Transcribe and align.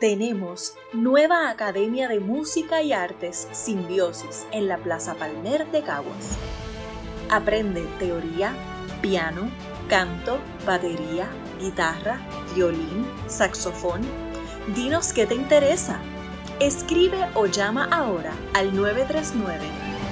tenemos 0.00 0.74
nueva 0.92 1.48
Academia 1.50 2.08
de 2.08 2.18
Música 2.20 2.82
y 2.82 2.92
Artes 2.92 3.48
Simbiosis 3.52 4.46
en 4.52 4.68
la 4.68 4.78
Plaza 4.78 5.14
Palmer 5.14 5.66
de 5.72 5.82
Caguas. 5.82 6.36
Aprende 7.28 7.84
teoría, 7.98 8.54
piano, 9.02 9.50
canto, 9.88 10.38
batería, 10.64 11.28
guitarra, 11.58 12.20
violín, 12.54 13.08
saxofón. 13.26 14.02
Dinos 14.74 15.12
qué 15.12 15.26
te 15.26 15.34
interesa. 15.34 15.98
Escribe 16.60 17.26
o 17.34 17.46
llama 17.46 17.88
ahora 17.90 18.32
al 18.54 18.72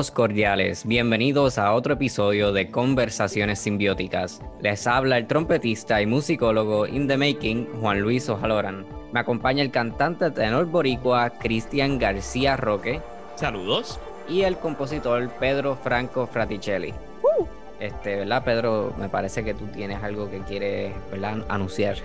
Saludos 0.00 0.16
cordiales, 0.16 0.86
bienvenidos 0.86 1.58
a 1.58 1.74
otro 1.74 1.92
episodio 1.92 2.52
de 2.52 2.70
Conversaciones 2.70 3.58
Simbióticas. 3.58 4.40
Les 4.62 4.86
habla 4.86 5.18
el 5.18 5.26
trompetista 5.26 6.00
y 6.00 6.06
musicólogo 6.06 6.86
in 6.86 7.06
the 7.06 7.18
making 7.18 7.66
Juan 7.82 8.00
Luis 8.00 8.26
Ojaloran. 8.30 8.86
Me 9.12 9.20
acompaña 9.20 9.62
el 9.62 9.70
cantante 9.70 10.30
tenor 10.30 10.64
boricua 10.64 11.28
Cristian 11.28 11.98
García 11.98 12.56
Roque. 12.56 13.02
Saludos. 13.34 14.00
Y 14.26 14.40
el 14.40 14.56
compositor 14.56 15.28
Pedro 15.38 15.76
Franco 15.76 16.26
Fraticelli. 16.26 16.94
Uh. 17.22 17.44
Este, 17.78 18.16
¿verdad, 18.16 18.42
Pedro? 18.42 18.94
Me 18.98 19.10
parece 19.10 19.44
que 19.44 19.52
tú 19.52 19.66
tienes 19.66 20.02
algo 20.02 20.30
que 20.30 20.38
quieres 20.38 20.94
anunciar. 21.50 21.98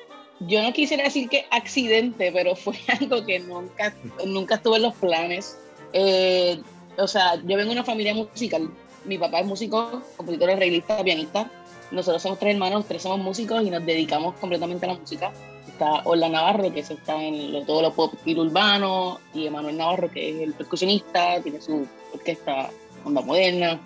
yo 0.41 0.61
no 0.61 0.73
quisiera 0.73 1.05
decir 1.05 1.29
que 1.29 1.45
accidente, 1.51 2.33
pero 2.33 2.55
fue 2.55 2.75
algo 2.99 3.25
que 3.25 3.39
nunca, 3.39 3.95
nunca 4.25 4.55
estuvo 4.55 4.75
en 4.75 4.81
los 4.81 4.95
planes. 4.95 5.57
Eh, 5.93 6.59
o 6.97 7.07
sea, 7.07 7.35
yo 7.35 7.55
vengo 7.55 7.69
de 7.69 7.71
una 7.71 7.85
familia 7.85 8.13
musical 8.13 8.69
mi 9.05 9.17
papá 9.17 9.39
es 9.39 9.45
músico, 9.45 10.01
compositor, 10.17 10.51
arreglista, 10.51 11.03
pianista. 11.03 11.49
Nosotros 11.91 12.21
somos 12.21 12.39
tres 12.39 12.53
hermanos, 12.53 12.85
tres 12.87 13.01
somos 13.01 13.19
músicos 13.19 13.63
y 13.63 13.69
nos 13.69 13.85
dedicamos 13.85 14.35
completamente 14.35 14.85
a 14.85 14.93
la 14.93 14.99
música. 14.99 15.33
Está 15.67 16.01
Orla 16.05 16.29
Navarro, 16.29 16.71
que 16.71 16.79
está 16.79 17.21
en 17.21 17.65
todo 17.65 17.81
lo 17.81 17.93
pop 17.93 18.13
y 18.25 18.37
urbano, 18.37 19.19
y 19.33 19.47
Emanuel 19.47 19.77
Navarro, 19.77 20.09
que 20.09 20.29
es 20.29 20.41
el 20.41 20.53
percusionista, 20.53 21.41
tiene 21.41 21.61
su 21.61 21.87
orquesta 22.13 22.69
onda 23.03 23.21
moderna. 23.21 23.79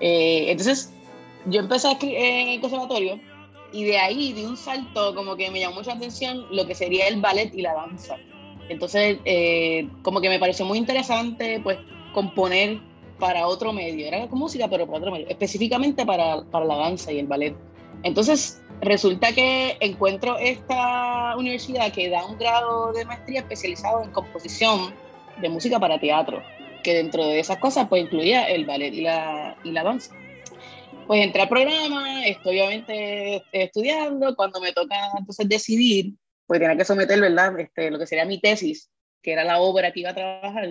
Eh, 0.00 0.46
entonces, 0.50 0.92
yo 1.46 1.60
empecé 1.60 1.88
a 1.88 1.92
escribir 1.92 2.18
en 2.18 2.48
el 2.48 2.60
conservatorio 2.60 3.20
y 3.72 3.84
de 3.84 3.98
ahí, 3.98 4.32
de 4.32 4.46
un 4.46 4.56
salto, 4.56 5.14
como 5.14 5.36
que 5.36 5.50
me 5.50 5.60
llamó 5.60 5.76
mucha 5.76 5.92
atención 5.92 6.46
lo 6.50 6.66
que 6.66 6.74
sería 6.74 7.08
el 7.08 7.20
ballet 7.20 7.52
y 7.54 7.62
la 7.62 7.74
danza. 7.74 8.16
Entonces, 8.68 9.18
eh, 9.24 9.88
como 10.02 10.20
que 10.20 10.28
me 10.28 10.38
pareció 10.38 10.64
muy 10.64 10.78
interesante, 10.78 11.60
pues, 11.62 11.78
componer 12.14 12.80
para 13.18 13.46
otro 13.46 13.72
medio, 13.72 14.06
era 14.06 14.26
música, 14.26 14.68
pero 14.68 14.86
para 14.86 14.98
otro 14.98 15.12
medio, 15.12 15.28
específicamente 15.28 16.04
para, 16.04 16.42
para 16.44 16.64
la 16.64 16.76
danza 16.76 17.12
y 17.12 17.18
el 17.18 17.26
ballet. 17.26 17.54
Entonces, 18.02 18.62
resulta 18.80 19.32
que 19.32 19.76
encuentro 19.80 20.36
esta 20.38 21.34
universidad 21.36 21.92
que 21.92 22.10
da 22.10 22.26
un 22.26 22.38
grado 22.38 22.92
de 22.92 23.04
maestría 23.04 23.40
especializado 23.40 24.02
en 24.02 24.10
composición 24.10 24.94
de 25.40 25.48
música 25.48 25.78
para 25.78 25.98
teatro, 25.98 26.42
que 26.82 26.94
dentro 26.94 27.24
de 27.24 27.40
esas 27.40 27.58
cosas 27.58 27.88
pues 27.88 28.04
incluía 28.04 28.48
el 28.48 28.66
ballet 28.66 28.92
y 28.92 29.00
la, 29.00 29.56
y 29.64 29.70
la 29.70 29.82
danza. 29.82 30.14
Pues 31.06 31.22
entré 31.22 31.42
al 31.42 31.48
programa, 31.48 32.26
estoy 32.26 32.60
obviamente 32.60 33.42
estudiando, 33.52 34.34
cuando 34.36 34.60
me 34.60 34.72
toca 34.72 34.96
entonces 35.18 35.48
decidir, 35.48 36.14
pues 36.46 36.60
tenía 36.60 36.76
que 36.76 36.84
someter, 36.84 37.20
¿verdad? 37.20 37.58
Este, 37.60 37.90
lo 37.90 37.98
que 37.98 38.06
sería 38.06 38.24
mi 38.24 38.40
tesis, 38.40 38.90
que 39.22 39.32
era 39.32 39.44
la 39.44 39.60
obra 39.60 39.92
que 39.92 40.00
iba 40.00 40.10
a 40.10 40.14
trabajar, 40.14 40.68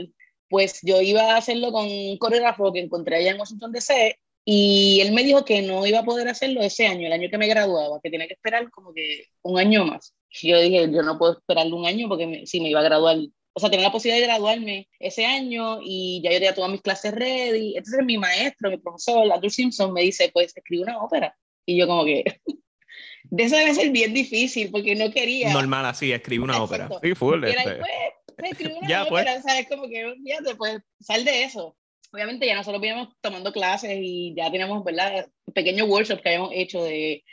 pues 0.49 0.79
yo 0.83 1.01
iba 1.01 1.33
a 1.33 1.37
hacerlo 1.37 1.71
con 1.71 1.85
un 1.85 2.17
coreógrafo 2.17 2.71
que 2.71 2.79
encontré 2.79 3.17
allá 3.17 3.31
en 3.31 3.39
Washington 3.39 3.71
DC 3.71 4.17
y 4.45 4.99
él 5.01 5.13
me 5.13 5.23
dijo 5.23 5.45
que 5.45 5.61
no 5.61 5.85
iba 5.85 5.99
a 5.99 6.05
poder 6.05 6.27
hacerlo 6.27 6.61
ese 6.61 6.87
año, 6.87 7.07
el 7.07 7.13
año 7.13 7.29
que 7.29 7.37
me 7.37 7.47
graduaba, 7.47 7.99
que 8.01 8.09
tenía 8.09 8.27
que 8.27 8.33
esperar 8.33 8.69
como 8.71 8.93
que 8.93 9.27
un 9.41 9.57
año 9.57 9.85
más. 9.85 10.13
Yo 10.41 10.59
dije, 10.59 10.91
yo 10.91 11.01
no 11.03 11.17
puedo 11.17 11.37
esperarle 11.37 11.73
un 11.73 11.85
año 11.85 12.09
porque 12.09 12.43
si 12.45 12.59
me 12.59 12.69
iba 12.69 12.81
a 12.81 12.83
graduar, 12.83 13.17
o 13.53 13.59
sea, 13.59 13.69
tenía 13.69 13.85
la 13.85 13.91
posibilidad 13.91 14.21
de 14.21 14.27
graduarme 14.27 14.89
ese 14.99 15.25
año 15.25 15.79
y 15.81 16.21
ya 16.23 16.31
yo 16.31 16.37
tenía 16.37 16.55
todas 16.55 16.71
mis 16.71 16.81
clases 16.81 17.13
ready. 17.13 17.77
Entonces 17.77 18.03
mi 18.03 18.17
maestro, 18.17 18.69
mi 18.69 18.77
profesor, 18.77 19.31
Andrew 19.31 19.49
Simpson, 19.49 19.93
me 19.93 20.01
dice, 20.01 20.29
pues 20.33 20.55
escribe 20.55 20.83
una 20.83 20.97
ópera. 20.97 21.35
Y 21.65 21.77
yo 21.77 21.87
como 21.87 22.03
que, 22.03 22.25
de 23.23 23.43
eso 23.43 23.55
debe 23.55 23.73
ser 23.73 23.91
bien 23.91 24.13
difícil 24.13 24.71
porque 24.71 24.95
no 24.95 25.09
quería. 25.11 25.53
Normal 25.53 25.85
así, 25.85 26.11
escribe 26.11 26.43
una 26.43 26.61
ópera. 26.61 26.89
Sí, 27.01 27.15
full. 27.15 27.43
Era, 27.45 27.61
este. 27.61 27.75
pues, 27.75 27.89
escribe 28.37 28.75
una 28.77 28.87
Ya, 28.87 29.05
pues. 29.05 29.23
ópera, 29.23 29.41
¿sabes? 29.41 29.67
Como 29.69 29.83
que, 29.87 30.15
fíjate, 30.23 30.55
pues, 30.55 30.81
sal 30.99 31.23
de 31.25 31.43
eso. 31.43 31.75
Obviamente 32.11 32.45
ya 32.45 32.55
nosotros 32.55 32.83
íbamos 32.83 33.09
tomando 33.21 33.51
clases 33.51 33.97
y 33.99 34.35
ya 34.35 34.51
teníamos, 34.51 34.83
¿verdad? 34.83 35.27
Pequeños 35.53 35.87
workshops 35.87 36.21
que 36.21 36.29
habíamos 36.29 36.51
hecho 36.53 36.83
de, 36.83 37.23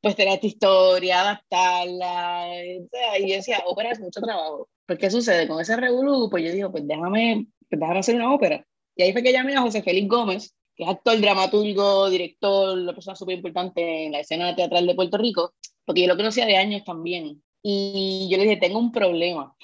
pues, 0.00 0.14
tener 0.14 0.34
esta 0.34 0.46
historia, 0.46 1.20
adaptarla. 1.20 2.46
sea, 2.90 3.18
y 3.18 3.28
yo 3.28 3.36
decía, 3.36 3.62
ópera 3.66 3.92
es 3.92 4.00
mucho 4.00 4.20
trabajo. 4.20 4.68
Pues, 4.86 4.98
¿qué 4.98 5.10
sucede? 5.10 5.48
Con 5.48 5.60
ese 5.60 5.76
revolú, 5.76 6.28
pues 6.30 6.44
yo 6.44 6.52
digo, 6.52 6.70
pues 6.70 6.86
déjame, 6.86 7.46
pues, 7.68 7.80
déjame 7.80 7.98
hacer 7.98 8.14
una 8.14 8.32
ópera. 8.32 8.64
Y 8.96 9.02
ahí 9.02 9.12
fue 9.12 9.22
que 9.22 9.32
llamé 9.32 9.54
a 9.54 9.60
José 9.60 9.82
Félix 9.82 10.08
Gómez, 10.08 10.54
que 10.74 10.84
es 10.84 10.90
actor, 10.90 11.20
dramaturgo, 11.20 12.08
director, 12.08 12.78
una 12.78 12.94
persona 12.94 13.16
súper 13.16 13.36
importante 13.36 14.06
en 14.06 14.12
la 14.12 14.20
escena 14.20 14.54
teatral 14.54 14.86
de 14.86 14.94
Puerto 14.94 15.18
Rico, 15.18 15.54
porque 15.84 16.02
yo 16.02 16.08
lo 16.08 16.16
conocía 16.16 16.46
de 16.46 16.56
años 16.56 16.84
también. 16.84 17.42
Y 17.62 18.28
yo 18.30 18.38
le 18.38 18.44
dije, 18.44 18.56
tengo 18.56 18.78
un 18.78 18.92
problema, 18.92 19.54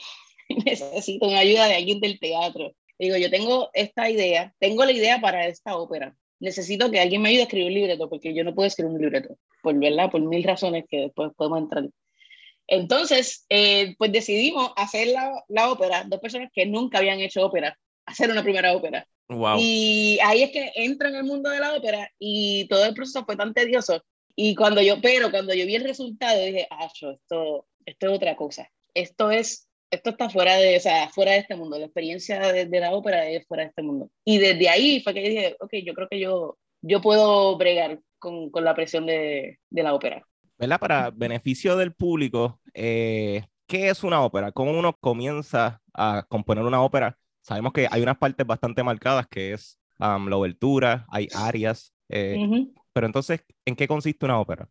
necesito 0.65 1.27
una 1.27 1.39
ayuda 1.39 1.67
de 1.67 1.75
alguien 1.77 2.01
del 2.01 2.19
teatro. 2.19 2.75
Digo, 2.99 3.17
yo 3.17 3.31
tengo 3.31 3.71
esta 3.73 4.09
idea, 4.11 4.55
tengo 4.59 4.85
la 4.85 4.93
idea 4.93 5.21
para 5.21 5.47
esta 5.47 5.77
ópera. 5.77 6.17
Necesito 6.41 6.91
que 6.91 7.01
alguien 7.01 7.23
me 7.23 7.31
ayude 7.31 7.43
a 7.43 7.45
escribir 7.45 7.69
un 7.69 7.75
libreto, 7.75 8.09
porque 8.09 8.35
yo 8.35 8.45
no 8.45 8.55
puedo 8.55 8.67
escribir 8.67 8.95
un 8.95 9.01
libreto, 9.01 9.39
por, 9.63 9.79
¿verdad? 9.79 10.11
por 10.11 10.21
mil 10.21 10.45
razones 10.45 10.85
que 10.89 11.01
después 11.01 11.33
podemos 11.37 11.61
entrar. 11.61 11.85
Entonces, 12.67 13.45
eh, 13.49 13.95
pues 13.99 14.13
decidimos 14.13 14.73
hacer 14.77 15.09
la, 15.09 15.45
la 15.49 15.71
ópera, 15.71 16.05
dos 16.07 16.21
personas 16.21 16.51
que 16.53 16.67
nunca 16.67 16.99
habían 16.99 17.21
hecho 17.21 17.45
ópera, 17.45 17.79
hacer 18.07 18.31
una 18.31 18.43
primera 18.43 18.75
ópera. 18.75 19.07
Wow. 19.29 19.57
Y 19.59 20.19
ahí 20.23 20.43
es 20.43 20.51
que 20.51 20.73
entro 20.75 21.09
en 21.09 21.17
el 21.17 21.25
mundo 21.25 21.51
de 21.51 21.61
la 21.61 21.75
ópera 21.75 22.11
y 22.19 22.67
todo 22.69 22.85
el 22.85 22.95
proceso 22.95 23.25
fue 23.25 23.37
tan 23.37 23.55
tedioso. 23.55 24.03
Y 24.37 24.55
cuando 24.55 24.83
yo, 24.83 25.01
pero 25.01 25.31
cuando 25.31 25.55
yo 25.55 25.67
vi 25.67 25.77
el 25.77 25.85
resultado, 25.85 26.41
dije, 26.41 26.67
ah, 26.71 26.91
yo, 26.95 27.13
esto, 27.13 27.67
esto 27.87 28.07
es 28.09 28.13
otra 28.13 28.37
cosa. 28.37 28.71
Esto 28.93 29.31
es, 29.31 29.69
esto 29.95 30.11
está 30.11 30.29
fuera 30.31 30.57
de, 30.57 30.77
o 30.77 30.81
sea, 30.81 31.09
fuera 31.11 31.33
de 31.33 31.39
este 31.39 31.57
mundo. 31.57 31.79
La 31.79 31.87
experiencia 31.87 32.41
de, 32.53 32.67
de 32.67 32.81
la 32.81 32.93
ópera 32.93 33.29
es 33.29 33.47
fuera 33.47 33.65
de 33.65 33.71
este 33.71 33.83
mundo. 33.83 34.11
Y 34.25 34.39
desde 34.39 34.69
ahí 34.69 35.01
fue 35.01 35.15
que 35.15 35.29
dije, 35.29 35.57
ok, 35.61 35.73
yo 35.85 35.95
creo 35.95 36.09
que 36.09 36.21
yo, 36.21 36.59
yo 36.83 37.01
puedo 37.01 37.57
bregar 37.57 38.01
con, 38.19 38.51
con 38.51 38.65
la 38.65 38.75
presión 38.75 39.07
de, 39.07 39.59
de 39.71 39.83
la 39.83 39.95
ópera. 39.95 40.27
¿verdad? 40.59 40.79
Para 40.79 41.11
beneficio 41.11 41.77
del 41.77 41.93
público, 41.93 42.61
eh, 42.73 43.43
¿qué 43.67 43.89
es 43.89 44.05
una 44.05 44.23
ópera? 44.23 44.53
¿Cómo 44.53 44.79
uno 44.79 44.97
comienza 45.01 45.81
a 45.93 46.25
componer 46.29 46.65
una 46.65 46.83
ópera? 46.83 47.19
Sabemos 47.41 47.73
que 47.73 47.89
hay 47.91 48.03
unas 48.03 48.19
partes 48.19 48.47
bastante 48.47 48.83
marcadas, 48.83 49.27
que 49.29 49.53
es 49.53 49.79
um, 49.99 50.29
la 50.29 50.37
obertura, 50.37 51.07
hay 51.11 51.29
áreas, 51.35 51.93
eh, 52.09 52.39
Ujú. 52.39 52.73
pero 52.93 53.07
entonces, 53.07 53.45
¿en 53.65 53.77
qué 53.77 53.87
consiste 53.87 54.25
una 54.25 54.41
ópera? 54.41 54.69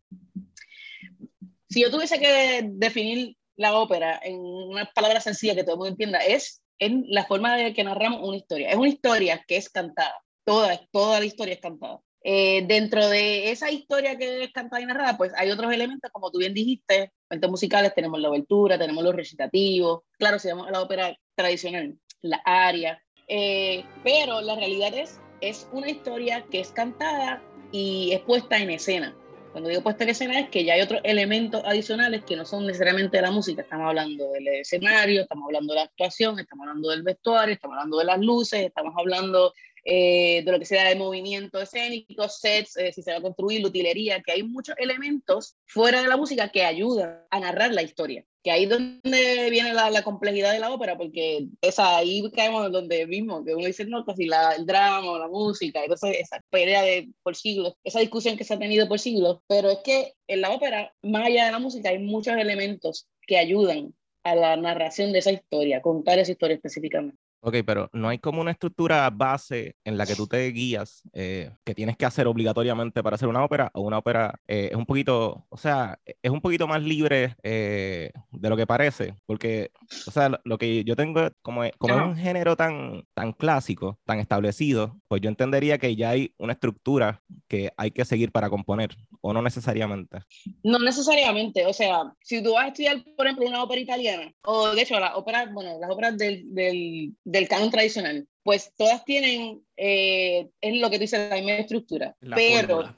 Si 1.69 1.81
yo 1.81 1.91
tuviese 1.91 2.19
que 2.19 2.69
definir 2.71 3.35
la 3.55 3.77
ópera 3.77 4.19
en 4.23 4.39
una 4.39 4.85
palabra 4.93 5.21
sencilla 5.21 5.55
que 5.55 5.63
todo 5.63 5.75
el 5.75 5.79
mundo 5.79 5.91
entienda, 5.91 6.19
es 6.19 6.61
en 6.79 7.05
la 7.07 7.25
forma 7.25 7.55
de 7.55 7.73
que 7.73 7.83
narramos 7.83 8.27
una 8.27 8.37
historia. 8.37 8.69
Es 8.69 8.75
una 8.75 8.89
historia 8.89 9.43
que 9.47 9.57
es 9.57 9.69
cantada. 9.69 10.15
Toda, 10.45 10.79
toda 10.91 11.19
la 11.19 11.25
historia 11.25 11.53
es 11.53 11.61
cantada. 11.61 12.01
Eh, 12.25 12.63
dentro 12.67 13.07
de 13.09 13.51
esa 13.51 13.69
historia 13.69 14.17
que 14.17 14.45
es 14.45 14.51
cantada 14.53 14.81
y 14.81 14.85
narrada, 14.85 15.17
pues 15.17 15.33
hay 15.35 15.51
otros 15.51 15.73
elementos, 15.73 16.09
como 16.11 16.31
tú 16.31 16.39
bien 16.39 16.53
dijiste, 16.53 17.11
elementos 17.29 17.51
musicales, 17.51 17.93
tenemos 17.93 18.19
la 18.19 18.29
obertura, 18.29 18.77
tenemos 18.77 19.03
los 19.03 19.13
recitativos, 19.13 20.03
claro, 20.17 20.39
si 20.39 20.47
vamos 20.47 20.67
a 20.67 20.71
la 20.71 20.81
ópera 20.81 21.17
tradicional, 21.35 21.97
la 22.21 22.41
aria, 22.45 23.01
eh, 23.27 23.83
pero 24.05 24.39
la 24.39 24.55
realidad 24.55 24.93
es, 24.93 25.19
es 25.41 25.67
una 25.73 25.89
historia 25.89 26.45
que 26.49 26.61
es 26.61 26.71
cantada 26.71 27.43
y 27.73 28.13
es 28.13 28.21
puesta 28.21 28.57
en 28.57 28.69
escena. 28.69 29.13
Cuando 29.53 29.69
digo 29.69 29.83
puesta 29.83 30.03
en 30.03 30.09
escena 30.09 30.39
es 30.39 30.49
que 30.49 30.65
ya 30.65 30.73
hay 30.73 30.81
otros 30.81 30.99
elementos 31.03 31.61
adicionales 31.63 32.23
que 32.23 32.35
no 32.35 32.43
son 32.43 32.65
necesariamente 32.65 33.17
de 33.17 33.21
la 33.21 33.29
música. 33.29 33.61
Estamos 33.61 33.87
hablando 33.87 34.31
del 34.31 34.47
escenario, 34.47 35.21
estamos 35.21 35.45
hablando 35.45 35.73
de 35.73 35.79
la 35.79 35.85
actuación, 35.85 36.39
estamos 36.39 36.63
hablando 36.67 36.89
del 36.89 37.03
vestuario, 37.03 37.53
estamos 37.53 37.75
hablando 37.75 37.99
de 37.99 38.05
las 38.05 38.19
luces, 38.19 38.61
estamos 38.61 38.95
hablando 38.97 39.53
eh, 39.85 40.43
de 40.45 40.51
lo 40.51 40.59
que 40.59 40.65
sea 40.65 40.87
de 40.87 40.95
movimiento 40.95 41.61
escénico, 41.61 42.29
sets, 42.29 42.77
eh, 42.77 42.93
si 42.93 43.01
se 43.01 43.11
va 43.11 43.17
a 43.17 43.21
construir, 43.21 43.65
utilería, 43.65 44.21
que 44.21 44.31
hay 44.31 44.43
muchos 44.43 44.75
elementos 44.77 45.55
fuera 45.65 46.01
de 46.01 46.07
la 46.07 46.17
música 46.17 46.49
que 46.49 46.63
ayudan 46.63 47.21
a 47.29 47.39
narrar 47.39 47.73
la 47.73 47.81
historia. 47.81 48.23
Que 48.41 48.51
ahí 48.51 48.63
es 48.63 48.69
donde 48.69 49.49
viene 49.49 49.73
la, 49.73 49.89
la 49.89 50.03
complejidad 50.03 50.51
de 50.51 50.59
la 50.59 50.71
ópera, 50.71 50.97
porque 50.97 51.47
esa, 51.61 51.97
ahí 51.97 52.23
caemos 52.31 52.71
donde 52.71 53.07
mismo, 53.07 53.43
que 53.43 53.55
uno 53.55 53.65
dice, 53.65 53.85
no, 53.85 54.03
pues 54.05 54.17
si 54.17 54.25
la, 54.25 54.51
el 54.53 54.65
drama 54.65 55.11
o 55.11 55.19
la 55.19 55.27
música, 55.27 55.81
entonces 55.81 56.17
esa 56.19 56.41
pelea 56.49 56.81
de, 56.83 57.09
por 57.23 57.35
siglos, 57.35 57.73
esa 57.83 57.99
discusión 57.99 58.37
que 58.37 58.43
se 58.43 58.53
ha 58.53 58.59
tenido 58.59 58.87
por 58.87 58.99
siglos, 58.99 59.39
pero 59.47 59.69
es 59.69 59.79
que 59.83 60.13
en 60.27 60.41
la 60.41 60.51
ópera, 60.51 60.93
más 61.01 61.25
allá 61.25 61.45
de 61.45 61.51
la 61.51 61.59
música, 61.59 61.89
hay 61.89 61.99
muchos 61.99 62.35
elementos 62.35 63.07
que 63.27 63.37
ayudan 63.37 63.93
a 64.23 64.35
la 64.35 64.55
narración 64.55 65.11
de 65.11 65.19
esa 65.19 65.31
historia, 65.31 65.81
contar 65.81 66.19
esa 66.19 66.31
historia 66.31 66.55
específicamente. 66.55 67.17
Ok, 67.45 67.57
pero 67.65 67.89
no 67.91 68.07
hay 68.07 68.19
como 68.19 68.39
una 68.39 68.51
estructura 68.51 69.09
base 69.09 69.75
en 69.83 69.97
la 69.97 70.05
que 70.05 70.15
tú 70.15 70.27
te 70.27 70.47
guías, 70.47 71.03
eh, 71.11 71.51
que 71.65 71.75
tienes 71.75 71.97
que 71.97 72.05
hacer 72.05 72.25
obligatoriamente 72.25 73.03
para 73.03 73.15
hacer 73.15 73.27
una 73.27 73.43
ópera, 73.43 73.69
o 73.73 73.81
una 73.81 73.97
ópera 73.97 74.39
eh, 74.47 74.69
es 74.71 74.77
un 74.77 74.85
poquito, 74.85 75.45
o 75.49 75.57
sea, 75.57 75.99
es 76.05 76.31
un 76.31 76.39
poquito 76.39 76.69
más 76.69 76.81
libre 76.81 77.35
eh, 77.43 78.13
de 78.31 78.49
lo 78.49 78.55
que 78.55 78.65
parece, 78.65 79.15
porque, 79.25 79.71
o 80.07 80.11
sea, 80.11 80.29
lo, 80.29 80.39
lo 80.45 80.57
que 80.57 80.85
yo 80.85 80.95
tengo, 80.95 81.31
como, 81.41 81.63
como 81.77 81.95
es 81.95 82.01
un 82.01 82.15
género 82.15 82.55
tan, 82.55 83.03
tan 83.13 83.33
clásico, 83.33 83.99
tan 84.05 84.19
establecido, 84.19 85.01
pues 85.09 85.19
yo 85.19 85.27
entendería 85.27 85.77
que 85.77 85.97
ya 85.97 86.11
hay 86.11 86.33
una 86.37 86.53
estructura 86.53 87.23
que 87.49 87.73
hay 87.75 87.91
que 87.91 88.05
seguir 88.05 88.31
para 88.31 88.49
componer, 88.49 88.95
o 89.19 89.33
no 89.33 89.41
necesariamente. 89.41 90.19
No 90.63 90.79
necesariamente, 90.79 91.65
o 91.65 91.73
sea, 91.73 92.03
si 92.21 92.41
tú 92.41 92.53
vas 92.53 92.63
a 92.63 92.67
estudiar, 92.69 93.03
por 93.17 93.25
ejemplo, 93.25 93.47
una 93.47 93.63
ópera 93.63 93.81
italiana, 93.81 94.33
o 94.45 94.69
de 94.69 94.81
hecho, 94.81 94.97
las 94.97 95.15
óperas, 95.15 95.53
bueno, 95.53 95.77
las 95.77 95.91
óperas 95.91 96.17
del, 96.17 96.45
del, 96.53 97.13
del 97.33 97.47
canon 97.47 97.71
tradicional, 97.71 98.27
pues 98.43 98.71
todas 98.77 99.03
tienen, 99.05 99.61
eh, 99.75 100.49
es 100.61 100.79
lo 100.79 100.89
que 100.91 100.99
dice 100.99 101.29
la 101.29 101.35
misma 101.35 101.53
estructura, 101.53 102.15
La 102.21 102.35
pero 102.35 102.95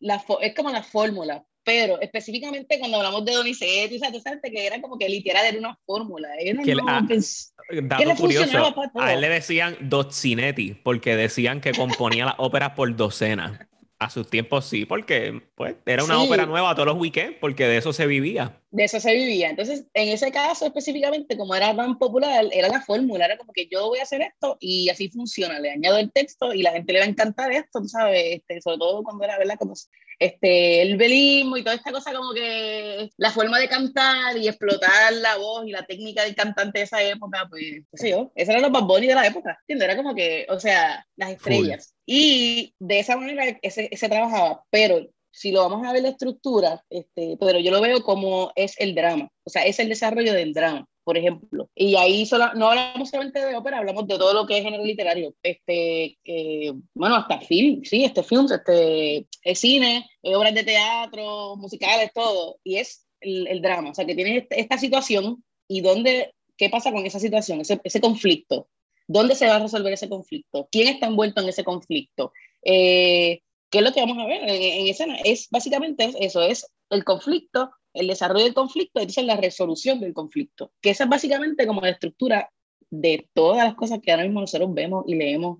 la 0.00 0.24
es 0.40 0.54
como 0.54 0.70
la 0.70 0.82
fórmula, 0.82 1.44
pero 1.62 2.00
específicamente 2.00 2.78
cuando 2.80 2.96
hablamos 2.96 3.24
de 3.24 3.34
Donizetti, 3.34 3.96
o 3.96 3.98
sea, 4.00 4.10
tú 4.10 4.20
sabes 4.20 4.40
que 4.42 4.66
era 4.66 4.80
como 4.80 4.98
que 4.98 5.08
literal 5.08 5.46
era 5.46 5.58
una 5.58 5.78
fórmula, 5.86 6.28
era 6.40 6.60
Que 6.62 6.74
no, 6.74 6.84
la- 6.84 7.04
pues, 7.06 7.54
Dato 7.70 8.04
le 8.04 8.14
curioso, 8.16 8.74
a 8.94 9.12
él 9.12 9.20
le 9.20 9.28
decían 9.28 9.76
Dozzinetti, 9.80 10.74
porque 10.82 11.14
decían 11.14 11.60
que 11.60 11.72
componía 11.72 12.24
las 12.24 12.34
óperas 12.38 12.70
por 12.72 12.96
docenas. 12.96 13.60
A 14.00 14.10
sus 14.10 14.30
tiempos 14.30 14.64
sí, 14.64 14.84
porque 14.86 15.42
pues 15.56 15.74
era 15.84 16.04
una 16.04 16.20
Sí. 16.20 16.26
ópera 16.26 16.46
nueva 16.46 16.72
todos 16.74 16.86
los 16.86 16.98
weekends, 16.98 17.36
porque 17.40 17.66
de 17.66 17.78
eso 17.78 17.92
se 17.92 18.06
vivía. 18.06 18.60
de 18.70 18.84
eso 18.84 19.00
se 19.00 19.12
vivía. 19.12 19.50
Entonces, 19.50 19.86
en 19.94 20.08
ese 20.10 20.30
caso 20.30 20.66
específicamente, 20.66 21.36
como 21.36 21.54
era 21.54 21.74
tan 21.74 21.98
popular, 21.98 22.44
era 22.52 22.68
la 22.68 22.80
fórmula, 22.82 23.24
era 23.24 23.36
como 23.38 23.52
que 23.52 23.66
yo 23.66 23.86
voy 23.88 23.98
a 23.98 24.02
hacer 24.04 24.20
esto 24.22 24.56
y 24.60 24.88
así 24.88 25.08
funciona, 25.08 25.58
le 25.58 25.70
añado 25.72 25.98
el 25.98 26.12
texto 26.12 26.52
y 26.54 26.62
la 26.62 26.70
gente 26.72 26.92
le 26.92 27.00
va 27.00 27.06
a 27.06 27.08
encantar 27.08 27.50
esto, 27.50 27.80
tú 27.80 27.88
sabes, 27.88 28.36
este, 28.36 28.60
sobre 28.60 28.78
todo 28.78 29.02
cuando 29.02 29.24
era, 29.24 29.36
¿verdad? 29.38 29.56
Como 29.58 29.74
este, 30.18 30.82
el 30.82 30.96
belismo 30.96 31.56
y 31.56 31.62
toda 31.62 31.76
esta 31.76 31.92
cosa 31.92 32.12
como 32.12 32.32
que 32.32 33.10
la 33.16 33.30
forma 33.30 33.58
de 33.58 33.68
cantar 33.68 34.36
y 34.36 34.48
explotar 34.48 35.12
la 35.12 35.36
voz 35.36 35.66
y 35.66 35.70
la 35.70 35.86
técnica 35.86 36.24
del 36.24 36.34
cantante 36.34 36.80
de 36.80 36.84
esa 36.84 37.02
época, 37.02 37.46
pues, 37.48 37.62
qué 37.62 37.98
sé 37.98 38.10
yo, 38.10 38.32
esos 38.34 38.50
eran 38.50 38.62
los 38.62 38.72
Bad 38.72 38.84
Bunny 38.84 39.06
de 39.06 39.14
la 39.14 39.26
época, 39.26 39.58
¿entiendes? 39.60 39.88
Era 39.88 39.96
como 39.96 40.14
que, 40.14 40.46
o 40.48 40.58
sea, 40.58 41.06
las 41.16 41.30
estrellas. 41.30 41.94
Y 42.06 42.74
de 42.78 42.98
esa 42.98 43.16
manera 43.16 43.44
ese, 43.62 43.88
ese 43.90 44.08
trabajaba, 44.08 44.64
pero 44.70 45.06
si 45.30 45.52
lo 45.52 45.68
vamos 45.68 45.86
a 45.86 45.92
ver 45.92 46.02
la 46.02 46.08
estructura, 46.08 46.82
este, 46.90 47.36
pero 47.38 47.60
yo 47.60 47.70
lo 47.70 47.80
veo 47.80 48.02
como 48.02 48.50
es 48.56 48.74
el 48.80 48.94
drama, 48.94 49.28
o 49.44 49.50
sea, 49.50 49.64
es 49.64 49.78
el 49.78 49.88
desarrollo 49.88 50.32
del 50.32 50.52
drama, 50.52 50.86
por 51.08 51.16
ejemplo. 51.16 51.70
Y 51.74 51.96
ahí 51.96 52.26
solo, 52.26 52.52
no 52.52 52.68
hablamos 52.68 53.08
solamente 53.08 53.40
de 53.40 53.56
ópera, 53.56 53.78
hablamos 53.78 54.06
de 54.06 54.18
todo 54.18 54.34
lo 54.34 54.46
que 54.46 54.58
es 54.58 54.62
género 54.62 54.84
literario, 54.84 55.34
este, 55.42 56.18
eh, 56.22 56.74
bueno, 56.92 57.16
hasta 57.16 57.40
film, 57.40 57.82
sí, 57.82 58.04
este 58.04 58.22
films, 58.22 58.50
este, 58.50 59.26
eh, 59.42 59.54
cine, 59.54 60.06
eh, 60.22 60.36
obras 60.36 60.52
de 60.52 60.64
teatro, 60.64 61.56
musicales, 61.56 62.10
todo, 62.14 62.58
y 62.62 62.76
es 62.76 63.06
el, 63.22 63.46
el 63.46 63.62
drama, 63.62 63.92
o 63.92 63.94
sea, 63.94 64.04
que 64.04 64.14
tienes 64.14 64.42
esta, 64.42 64.56
esta 64.56 64.76
situación 64.76 65.42
y 65.66 65.80
dónde, 65.80 66.34
qué 66.58 66.68
pasa 66.68 66.92
con 66.92 67.06
esa 67.06 67.20
situación, 67.20 67.62
ese, 67.62 67.80
ese 67.84 68.02
conflicto, 68.02 68.68
dónde 69.06 69.34
se 69.34 69.46
va 69.46 69.56
a 69.56 69.60
resolver 69.60 69.94
ese 69.94 70.10
conflicto, 70.10 70.68
quién 70.70 70.88
está 70.88 71.06
envuelto 71.06 71.40
en 71.40 71.48
ese 71.48 71.64
conflicto. 71.64 72.34
Eh, 72.62 73.40
¿Qué 73.70 73.78
es 73.78 73.84
lo 73.84 73.92
que 73.92 74.00
vamos 74.00 74.18
a 74.18 74.26
ver 74.26 74.42
en, 74.42 74.50
en 74.50 74.86
escena? 74.88 75.16
Es 75.24 75.48
básicamente 75.50 76.12
eso, 76.20 76.42
es 76.42 76.70
el 76.90 77.02
conflicto, 77.04 77.70
el 77.98 78.06
desarrollo 78.06 78.44
del 78.44 78.54
conflicto 78.54 79.00
entonces 79.00 79.24
la 79.24 79.36
resolución 79.36 80.00
del 80.00 80.14
conflicto, 80.14 80.72
que 80.80 80.90
esa 80.90 81.04
es 81.04 81.10
básicamente 81.10 81.66
como 81.66 81.80
la 81.80 81.90
estructura 81.90 82.50
de 82.90 83.28
todas 83.34 83.64
las 83.64 83.74
cosas 83.74 84.00
que 84.02 84.10
ahora 84.10 84.24
mismo 84.24 84.40
nosotros 84.40 84.72
vemos 84.72 85.04
y 85.06 85.14
leemos. 85.14 85.58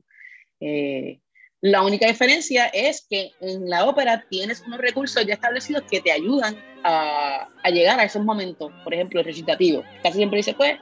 Eh, 0.61 1.21
la 1.61 1.83
única 1.83 2.07
diferencia 2.07 2.67
es 2.67 3.07
que 3.09 3.33
en 3.41 3.69
la 3.69 3.85
ópera 3.85 4.25
tienes 4.31 4.63
unos 4.67 4.79
recursos 4.79 5.27
ya 5.27 5.35
establecidos 5.35 5.83
que 5.91 6.01
te 6.01 6.13
ayudan 6.13 6.57
a, 6.85 7.49
a 7.63 7.71
llegar 7.71 7.99
a 7.99 8.05
esos 8.05 8.25
momentos. 8.25 8.73
Por 8.85 8.95
ejemplo, 8.95 9.19
el 9.21 9.27
recitativo. 9.27 9.83
Casi 10.03 10.19
siempre 10.19 10.37
dice, 10.39 10.55
pues, 10.55 10.79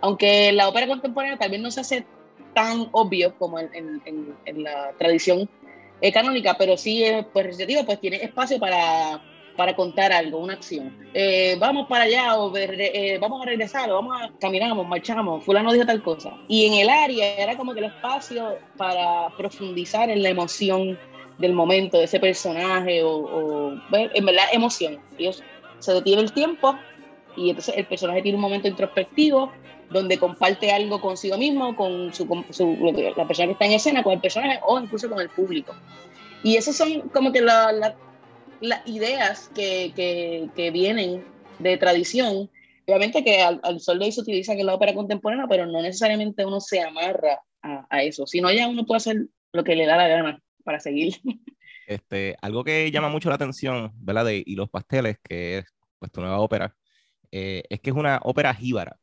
aunque 0.00 0.52
la 0.52 0.68
ópera 0.68 0.86
contemporánea 0.86 1.38
tal 1.38 1.50
vez 1.50 1.60
no 1.60 1.70
se 1.72 1.80
hace 1.80 2.06
tan 2.54 2.88
obvio 2.92 3.36
como 3.36 3.58
en, 3.58 3.70
en, 3.74 4.36
en 4.44 4.62
la 4.62 4.92
tradición 4.96 5.50
eh, 6.00 6.12
canónica, 6.12 6.54
pero 6.56 6.76
sí, 6.76 7.04
pues 7.32 7.46
recitativo, 7.46 7.84
pues 7.84 8.00
tiene 8.00 8.16
espacio 8.16 8.58
para 8.58 9.20
para 9.56 9.74
contar 9.76 10.12
algo, 10.12 10.38
una 10.38 10.54
acción. 10.54 10.96
Eh, 11.14 11.56
vamos 11.58 11.86
para 11.88 12.04
allá 12.04 12.36
o 12.36 12.54
eh, 12.56 13.18
vamos 13.20 13.42
a 13.42 13.46
regresar 13.46 13.90
o 13.90 13.96
vamos 13.96 14.16
a 14.20 14.30
caminamos, 14.40 14.86
marchamos, 14.86 15.44
fulano 15.44 15.72
dijo 15.72 15.86
tal 15.86 16.02
cosa. 16.02 16.32
Y 16.48 16.66
en 16.66 16.74
el 16.74 16.88
área 16.88 17.36
era 17.36 17.56
como 17.56 17.74
que 17.74 17.80
el 17.80 17.86
espacio 17.86 18.58
para 18.76 19.28
profundizar 19.36 20.10
en 20.10 20.22
la 20.22 20.30
emoción 20.30 20.98
del 21.38 21.52
momento 21.52 21.98
de 21.98 22.04
ese 22.04 22.20
personaje 22.20 23.02
o, 23.02 23.72
en 23.92 24.24
verdad 24.24 24.44
emoción. 24.52 24.98
Ellos 25.18 25.42
se 25.78 25.92
detiene 25.92 26.22
el 26.22 26.32
tiempo 26.32 26.76
y 27.36 27.50
entonces 27.50 27.74
el 27.76 27.86
personaje 27.86 28.22
tiene 28.22 28.36
un 28.36 28.42
momento 28.42 28.68
introspectivo 28.68 29.50
donde 29.90 30.18
comparte 30.18 30.72
algo 30.72 31.00
consigo 31.00 31.36
mismo, 31.36 31.76
con 31.76 32.12
su, 32.14 32.24
la 32.24 33.26
persona 33.26 33.46
que 33.46 33.52
está 33.52 33.66
en 33.66 33.72
escena, 33.72 34.02
con 34.02 34.14
el 34.14 34.20
personaje 34.20 34.58
o 34.66 34.80
incluso 34.80 35.08
con 35.08 35.20
el 35.20 35.28
público. 35.28 35.74
Y 36.42 36.56
esos 36.56 36.74
son 36.74 37.08
como 37.10 37.30
que 37.30 37.40
la, 37.40 37.94
las 38.62 38.86
ideas 38.86 39.50
que, 39.54 39.92
que, 40.56 40.70
vienen 40.70 41.24
de 41.58 41.76
tradición. 41.76 42.48
Obviamente 42.86 43.24
que 43.24 43.40
al, 43.42 43.80
sol 43.80 43.98
de 43.98 44.06
hoy 44.06 44.12
se 44.12 44.20
utilizan 44.20 44.58
en 44.58 44.66
la 44.66 44.74
ópera 44.74 44.94
contemporánea, 44.94 45.46
pero 45.48 45.66
no 45.66 45.82
necesariamente 45.82 46.46
uno 46.46 46.60
se 46.60 46.80
amarra 46.80 47.42
a, 47.60 47.86
a 47.90 48.02
eso, 48.02 48.26
sino 48.26 48.50
ya 48.50 48.68
uno 48.68 48.86
puede 48.86 48.98
hacer 48.98 49.26
lo 49.52 49.64
que 49.64 49.76
le 49.76 49.86
da 49.86 49.96
la 49.96 50.08
gana 50.08 50.42
para 50.64 50.80
seguir. 50.80 51.14
Este, 51.84 52.36
algo 52.40 52.62
que 52.64 52.90
llama 52.90 53.08
mucho 53.08 53.28
la 53.28 53.34
atención, 53.34 53.92
¿verdad? 53.96 54.24
De, 54.24 54.42
y 54.46 54.54
los 54.54 54.70
pasteles, 54.70 55.18
que 55.22 55.58
es 55.58 55.64
pues, 55.98 56.12
tu 56.12 56.20
nueva 56.20 56.38
ópera, 56.38 56.74
eh, 57.32 57.64
es 57.68 57.80
que 57.80 57.90
es 57.90 57.96
una 57.96 58.20
ópera 58.22 58.54
jíbara. 58.54 58.98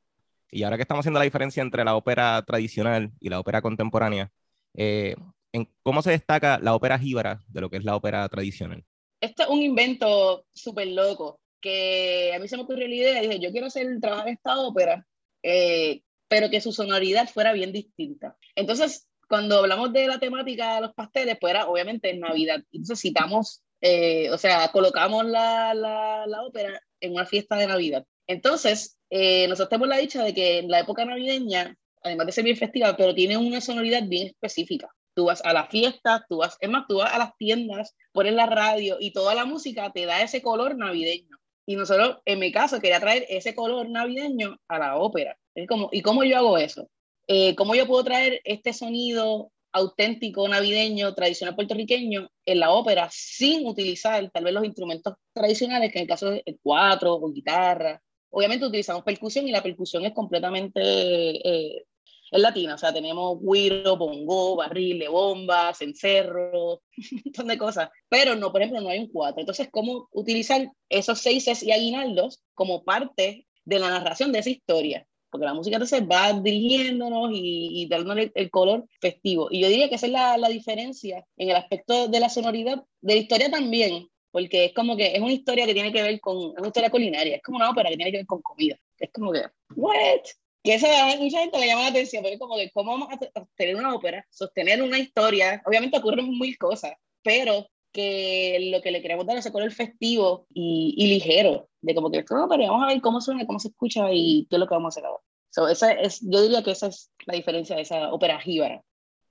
Y 0.49 0.63
ahora 0.63 0.77
que 0.77 0.83
estamos 0.83 1.03
haciendo 1.03 1.19
la 1.19 1.25
diferencia 1.25 1.61
entre 1.61 1.83
la 1.83 1.95
ópera 1.95 2.41
tradicional 2.47 3.11
y 3.19 3.29
la 3.29 3.39
ópera 3.39 3.61
contemporánea, 3.61 4.31
eh, 4.73 5.15
en 5.51 5.69
¿cómo 5.83 6.01
se 6.01 6.11
destaca 6.11 6.57
la 6.59 6.73
ópera 6.73 6.97
jíbara 6.97 7.41
de 7.49 7.61
lo 7.61 7.69
que 7.69 7.77
es 7.77 7.83
la 7.83 7.95
ópera 7.95 8.27
tradicional? 8.29 8.83
Esto 9.21 9.43
es 9.43 9.49
un 9.49 9.61
invento 9.61 10.45
súper 10.53 10.87
loco, 10.87 11.39
que 11.61 12.31
a 12.33 12.39
mí 12.39 12.47
se 12.47 12.55
me 12.55 12.63
ocurrió 12.63 12.87
la 12.87 12.95
idea, 12.95 13.21
dije, 13.21 13.39
yo 13.39 13.51
quiero 13.51 13.67
hacer 13.67 13.87
de 13.87 14.31
esta 14.31 14.59
ópera, 14.59 15.05
eh, 15.43 16.01
pero 16.27 16.49
que 16.49 16.61
su 16.61 16.71
sonoridad 16.71 17.27
fuera 17.27 17.53
bien 17.53 17.71
distinta. 17.73 18.37
Entonces, 18.55 19.07
cuando 19.27 19.59
hablamos 19.59 19.93
de 19.93 20.07
la 20.07 20.19
temática 20.19 20.75
de 20.75 20.81
los 20.81 20.93
pasteles, 20.93 21.37
pues 21.39 21.51
era 21.51 21.67
obviamente 21.67 22.09
en 22.09 22.19
Navidad. 22.19 22.61
Entonces 22.71 23.01
citamos, 23.01 23.61
eh, 23.81 24.29
o 24.31 24.37
sea, 24.37 24.69
colocamos 24.71 25.25
la, 25.25 25.73
la, 25.73 26.25
la, 26.27 26.43
ópera 26.43 26.81
en 26.99 27.13
una 27.13 27.25
fiesta 27.25 27.55
de 27.57 27.67
Navidad. 27.67 28.05
Entonces, 28.27 28.97
eh, 29.09 29.47
nosotros 29.47 29.69
tenemos 29.69 29.89
la 29.89 29.97
dicha 29.97 30.23
de 30.23 30.33
que 30.33 30.59
en 30.59 30.69
la 30.69 30.79
época 30.79 31.05
navideña, 31.05 31.75
además 32.01 32.27
de 32.27 32.31
ser 32.31 32.43
bien 32.43 32.57
festiva, 32.57 32.95
pero 32.95 33.13
tiene 33.13 33.37
una 33.37 33.61
sonoridad 33.61 34.03
bien 34.07 34.27
específica 34.27 34.89
tú 35.19 35.25
vas 35.25 35.43
a 35.43 35.51
las 35.51 35.67
fiestas, 35.67 36.21
tú 36.29 36.37
vas, 36.37 36.55
es 36.61 36.69
más, 36.69 36.85
tú 36.87 36.99
vas 36.99 37.13
a 37.13 37.17
las 37.17 37.35
tiendas, 37.35 37.93
pones 38.13 38.33
la 38.33 38.45
radio 38.45 38.95
y 39.01 39.11
toda 39.11 39.35
la 39.35 39.43
música 39.43 39.91
te 39.91 40.05
da 40.05 40.21
ese 40.21 40.41
color 40.41 40.77
navideño. 40.77 41.35
Y 41.65 41.75
nosotros, 41.75 42.19
en 42.23 42.39
mi 42.39 42.53
caso, 42.53 42.79
quería 42.79 43.01
traer 43.01 43.25
ese 43.27 43.53
color 43.53 43.89
navideño 43.89 44.55
a 44.69 44.79
la 44.79 44.95
ópera. 44.95 45.37
Es 45.53 45.67
como, 45.67 45.89
¿Y 45.91 46.01
cómo 46.01 46.23
yo 46.23 46.37
hago 46.37 46.57
eso? 46.57 46.87
Eh, 47.27 47.53
¿Cómo 47.55 47.75
yo 47.75 47.85
puedo 47.85 48.05
traer 48.05 48.39
este 48.45 48.71
sonido 48.71 49.51
auténtico 49.73 50.47
navideño, 50.47 51.13
tradicional 51.13 51.53
puertorriqueño 51.53 52.29
en 52.45 52.59
la 52.61 52.71
ópera 52.71 53.09
sin 53.11 53.67
utilizar 53.67 54.31
tal 54.31 54.45
vez 54.45 54.53
los 54.53 54.63
instrumentos 54.63 55.15
tradicionales, 55.33 55.91
que 55.91 55.99
en 55.99 56.03
el 56.03 56.07
caso 56.07 56.31
es 56.31 56.43
el 56.45 56.57
cuatro 56.63 57.13
o 57.15 57.29
guitarra? 57.29 58.01
Obviamente 58.29 58.65
utilizamos 58.65 59.03
percusión 59.03 59.49
y 59.49 59.51
la 59.51 59.61
percusión 59.61 60.05
es 60.05 60.13
completamente 60.13 60.79
eh, 60.81 61.85
es 62.31 62.41
latina, 62.41 62.75
o 62.75 62.77
sea, 62.77 62.93
tenemos 62.93 63.39
guiro, 63.41 63.97
bongo, 63.97 64.55
barril 64.55 65.07
bombas, 65.09 65.77
cencerro, 65.77 66.81
un 67.11 67.21
montón 67.25 67.47
de 67.47 67.57
cosas, 67.57 67.89
pero 68.07 68.35
no, 68.35 68.51
por 68.51 68.61
ejemplo, 68.61 68.81
no 68.81 68.89
hay 68.89 68.99
un 68.99 69.11
cuatro. 69.11 69.39
Entonces, 69.39 69.69
¿cómo 69.71 70.07
utilizar 70.11 70.71
esos 70.89 71.19
seises 71.19 71.63
y 71.63 71.71
aguinaldos 71.71 72.41
como 72.53 72.83
parte 72.83 73.47
de 73.65 73.79
la 73.79 73.89
narración 73.89 74.31
de 74.31 74.39
esa 74.39 74.49
historia? 74.49 75.05
Porque 75.31 75.45
la 75.45 75.53
música 75.53 75.75
entonces 75.75 76.01
va 76.09 76.33
dirigiéndonos 76.33 77.31
y, 77.31 77.83
y 77.83 77.87
dándole 77.87 78.31
el 78.33 78.49
color 78.49 78.85
festivo. 78.99 79.47
Y 79.51 79.61
yo 79.61 79.67
diría 79.67 79.87
que 79.87 79.95
esa 79.95 80.07
es 80.07 80.11
la, 80.11 80.37
la 80.37 80.49
diferencia 80.49 81.23
en 81.37 81.49
el 81.49 81.55
aspecto 81.55 82.07
de 82.07 82.19
la 82.19 82.29
sonoridad, 82.29 82.83
de 83.01 83.13
la 83.13 83.19
historia 83.19 83.51
también, 83.51 84.07
porque 84.31 84.65
es 84.65 84.73
como 84.73 84.95
que 84.95 85.13
es 85.15 85.19
una 85.19 85.33
historia 85.33 85.65
que 85.65 85.73
tiene 85.73 85.91
que 85.91 86.01
ver 86.01 86.19
con, 86.19 86.37
es 86.37 86.57
una 86.57 86.67
historia 86.67 86.89
culinaria, 86.89 87.35
es 87.35 87.43
como 87.43 87.57
una 87.57 87.69
ópera 87.69 87.89
que 87.89 87.95
tiene 87.95 88.11
que 88.11 88.17
ver 88.17 88.25
con 88.25 88.41
comida. 88.41 88.75
Es 88.97 89.11
como 89.11 89.31
que, 89.31 89.43
¿what? 89.75 90.21
Que 90.63 90.75
eso 90.75 90.87
a 90.87 91.15
mucha 91.17 91.39
gente 91.39 91.59
le 91.59 91.67
llama 91.67 91.83
la 91.83 91.89
atención, 91.89 92.21
porque 92.21 92.39
como 92.39 92.55
que 92.57 92.69
cómo 92.71 92.91
vamos 92.91 93.09
a 93.11 93.39
sostener 93.39 93.75
una 93.75 93.95
ópera, 93.95 94.25
sostener 94.29 94.81
una 94.81 94.99
historia, 94.99 95.61
obviamente 95.65 95.97
ocurren 95.97 96.29
mil 96.37 96.57
cosas, 96.57 96.93
pero 97.23 97.67
que 97.91 98.69
lo 98.71 98.81
que 98.81 98.91
le 98.91 99.01
queremos 99.01 99.25
dar 99.25 99.37
es 99.37 99.45
ese 99.45 99.51
color 99.51 99.71
festivo 99.71 100.45
y, 100.53 100.93
y, 100.97 101.07
ligero, 101.07 101.69
de 101.81 101.95
como 101.95 102.11
que, 102.11 102.23
no, 102.29 102.47
pero 102.47 102.67
vamos 102.67 102.83
a 102.83 102.87
ver 102.87 103.01
cómo 103.01 103.21
suena, 103.21 103.45
cómo 103.45 103.59
se 103.59 103.69
escucha 103.69 104.11
y 104.11 104.47
qué 104.49 104.57
es 104.57 104.59
lo 104.59 104.67
que 104.67 104.75
vamos 104.75 104.95
a 104.95 104.99
hacer 104.99 105.05
ahora. 105.05 105.23
So, 105.49 105.67
esa 105.67 105.91
es, 105.93 106.21
yo 106.21 106.41
diría 106.41 106.63
que 106.63 106.71
esa 106.71 106.87
es 106.87 107.11
la 107.25 107.33
diferencia 107.33 107.75
de 107.75 107.81
esa 107.81 108.13
ópera 108.13 108.39
jíbara. 108.39 108.83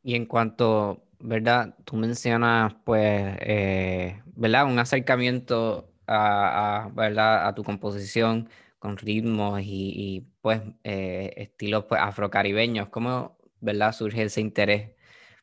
Y 0.03 0.15
en 0.17 0.27
cuanto, 0.27 1.05
¿verdad? 1.21 1.77
Tú 1.85 1.97
mencionas, 1.97 2.75
pues, 2.85 3.37
eh, 3.41 4.21
¿verdad? 4.35 4.67
Un 4.67 4.79
acercamiento 4.79 5.89
a, 6.07 6.87
a, 6.87 6.89
¿verdad? 6.89 7.47
a 7.47 7.55
tu 7.55 7.63
composición 7.63 8.49
con 8.79 8.97
ritmos 8.97 9.61
y, 9.61 9.93
y 9.95 10.27
pues 10.49 10.63
eh, 10.83 11.35
estilos 11.37 11.85
pues, 11.85 12.01
afrocaribeños. 12.01 12.89
¿Cómo 12.89 13.37
¿verdad? 13.61 13.93
surge 13.93 14.23
ese 14.23 14.41
interés? 14.41 14.93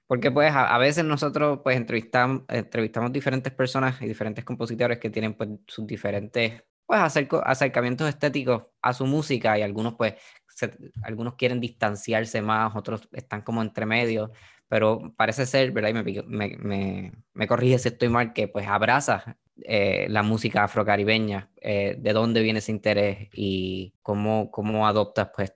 Porque 0.08 0.32
pues 0.32 0.52
a, 0.52 0.74
a, 0.74 0.80
veces 0.80 1.06
nosotros 1.06 1.60
pues 1.64 1.78
entrevistamos, 1.78 2.42
entrevistamos 2.50 3.14
diferentes 3.14 3.54
personas 3.54 4.02
y 4.02 4.08
diferentes 4.08 4.44
compositores 4.44 4.98
que 4.98 5.12
tienen 5.12 5.36
pues 5.36 5.50
sus 5.68 5.86
diferentes 5.86 6.64
pues 6.88 7.00
acerco, 7.00 7.40
acercamientos 7.46 8.10
estéticos 8.10 8.64
a 8.82 8.94
su 8.94 9.06
música 9.06 9.60
y 9.60 9.62
algunos 9.62 9.94
pues 9.94 10.16
se, 10.48 10.72
algunos 11.04 11.36
quieren 11.36 11.60
distanciarse 11.60 12.42
más, 12.42 12.76
otros 12.76 13.08
están 13.12 13.44
como 13.44 13.62
entre 13.62 13.86
medio, 13.86 14.32
pero 14.68 15.14
parece 15.16 15.46
ser, 15.46 15.72
¿verdad? 15.72 15.90
Y 15.90 15.94
me, 15.94 16.24
me, 16.26 16.58
me, 16.58 17.12
me 17.34 17.48
corrige 17.48 17.78
si 17.78 17.90
estoy 17.90 18.10
mal, 18.10 18.34
que 18.34 18.48
pues 18.48 18.68
abraza 18.68 19.38
eh, 19.64 20.08
la 20.10 20.24
música 20.24 20.64
afrocaribeña, 20.64 21.50
eh, 21.62 21.96
de 21.98 22.14
dónde 22.14 22.42
viene 22.42 22.60
ese 22.60 22.72
interés 22.72 23.30
y 23.34 23.94
cómo, 24.02 24.52
cómo 24.52 24.88
adoptas, 24.88 25.30
pues, 25.34 25.54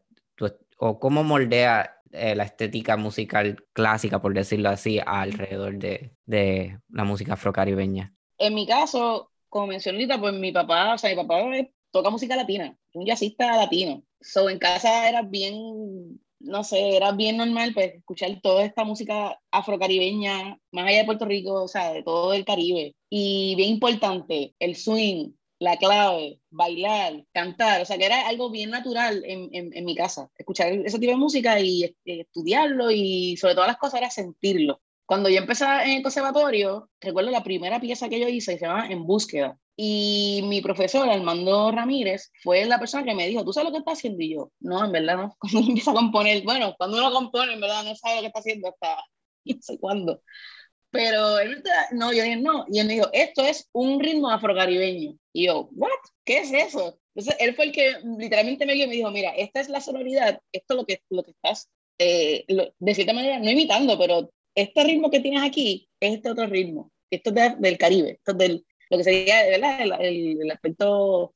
o 0.81 0.97
cómo 0.97 1.23
moldea 1.25 2.01
eh, 2.11 2.35
la 2.35 2.45
estética 2.45 2.95
musical 2.95 3.65
clásica, 3.73 4.21
por 4.21 4.33
decirlo 4.33 4.69
así, 4.69 4.99
alrededor 5.05 5.77
de, 5.77 6.11
de, 6.25 6.79
la 6.89 7.03
música 7.03 7.33
afrocaribeña. 7.33 8.13
En 8.37 8.55
mi 8.55 8.65
caso, 8.65 9.31
como 9.49 9.67
mencioné 9.67 10.07
pues 10.17 10.33
mi 10.33 10.53
papá, 10.53 10.93
o 10.93 10.97
sea, 10.97 11.09
mi 11.09 11.17
papá 11.17 11.43
toca 11.91 12.09
música 12.09 12.35
latina, 12.35 12.75
un 12.93 13.05
jazzista 13.05 13.57
latino. 13.57 14.03
So, 14.21 14.49
en 14.49 14.57
casa 14.57 15.09
era 15.09 15.21
bien 15.21 16.19
no 16.39 16.63
sé, 16.63 16.95
era 16.95 17.11
bien 17.11 17.37
normal 17.37 17.73
pues 17.73 17.95
escuchar 17.95 18.39
toda 18.41 18.63
esta 18.63 18.83
música 18.83 19.39
afrocaribeña, 19.51 20.57
más 20.71 20.87
allá 20.87 20.99
de 20.99 21.05
Puerto 21.05 21.25
Rico, 21.25 21.63
o 21.63 21.67
sea, 21.67 21.93
de 21.93 22.03
todo 22.03 22.33
el 22.33 22.45
Caribe. 22.45 22.95
Y 23.09 23.55
bien 23.55 23.69
importante, 23.71 24.55
el 24.59 24.75
swing, 24.75 25.31
la 25.59 25.77
clave, 25.77 26.39
bailar, 26.49 27.25
cantar, 27.33 27.81
o 27.81 27.85
sea, 27.85 27.97
que 27.97 28.05
era 28.05 28.27
algo 28.27 28.49
bien 28.49 28.69
natural 28.69 29.23
en, 29.25 29.49
en, 29.51 29.85
mi 29.85 29.95
casa, 29.95 30.29
escuchar 30.37 30.71
ese 30.71 30.99
tipo 30.99 31.11
de 31.11 31.17
música 31.17 31.59
y 31.59 31.95
estudiarlo 32.05 32.91
y 32.91 33.35
sobre 33.37 33.55
todas 33.55 33.67
las 33.67 33.77
cosas 33.77 33.99
era 33.99 34.09
sentirlo. 34.09 34.81
Cuando 35.09 35.27
yo 35.27 35.39
empecé 35.39 35.65
en 35.65 35.89
el 35.97 36.03
conservatorio, 36.03 36.87
recuerdo 37.01 37.31
la 37.31 37.43
primera 37.43 37.79
pieza 37.81 38.09
que 38.09 38.19
yo 38.19 38.27
hice, 38.27 38.59
se 38.59 38.65
llama 38.67 38.85
En 38.91 39.07
búsqueda. 39.07 39.57
Y 39.75 40.41
mi 40.43 40.61
profesor, 40.61 41.09
Armando 41.09 41.71
Ramírez, 41.71 42.31
fue 42.43 42.63
la 42.67 42.77
persona 42.77 43.03
que 43.03 43.15
me 43.15 43.27
dijo, 43.27 43.43
¿tú 43.43 43.51
sabes 43.51 43.69
lo 43.69 43.71
que 43.71 43.79
está 43.79 43.93
haciendo? 43.93 44.21
Y 44.21 44.35
yo, 44.35 44.51
no, 44.59 44.85
en 44.85 44.91
verdad 44.91 45.17
no. 45.17 45.35
Cuando 45.39 45.61
uno 45.61 45.67
empieza 45.69 45.89
a 45.89 45.95
componer, 45.95 46.43
bueno, 46.43 46.75
cuando 46.77 46.97
uno 46.97 47.11
compone, 47.11 47.53
en 47.53 47.59
verdad 47.59 47.83
no 47.85 47.95
sabe 47.95 48.17
lo 48.17 48.21
que 48.21 48.27
está 48.27 48.39
haciendo 48.39 48.67
hasta 48.69 48.97
no 49.45 49.61
sé 49.61 49.79
cuándo. 49.79 50.21
Pero 50.91 51.39
él, 51.39 51.63
no, 51.93 52.13
yo 52.13 52.21
dije, 52.21 52.35
no. 52.35 52.65
Y 52.69 52.77
él 52.77 52.85
me 52.85 52.93
dijo, 52.93 53.09
esto 53.11 53.41
es 53.41 53.67
un 53.71 53.99
ritmo 53.99 54.29
afrocaribeño. 54.29 55.17
Y 55.33 55.47
yo, 55.47 55.69
¿what? 55.71 55.89
¿Qué 56.23 56.37
es 56.41 56.53
eso? 56.53 56.99
Entonces, 57.15 57.35
él 57.39 57.55
fue 57.55 57.65
el 57.65 57.71
que 57.71 57.95
literalmente 58.19 58.63
me, 58.67 58.75
me 58.75 58.93
dijo, 58.93 59.09
mira, 59.09 59.31
esta 59.31 59.59
es 59.59 59.69
la 59.69 59.81
sonoridad, 59.81 60.39
esto 60.51 60.73
es 60.75 60.77
lo 60.77 60.85
que, 60.85 61.01
lo 61.09 61.23
que 61.23 61.31
estás, 61.31 61.67
eh, 61.97 62.45
lo, 62.47 62.71
de 62.77 62.93
cierta 62.93 63.13
manera, 63.13 63.39
no 63.39 63.49
imitando, 63.49 63.97
pero 63.97 64.29
este 64.61 64.83
ritmo 64.83 65.09
que 65.09 65.19
tienes 65.19 65.43
aquí 65.43 65.89
es 65.99 66.15
este 66.15 66.29
otro 66.31 66.47
ritmo. 66.47 66.91
Esto 67.09 67.29
es 67.29 67.35
de, 67.35 67.55
del 67.59 67.77
Caribe, 67.77 68.11
esto 68.11 68.31
es 68.31 68.37
del, 68.37 68.65
lo 68.89 68.97
que 68.97 69.03
sería 69.03 69.43
¿verdad? 69.43 69.81
El, 69.81 69.91
el, 69.99 70.41
el, 70.41 70.51
aspecto 70.51 71.33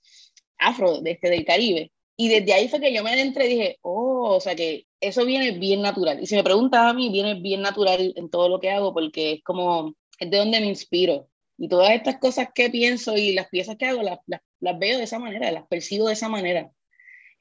afro 0.57 1.01
de 1.01 1.11
este, 1.11 1.29
del 1.29 1.45
Caribe. 1.45 1.91
Y 2.15 2.29
desde 2.29 2.53
ahí 2.53 2.67
fue 2.67 2.79
que 2.79 2.93
yo 2.93 3.03
me 3.03 3.11
adentré 3.11 3.47
y 3.47 3.55
dije, 3.55 3.79
oh, 3.81 4.35
o 4.35 4.39
sea 4.39 4.55
que 4.55 4.85
eso 4.99 5.25
viene 5.25 5.51
bien 5.51 5.81
natural. 5.81 6.21
Y 6.21 6.27
si 6.27 6.35
me 6.35 6.43
preguntas 6.43 6.81
a 6.81 6.93
mí, 6.93 7.09
viene 7.09 7.35
bien 7.35 7.61
natural 7.61 8.13
en 8.15 8.29
todo 8.29 8.49
lo 8.49 8.59
que 8.59 8.69
hago 8.69 8.93
porque 8.93 9.33
es 9.33 9.43
como, 9.43 9.95
es 10.19 10.29
de 10.29 10.37
donde 10.37 10.59
me 10.59 10.67
inspiro. 10.67 11.27
Y 11.57 11.67
todas 11.67 11.91
estas 11.91 12.17
cosas 12.19 12.49
que 12.53 12.69
pienso 12.69 13.17
y 13.17 13.33
las 13.33 13.47
piezas 13.49 13.77
que 13.77 13.85
hago, 13.85 14.03
las, 14.03 14.19
las, 14.27 14.41
las 14.59 14.79
veo 14.79 14.97
de 14.97 15.03
esa 15.05 15.19
manera, 15.19 15.51
las 15.51 15.67
percibo 15.67 16.07
de 16.07 16.13
esa 16.13 16.29
manera. 16.29 16.71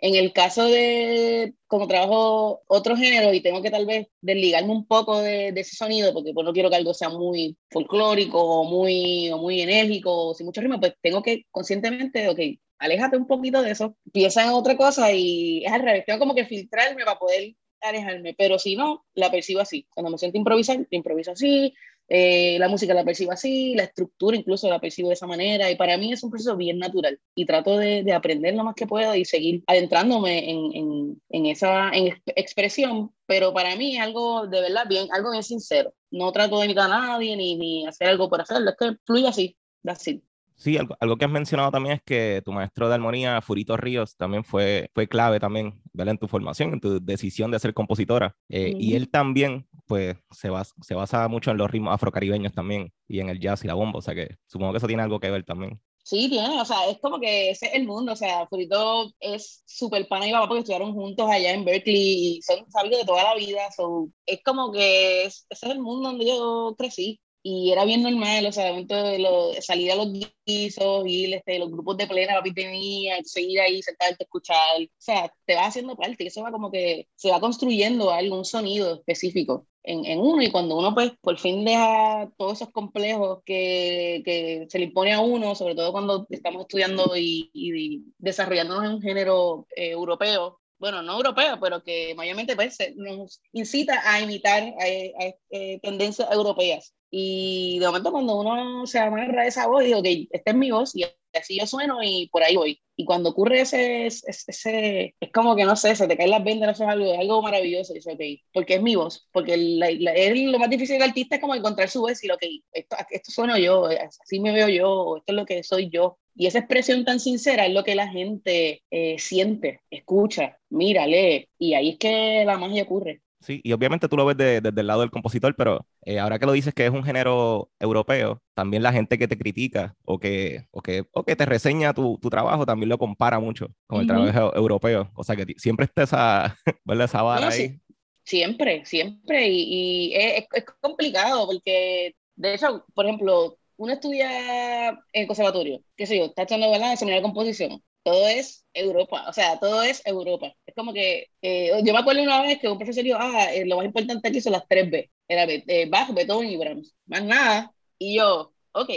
En 0.05 0.17
el 0.17 0.33
caso 0.33 0.65
de, 0.67 1.55
como 1.69 1.87
trabajo 1.87 2.63
otro 2.67 2.97
género 2.97 3.33
y 3.33 3.41
tengo 3.41 3.63
que 3.63 3.71
tal 3.71 3.87
vez 3.87 4.09
desligarme 4.21 4.73
un 4.73 4.85
poco 4.85 5.21
de, 5.21 5.53
de 5.53 5.61
ese 5.61 5.77
sonido, 5.77 6.13
porque 6.13 6.33
pues 6.35 6.45
no 6.45 6.53
quiero 6.53 6.69
que 6.71 6.75
algo 6.75 6.93
sea 6.93 7.09
muy 7.09 7.57
folclórico 7.71 8.43
o 8.43 8.65
muy, 8.65 9.31
o 9.31 9.39
muy 9.39 9.61
enérgico 9.61 10.31
o 10.31 10.35
sin 10.35 10.47
mucho 10.47 10.61
ritmo, 10.61 10.81
pues 10.81 10.95
tengo 11.01 11.23
que 11.23 11.47
conscientemente, 11.53 12.29
ok, 12.29 12.41
aléjate 12.79 13.17
un 13.17 13.29
poquito 13.29 13.63
de 13.63 13.71
eso, 13.71 13.97
piensa 14.13 14.43
en 14.43 14.51
otra 14.51 14.77
cosa 14.77 15.13
y 15.13 15.65
es 15.65 15.73
al 15.73 15.83
revés, 15.83 16.05
tengo 16.05 16.19
como 16.19 16.35
que 16.35 16.47
filtrarme 16.47 17.05
para 17.05 17.21
poder 17.21 17.55
alejarme, 17.81 18.35
pero 18.37 18.59
si 18.59 18.75
no, 18.75 19.05
la 19.15 19.31
percibo 19.31 19.61
así. 19.61 19.87
Cuando 19.95 20.11
me 20.11 20.19
siento 20.19 20.37
improvisar, 20.37 20.85
improviso 20.91 21.31
así, 21.31 21.75
eh, 22.15 22.59
la 22.59 22.69
música 22.69 22.93
la 22.93 23.07
percibo 23.07 23.33
así, 23.33 23.75
la 23.75 23.85
estructura 23.85 24.37
incluso 24.37 24.69
la 24.69 24.79
percibo 24.79 25.09
de 25.09 25.15
esa 25.15 25.27
manera 25.27 25.71
y 25.71 25.77
para 25.77 25.97
mí 25.97 26.13
es 26.13 26.23
un 26.23 26.31
proceso 26.31 26.59
bien 26.59 26.79
natural 26.79 27.19
y 27.35 27.47
trato 27.47 27.79
de, 27.79 28.03
de 28.03 28.13
aprender 28.13 28.55
lo 28.55 28.65
más 28.65 28.75
que 28.75 28.87
puedo 28.87 29.15
y 29.15 29.25
seguir 29.25 29.65
adentrándome 29.67 30.51
en, 30.51 31.19
en, 31.31 31.47
esa 31.47 31.89
en 31.89 32.15
expresión, 32.37 33.15
pero 33.25 33.55
para 33.55 33.77
mí 33.77 33.97
algo 33.97 34.47
de 34.47 34.61
verdad 34.61 34.87
bien, 34.87 35.09
algo 35.11 35.31
bien 35.31 35.43
sincero. 35.43 35.95
No 36.11 36.33
trato 36.33 36.59
de 36.59 36.67
imitar 36.67 36.91
a 36.91 36.99
nadie 36.99 37.35
ni, 37.35 37.57
ni 37.57 37.87
hacer 37.87 38.09
algo 38.09 38.29
por 38.29 38.43
hacerlo, 38.43 38.69
es 38.71 38.77
que 38.79 38.99
fluye 39.07 39.29
así, 39.29 39.57
así. 39.87 40.23
Sí, 40.63 40.77
algo, 40.79 40.97
algo, 41.01 41.17
que 41.17 41.25
has 41.25 41.31
mencionado 41.31 41.73
también 41.73 41.97
es 41.97 42.03
que 42.05 42.41
tu 42.45 42.53
maestro 42.53 42.89
de 42.89 42.95
armonía, 42.95 43.41
Furito 43.43 43.77
Ríos, 43.77 44.17
también 44.17 44.45
fue, 44.45 44.91
fue 44.95 45.09
clave 45.09 45.41
también, 45.41 45.83
¿verdad? 45.93 46.13
En 46.13 46.19
tu 46.19 46.29
formación, 46.29 46.73
en 46.75 46.81
tu 46.81 47.05
decisión 47.05 47.51
de 47.51 47.59
ser 47.59 47.75
compositora. 47.75 48.37
Eh, 48.49 48.73
-huh. 48.73 48.77
Y 48.79 48.95
él 48.95 49.11
también, 49.11 49.67
pues, 49.89 50.17
se 50.31 50.51
basa, 50.51 50.73
se 50.81 50.95
basa 50.95 51.27
mucho 51.27 51.51
en 51.51 51.57
los 51.57 51.69
ritmos 51.69 51.93
afrocaribeños 51.93 52.53
también, 52.53 52.93
y 53.09 53.19
en 53.19 53.29
el 53.29 53.41
jazz 53.41 53.65
y 53.65 53.67
la 53.67 53.75
bomba, 53.75 53.99
o 53.99 54.03
sea 54.03 54.15
que 54.15 54.37
supongo 54.47 54.73
que 54.73 54.79
eso 54.79 54.87
tiene 54.87 55.03
algo 55.03 55.19
que 55.19 55.33
ver 55.33 55.43
también. 55.43 55.81
Sí, 56.05 56.29
tiene, 56.29 56.61
o 56.61 56.65
sea, 56.65 56.89
es 56.89 56.99
como 57.01 57.19
que 57.21 57.51
ese 57.51 57.67
es 57.67 57.75
el 57.75 57.87
mundo, 57.87 58.13
o 58.13 58.17
sea, 58.17 58.47
Furito 58.49 59.13
es 59.21 59.63
súper 59.67 60.07
pana 60.09 60.29
y 60.29 60.33
papá 60.33 60.49
porque 60.49 60.61
estudiaron 60.61 60.95
juntos 60.95 61.29
allá 61.29 61.53
en 61.53 61.65
Berkeley 61.65 62.37
y 62.39 62.43
son 62.43 62.71
sabios 62.71 63.01
de 63.01 63.07
toda 63.07 63.23
la 63.23 63.35
vida, 63.35 63.63
so, 63.77 64.09
es 64.27 64.41
como 64.45 64.73
que 64.73 65.25
es, 65.25 65.47
ese 65.51 65.67
es 65.67 65.73
el 65.73 65.81
mundo 65.81 66.09
donde 66.11 66.27
yo 66.27 66.75
crecí 66.79 67.21
y 67.43 67.73
era 67.73 67.85
bien 67.85 68.03
normal, 68.03 68.47
o 68.47 68.53
sea, 68.53 68.73
de 68.73 69.19
lo, 69.19 69.53
salir 69.61 69.91
a 69.91 69.97
los 69.97 70.09
guisos, 70.47 71.05
ir 71.07 71.35
este, 71.35 71.59
los 71.59 71.71
grupos 71.71 71.97
de 71.97 72.07
plena, 72.07 72.35
papi 72.35 72.55
tenía, 72.55 73.17
seguir 73.25 73.61
ahí, 73.61 73.83
sentarte, 73.83 74.25
escuchar, 74.25 74.81
o 74.83 74.89
sea, 74.99 75.33
te 75.45 75.57
vas 75.57 75.69
haciendo 75.69 75.97
parte, 75.97 76.23
y 76.25 76.29
eso 76.29 76.43
va 76.43 76.53
como 76.53 76.71
que 76.71 77.09
se 77.17 77.31
va 77.31 77.41
construyendo 77.41 78.11
algún 78.11 78.45
sonido 78.45 78.95
específico 78.95 79.67
en, 79.83 80.05
en, 80.07 80.21
uno, 80.21 80.43
y 80.43 80.51
cuando 80.51 80.77
uno 80.77 80.95
pues 80.95 81.13
por 81.21 81.39
fin 81.39 81.65
deja 81.65 82.31
todos 82.39 82.55
esos 82.55 82.71
complejos 82.71 83.43
que, 83.45 84.23
que 84.25 84.67
se 84.69 84.79
le 84.79 84.85
impone 84.87 85.13
a 85.13 85.21
uno, 85.21 85.57
sobre 85.57 85.75
todo 85.75 85.91
cuando 85.91 86.27
estamos 86.31 86.63
estudiando 86.63 87.17
y, 87.17 87.51
y 87.53 88.05
desarrollándonos 88.19 88.85
en 88.85 88.93
un 88.93 89.03
género 89.03 89.67
eh, 89.75 89.91
europeo, 89.91 90.61
bueno, 90.79 91.03
no 91.03 91.15
europeo, 91.17 91.59
pero 91.61 91.83
que 91.83 92.15
mayormente 92.17 92.57
pues, 92.57 92.77
nos 92.97 93.41
incita 93.53 94.01
a 94.05 94.21
imitar 94.21 94.63
a, 94.63 94.65
a, 94.65 95.27
a, 95.27 95.29
a 95.29 95.79
tendencias 95.81 96.31
europeas. 96.33 96.95
Y 97.15 97.79
de 97.79 97.87
momento 97.87 98.11
cuando 98.11 98.41
uno 98.41 98.87
se 98.87 98.99
amarra 98.99 99.47
esa 99.47 99.67
voz, 99.67 99.85
digo, 99.85 99.99
ok, 99.99 100.07
esta 100.31 100.53
es 100.53 100.57
mi 100.57 100.71
voz 100.71 100.97
y 100.97 101.05
así 101.35 101.59
yo 101.59 101.67
sueno 101.67 102.03
y 102.03 102.31
por 102.33 102.43
ahí 102.43 102.57
voy. 102.57 102.81
Y 102.97 103.05
cuando 103.05 103.31
ocurre 103.31 103.61
ese, 103.61 104.07
ese, 104.07 104.25
ese 104.47 105.15
es 105.21 105.31
como 105.31 105.55
que 105.55 105.65
no 105.65 105.77
sé, 105.77 105.95
se 105.95 106.09
te 106.09 106.17
caen 106.17 106.31
las 106.31 106.43
vendas, 106.43 106.71
eso 106.71 106.85
es 106.85 106.89
algo, 106.91 107.13
algo 107.13 107.43
maravilloso. 107.43 107.93
Dice, 107.93 108.13
ok, 108.13 108.21
porque 108.55 108.77
es 108.77 108.83
mi 108.83 108.97
voz, 108.97 109.29
porque 109.31 109.59
la, 109.59 109.91
la, 109.91 110.13
es 110.13 110.41
lo 110.41 110.59
más 110.59 110.71
difícil 110.71 110.95
del 110.99 111.09
artista 111.11 111.35
es 111.35 111.41
como 111.43 111.55
encontrar 111.55 111.91
su 111.91 112.01
voz 112.01 112.25
y 112.25 112.29
lo 112.29 112.39
que 112.39 112.61
esto, 112.73 112.97
esto 113.11 113.31
sueno 113.31 113.59
yo, 113.59 113.87
así 113.87 114.41
me 114.41 114.53
veo 114.53 114.69
yo, 114.69 115.19
esto 115.19 115.33
es 115.33 115.37
lo 115.37 115.45
que 115.45 115.63
soy 115.63 115.91
yo. 115.91 116.19
Y 116.35 116.47
esa 116.47 116.61
expresión 116.61 117.05
tan 117.05 117.21
sincera 117.21 117.67
es 117.67 117.75
lo 117.75 117.85
que 117.85 117.95
la 117.95 118.09
gente 118.09 118.83
eh, 118.91 119.19
siente, 119.19 119.81
escucha, 119.91 120.59
mira, 120.71 121.07
lee, 121.07 121.49
y 121.59 121.75
ahí 121.75 121.91
es 121.91 121.99
que 121.99 122.45
la 122.47 122.57
magia 122.57 122.85
ocurre. 122.85 123.21
Sí, 123.43 123.61
y 123.65 123.73
obviamente 123.73 124.09
tú 124.09 124.17
lo 124.17 124.25
ves 124.25 124.37
de, 124.37 124.61
desde 124.61 124.81
el 124.81 124.87
lado 124.87 125.01
del 125.01 125.11
compositor, 125.11 125.55
pero 125.57 125.87
eh, 126.05 126.19
ahora 126.21 126.39
que 126.39 126.47
lo 126.47 126.53
dices 126.53 126.73
que 126.73 126.87
es 126.87 126.93
un 126.93 127.03
género 127.03 127.71
europeo, 127.81 128.41
también 128.55 128.83
la 128.83 128.93
gente 128.93 129.19
que 129.19 129.27
te 129.27 129.37
critica 129.37 129.97
o 130.05 130.19
que, 130.19 130.67
o 130.71 130.81
que, 130.81 131.05
o 131.13 131.25
que 131.25 131.35
te 131.35 131.45
reseña 131.45 131.93
tu, 131.93 132.19
tu 132.23 132.31
trabajo 132.31 132.65
también 132.65 132.89
lo 132.89 132.99
compara 132.99 133.41
mucho 133.41 133.69
con 133.87 134.01
el 134.01 134.11
uh 134.11 134.15
-huh. 134.15 134.33
trabajo 134.33 134.57
europeo. 134.57 135.11
O 135.15 135.25
sea 135.25 135.35
que 135.37 135.47
siempre 135.57 135.87
está 135.87 136.05
esa, 136.05 136.57
¿verdad? 136.85 137.07
esa 137.07 137.23
vara 137.23 137.47
no, 137.47 137.53
ahí. 137.53 137.69
Sí. 137.69 137.81
Siempre, 138.25 138.85
siempre. 138.85 139.49
Y, 139.49 140.13
y 140.13 140.15
es, 140.15 140.45
es, 140.53 140.65
complicado 140.81 141.47
porque, 141.47 142.15
de 142.37 142.55
hecho, 142.55 142.85
por 142.95 143.07
ejemplo, 143.07 143.59
uno 143.77 143.93
estudia 143.93 144.91
en 145.13 145.27
conservatorio, 145.27 145.83
qué 145.97 146.07
sé 146.07 146.19
yo, 146.19 146.27
está 146.27 146.43
echando 146.43 146.71
¿verdad? 146.71 146.95
en 147.01 147.09
de 147.09 147.23
composición 147.23 147.83
todo 148.03 148.29
es 148.29 148.65
Europa, 148.75 149.27
o 149.29 149.33
sea, 149.33 149.59
todo 149.59 149.83
es 149.83 150.03
Europa. 150.07 150.55
Es 150.67 150.75
como 150.75 150.93
que, 150.93 151.29
eh, 151.43 151.71
yo 151.85 151.93
me 151.93 151.99
acuerdo 152.01 152.23
una 152.23 152.43
vez 152.43 152.59
que 152.59 152.69
un 152.69 152.79
profesor 152.79 153.05
dijo, 153.05 153.19
ah, 153.21 153.53
eh, 153.53 153.65
lo 153.67 153.77
más 153.77 153.87
importante 153.87 154.29
aquí 154.29 154.41
son 154.41 154.53
las 154.53 154.67
tres 154.69 154.91
B, 154.91 155.11
era 155.29 155.45
eh, 155.45 155.89
Bach, 155.89 156.13
Beethoven 156.13 156.51
y 156.51 156.57
Brahms, 156.57 156.95
más 157.07 157.25
nada, 157.25 157.75
y 157.99 158.17
yo, 158.17 158.53
ok, 158.73 158.91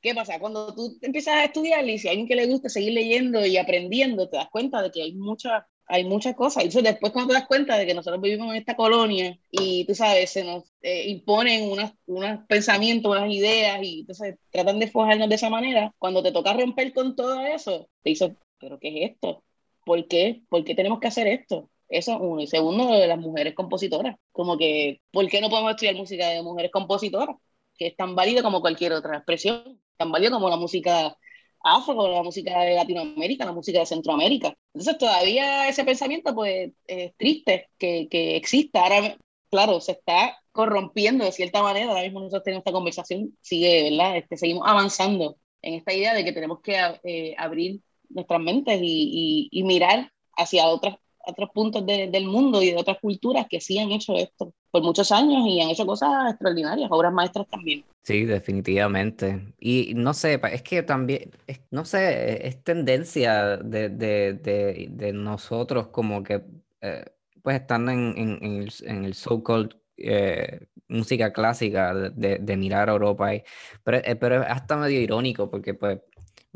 ¿qué 0.00 0.14
pasa? 0.14 0.38
Cuando 0.38 0.74
tú 0.74 0.98
empiezas 1.02 1.34
a 1.34 1.44
estudiar 1.44 1.86
y 1.88 1.98
si 1.98 2.08
a 2.08 2.12
alguien 2.12 2.28
que 2.28 2.36
le 2.36 2.46
gusta 2.46 2.68
seguir 2.68 2.92
leyendo 2.92 3.44
y 3.44 3.56
aprendiendo, 3.56 4.28
te 4.28 4.36
das 4.36 4.48
cuenta 4.50 4.82
de 4.82 4.90
que 4.90 5.02
hay 5.02 5.14
muchas 5.14 5.64
hay 5.88 6.04
muchas 6.04 6.34
cosas. 6.34 6.64
Y 6.64 6.66
entonces 6.66 6.92
después 6.92 7.12
cuando 7.12 7.32
te 7.32 7.38
das 7.38 7.46
cuenta 7.46 7.78
de 7.78 7.86
que 7.86 7.94
nosotros 7.94 8.20
vivimos 8.20 8.50
en 8.50 8.56
esta 8.56 8.76
colonia 8.76 9.38
y 9.50 9.84
tú 9.84 9.94
sabes, 9.94 10.30
se 10.30 10.44
nos 10.44 10.64
eh, 10.82 11.08
imponen 11.08 11.70
unos, 12.06 12.40
pensamientos, 12.48 13.10
unas 13.10 13.30
ideas 13.30 13.78
y 13.82 14.00
entonces 14.00 14.36
tratan 14.50 14.78
de 14.78 14.90
forjarnos 14.90 15.28
de 15.28 15.34
esa 15.34 15.50
manera, 15.50 15.94
cuando 15.98 16.22
te 16.22 16.32
toca 16.32 16.52
romper 16.52 16.92
con 16.92 17.14
todo 17.14 17.40
eso, 17.46 17.88
te 18.02 18.10
dices, 18.10 18.32
¿pero 18.58 18.78
qué 18.78 18.88
es 18.88 19.12
esto? 19.12 19.44
¿Por 19.84 20.08
qué? 20.08 20.42
¿Por 20.48 20.64
qué 20.64 20.74
tenemos 20.74 21.00
que 21.00 21.08
hacer 21.08 21.26
esto? 21.26 21.70
Eso 21.88 22.12
es 22.12 22.18
uno. 22.20 22.40
Y 22.40 22.46
segundo, 22.46 22.92
de 22.92 23.06
las 23.06 23.18
mujeres 23.18 23.54
compositoras. 23.54 24.16
Como 24.32 24.58
que, 24.58 25.00
¿por 25.12 25.28
qué 25.28 25.40
no 25.40 25.50
podemos 25.50 25.70
estudiar 25.72 25.94
música 25.94 26.28
de 26.28 26.42
mujeres 26.42 26.70
compositoras? 26.72 27.36
Que 27.78 27.88
es 27.88 27.96
tan 27.96 28.14
válida 28.14 28.42
como 28.42 28.60
cualquier 28.60 28.92
otra 28.92 29.16
expresión, 29.18 29.80
tan 29.96 30.10
válida 30.10 30.30
como 30.30 30.48
la 30.48 30.56
música 30.56 31.16
afro, 31.62 32.08
la 32.08 32.22
música 32.22 32.60
de 32.60 32.74
Latinoamérica, 32.74 33.44
la 33.44 33.52
música 33.52 33.80
de 33.80 33.86
Centroamérica. 33.86 34.54
Entonces 34.74 34.98
todavía 34.98 35.68
ese 35.68 35.84
pensamiento 35.84 36.34
pues 36.34 36.72
es 36.86 37.16
triste 37.16 37.70
que, 37.78 38.08
que 38.10 38.36
exista. 38.36 38.82
Ahora, 38.82 39.16
claro, 39.50 39.80
se 39.80 39.92
está 39.92 40.38
corrompiendo 40.52 41.24
de 41.24 41.32
cierta 41.32 41.62
manera. 41.62 41.88
Ahora 41.88 42.02
mismo 42.02 42.20
nosotros 42.20 42.44
tenemos 42.44 42.62
esta 42.62 42.72
conversación, 42.72 43.36
sigue, 43.42 43.90
¿verdad? 43.90 44.16
Este, 44.16 44.36
seguimos 44.36 44.64
avanzando 44.66 45.38
en 45.62 45.74
esta 45.74 45.92
idea 45.92 46.14
de 46.14 46.24
que 46.24 46.32
tenemos 46.32 46.60
que 46.60 46.76
eh, 47.04 47.34
abrir 47.38 47.80
nuestras 48.10 48.40
mentes 48.40 48.80
y, 48.82 49.48
y, 49.50 49.60
y 49.60 49.62
mirar 49.64 50.10
hacia 50.36 50.66
otras, 50.66 50.96
otros 51.26 51.50
puntos 51.50 51.84
de, 51.84 52.08
del 52.08 52.26
mundo 52.26 52.62
y 52.62 52.70
de 52.70 52.76
otras 52.76 52.98
culturas 53.00 53.46
que 53.48 53.60
sí 53.60 53.78
han 53.78 53.90
hecho 53.90 54.14
esto 54.14 54.52
por 54.70 54.82
muchos 54.82 55.10
años 55.10 55.46
y 55.46 55.60
han 55.60 55.70
hecho 55.70 55.86
cosas 55.86 56.30
extraordinarias, 56.30 56.88
obras 56.90 57.12
maestras 57.12 57.48
también. 57.48 57.84
Sí, 58.02 58.24
definitivamente. 58.24 59.54
Y 59.58 59.92
no 59.96 60.14
sé, 60.14 60.40
es 60.52 60.62
que 60.62 60.82
también, 60.82 61.30
es, 61.46 61.60
no 61.70 61.84
sé, 61.84 62.46
es 62.46 62.62
tendencia 62.62 63.56
de, 63.56 63.88
de, 63.88 64.88
de, 64.90 65.12
nosotros 65.12 65.88
como 65.88 66.22
que, 66.22 66.42
eh, 66.80 67.04
pues 67.42 67.60
estando 67.60 67.90
en, 67.90 68.14
en, 68.16 68.38
en 68.44 68.62
el, 68.62 68.72
en 68.84 69.04
el 69.04 69.14
so-called 69.14 69.70
eh, 69.96 70.60
música 70.88 71.32
clásica, 71.32 71.94
de, 71.94 72.38
de, 72.38 72.56
mirar 72.56 72.88
a 72.88 72.92
Europa, 72.92 73.34
y, 73.34 73.42
pero, 73.82 73.98
eh, 73.98 74.16
pero 74.16 74.42
es 74.42 74.48
hasta 74.48 74.76
medio 74.76 75.00
irónico 75.00 75.50
porque 75.50 75.74
pues 75.74 76.00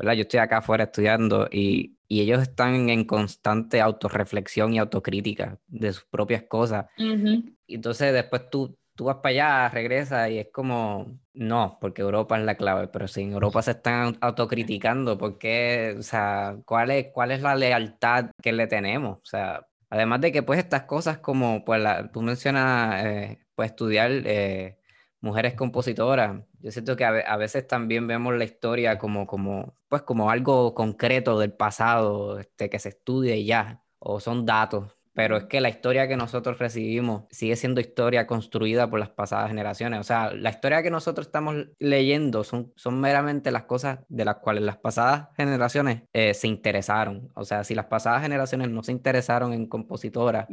¿verdad? 0.01 0.15
Yo 0.15 0.23
estoy 0.23 0.39
acá 0.39 0.57
afuera 0.57 0.85
estudiando 0.85 1.47
y, 1.51 1.97
y 2.07 2.21
ellos 2.21 2.41
están 2.41 2.89
en 2.89 3.05
constante 3.05 3.79
autorreflexión 3.79 4.73
y 4.73 4.79
autocrítica 4.79 5.59
de 5.67 5.93
sus 5.93 6.05
propias 6.05 6.43
cosas. 6.43 6.87
Uh 6.97 7.03
-huh. 7.03 7.55
Entonces 7.67 8.11
después 8.11 8.49
tú, 8.49 8.77
tú 8.95 9.05
vas 9.05 9.17
para 9.17 9.29
allá, 9.29 9.69
regresas 9.69 10.31
y 10.31 10.39
es 10.39 10.47
como, 10.51 11.19
no, 11.33 11.77
porque 11.79 12.01
Europa 12.01 12.37
es 12.39 12.45
la 12.45 12.55
clave, 12.55 12.87
pero 12.87 13.07
si 13.07 13.21
en 13.21 13.33
Europa 13.33 13.61
se 13.61 13.71
están 13.71 14.17
autocriticando, 14.21 15.17
¿por 15.17 15.37
qué? 15.37 15.95
O 15.99 16.01
sea, 16.01 16.57
¿cuál 16.65 16.89
es, 16.91 17.07
cuál 17.13 17.31
es 17.31 17.41
la 17.41 17.55
lealtad 17.55 18.31
que 18.41 18.51
le 18.53 18.65
tenemos? 18.65 19.19
O 19.19 19.25
sea, 19.25 19.67
además 19.89 20.19
de 20.21 20.31
que 20.31 20.41
pues 20.41 20.57
estas 20.59 20.83
cosas 20.83 21.19
como, 21.19 21.63
pues 21.63 21.79
la, 21.79 22.11
tú 22.11 22.21
mencionas, 22.23 23.05
eh, 23.05 23.39
pues 23.55 23.69
estudiar... 23.69 24.11
Eh, 24.25 24.77
mujeres 25.21 25.53
compositoras. 25.53 26.41
Yo 26.61 26.71
siento 26.71 26.95
que 26.95 27.05
a, 27.05 27.37
veces 27.37 27.67
también 27.67 28.07
vemos 28.07 28.35
la 28.35 28.43
historia 28.43 28.97
como, 28.97 29.25
como, 29.25 29.75
pues 29.87 30.03
como 30.03 30.29
algo 30.29 30.73
concreto 30.73 31.39
del 31.39 31.53
pasado, 31.53 32.39
este, 32.39 32.69
que 32.69 32.79
se 32.79 32.89
estudia 32.89 33.35
y 33.35 33.45
ya, 33.45 33.83
o 33.99 34.19
son 34.19 34.45
datos. 34.45 34.97
pero 35.13 35.35
es 35.37 35.43
que 35.45 35.59
la 35.59 35.69
historia 35.69 36.07
que 36.07 36.15
nosotros 36.15 36.57
recibimos 36.59 37.23
sigue 37.31 37.55
siendo 37.57 37.81
historia 37.81 38.27
construida 38.27 38.89
por 38.89 38.99
las 38.99 39.09
pasadas 39.09 39.49
generaciones. 39.49 39.99
O 39.99 40.03
sea, 40.03 40.33
la 40.33 40.51
historia 40.51 40.83
que 40.83 40.89
nosotros 40.91 41.27
estamos 41.27 41.67
leyendo 41.79 42.43
son, 42.43 42.71
son 42.75 43.01
meramente 43.01 43.51
las 43.51 43.63
cosas 43.63 43.99
de 44.07 44.23
las 44.23 44.37
cuales 44.37 44.63
las 44.63 44.77
pasadas 44.77 45.27
generaciones 45.35 46.03
eh, 46.13 46.33
se 46.33 46.47
interesaron. 46.47 47.29
O 47.35 47.43
sea, 47.43 47.63
si 47.63 47.75
las 47.75 47.85
pasadas 47.87 48.21
generaciones 48.21 48.69
no 48.69 48.83
se 48.83 48.93
interesaron 48.93 49.51
en 49.53 49.67
compositoras, 49.67 50.47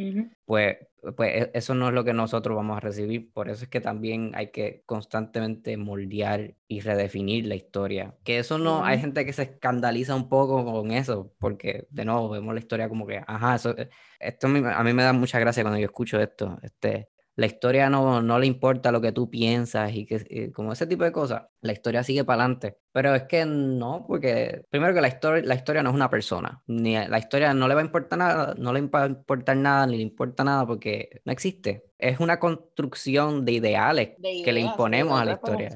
pues 0.44 0.78
pues 1.16 1.30
e, 1.34 1.50
eso 1.54 1.74
no 1.74 1.88
es 1.88 1.94
lo 1.94 2.04
que 2.04 2.12
nosotros 2.12 2.56
vamos 2.56 2.76
a 2.76 2.80
recibir. 2.80 3.32
Por 3.32 3.48
eso 3.48 3.64
es 3.64 3.70
que 3.70 3.80
también 3.80 4.32
hay 4.34 4.50
que 4.50 4.82
constantemente 4.86 5.76
moldear 5.76 6.54
y 6.66 6.80
redefinir 6.80 7.46
la 7.46 7.54
historia. 7.54 8.16
Que 8.24 8.38
eso 8.38 8.58
no, 8.58 8.84
hay 8.84 8.98
gente 8.98 9.24
que 9.24 9.32
se 9.32 9.42
escandaliza 9.42 10.14
un 10.14 10.28
poco 10.28 10.64
con 10.64 10.90
eso, 10.90 11.32
porque 11.38 11.86
de 11.90 12.04
nuevo 12.04 12.28
vemos 12.28 12.54
la 12.54 12.60
historia 12.60 12.88
como 12.88 13.06
que, 13.06 13.22
ajá, 13.26 13.56
eso, 13.56 13.76
eh, 13.78 13.88
esto 14.20 14.46
a 14.46 14.82
mí 14.84 14.92
me 14.92 15.02
da 15.02 15.12
mucha 15.12 15.38
gracia 15.38 15.62
cuando 15.62 15.78
yo 15.78 15.86
escucho 15.86 16.20
esto. 16.20 16.58
Este, 16.62 17.08
la 17.38 17.46
historia 17.46 17.88
no, 17.88 18.20
no 18.20 18.36
le 18.40 18.46
importa 18.46 18.90
lo 18.90 19.00
que 19.00 19.12
tú 19.12 19.30
piensas 19.30 19.94
y 19.94 20.06
que 20.06 20.26
eh, 20.28 20.50
como 20.50 20.72
ese 20.72 20.88
tipo 20.88 21.04
de 21.04 21.12
cosas, 21.12 21.44
la 21.60 21.72
historia 21.72 22.02
sigue 22.02 22.24
para 22.24 22.42
adelante. 22.42 22.78
Pero 22.90 23.14
es 23.14 23.22
que 23.22 23.46
no, 23.46 24.04
porque 24.08 24.62
primero 24.70 24.92
que 24.92 25.00
la 25.00 25.06
historia, 25.06 25.44
la 25.44 25.54
historia 25.54 25.84
no 25.84 25.90
es 25.90 25.94
una 25.94 26.10
persona, 26.10 26.60
ni 26.66 26.94
la 26.94 27.16
historia 27.16 27.54
no 27.54 27.68
le 27.68 27.76
va 27.76 27.80
a 27.80 27.84
importar 27.84 28.18
nada, 28.18 28.54
no 28.58 28.72
le 28.72 28.80
va 28.80 29.04
a 29.04 29.06
importar 29.06 29.56
nada, 29.56 29.86
ni 29.86 29.98
le 29.98 30.02
importa 30.02 30.42
nada 30.42 30.66
porque 30.66 31.20
no 31.24 31.30
existe. 31.30 31.84
Es 31.96 32.18
una 32.18 32.40
construcción 32.40 33.44
de 33.44 33.52
ideales 33.52 34.16
que 34.20 34.50
le 34.50 34.58
imponemos 34.58 35.20
a 35.20 35.24
la 35.24 35.34
historia. 35.34 35.70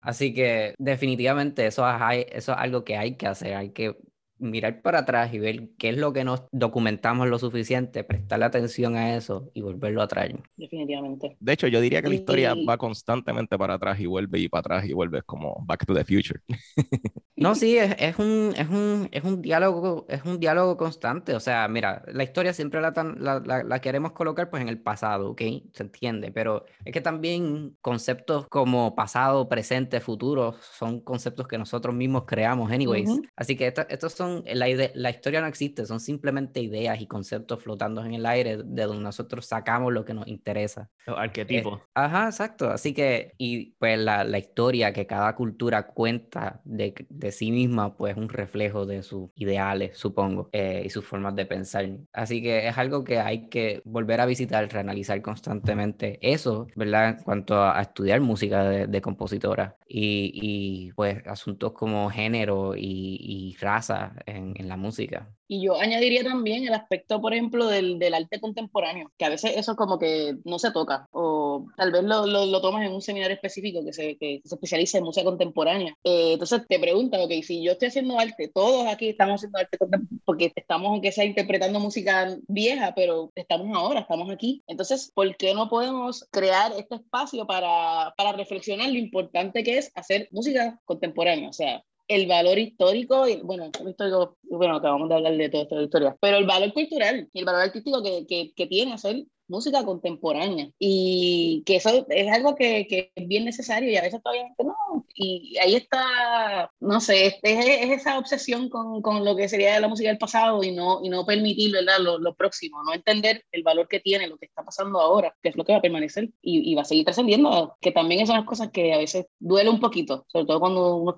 Así 0.00 0.34
que 0.34 0.74
definitivamente 0.78 1.64
eso 1.64 1.86
eso 1.86 2.52
es 2.52 2.58
algo 2.58 2.82
que 2.82 2.96
hay 2.96 3.16
que 3.16 3.28
hacer, 3.28 3.54
hay 3.54 3.70
que 3.70 3.96
mirar 4.44 4.82
para 4.82 5.00
atrás 5.00 5.32
y 5.34 5.38
ver 5.38 5.70
qué 5.78 5.90
es 5.90 5.98
lo 5.98 6.12
que 6.12 6.24
nos 6.24 6.44
documentamos 6.52 7.28
lo 7.28 7.38
suficiente, 7.38 8.04
prestarle 8.04 8.44
atención 8.44 8.96
a 8.96 9.16
eso 9.16 9.50
y 9.54 9.62
volverlo 9.62 10.02
a 10.02 10.08
traer. 10.08 10.38
Definitivamente. 10.56 11.36
De 11.40 11.52
hecho, 11.52 11.66
yo 11.66 11.80
diría 11.80 12.02
que 12.02 12.08
la 12.08 12.14
historia 12.14 12.54
va 12.68 12.78
constantemente 12.78 13.58
para 13.58 13.74
atrás 13.74 13.98
y 14.00 14.06
vuelve 14.06 14.38
y 14.38 14.48
para 14.48 14.60
atrás 14.60 14.86
y 14.86 14.92
vuelve 14.92 15.22
como 15.22 15.62
Back 15.66 15.86
to 15.86 15.94
the 15.94 16.04
Future. 16.04 16.40
no, 17.36 17.54
sí, 17.54 17.76
es, 17.76 17.94
es, 17.98 18.18
un, 18.18 18.52
es, 18.56 18.68
un, 18.68 19.08
es 19.10 19.24
un 19.24 19.42
diálogo, 19.42 20.06
es 20.08 20.24
un 20.24 20.38
diálogo 20.38 20.76
constante. 20.76 21.34
O 21.34 21.40
sea, 21.40 21.66
mira, 21.68 22.02
la 22.06 22.24
historia 22.24 22.52
siempre 22.52 22.80
la, 22.80 22.92
la, 23.18 23.62
la, 23.62 23.80
queremos 23.80 24.12
colocar 24.12 24.50
pues 24.50 24.62
en 24.62 24.68
el 24.68 24.80
pasado, 24.80 25.30
¿ok? 25.30 25.42
Se 25.72 25.82
entiende, 25.82 26.32
pero 26.32 26.64
es 26.84 26.92
que 26.92 27.00
también 27.00 27.76
conceptos 27.80 28.46
como 28.48 28.94
pasado, 28.94 29.48
presente, 29.48 30.00
futuro 30.00 30.54
son 30.60 31.00
conceptos 31.00 31.48
que 31.48 31.58
nosotros 31.58 31.94
mismos 31.94 32.24
creamos, 32.26 32.70
anyways. 32.70 33.10
Así 33.36 33.56
que 33.56 33.72
estos 33.88 34.12
son 34.12 34.33
la, 34.44 34.66
la 34.94 35.10
historia 35.10 35.40
no 35.40 35.46
existe, 35.46 35.86
son 35.86 36.00
simplemente 36.00 36.60
ideas 36.60 37.00
y 37.00 37.06
conceptos 37.06 37.62
flotando 37.62 38.04
en 38.04 38.14
el 38.14 38.26
aire 38.26 38.58
de 38.58 38.84
donde 38.84 39.02
nosotros 39.02 39.46
sacamos 39.46 39.92
lo 39.92 40.04
que 40.04 40.14
nos 40.14 40.26
interesa. 40.26 40.90
Los 41.06 41.18
arquetipos. 41.18 41.80
ajá, 41.94 42.26
exacto. 42.26 42.70
Así 42.70 42.94
que, 42.94 43.34
y 43.38 43.72
pues 43.72 43.98
la, 43.98 44.24
la 44.24 44.38
historia 44.38 44.92
que 44.92 45.06
cada 45.06 45.34
cultura 45.34 45.86
cuenta 45.86 46.60
de, 46.64 46.94
de, 47.08 47.32
sí 47.32 47.50
misma, 47.50 47.96
pues 47.96 48.16
un 48.16 48.28
reflejo 48.28 48.86
de 48.86 49.02
sus 49.02 49.30
ideales, 49.36 49.96
supongo, 49.98 50.48
eh, 50.52 50.82
y 50.84 50.90
sus 50.90 51.04
formas 51.04 51.34
de 51.36 51.46
pensar. 51.46 51.88
Así 52.12 52.42
que 52.42 52.68
es 52.68 52.78
algo 52.78 53.04
que 53.04 53.18
hay 53.18 53.48
que 53.48 53.82
volver 53.84 54.20
a 54.20 54.26
visitar, 54.26 54.66
reanalizar 54.72 55.20
constantemente. 55.22 56.18
Eso, 56.22 56.66
¿verdad? 56.76 57.10
En 57.10 57.22
cuanto 57.22 57.62
a, 57.62 57.80
estudiar 57.80 58.20
música 58.20 58.64
de, 58.64 58.86
de 58.86 59.00
compositora 59.00 59.76
y, 59.86 60.30
y, 60.34 60.92
pues 60.92 61.24
asuntos 61.26 61.72
como 61.72 62.08
género 62.10 62.74
y, 62.76 63.18
y 63.20 63.56
raza 63.60 64.13
en, 64.26 64.54
en 64.56 64.68
la 64.68 64.76
música. 64.76 65.30
Y 65.46 65.62
yo 65.62 65.78
añadiría 65.78 66.24
también 66.24 66.66
el 66.66 66.74
aspecto, 66.74 67.20
por 67.20 67.34
ejemplo, 67.34 67.66
del, 67.66 67.98
del, 67.98 68.14
arte 68.14 68.40
contemporáneo, 68.40 69.12
que 69.18 69.24
a 69.26 69.28
veces 69.28 69.52
eso 69.56 69.76
como 69.76 69.98
que 69.98 70.36
no 70.44 70.58
se 70.58 70.72
toca, 70.72 71.06
o 71.10 71.66
tal 71.76 71.92
vez 71.92 72.02
lo, 72.02 72.26
lo, 72.26 72.46
lo 72.46 72.60
tomas 72.62 72.86
en 72.86 72.92
un 72.92 73.02
seminario 73.02 73.34
específico 73.34 73.84
que 73.84 73.92
se, 73.92 74.16
que 74.16 74.40
se 74.44 74.54
especializa 74.54 74.98
en 74.98 75.04
música 75.04 75.24
contemporánea. 75.24 75.94
Eh, 76.02 76.32
entonces 76.32 76.62
te 76.66 76.78
preguntan, 76.78 77.20
ok, 77.20 77.32
si 77.42 77.62
yo 77.62 77.72
estoy 77.72 77.88
haciendo 77.88 78.18
arte, 78.18 78.50
todos 78.54 78.86
aquí 78.86 79.10
estamos 79.10 79.36
haciendo 79.36 79.58
arte 79.58 79.78
porque 80.24 80.52
estamos, 80.54 80.88
aunque 80.88 81.12
sea 81.12 81.24
interpretando 81.24 81.78
música 81.78 82.36
vieja, 82.48 82.94
pero 82.94 83.30
estamos 83.34 83.76
ahora, 83.76 84.00
estamos 84.00 84.30
aquí. 84.30 84.62
Entonces, 84.66 85.12
¿por 85.14 85.36
qué 85.36 85.54
no 85.54 85.68
podemos 85.68 86.26
crear 86.30 86.72
este 86.72 86.96
espacio 86.96 87.46
para, 87.46 88.14
para 88.16 88.32
reflexionar 88.32 88.88
lo 88.90 88.98
importante 88.98 89.62
que 89.62 89.78
es 89.78 89.92
hacer 89.94 90.28
música 90.32 90.80
contemporánea? 90.84 91.48
O 91.48 91.52
sea, 91.52 91.84
el 92.08 92.26
valor 92.26 92.58
histórico, 92.58 93.28
y, 93.28 93.36
bueno, 93.42 93.70
histórico, 93.86 94.36
bueno, 94.42 94.76
acabamos 94.76 95.08
de 95.08 95.14
hablar 95.14 95.36
de 95.36 95.48
toda 95.48 95.62
esta 95.64 95.82
historia, 95.82 96.16
pero 96.20 96.36
el 96.38 96.46
valor 96.46 96.72
cultural 96.72 97.28
y 97.32 97.38
el 97.38 97.44
valor 97.44 97.62
artístico 97.62 98.02
que, 98.02 98.26
que, 98.26 98.52
que 98.54 98.66
tiene 98.66 98.94
hacer 98.94 99.24
música 99.48 99.84
contemporánea. 99.84 100.70
Y 100.78 101.62
que 101.66 101.76
eso 101.76 102.06
es 102.08 102.32
algo 102.32 102.54
que, 102.54 102.86
que, 102.86 103.12
es 103.14 103.28
bien 103.28 103.44
necesario 103.44 103.90
y 103.90 103.96
a 103.96 104.02
veces 104.02 104.22
todavía 104.22 104.48
no 104.58 105.03
y 105.14 105.56
ahí 105.58 105.76
está 105.76 106.70
no 106.80 107.00
sé 107.00 107.26
es, 107.26 107.38
es, 107.42 107.90
esa 108.00 108.18
obsesión 108.18 108.68
con, 108.68 109.00
con, 109.02 109.24
lo 109.24 109.36
que 109.36 109.48
sería 109.48 109.78
la 109.80 109.88
música 109.88 110.08
del 110.08 110.18
pasado 110.18 110.62
y 110.62 110.72
no 110.72 111.00
y 111.02 111.08
no 111.08 111.24
permitir 111.24 111.72
¿verdad? 111.72 111.98
Lo, 112.00 112.18
lo, 112.18 112.34
próximo 112.34 112.82
no 112.82 112.92
entender 112.92 113.44
el 113.52 113.62
valor 113.62 113.86
que 113.88 114.00
tiene 114.00 114.26
lo 114.26 114.36
que 114.36 114.46
está 114.46 114.64
pasando 114.64 115.00
ahora 115.00 115.34
que 115.42 115.50
es 115.50 115.56
lo 115.56 115.64
que 115.64 115.72
va 115.72 115.78
a 115.78 115.82
permanecer 115.82 116.30
y, 116.42 116.70
y 116.70 116.74
va 116.74 116.82
a 116.82 116.84
seguir 116.84 117.04
trascendiendo 117.04 117.76
que 117.80 117.92
también 117.92 118.26
son 118.26 118.36
las 118.36 118.44
cosas 118.44 118.70
que 118.70 118.92
a 118.92 118.98
veces 118.98 119.26
duele 119.38 119.70
un 119.70 119.80
poquito 119.80 120.26
sobre 120.28 120.46
todo 120.46 120.60
cuando 120.60 120.96
uno, 120.96 121.16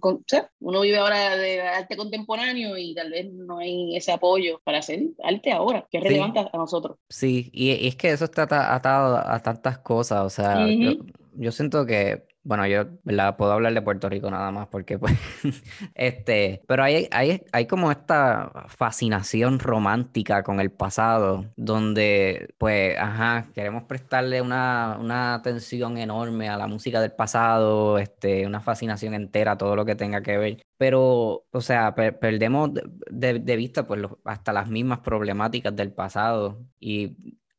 uno 0.60 0.80
vive 0.80 0.98
ahora 0.98 1.36
de 1.36 1.62
arte 1.62 1.96
contemporáneo 1.96 2.76
y 2.76 2.94
tal 2.94 3.10
vez 3.10 3.32
no 3.32 3.58
hay 3.58 3.96
ese 3.96 4.12
apoyo 4.12 4.60
para 4.64 4.78
hacer 4.78 5.00
arte 5.22 5.52
ahora 5.52 5.86
que 5.90 5.98
es 5.98 6.04
relevante 6.04 6.40
a 6.40 6.56
nosotros. 6.56 6.98
Sí 7.08 7.50
y, 7.52 7.72
y 7.72 7.88
es 7.88 7.96
que 7.96 8.10
eso 8.10 8.24
está 8.24 8.42
atado 8.74 9.16
a 9.16 9.40
tantas 9.40 9.78
cosas, 9.78 10.24
o 10.24 10.30
sea, 10.30 10.66
yo, 10.66 10.92
yo, 11.34 11.52
siento 11.52 11.86
que, 11.86 12.24
bueno, 12.46 12.64
yo 12.68 12.86
la 13.04 13.36
puedo 13.36 13.52
hablar 13.52 13.74
de 13.74 13.82
Puerto 13.82 14.08
Rico 14.08 14.30
nada 14.30 14.52
más 14.52 14.68
porque 14.68 14.98
pues, 14.98 15.14
este, 15.94 16.62
pero 16.68 16.84
hay, 16.84 17.08
hay, 17.10 17.42
hay 17.52 17.66
como 17.66 17.90
esta 17.90 18.66
fascinación 18.68 19.58
romántica 19.58 20.44
con 20.44 20.60
el 20.60 20.70
pasado, 20.70 21.46
donde 21.56 22.54
pues, 22.56 22.96
ajá, 22.98 23.48
queremos 23.52 23.82
prestarle 23.84 24.40
una, 24.40 24.96
una 25.00 25.34
atención 25.34 25.98
enorme 25.98 26.48
a 26.48 26.56
la 26.56 26.68
música 26.68 27.00
del 27.00 27.12
pasado, 27.12 27.98
este, 27.98 28.46
una 28.46 28.60
fascinación 28.60 29.14
entera 29.14 29.58
todo 29.58 29.74
lo 29.74 29.84
que 29.84 29.96
tenga 29.96 30.22
que 30.22 30.38
ver, 30.38 30.62
pero, 30.78 31.46
o 31.50 31.60
sea, 31.60 31.94
perdemos 31.94 32.70
de, 33.10 33.40
de, 33.40 33.56
vista 33.56 33.86
pues 33.86 34.02
hasta 34.24 34.52
las 34.52 34.68
mismas 34.68 35.00
problemáticas 35.00 35.74
del 35.74 35.92
pasado 35.92 36.60
y 36.78 37.16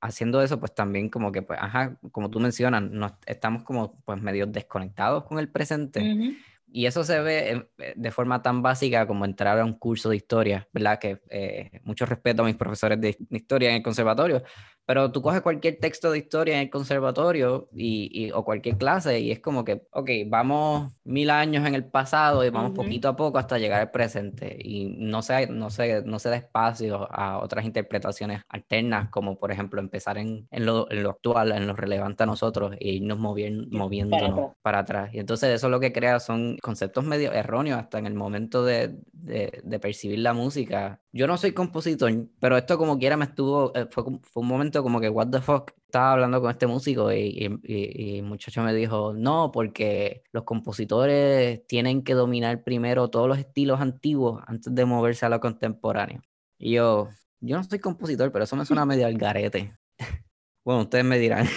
haciendo 0.08 0.42
eso, 0.42 0.60
pues 0.60 0.74
también 0.74 1.10
como 1.10 1.32
que, 1.32 1.42
pues, 1.42 1.60
ajá, 1.62 1.98
como 2.12 2.30
tú 2.30 2.40
mencionas, 2.40 2.84
nos, 2.84 3.14
estamos 3.26 3.64
como 3.64 4.00
pues 4.06 4.22
medio 4.22 4.46
desconectados 4.46 5.24
con 5.24 5.40
el 5.40 5.50
presente. 5.50 6.36
Y 6.70 6.86
eso 6.86 7.04
se 7.04 7.20
ve 7.22 7.70
eh, 7.78 7.94
de 7.96 8.12
forma 8.12 8.42
tan 8.42 8.62
básica 8.62 9.08
como 9.08 9.24
entrar 9.24 9.58
a 9.58 9.64
un 9.64 9.74
curso 9.74 10.10
de 10.10 10.18
historia, 10.18 10.68
¿verdad? 10.74 11.00
Que 11.00 11.22
eh, 11.30 11.80
mucho 11.84 12.06
respeto 12.06 12.42
a 12.42 12.46
mis 12.46 12.56
profesores 12.56 13.00
de 13.00 13.18
historia 13.30 13.70
en 13.70 13.78
el 13.78 13.84
conservatorio, 13.84 14.44
pero 14.88 15.12
tú 15.12 15.22
coges 15.22 15.42
cualquier 15.42 15.80
texto 15.82 16.12
de 16.12 16.20
historia 16.20 16.56
en 16.56 16.62
el 16.62 16.70
conservatorio 16.70 17.68
y, 17.76 18.32
o 18.32 18.46
cualquier 18.46 18.78
clase 18.78 19.20
y 19.20 19.32
es 19.34 19.42
como 19.42 19.66
que, 19.66 19.86
ok, 19.92 20.10
vamos 20.28 20.94
mil 21.04 21.30
años 21.30 21.68
en 21.68 21.76
el 21.76 21.84
pasado 21.84 22.46
y 22.46 22.50
vamos 22.50 22.72
poquito 22.72 23.10
a 23.10 23.18
poco 23.18 23.38
hasta 23.38 23.58
llegar 23.58 23.82
al 23.82 23.92
presente. 23.92 24.58
Y 24.58 24.96
no 24.98 25.22
se, 25.22 25.48
no, 25.48 25.70
se, 25.70 26.04
no 26.04 26.20
se 26.20 26.30
da 26.30 26.38
espacio 26.38 27.06
a 27.12 27.40
otras 27.40 27.66
interpretaciones 27.66 28.44
alternas, 28.48 29.10
como 29.10 29.38
por 29.38 29.52
ejemplo 29.52 29.82
empezar 29.82 30.18
en, 30.18 30.48
en, 30.52 30.66
lo, 30.66 30.90
en 30.90 31.04
lo, 31.04 31.10
actual, 31.10 31.52
en 31.52 31.68
lo 31.68 31.76
relevante 31.76 32.24
a 32.24 32.26
nosotros 32.26 32.74
e 32.80 32.92
irnos 32.92 33.20
moviendo, 33.20 33.68
moviéndonos 33.78 34.54
para 34.62 34.80
atrás. 34.80 35.14
Y 35.14 35.20
entonces 35.20 35.50
eso 35.50 35.68
lo 35.68 35.82
que 35.82 35.92
crea 35.92 36.22
son 36.22 36.56
conceptos 36.62 37.04
medio 37.04 37.34
erróneos 37.34 37.78
hasta 37.78 38.00
en 38.00 38.06
el 38.06 38.14
momento 38.14 38.64
de, 38.64 38.96
de, 39.12 39.60
de 39.66 39.80
percibir 39.80 40.20
la 40.20 40.32
música. 40.32 41.02
Yo 41.12 41.28
no 41.28 41.36
soy 41.36 41.52
compositor, 41.52 42.14
pero 42.40 42.58
esto 42.58 42.78
como 42.78 43.00
quiera 43.00 43.18
me 43.18 43.26
estuvo, 43.26 43.76
eh, 43.76 43.88
fue, 43.90 44.04
fue 44.22 44.44
un 44.44 44.48
momento 44.48 44.77
como 44.84 45.00
que, 45.00 45.10
what 45.10 45.28
the 45.30 45.42
fuck, 45.42 45.72
estaba 45.86 46.14
hablando 46.14 46.42
con 46.42 46.52
este 46.52 46.68
músico 46.68 47.12
y, 47.14 47.60
y, 47.64 48.18
el 48.18 48.24
muchacho 48.24 48.62
me 48.62 48.74
dijo, 48.74 49.14
no, 49.14 49.52
porque 49.52 50.24
los 50.32 50.44
compositores 50.44 51.66
tienen 51.68 52.04
que 52.04 52.14
dominar 52.14 52.64
primero 52.64 53.10
todos 53.10 53.28
los 53.28 53.38
estilos 53.38 53.80
antiguos 53.82 54.44
antes 54.48 54.74
de 54.74 54.86
moverse 54.86 55.26
a 55.26 55.30
lo 55.30 55.40
contemporáneo. 55.40 56.22
Y 56.58 56.74
yo, 56.74 57.10
yo 57.40 57.58
no 57.58 57.64
soy 57.64 57.80
compositor, 57.80 58.32
pero 58.32 58.44
eso 58.44 58.56
me 58.56 58.66
suena 58.66 58.86
medio 58.86 59.06
al 59.06 59.18
garete. 59.18 59.76
bueno, 60.66 60.82
ustedes 60.82 61.06
me 61.06 61.20
dirán. 61.20 61.48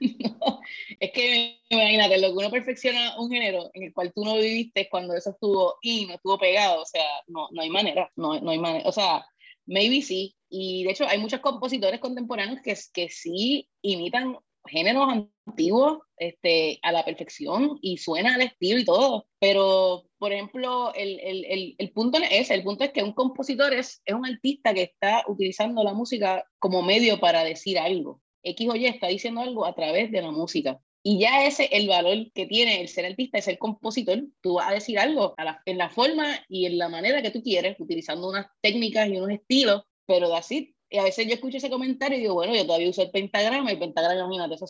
es 1.00 1.12
que 1.12 1.60
imagínate, 1.68 2.18
lo 2.18 2.28
que 2.28 2.34
uno 2.34 2.50
perfecciona 2.50 3.18
un 3.18 3.30
género 3.30 3.70
en 3.74 3.84
el 3.84 3.92
cual 3.92 4.12
tú 4.14 4.24
no 4.24 4.36
viviste 4.36 4.88
cuando 4.90 5.14
eso 5.14 5.30
estuvo 5.30 5.78
y 5.82 6.06
no 6.06 6.14
estuvo 6.14 6.38
pegado, 6.38 6.82
o 6.82 6.86
sea, 6.86 7.04
no, 7.26 7.48
no 7.52 7.62
hay 7.62 7.70
manera, 7.70 8.10
no, 8.16 8.40
no 8.40 8.50
hay 8.50 8.58
manera, 8.58 8.88
o 8.88 8.92
sea, 8.92 9.24
maybe 9.66 10.02
sí, 10.02 10.36
y 10.56 10.84
de 10.84 10.92
hecho 10.92 11.08
hay 11.08 11.18
muchos 11.18 11.40
compositores 11.40 11.98
contemporáneos 11.98 12.60
que, 12.62 12.76
que 12.92 13.08
sí 13.08 13.68
imitan 13.82 14.36
géneros 14.66 15.26
antiguos 15.46 15.98
este, 16.16 16.78
a 16.82 16.92
la 16.92 17.04
perfección 17.04 17.76
y 17.82 17.98
suena 17.98 18.36
al 18.36 18.42
estilo 18.42 18.78
y 18.78 18.84
todo, 18.84 19.26
pero 19.40 20.04
por 20.16 20.32
ejemplo, 20.32 20.94
el, 20.94 21.18
el, 21.20 21.74
el, 21.76 21.90
punto 21.90 22.18
es 22.30 22.50
el 22.50 22.62
punto 22.62 22.84
es 22.84 22.92
que 22.92 23.02
un 23.02 23.14
compositor 23.14 23.74
es, 23.74 24.00
es 24.04 24.14
un 24.14 24.26
artista 24.26 24.72
que 24.72 24.82
está 24.82 25.24
utilizando 25.26 25.82
la 25.82 25.92
música 25.92 26.46
como 26.60 26.82
medio 26.82 27.18
para 27.18 27.42
decir 27.42 27.76
algo. 27.76 28.22
X 28.44 28.68
o 28.70 28.76
Y 28.76 28.86
está 28.86 29.08
diciendo 29.08 29.40
algo 29.40 29.66
a 29.66 29.74
través 29.74 30.12
de 30.12 30.22
la 30.22 30.30
música. 30.30 30.80
Y 31.02 31.18
ya 31.18 31.44
ese 31.44 31.68
el 31.72 31.88
valor 31.88 32.30
que 32.32 32.46
tiene 32.46 32.80
el 32.80 32.88
ser 32.88 33.06
artista, 33.06 33.38
es 33.38 33.48
el 33.48 33.58
compositor. 33.58 34.22
Tú 34.40 34.54
vas 34.54 34.68
a 34.70 34.74
decir 34.74 34.98
algo 34.98 35.34
en 35.66 35.78
la 35.78 35.90
forma 35.90 36.26
y 36.48 36.66
en 36.66 36.78
la 36.78 36.88
manera 36.88 37.20
que 37.20 37.30
tú 37.30 37.42
quieres, 37.42 37.78
utilizando 37.78 38.28
unas 38.28 38.46
técnicas 38.62 39.08
y 39.08 39.16
unos 39.16 39.30
estilos, 39.30 39.82
pero 40.06 40.34
así 40.34 40.74
y 40.94 40.98
a 40.98 41.02
veces 41.02 41.26
yo 41.26 41.34
escucho 41.34 41.56
ese 41.56 41.70
comentario 41.70 42.16
y 42.18 42.20
digo, 42.20 42.34
bueno, 42.34 42.54
yo 42.54 42.64
todavía 42.66 42.88
uso 42.88 43.02
el 43.02 43.10
pentagrama, 43.10 43.70
el 43.72 43.80
pentagrama, 43.80 44.20
imagínate, 44.20 44.54
eso 44.54 44.66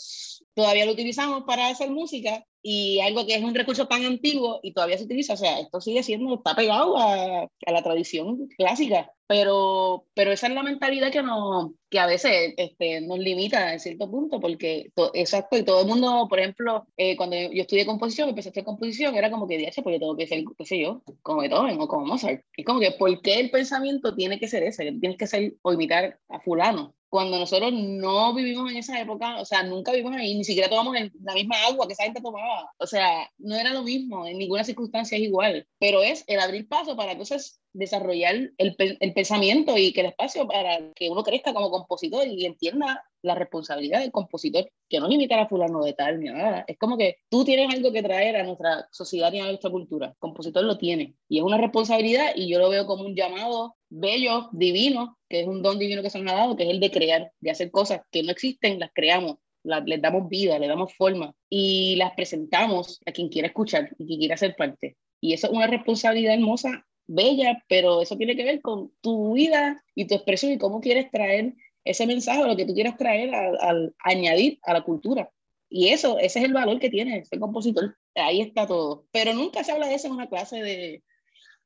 todavía 0.54 0.86
lo 0.86 0.92
utilizamos 0.92 1.44
para 1.44 1.68
hacer 1.68 1.90
música 1.90 2.46
y 2.66 2.98
algo 3.00 3.26
que 3.26 3.34
es 3.34 3.42
un 3.42 3.54
recurso 3.54 3.86
tan 3.86 4.06
antiguo 4.06 4.58
y 4.62 4.72
todavía 4.72 4.96
se 4.96 5.04
utiliza, 5.04 5.34
o 5.34 5.36
sea, 5.36 5.60
esto 5.60 5.82
sigue 5.82 6.02
siendo, 6.02 6.34
está 6.34 6.56
pegado 6.56 6.96
a, 6.96 7.42
a 7.42 7.72
la 7.72 7.82
tradición 7.82 8.48
clásica, 8.56 9.12
pero, 9.26 10.06
pero 10.14 10.32
esa 10.32 10.46
es 10.46 10.54
la 10.54 10.62
mentalidad 10.62 11.12
que, 11.12 11.22
no, 11.22 11.74
que 11.90 11.98
a 11.98 12.06
veces 12.06 12.54
este, 12.56 13.02
nos 13.02 13.18
limita 13.18 13.74
en 13.74 13.80
cierto 13.80 14.10
punto, 14.10 14.40
porque, 14.40 14.90
exacto, 15.12 15.58
y 15.58 15.62
todo 15.62 15.82
el 15.82 15.88
mundo, 15.88 16.26
por 16.26 16.38
ejemplo, 16.38 16.86
eh, 16.96 17.18
cuando 17.18 17.36
yo 17.36 17.62
estudié 17.62 17.84
composición, 17.84 18.30
empecé 18.30 18.48
a 18.48 18.52
hacer 18.52 18.64
composición, 18.64 19.14
era 19.14 19.30
como 19.30 19.46
que, 19.46 19.58
dije, 19.58 19.82
pues 19.82 19.96
yo 19.96 20.00
tengo 20.00 20.16
que 20.16 20.26
ser, 20.26 20.42
qué 20.56 20.64
sé 20.64 20.80
yo, 20.80 21.02
como 21.20 21.42
Beethoven 21.42 21.78
o 21.78 21.86
como 21.86 22.06
Mozart. 22.06 22.42
Es 22.56 22.64
como 22.64 22.80
que, 22.80 22.92
¿por 22.92 23.20
qué 23.20 23.40
el 23.40 23.50
pensamiento 23.50 24.14
tiene 24.14 24.40
que 24.40 24.48
ser 24.48 24.62
ese? 24.62 24.90
Tienes 24.92 25.18
que 25.18 25.26
ser 25.26 25.54
o 25.60 25.72
imitar 25.74 26.18
a 26.30 26.40
fulano 26.40 26.94
cuando 27.14 27.38
nosotros 27.38 27.72
no 27.72 28.34
vivimos 28.34 28.68
en 28.72 28.78
esa 28.78 29.00
época, 29.00 29.40
o 29.40 29.44
sea, 29.44 29.62
nunca 29.62 29.92
vivimos 29.92 30.16
ahí, 30.16 30.34
ni 30.34 30.42
siquiera 30.42 30.68
tomamos 30.68 30.96
la 31.22 31.34
misma 31.34 31.54
agua 31.68 31.86
que 31.86 31.92
esa 31.92 32.02
gente 32.02 32.20
tomaba. 32.20 32.72
O 32.76 32.88
sea, 32.88 33.30
no 33.38 33.54
era 33.54 33.72
lo 33.72 33.84
mismo, 33.84 34.26
en 34.26 34.36
ninguna 34.36 34.64
circunstancia 34.64 35.16
es 35.16 35.22
igual, 35.22 35.64
pero 35.78 36.02
es 36.02 36.24
el 36.26 36.40
abrir 36.40 36.66
paso 36.66 36.96
para 36.96 37.12
entonces 37.12 37.60
desarrollar 37.74 38.52
el, 38.56 38.76
el, 38.78 39.12
pensamiento 39.12 39.76
y 39.76 39.92
que 39.92 40.00
el 40.00 40.06
espacio 40.06 40.46
para 40.46 40.92
que 40.94 41.10
uno 41.10 41.22
crezca 41.22 41.52
como 41.52 41.70
compositor 41.70 42.26
y 42.26 42.46
entienda 42.46 43.04
la 43.20 43.34
responsabilidad 43.34 44.00
del 44.00 44.12
compositor, 44.12 44.70
que 44.88 45.00
no 45.00 45.08
limita 45.08 45.40
a 45.40 45.48
fulano 45.48 45.82
de 45.82 45.92
tal 45.92 46.20
ni 46.20 46.30
nada. 46.30 46.64
Es 46.68 46.78
como 46.78 46.96
que 46.96 47.16
tú 47.28 47.44
tienes 47.44 47.74
algo 47.74 47.92
que 47.92 48.02
traer 48.02 48.36
a 48.36 48.44
nuestra 48.44 48.86
sociedad 48.92 49.32
y 49.32 49.40
a 49.40 49.46
nuestra 49.46 49.70
cultura. 49.70 50.08
El 50.08 50.16
compositor 50.18 50.64
lo 50.64 50.78
tiene 50.78 51.14
y 51.28 51.38
es 51.38 51.44
una 51.44 51.58
responsabilidad 51.58 52.32
y 52.36 52.48
yo 52.48 52.58
lo 52.58 52.70
veo 52.70 52.86
como 52.86 53.04
un 53.04 53.16
llamado 53.16 53.76
bello, 53.90 54.48
divino, 54.52 55.18
que 55.28 55.40
es 55.40 55.46
un 55.46 55.62
don 55.62 55.78
divino 55.78 56.02
que 56.02 56.10
se 56.10 56.20
nos 56.20 56.32
ha 56.32 56.36
dado, 56.36 56.56
que 56.56 56.64
es 56.64 56.70
el 56.70 56.80
de 56.80 56.90
crear, 56.90 57.32
de 57.40 57.50
hacer 57.50 57.70
cosas 57.70 58.02
que 58.10 58.22
no 58.22 58.30
existen, 58.30 58.78
las 58.78 58.90
creamos, 58.94 59.36
les 59.64 60.00
damos 60.00 60.28
vida, 60.28 60.58
le 60.58 60.68
damos 60.68 60.94
forma 60.94 61.34
y 61.48 61.96
las 61.96 62.12
presentamos 62.12 63.00
a 63.06 63.12
quien 63.12 63.28
quiera 63.28 63.48
escuchar 63.48 63.90
y 63.98 64.06
quien 64.06 64.20
quiera 64.20 64.36
ser 64.36 64.54
parte. 64.54 64.96
Y 65.20 65.32
eso 65.32 65.46
es 65.46 65.52
una 65.54 65.66
responsabilidad 65.66 66.34
hermosa 66.34 66.84
bella, 67.06 67.62
pero 67.68 68.02
eso 68.02 68.16
tiene 68.16 68.36
que 68.36 68.44
ver 68.44 68.60
con 68.60 68.92
tu 69.00 69.34
vida 69.34 69.82
y 69.94 70.06
tu 70.06 70.14
expresión 70.14 70.52
y 70.52 70.58
cómo 70.58 70.80
quieres 70.80 71.10
traer 71.10 71.54
ese 71.84 72.06
mensaje 72.06 72.42
o 72.42 72.46
lo 72.46 72.56
que 72.56 72.64
tú 72.64 72.74
quieras 72.74 72.96
traer 72.96 73.34
al, 73.34 73.94
añadir 73.98 74.58
a 74.62 74.72
la 74.72 74.82
cultura. 74.82 75.30
Y 75.68 75.88
eso, 75.88 76.18
ese 76.18 76.38
es 76.38 76.44
el 76.44 76.52
valor 76.52 76.78
que 76.78 76.90
tiene 76.90 77.18
ese 77.18 77.38
compositor. 77.38 77.96
Ahí 78.14 78.40
está 78.40 78.66
todo. 78.66 79.06
Pero 79.12 79.34
nunca 79.34 79.64
se 79.64 79.72
habla 79.72 79.88
de 79.88 79.96
eso 79.96 80.06
en 80.06 80.14
una 80.14 80.28
clase 80.28 80.62
de, 80.62 81.02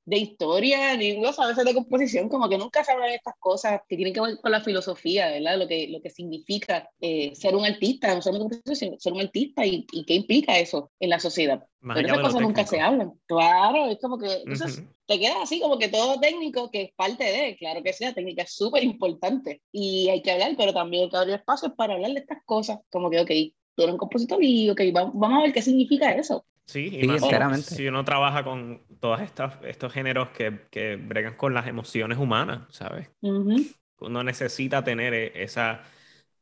de 0.09 0.17
historia, 0.17 0.97
ni 0.97 1.23
a 1.23 1.47
veces 1.47 1.65
de 1.67 1.75
composición, 1.75 2.31
como 2.31 2.49
que 2.49 2.57
nunca 2.57 2.83
se 2.83 2.93
habla 2.93 3.07
de 3.07 3.17
estas 3.17 3.35
cosas 3.39 3.83
que 3.87 3.97
tienen 3.97 4.15
que 4.15 4.23
ver 4.23 4.39
con 4.41 4.51
la 4.51 4.63
filosofía, 4.63 5.31
¿verdad? 5.31 5.59
Lo 5.59 5.69
que, 5.69 5.87
lo 5.89 6.01
que 6.01 6.09
significa 6.09 6.89
eh, 6.99 7.35
ser 7.35 7.55
un 7.55 7.67
artista, 7.67 8.15
no 8.15 8.23
ser 8.23 8.33
un 9.13 9.21
artista 9.21 9.67
y, 9.67 9.87
y, 9.93 10.07
qué 10.07 10.15
implica 10.15 10.59
eso 10.59 10.91
en 10.99 11.11
la 11.11 11.21
sociedad. 11.21 11.63
Pero 11.83 12.09
esas 12.09 12.21
cosas 12.21 12.41
nunca 12.41 12.67
se 12.67 12.81
hablan. 12.81 13.13
Claro, 13.27 13.91
es 13.91 13.99
como 14.01 14.19
que, 14.19 14.33
entonces, 14.47 14.83
te 15.07 15.21
queda 15.21 15.43
así 15.43 15.61
como 15.61 15.79
que 15.79 15.89
todo 15.89 16.19
técnico 16.19 16.71
que 16.71 16.85
es 16.85 16.93
parte 16.97 17.25
de, 17.25 17.57
claro 17.59 17.83
que 17.83 17.93
sea, 17.93 18.15
técnica 18.15 18.45
es 18.45 18.55
súper 18.55 18.85
importante 18.85 19.61
y 19.71 20.09
hay 20.09 20.23
que 20.23 20.31
hablar, 20.31 20.55
pero 20.57 20.73
también 20.73 21.05
hay 21.05 21.11
que 21.11 21.17
abrir 21.19 21.35
espacios 21.35 21.73
para 21.77 21.95
hablar 21.95 22.13
de 22.13 22.21
estas 22.21 22.39
cosas, 22.47 22.79
como 22.89 23.11
que, 23.11 23.21
ok, 23.21 23.31
tú 23.75 23.83
eres 23.83 23.93
un 23.93 23.99
compositor 23.99 24.43
y, 24.43 24.71
ok, 24.71 24.81
vamos 24.91 25.39
a 25.39 25.43
ver 25.43 25.53
qué 25.53 25.61
significa 25.61 26.13
eso. 26.13 26.47
Sí, 26.69 26.91
y 26.93 27.19
si 27.63 27.89
uno 27.89 28.05
trabaja 28.05 28.45
con 28.45 28.83
todos 29.01 29.21
estos, 29.23 29.55
estos 29.63 29.91
géneros 29.93 30.29
que, 30.31 30.67
que 30.71 30.97
bregan 30.97 31.35
con 31.37 31.55
las 31.55 31.67
emociones 31.67 32.19
humanas, 32.19 32.67
¿sabes? 32.71 33.09
Uno 34.01 34.23
necesita 34.25 34.85
tener 34.85 35.15
e, 35.15 35.43
esa, 35.45 35.83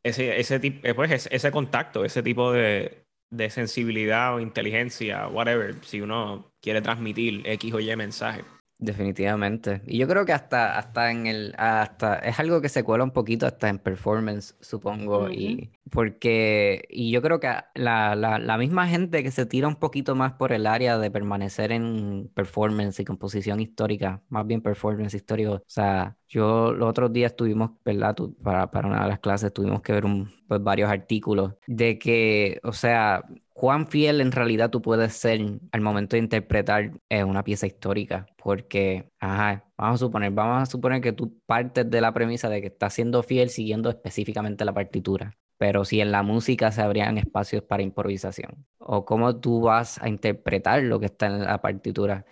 ese, 0.02 0.40
ese, 0.40 0.60
eh, 0.62 0.94
pues, 0.94 1.28
ese 1.30 1.50
contacto, 1.52 2.04
ese 2.04 2.22
tipo 2.22 2.52
de, 2.52 3.06
de 3.30 3.50
sensibilidad 3.50 4.34
o 4.34 4.40
inteligencia, 4.40 5.28
whatever, 5.28 5.84
si 5.84 6.00
uno 6.00 6.52
quiere 6.60 6.82
transmitir 6.82 7.42
X 7.46 7.74
o 7.74 7.80
Y 7.80 7.96
mensaje. 7.96 8.44
Definitivamente. 8.78 9.80
Y 9.86 9.96
yo 9.96 10.06
creo 10.06 10.26
que 10.26 10.34
hasta, 10.34 10.76
hasta 10.78 11.10
en 11.10 11.26
el, 11.26 11.54
hasta, 11.56 12.18
es 12.18 12.38
algo 12.38 12.60
que 12.60 12.68
se 12.68 12.84
cuela 12.84 13.04
un 13.04 13.10
poquito 13.10 13.46
hasta 13.46 13.70
en 13.70 13.78
performance, 13.78 14.54
supongo. 14.60 15.30
Y 15.30 15.70
porque, 15.90 16.84
y 16.90 17.10
yo 17.10 17.22
creo 17.22 17.40
que 17.40 17.48
la, 17.74 18.14
la, 18.14 18.38
la, 18.38 18.58
misma 18.58 18.86
gente 18.86 19.22
que 19.22 19.30
se 19.30 19.46
tira 19.46 19.66
un 19.66 19.76
poquito 19.76 20.14
más 20.14 20.34
por 20.34 20.52
el 20.52 20.66
área 20.66 20.98
de 20.98 21.10
permanecer 21.10 21.72
en 21.72 22.30
performance 22.34 23.00
y 23.00 23.06
composición 23.06 23.60
histórica, 23.60 24.22
más 24.28 24.46
bien 24.46 24.60
performance 24.60 25.14
histórico. 25.14 25.52
O 25.54 25.62
sea, 25.66 26.18
yo 26.28 26.72
los 26.74 26.88
otros 26.90 27.10
días 27.14 27.34
tuvimos, 27.34 27.70
¿verdad? 27.82 28.14
para, 28.42 28.70
para 28.70 28.88
una 28.88 29.02
de 29.04 29.08
las 29.08 29.20
clases 29.20 29.54
tuvimos 29.54 29.80
que 29.80 29.92
ver 29.94 30.04
un, 30.04 30.30
pues, 30.48 30.62
varios 30.62 30.90
artículos 30.90 31.54
de 31.66 31.98
que, 31.98 32.60
o 32.62 32.72
sea, 32.72 33.24
cuán 33.56 33.86
fiel 33.88 34.20
en 34.20 34.32
realidad 34.32 34.68
tú 34.70 34.82
puedes 34.82 35.14
ser 35.14 35.40
al 35.72 35.80
momento 35.80 36.14
de 36.14 36.22
interpretar 36.22 36.92
eh, 37.08 37.24
una 37.24 37.42
pieza 37.42 37.66
histórica, 37.66 38.26
porque, 38.36 39.10
ajá, 39.18 39.64
vamos 39.78 39.94
a 40.02 40.04
suponer, 40.04 40.30
vamos 40.32 40.62
a 40.62 40.66
suponer 40.66 41.00
que 41.00 41.12
tú 41.12 41.40
partes 41.46 41.90
de 41.90 42.00
la 42.02 42.12
premisa 42.12 42.50
de 42.50 42.60
que 42.60 42.66
estás 42.66 42.92
siendo 42.92 43.22
fiel 43.22 43.48
siguiendo 43.48 43.88
específicamente 43.88 44.66
la 44.66 44.74
partitura, 44.74 45.38
pero 45.56 45.86
si 45.86 46.02
en 46.02 46.12
la 46.12 46.22
música 46.22 46.70
se 46.70 46.82
abrían 46.82 47.16
espacios 47.16 47.62
para 47.62 47.82
improvisación, 47.82 48.66
o 48.78 49.06
cómo 49.06 49.40
tú 49.40 49.62
vas 49.62 50.02
a 50.02 50.08
interpretar 50.10 50.82
lo 50.82 51.00
que 51.00 51.06
está 51.06 51.26
en 51.26 51.42
la 51.44 51.62
partitura. 51.62 52.26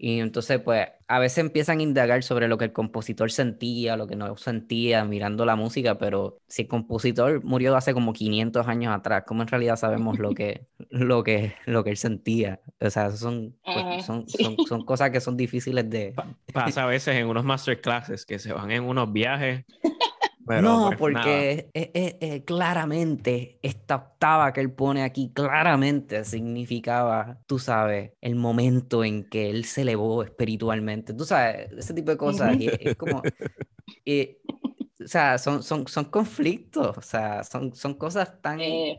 Y 0.00 0.20
entonces, 0.20 0.60
pues, 0.60 0.86
a 1.08 1.18
veces 1.18 1.38
empiezan 1.38 1.80
a 1.80 1.82
indagar 1.82 2.22
sobre 2.22 2.46
lo 2.46 2.56
que 2.56 2.66
el 2.66 2.72
compositor 2.72 3.32
sentía, 3.32 3.96
lo 3.96 4.06
que 4.06 4.14
no 4.14 4.36
sentía 4.36 5.04
mirando 5.04 5.44
la 5.44 5.56
música, 5.56 5.98
pero 5.98 6.38
si 6.46 6.62
el 6.62 6.68
compositor 6.68 7.42
murió 7.42 7.74
hace 7.76 7.92
como 7.94 8.12
500 8.12 8.68
años 8.68 8.94
atrás, 8.94 9.24
¿cómo 9.26 9.42
en 9.42 9.48
realidad 9.48 9.74
sabemos 9.74 10.20
lo 10.20 10.34
que, 10.34 10.66
lo 10.90 11.24
que, 11.24 11.54
lo 11.66 11.82
que 11.82 11.90
él 11.90 11.96
sentía? 11.96 12.60
O 12.80 12.88
sea, 12.90 13.10
son, 13.10 13.56
pues, 13.64 14.06
son, 14.06 14.28
son, 14.28 14.56
son, 14.68 14.84
cosas 14.84 15.10
que 15.10 15.20
son 15.20 15.36
difíciles 15.36 15.90
de... 15.90 16.14
Pasa 16.52 16.84
a 16.84 16.86
veces 16.86 17.16
en 17.16 17.26
unos 17.26 17.44
masterclasses 17.44 18.24
que 18.24 18.38
se 18.38 18.52
van 18.52 18.70
en 18.70 18.84
unos 18.84 19.12
viajes 19.12 19.64
no, 20.62 20.90
pues, 20.96 21.14
porque 21.14 22.42
claramente 22.46 23.58
esta 23.62 23.96
octava 23.96 24.52
que 24.52 24.60
él 24.60 24.72
pone 24.72 25.02
aquí, 25.02 25.30
claramente 25.32 26.24
significaba, 26.24 27.38
tú 27.46 27.58
sabes, 27.58 28.12
el 28.20 28.34
momento 28.34 29.04
en 29.04 29.28
que 29.28 29.50
él 29.50 29.64
se 29.64 29.82
elevó 29.82 30.22
espiritualmente. 30.22 31.12
Tú 31.14 31.24
sabes, 31.24 31.70
ese 31.72 31.94
tipo 31.94 32.10
de 32.10 32.16
cosas. 32.16 32.56
y 32.58 32.68
es, 32.68 32.96
como... 32.96 33.18
o 33.18 35.06
sea, 35.06 35.38
son, 35.38 35.62
son, 35.62 35.86
son 35.86 36.06
conflictos, 36.06 36.96
o 36.96 37.02
sea, 37.02 37.44
son, 37.44 37.74
son 37.74 37.94
cosas 37.94 38.40
tan, 38.42 38.58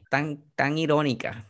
tan, 0.09 0.43
tan 0.55 0.77
irónicas. 0.77 1.48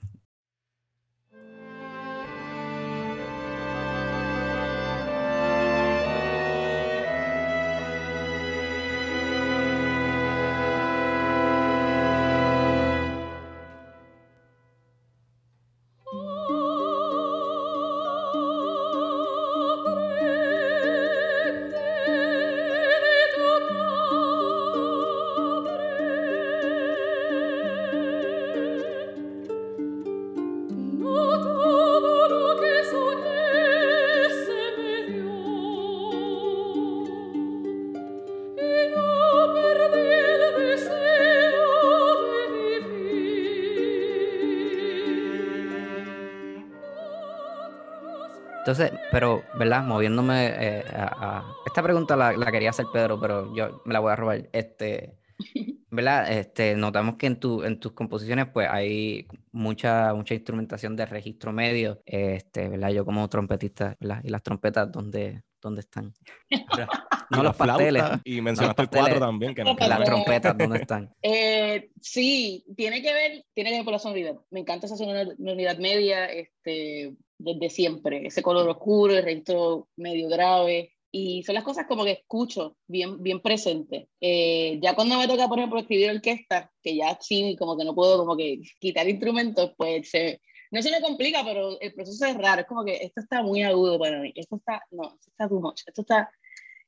¿Verdad? 49.59 49.83
Moviéndome 49.83 50.47
eh, 50.47 50.83
a, 50.89 51.43
Esta 51.65 51.83
pregunta 51.83 52.15
la, 52.15 52.51
quería 52.51 52.69
hacer 52.69 52.85
Pedro, 52.91 53.19
pero 53.19 53.53
yo 53.53 53.81
me 53.85 53.93
la 53.93 53.99
voy 53.99 54.13
a 54.13 54.15
robar. 54.15 54.49
Este, 54.53 55.19
¿verdad? 55.91 56.31
Este, 56.31 56.75
notamos 56.75 57.15
que 57.15 57.27
en, 57.27 57.39
tu, 57.39 57.63
en 57.63 57.77
tus 57.79 57.91
composiciones 57.91 58.47
pues 58.53 58.69
hay 58.71 59.27
mucha, 59.51 60.13
mucha 60.13 60.33
instrumentación 60.33 60.95
de 60.95 61.05
registro 61.05 61.51
medio, 61.51 62.01
este, 62.05 62.69
¿verdad? 62.69 62.89
Yo 62.89 63.03
como 63.03 63.27
trompetista, 63.27 63.97
¿verdad? 63.99 64.21
Y 64.23 64.29
las 64.29 64.41
trompetas, 64.41 64.89
¿dónde, 64.89 65.43
dónde 65.61 65.81
están? 65.81 66.13
no 67.29 67.43
los 67.43 67.55
pasteles. 67.57 68.03
Y 68.23 68.39
mencionaste 68.39 68.83
el 68.83 68.89
cuatro 68.89 69.19
también. 69.19 69.53
Que 69.53 69.65
no, 69.65 69.75
las 69.77 70.03
trompetas, 70.05 70.57
¿dónde 70.57 70.77
están? 70.81 71.13
Eh, 71.21 71.91
sí, 71.99 72.63
tiene 72.77 73.01
que 73.01 73.13
ver, 73.13 73.45
tiene 73.53 73.71
que 73.71 73.75
ver 73.77 73.83
por 73.83 73.93
la 73.93 73.99
sonoridad. 73.99 74.35
Me 74.51 74.61
encanta 74.61 74.85
esa 74.85 74.95
sonoridad 74.95 75.77
media, 75.79 76.27
este, 76.27 77.13
desde 77.39 77.69
siempre. 77.69 78.27
Ese 78.27 78.43
color 78.43 78.69
oscuro, 78.69 79.15
el 79.15 79.23
registro 79.23 79.87
medio 79.95 80.27
grave 80.27 80.93
y 81.11 81.41
son 81.43 81.55
las 81.55 81.63
cosas 81.63 81.87
como 81.87 82.03
que 82.03 82.11
escucho 82.11 82.77
bien, 82.87 83.23
bien 83.23 83.41
presente. 83.41 84.09
Eh, 84.21 84.79
ya 84.81 84.93
cuando 84.93 85.17
me 85.17 85.27
toca, 85.27 85.47
por 85.47 85.57
ejemplo, 85.57 85.79
escribir 85.79 86.11
orquesta, 86.11 86.71
que 86.83 86.95
ya 86.95 87.17
sí, 87.19 87.55
como 87.57 87.77
que 87.77 87.85
no 87.85 87.95
puedo 87.95 88.19
como 88.19 88.37
que 88.37 88.61
quitar 88.79 89.09
instrumentos, 89.09 89.73
pues 89.75 90.09
se, 90.09 90.41
no 90.71 90.81
se 90.81 90.91
me 90.91 91.01
complica, 91.01 91.43
pero 91.43 91.79
el 91.79 91.93
proceso 91.93 92.25
es 92.25 92.37
raro, 92.37 92.61
es 92.61 92.67
como 92.67 92.85
que 92.85 92.97
esto 92.97 93.21
está 93.21 93.41
muy 93.41 93.63
agudo 93.63 93.97
para 93.97 94.19
mí, 94.19 94.31
esto 94.35 94.57
está, 94.57 94.83
no, 94.91 95.15
esto 95.15 95.31
está 95.31 95.49
too 95.49 95.59
much, 95.59 95.81
esto 95.87 96.01
está, 96.01 96.29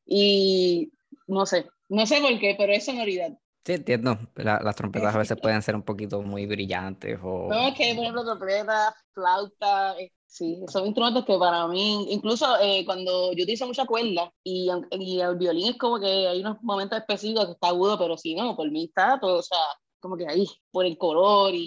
y 0.05 0.91
no 1.27 1.45
sé, 1.45 1.65
no 1.89 2.05
sé 2.05 2.21
por 2.21 2.37
qué, 2.39 2.55
pero 2.57 2.73
es 2.73 2.85
sonoridad. 2.85 3.37
Sí, 3.63 3.73
entiendo. 3.73 4.17
las 4.35 4.75
trompetas 4.75 5.15
a 5.15 5.19
veces 5.19 5.37
pueden 5.41 5.61
ser 5.61 5.75
un 5.75 5.83
poquito 5.83 6.21
muy 6.21 6.45
brillantes 6.45 7.19
o... 7.23 7.47
No, 7.49 7.67
es 7.67 7.75
que, 7.75 7.93
por 7.93 8.03
ejemplo, 8.03 8.23
trompeta, 8.23 8.95
flauta, 9.13 9.95
Sí, 10.31 10.63
son 10.69 10.85
instrumentos 10.85 11.25
que 11.25 11.37
para 11.37 11.67
mí, 11.67 12.07
incluso 12.09 12.45
eh, 12.61 12.85
cuando 12.85 13.33
yo 13.33 13.43
utilizo 13.43 13.67
mucha 13.67 13.85
cuerda 13.85 14.31
y, 14.45 14.69
y, 14.91 15.19
el 15.19 15.35
violín 15.35 15.71
es 15.71 15.77
como 15.77 15.99
que 15.99 16.07
hay 16.07 16.39
unos 16.39 16.63
momentos 16.63 16.97
específicos 16.99 17.47
que 17.47 17.51
está 17.51 17.67
agudo, 17.67 17.99
pero 17.99 18.17
si 18.17 18.33
no, 18.33 18.55
por 18.55 18.71
mí 18.71 18.85
está 18.85 19.19
todo, 19.19 19.39
o 19.39 19.41
sea, 19.41 19.57
como 19.99 20.15
que 20.15 20.25
ahí, 20.25 20.47
por 20.71 20.85
el 20.85 20.97
color 20.97 21.53
y, 21.53 21.59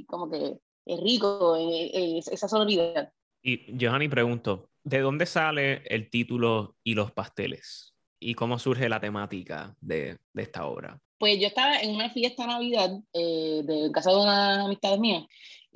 y, 0.00 0.04
como 0.06 0.30
que 0.30 0.56
es 0.86 1.00
rico 1.00 1.56
eh, 1.56 2.18
esa 2.18 2.46
sonoridad. 2.46 3.12
Y 3.42 3.76
Johanny, 3.76 4.08
pregunto, 4.08 4.70
¿de 4.84 5.00
dónde 5.00 5.26
sale 5.26 5.82
el 5.86 6.10
título 6.10 6.76
y 6.84 6.94
los 6.94 7.10
pasteles? 7.10 7.93
¿Y 8.20 8.34
cómo 8.34 8.58
surge 8.58 8.88
la 8.88 9.00
temática 9.00 9.76
de, 9.80 10.18
de 10.32 10.42
esta 10.42 10.66
obra? 10.66 11.00
Pues 11.18 11.38
yo 11.40 11.46
estaba 11.46 11.78
en 11.78 11.94
una 11.94 12.10
fiesta 12.10 12.42
de 12.42 12.48
Navidad 12.48 12.90
eh, 13.12 13.62
de 13.64 13.90
casa 13.92 14.10
de 14.10 14.16
una 14.16 14.64
amistad 14.64 14.98
mía 14.98 15.26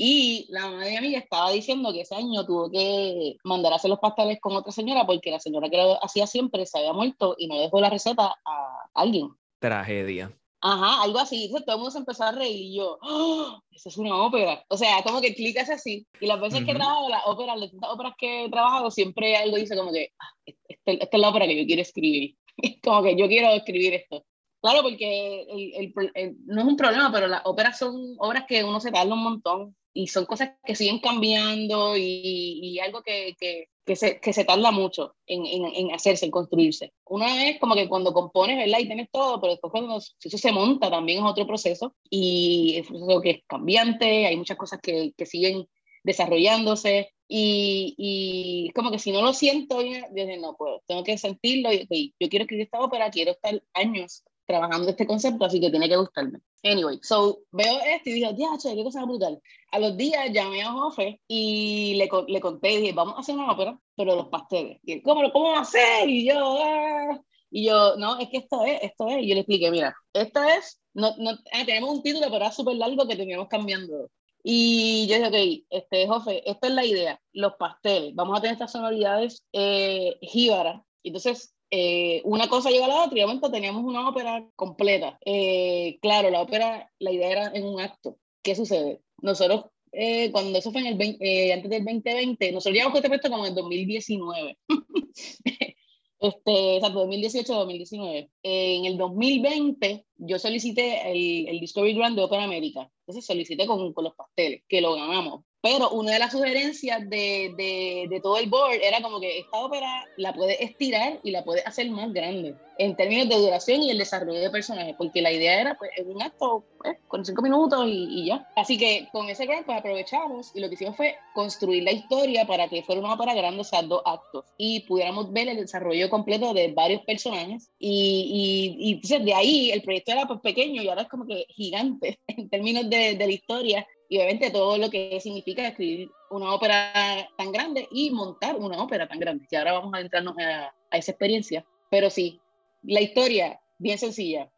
y 0.00 0.46
la 0.50 0.62
mamá 0.68 0.84
de 0.84 0.90
mi 0.92 0.96
amiga 0.96 1.18
estaba 1.18 1.50
diciendo 1.50 1.92
que 1.92 2.02
ese 2.02 2.14
año 2.14 2.46
tuvo 2.46 2.70
que 2.70 3.36
mandar 3.42 3.72
a 3.72 3.76
hacer 3.76 3.90
los 3.90 3.98
pasteles 3.98 4.38
con 4.40 4.54
otra 4.54 4.70
señora 4.70 5.04
porque 5.04 5.32
la 5.32 5.40
señora 5.40 5.68
que 5.68 5.76
lo 5.76 6.02
hacía 6.04 6.26
siempre 6.28 6.64
se 6.66 6.78
había 6.78 6.92
muerto 6.92 7.34
y 7.36 7.48
no 7.48 7.58
dejó 7.58 7.80
la 7.80 7.90
receta 7.90 8.36
a 8.44 8.90
alguien. 8.94 9.30
Tragedia. 9.58 10.32
Ajá, 10.60 11.02
algo 11.02 11.18
así. 11.18 11.44
Entonces 11.44 11.66
todo 11.66 11.76
el 11.76 11.80
mundo 11.80 11.90
se 11.92 11.98
empezó 11.98 12.24
a 12.24 12.32
reír 12.32 12.56
y 12.56 12.76
yo, 12.76 12.98
¡Oh! 13.02 13.60
eso 13.70 13.88
es 13.88 13.96
una 13.96 14.16
ópera. 14.22 14.64
O 14.68 14.76
sea, 14.76 15.02
como 15.02 15.20
que 15.20 15.34
clicas 15.34 15.70
así. 15.70 16.06
Y 16.20 16.26
las 16.26 16.40
veces 16.40 16.64
que 16.64 16.72
he 16.72 16.74
trabajado, 16.74 17.08
las 17.08 17.22
óperas, 17.26 17.58
las 17.58 17.70
óperas 17.90 18.14
que 18.18 18.44
he 18.44 18.50
trabajado, 18.50 18.90
siempre 18.90 19.36
algo 19.36 19.56
dice 19.56 19.76
como 19.76 19.92
que, 19.92 20.12
ah, 20.18 20.52
esta, 20.66 20.92
esta 20.92 21.16
es 21.16 21.20
la 21.20 21.28
ópera 21.28 21.46
que 21.46 21.56
yo 21.60 21.66
quiero 21.66 21.82
escribir. 21.82 22.36
como 22.82 23.02
que 23.02 23.16
yo 23.16 23.28
quiero 23.28 23.48
escribir 23.50 23.94
esto. 23.94 24.24
Claro, 24.60 24.82
porque 24.82 25.42
el, 25.42 25.94
el, 26.14 26.36
no 26.46 26.62
es 26.62 26.66
un 26.66 26.76
problema, 26.76 27.12
pero 27.12 27.28
las 27.28 27.42
óperas 27.44 27.78
son 27.78 28.16
obras 28.18 28.44
que 28.48 28.64
uno 28.64 28.80
se 28.80 28.90
tarda 28.90 29.14
un 29.14 29.22
montón 29.22 29.76
y 29.98 30.06
son 30.06 30.26
cosas 30.26 30.50
que 30.64 30.76
siguen 30.76 31.00
cambiando 31.00 31.96
y, 31.96 32.60
y 32.62 32.78
algo 32.78 33.02
que, 33.02 33.34
que, 33.36 33.68
que, 33.84 33.96
se, 33.96 34.20
que, 34.20 34.32
se, 34.32 34.44
tarda 34.44 34.70
mucho 34.70 35.16
en, 35.26 35.44
en, 35.44 35.64
en, 35.74 35.92
hacerse, 35.92 36.24
en 36.24 36.30
construirse. 36.30 36.92
Una 37.04 37.34
vez 37.34 37.58
como 37.58 37.74
que 37.74 37.88
cuando 37.88 38.12
compones, 38.12 38.58
¿verdad? 38.58 38.78
Y 38.78 38.86
tienes 38.86 39.08
todo, 39.10 39.40
pero 39.40 39.54
después 39.54 39.72
cuando 39.72 39.96
eso 39.96 40.38
se 40.38 40.52
monta 40.52 40.88
también 40.88 41.18
es 41.18 41.24
otro 41.28 41.48
proceso 41.48 41.96
y 42.08 42.76
es 42.76 42.88
un 42.90 43.00
proceso 43.00 43.20
que 43.20 43.30
es 43.30 43.42
cambiante, 43.48 44.26
hay 44.26 44.36
muchas 44.36 44.56
cosas 44.56 44.78
que, 44.80 45.12
siguen 45.26 45.66
desarrollándose 46.04 47.10
y, 47.26 47.96
y, 47.98 48.70
como 48.76 48.92
que 48.92 49.00
si 49.00 49.10
no 49.10 49.20
lo 49.20 49.32
siento, 49.32 49.82
yo 49.82 49.98
no 50.40 50.54
puedo, 50.56 50.80
tengo 50.86 51.02
que 51.02 51.18
sentirlo 51.18 51.70
y 51.72 52.14
yo 52.20 52.28
quiero 52.28 52.44
escribir 52.44 52.66
esta 52.66 52.78
ópera, 52.78 53.10
quiero 53.10 53.32
estar 53.32 53.60
años 53.74 54.22
trabajando 54.46 54.90
este 54.90 55.08
concepto, 55.08 55.44
así 55.44 55.60
que 55.60 55.70
tiene 55.70 55.88
que 55.88 55.96
gustarme. 55.96 56.38
Anyway, 56.64 56.98
so 57.02 57.40
veo 57.52 57.78
esto 57.80 58.10
y 58.10 58.20
ya, 58.20 58.34
che, 58.58 58.74
qué 58.74 58.82
cosa 58.82 59.04
brutal. 59.04 59.40
A 59.70 59.78
los 59.78 59.96
días 59.96 60.30
llamé 60.32 60.62
a 60.62 60.72
Jofe 60.72 61.20
y 61.28 61.94
le, 61.94 62.08
le 62.26 62.40
conté, 62.40 62.68
dije, 62.78 62.92
vamos 62.92 63.14
a 63.16 63.20
hacer 63.20 63.36
una 63.36 63.52
ópera, 63.52 63.78
pero 63.96 64.16
los 64.16 64.28
pasteles. 64.28 64.78
Y 64.82 64.92
él, 64.94 65.02
¿cómo, 65.02 65.30
¿cómo 65.32 65.52
va 65.52 65.62
a? 65.62 66.04
Y 66.04 66.26
yo, 66.26 66.58
ah". 66.62 67.20
y 67.50 67.66
yo, 67.66 67.96
no, 67.96 68.18
es 68.18 68.28
que 68.28 68.38
esto 68.38 68.64
es, 68.64 68.82
esto 68.82 69.08
es. 69.08 69.22
Y 69.22 69.28
yo 69.28 69.34
le 69.34 69.40
expliqué, 69.40 69.70
mira, 69.70 69.94
esto 70.12 70.42
es, 70.42 70.80
no, 70.94 71.14
no, 71.18 71.30
ah, 71.52 71.64
tenemos 71.64 71.90
un 71.90 72.02
título, 72.02 72.26
pero 72.26 72.36
era 72.36 72.52
súper 72.52 72.76
largo 72.76 73.06
que 73.06 73.16
teníamos 73.16 73.48
cambiando. 73.48 74.10
Y 74.42 75.06
yo 75.08 75.16
dije, 75.16 75.28
ok, 75.28 75.66
este, 75.70 76.08
Jofe, 76.08 76.48
esta 76.50 76.68
es 76.68 76.72
la 76.74 76.84
idea, 76.84 77.20
los 77.32 77.54
pasteles, 77.54 78.14
vamos 78.14 78.38
a 78.38 78.40
tener 78.40 78.54
estas 78.54 78.72
sonoridades 78.72 79.44
eh, 79.52 80.16
jíbaras. 80.22 80.82
Entonces, 81.02 81.54
eh, 81.70 82.22
una 82.24 82.48
cosa 82.48 82.70
llega 82.70 82.86
a 82.86 82.88
la 82.88 83.04
otra 83.04 83.16
y 83.16 83.20
de 83.20 83.26
momento 83.26 83.50
teníamos 83.50 83.84
una 83.84 84.08
ópera 84.08 84.46
completa. 84.56 85.18
Eh, 85.24 85.98
claro, 86.00 86.30
la 86.30 86.40
ópera, 86.40 86.90
la 86.98 87.12
idea 87.12 87.30
era 87.30 87.50
en 87.54 87.64
un 87.64 87.80
acto. 87.80 88.16
¿Qué 88.42 88.54
sucede? 88.54 89.02
Nosotros, 89.20 89.66
eh, 89.92 90.30
cuando 90.32 90.58
eso 90.58 90.72
fue 90.72 90.80
en 90.80 90.86
el 90.86 91.52
antes 91.52 91.70
del 91.70 91.84
2020, 91.84 92.52
nosotros 92.52 92.74
llegamos 92.74 92.92
con 92.92 92.98
este 92.98 93.08
proyecto 93.08 93.30
como 93.30 93.44
en 93.44 93.50
el 93.50 93.54
2019. 93.54 94.58
este, 96.20 96.78
o 96.78 97.06
2018-2019. 97.06 98.30
en 98.42 98.84
el 98.86 98.96
2020 98.96 100.04
yo 100.16 100.38
solicité 100.38 101.10
el, 101.10 101.48
el 101.48 101.60
Discovery 101.60 101.94
Grant 101.94 102.16
de 102.16 102.24
Opera 102.24 102.44
América. 102.44 102.90
Entonces 103.00 103.26
solicité 103.26 103.66
con, 103.66 103.92
con 103.92 104.04
los 104.04 104.14
pasteles, 104.14 104.62
que 104.68 104.80
lo 104.80 104.94
ganamos. 104.94 105.44
Pero 105.60 105.90
una 105.90 106.12
de 106.12 106.20
las 106.20 106.32
sugerencias 106.32 107.00
de, 107.10 107.52
de, 107.56 108.06
de, 108.08 108.20
todo 108.20 108.38
el 108.38 108.48
board 108.48 108.80
era 108.80 109.02
como 109.02 109.20
que 109.20 109.40
esta 109.40 109.58
ópera 109.58 110.04
la 110.16 110.32
puede 110.32 110.62
estirar 110.62 111.18
y 111.24 111.32
la 111.32 111.44
puede 111.44 111.62
hacer 111.62 111.90
más 111.90 112.12
grande 112.12 112.54
en 112.78 112.94
términos 112.94 113.28
de 113.28 113.34
duración 113.34 113.82
y 113.82 113.90
el 113.90 113.98
desarrollo 113.98 114.40
de 114.40 114.50
personajes, 114.50 114.94
porque 114.96 115.20
la 115.20 115.32
idea 115.32 115.60
era 115.60 115.76
pues, 115.76 115.90
un 116.06 116.22
acto 116.22 116.64
pues, 116.78 116.96
con 117.08 117.24
cinco 117.24 117.42
minutos 117.42 117.86
y, 117.88 118.22
y, 118.22 118.26
ya. 118.26 118.48
Así 118.54 118.78
que 118.78 119.08
con 119.10 119.28
ese 119.28 119.46
grant 119.46 119.66
pues 119.66 119.78
aprovechamos 119.78 120.52
y 120.54 120.60
lo 120.60 120.68
que 120.68 120.74
hicimos 120.74 120.96
fue 120.96 121.16
construir 121.34 121.82
la 121.82 121.90
historia 121.90 122.46
para 122.46 122.68
que 122.68 122.84
fuera 122.84 123.00
una 123.00 123.14
ópera 123.14 123.34
grande, 123.34 123.60
o 123.60 123.64
sea, 123.64 123.82
dos 123.82 124.02
actos, 124.04 124.44
y 124.56 124.80
pudiéramos 124.80 125.32
ver 125.32 125.48
el 125.48 125.56
desarrollo 125.56 126.08
completo 126.08 126.54
de 126.54 126.72
varios 126.72 127.02
personajes. 127.02 127.68
Y, 127.80 128.76
y, 128.78 128.88
y 128.88 128.92
entonces 128.92 129.24
de 129.24 129.34
ahí 129.34 129.70
el 129.72 129.82
proyecto 129.82 130.12
era 130.12 130.28
pues, 130.28 130.40
pequeño 130.40 130.80
y 130.80 130.88
ahora 130.88 131.02
es 131.02 131.08
como 131.08 131.26
que 131.26 131.46
gigante 131.48 132.20
en 132.28 132.48
términos 132.48 132.88
de, 132.88 133.16
de 133.16 133.26
la 133.26 133.32
historia 133.32 133.86
y 134.08 134.16
obviamente 134.16 134.50
todo 134.50 134.78
lo 134.78 134.88
que 134.88 135.20
significa 135.20 135.68
escribir 135.68 136.10
una 136.30 136.54
ópera 136.54 137.28
tan 137.36 137.52
grande 137.52 137.86
y 137.90 138.10
montar 138.10 138.56
una 138.56 138.82
ópera 138.82 139.06
tan 139.06 139.18
grande. 139.18 139.46
Y 139.50 139.56
ahora 139.56 139.74
vamos 139.74 139.92
a 139.94 140.00
entrarnos 140.00 140.34
a, 140.38 140.72
esa 140.96 141.12
experiencia. 141.12 141.64
Pero 141.90 142.08
sí, 142.08 142.40
la 142.82 143.00
historia, 143.00 143.60
bien 143.78 143.98
sencilla. 143.98 144.50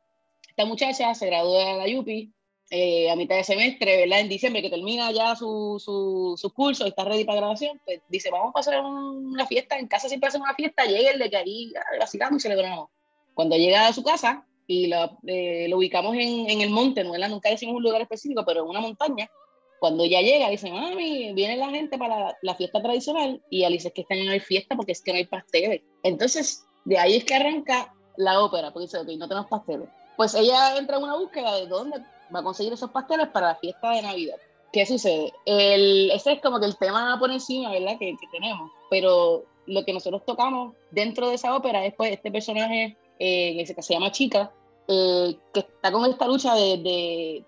Esta 0.48 0.64
muchacha 0.64 1.14
se 1.14 1.26
gradúa 1.26 1.64
de 1.64 1.78
la 1.78 1.88
Yupi 1.88 2.32
eh, 2.70 3.10
a 3.10 3.16
mitad 3.16 3.34
de 3.34 3.44
semestre, 3.44 3.96
¿verdad? 3.96 4.20
En 4.20 4.28
diciembre, 4.28 4.62
que 4.62 4.70
termina 4.70 5.10
ya 5.10 5.34
su, 5.34 5.82
su, 5.84 6.36
su 6.36 6.52
curso 6.52 6.86
y 6.86 6.90
está 6.90 7.04
ready 7.04 7.24
para 7.24 7.40
grabación, 7.40 7.80
pues 7.84 8.00
dice, 8.08 8.30
vamos 8.30 8.50
a 8.50 8.52
pasar 8.52 8.80
una 8.84 9.44
fiesta, 9.46 9.76
en 9.76 9.88
casa 9.88 10.08
siempre 10.08 10.28
hacen 10.28 10.42
una 10.42 10.54
fiesta, 10.54 10.84
llega 10.84 11.10
el 11.10 11.18
de 11.18 11.30
que 11.30 11.36
ahí 11.36 11.72
vacilamos 11.98 12.36
y 12.36 12.40
celebramos. 12.42 12.88
Cuando 13.34 13.56
llega 13.56 13.88
a 13.88 13.92
su 13.92 14.04
casa 14.04 14.46
y 14.70 14.88
eh, 15.26 15.66
lo 15.68 15.78
ubicamos 15.78 16.14
en, 16.14 16.48
en, 16.48 16.60
el 16.60 16.70
monte, 16.70 17.02
¿no? 17.02 17.12
nunca 17.28 17.50
decimos 17.50 17.74
un 17.74 17.82
lugar 17.82 18.02
específico, 18.02 18.44
pero 18.46 18.62
en 18.62 18.68
una 18.68 18.80
montaña, 18.80 19.28
cuando 19.80 20.04
ella 20.04 20.20
llega, 20.20 20.48
dice, 20.48 20.70
mami, 20.70 21.32
viene 21.32 21.56
la 21.56 21.70
gente 21.70 21.98
para 21.98 22.38
la, 22.40 22.54
fiesta 22.54 22.80
tradicional 22.80 23.42
y 23.50 23.64
Alice 23.64 23.88
es 23.88 23.94
que 23.94 24.02
están 24.02 24.24
no 24.24 24.30
hay 24.30 24.38
fiesta 24.38 24.76
porque 24.76 24.92
es 24.92 25.02
que 25.02 25.10
no 25.10 25.18
hay 25.18 25.26
pasteles. 25.26 25.82
Entonces, 26.04 26.68
de 26.84 26.98
ahí 26.98 27.16
es 27.16 27.24
que 27.24 27.34
arranca 27.34 27.92
la 28.16 28.44
ópera, 28.44 28.72
porque 28.72 28.84
dice, 28.84 28.98
ok, 28.98 29.08
no 29.18 29.26
tenemos 29.26 29.50
pasteles. 29.50 29.88
Pues 30.16 30.34
ella 30.34 30.76
entra 30.78 30.98
en 30.98 31.02
una 31.02 31.16
búsqueda 31.16 31.56
de 31.56 31.66
dónde 31.66 31.98
va 32.32 32.38
a 32.38 32.44
conseguir 32.44 32.72
esos 32.72 32.92
pasteles 32.92 33.26
para 33.30 33.48
la 33.48 33.54
fiesta 33.56 33.90
de 33.90 34.02
Navidad. 34.02 34.36
¿Qué 34.72 34.86
sucede? 34.86 35.32
El, 35.46 36.12
ese 36.12 36.34
es 36.34 36.40
como 36.40 36.60
que 36.60 36.66
el 36.66 36.76
tema 36.76 37.16
por 37.18 37.32
encima, 37.32 37.72
¿verdad? 37.72 37.98
Que, 37.98 38.12
que 38.12 38.26
tenemos. 38.30 38.70
Pero 38.88 39.46
lo 39.66 39.84
que 39.84 39.92
nosotros 39.92 40.24
tocamos 40.24 40.76
dentro 40.92 41.28
de 41.28 41.34
esa 41.34 41.56
ópera 41.56 41.84
es 41.84 41.92
pues 41.94 42.12
este 42.12 42.30
personaje 42.30 42.96
eh, 43.18 43.64
que 43.66 43.82
se 43.82 43.92
llama 43.92 44.12
Chica, 44.12 44.50
eh, 44.92 45.36
que 45.54 45.60
está 45.60 45.92
con 45.92 46.10
esta 46.10 46.26
lucha 46.26 46.54
de, 46.56 46.78
de, 46.78 47.44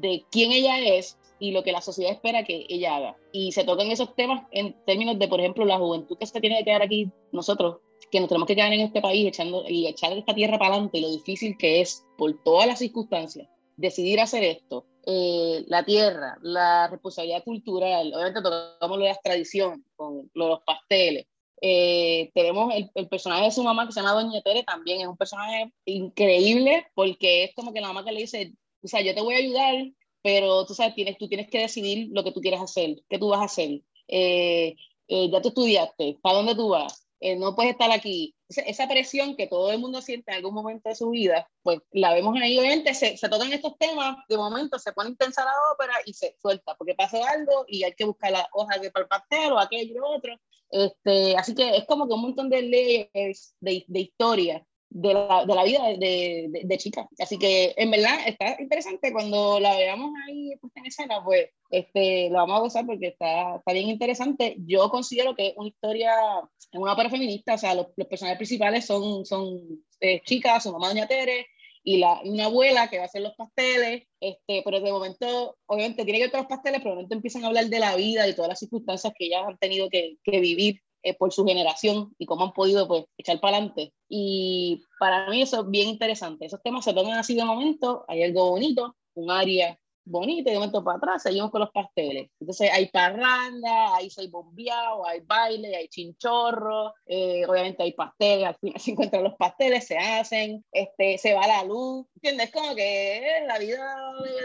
de 0.00 0.24
quién 0.30 0.52
ella 0.52 0.78
es 0.80 1.16
y 1.38 1.52
lo 1.52 1.62
que 1.62 1.72
la 1.72 1.80
sociedad 1.80 2.12
espera 2.12 2.44
que 2.44 2.66
ella 2.68 2.96
haga. 2.96 3.16
Y 3.32 3.52
se 3.52 3.64
tocan 3.64 3.90
esos 3.90 4.14
temas 4.14 4.46
en 4.52 4.74
términos 4.84 5.18
de, 5.18 5.26
por 5.26 5.40
ejemplo, 5.40 5.64
la 5.64 5.78
juventud 5.78 6.18
que 6.18 6.26
se 6.26 6.40
tiene 6.40 6.58
que 6.58 6.64
quedar 6.64 6.82
aquí 6.82 7.10
nosotros, 7.32 7.78
que 8.10 8.20
nos 8.20 8.28
tenemos 8.28 8.46
que 8.46 8.54
quedar 8.54 8.72
en 8.72 8.80
este 8.80 9.00
país 9.00 9.26
echando 9.26 9.64
y 9.66 9.86
echar 9.86 10.12
esta 10.12 10.34
tierra 10.34 10.58
para 10.58 10.74
adelante 10.74 10.98
y 10.98 11.00
lo 11.00 11.10
difícil 11.10 11.56
que 11.56 11.80
es 11.80 12.04
por 12.18 12.34
todas 12.44 12.66
las 12.66 12.78
circunstancias 12.78 13.48
decidir 13.76 14.20
hacer 14.20 14.44
esto. 14.44 14.86
Eh, 15.06 15.64
la 15.68 15.84
tierra, 15.84 16.38
la 16.42 16.88
responsabilidad 16.88 17.44
cultural, 17.44 18.12
obviamente 18.14 18.42
tocamos 18.42 18.98
lo 18.98 19.04
de 19.04 19.10
las 19.10 19.22
tradiciones, 19.22 19.80
con 19.96 20.30
los 20.34 20.60
pasteles, 20.60 21.26
Eh, 21.66 22.30
tenemos 22.34 22.74
el, 22.74 22.90
el, 22.94 23.08
personaje 23.08 23.44
de 23.44 23.50
su 23.50 23.62
mamá 23.62 23.86
que 23.86 23.92
se 23.94 24.00
llama 24.00 24.12
Doña 24.12 24.42
Tere, 24.42 24.64
también 24.64 25.00
es 25.00 25.06
un 25.06 25.16
personaje 25.16 25.72
increíble 25.86 26.86
porque 26.94 27.44
es 27.44 27.54
como 27.54 27.72
que 27.72 27.80
la 27.80 27.88
mamá 27.88 28.04
que 28.04 28.12
le 28.12 28.20
dice, 28.20 28.52
o 28.82 28.86
sea, 28.86 29.00
yo 29.00 29.14
te 29.14 29.22
voy 29.22 29.34
a 29.34 29.38
ayudar, 29.38 29.74
pero 30.20 30.66
tú 30.66 30.74
sabes, 30.74 30.94
tienes, 30.94 31.16
tú 31.16 31.26
tienes 31.26 31.48
que 31.48 31.60
decidir 31.60 32.10
lo 32.12 32.22
que 32.22 32.32
tú 32.32 32.42
quieres 32.42 32.60
hacer, 32.60 33.02
qué 33.08 33.18
tú 33.18 33.28
vas 33.28 33.40
a 33.40 33.44
hacer. 33.44 33.80
Eh, 34.08 34.76
eh, 35.08 35.30
ya 35.30 35.40
te 35.40 35.48
estudiaste, 35.48 36.18
¿para 36.20 36.36
dónde 36.36 36.54
tú 36.54 36.68
vas? 36.68 37.03
No 37.38 37.54
puedes 37.54 37.72
estar 37.72 37.90
aquí. 37.90 38.34
Esa, 38.48 38.86
presión 38.86 39.36
que 39.36 39.46
todo 39.46 39.72
el 39.72 39.78
mundo 39.78 40.02
siente 40.02 40.30
en 40.30 40.36
algún 40.36 40.54
momento 40.54 40.88
de 40.88 40.94
su 40.94 41.10
vida, 41.10 41.48
pues 41.62 41.80
la 41.90 42.12
vemos 42.12 42.36
ahí. 42.40 42.58
Obviamente 42.58 42.94
se, 42.94 43.16
se 43.16 43.28
tocan 43.28 43.52
estos 43.52 43.76
temas, 43.78 44.16
de 44.28 44.36
momento 44.36 44.78
se 44.78 44.92
pone 44.92 45.10
intensa 45.10 45.44
la 45.44 45.52
ópera 45.72 45.94
y 46.04 46.12
se 46.12 46.36
suelta, 46.40 46.74
porque 46.76 46.94
pasó 46.94 47.24
algo 47.24 47.64
y 47.66 47.84
hay 47.84 47.94
que 47.94 48.04
buscar 48.04 48.32
la 48.32 48.48
hoja 48.52 48.78
de 48.78 48.90
para 48.90 49.04
el 49.04 49.08
pastel 49.08 49.52
o 49.52 49.58
aquello 49.58 50.06
otro. 50.06 50.38
Este, 50.70 51.36
así 51.36 51.54
que 51.54 51.76
es 51.76 51.84
como 51.86 52.06
que 52.06 52.14
un 52.14 52.22
montón 52.22 52.50
de 52.50 52.62
leyes 52.62 53.54
de, 53.60 53.84
de 53.86 54.00
historia 54.00 54.66
de 54.90 55.12
la, 55.12 55.44
de 55.44 55.54
la 55.54 55.64
vida 55.64 55.82
de, 55.88 56.48
de, 56.50 56.60
de, 56.64 56.78
chica. 56.78 57.08
Así 57.18 57.38
que 57.38 57.74
en 57.76 57.90
verdad 57.90 58.16
está 58.26 58.56
interesante 58.60 59.12
cuando 59.12 59.58
la 59.58 59.74
veamos 59.76 60.12
ahí 60.26 60.52
en 60.52 60.86
escena, 60.86 61.22
pues 61.24 61.50
este, 61.70 62.30
lo 62.30 62.36
vamos 62.36 62.56
a 62.56 62.60
gozar 62.60 62.86
porque 62.86 63.08
está, 63.08 63.56
está 63.56 63.72
bien 63.72 63.88
interesante. 63.88 64.56
Yo 64.66 64.88
considero 64.90 65.34
que 65.34 65.48
es 65.48 65.54
una 65.56 65.68
historia, 65.68 66.12
es 66.58 66.68
una 66.78 66.92
ópera 66.92 67.10
feminista, 67.10 67.54
o 67.54 67.58
sea, 67.58 67.74
los, 67.74 67.88
los 67.96 68.06
personajes 68.06 68.38
principales 68.38 68.86
son, 68.86 69.26
son 69.26 69.84
eh, 70.00 70.20
chicas, 70.24 70.62
su 70.62 70.72
mamá 70.72 70.88
Doña 70.88 71.08
Tere, 71.08 71.46
y 71.82 71.98
la, 71.98 72.20
una 72.24 72.46
abuela 72.46 72.88
que 72.88 72.96
va 72.96 73.02
a 73.02 73.06
hacer 73.06 73.20
los 73.20 73.34
pasteles, 73.34 74.06
este, 74.20 74.62
pero 74.64 74.80
de 74.80 74.90
momento, 74.90 75.58
obviamente 75.66 76.04
tiene 76.04 76.18
que 76.18 76.26
ver 76.28 76.34
los 76.36 76.46
pasteles, 76.46 76.80
pero 76.80 76.90
de 76.90 76.96
momento 76.96 77.14
empiezan 77.14 77.44
a 77.44 77.48
hablar 77.48 77.66
de 77.66 77.78
la 77.78 77.94
vida 77.94 78.26
y 78.26 78.34
todas 78.34 78.48
las 78.48 78.58
circunstancias 78.58 79.12
que 79.16 79.26
ellas 79.26 79.42
han 79.46 79.58
tenido 79.58 79.90
que, 79.90 80.16
que 80.22 80.40
vivir 80.40 80.80
eh, 81.04 81.14
por 81.14 81.32
su 81.32 81.44
generación 81.44 82.14
y 82.18 82.26
cómo 82.26 82.44
han 82.44 82.52
podido 82.52 82.88
pues, 82.88 83.04
echar 83.18 83.38
para 83.38 83.58
adelante. 83.58 83.92
Y 84.08 84.82
para 84.98 85.28
mí 85.28 85.42
eso 85.42 85.60
es 85.60 85.70
bien 85.70 85.88
interesante. 85.88 86.46
Esos 86.46 86.62
temas 86.62 86.84
se 86.84 86.94
toman 86.94 87.18
así 87.18 87.34
de 87.34 87.44
momento, 87.44 88.04
hay 88.08 88.22
algo 88.22 88.50
bonito, 88.50 88.96
un 89.14 89.30
área 89.30 89.78
bonito 90.04 90.50
y 90.50 90.52
de 90.52 90.58
momento 90.58 90.84
para 90.84 90.98
atrás 90.98 91.22
seguimos 91.22 91.50
con 91.50 91.60
los 91.60 91.70
pasteles. 91.70 92.30
Entonces 92.40 92.70
hay 92.72 92.88
parranda, 92.88 93.96
hay 93.96 94.10
seis 94.10 94.30
bombeado, 94.30 95.06
hay 95.06 95.20
baile, 95.20 95.76
hay 95.76 95.88
chinchorro, 95.88 96.94
eh, 97.06 97.44
obviamente 97.46 97.82
hay 97.82 97.92
pasteles, 97.92 98.48
al 98.48 98.56
final 98.56 98.80
se 98.80 98.90
encuentran 98.90 99.24
los 99.24 99.34
pasteles, 99.34 99.86
se 99.86 99.98
hacen, 99.98 100.64
este, 100.72 101.18
se 101.18 101.34
va 101.34 101.46
la 101.46 101.64
luz, 101.64 102.06
¿entiendes? 102.16 102.50
Como 102.52 102.74
que 102.74 103.44
la 103.46 103.58
vida 103.58 103.96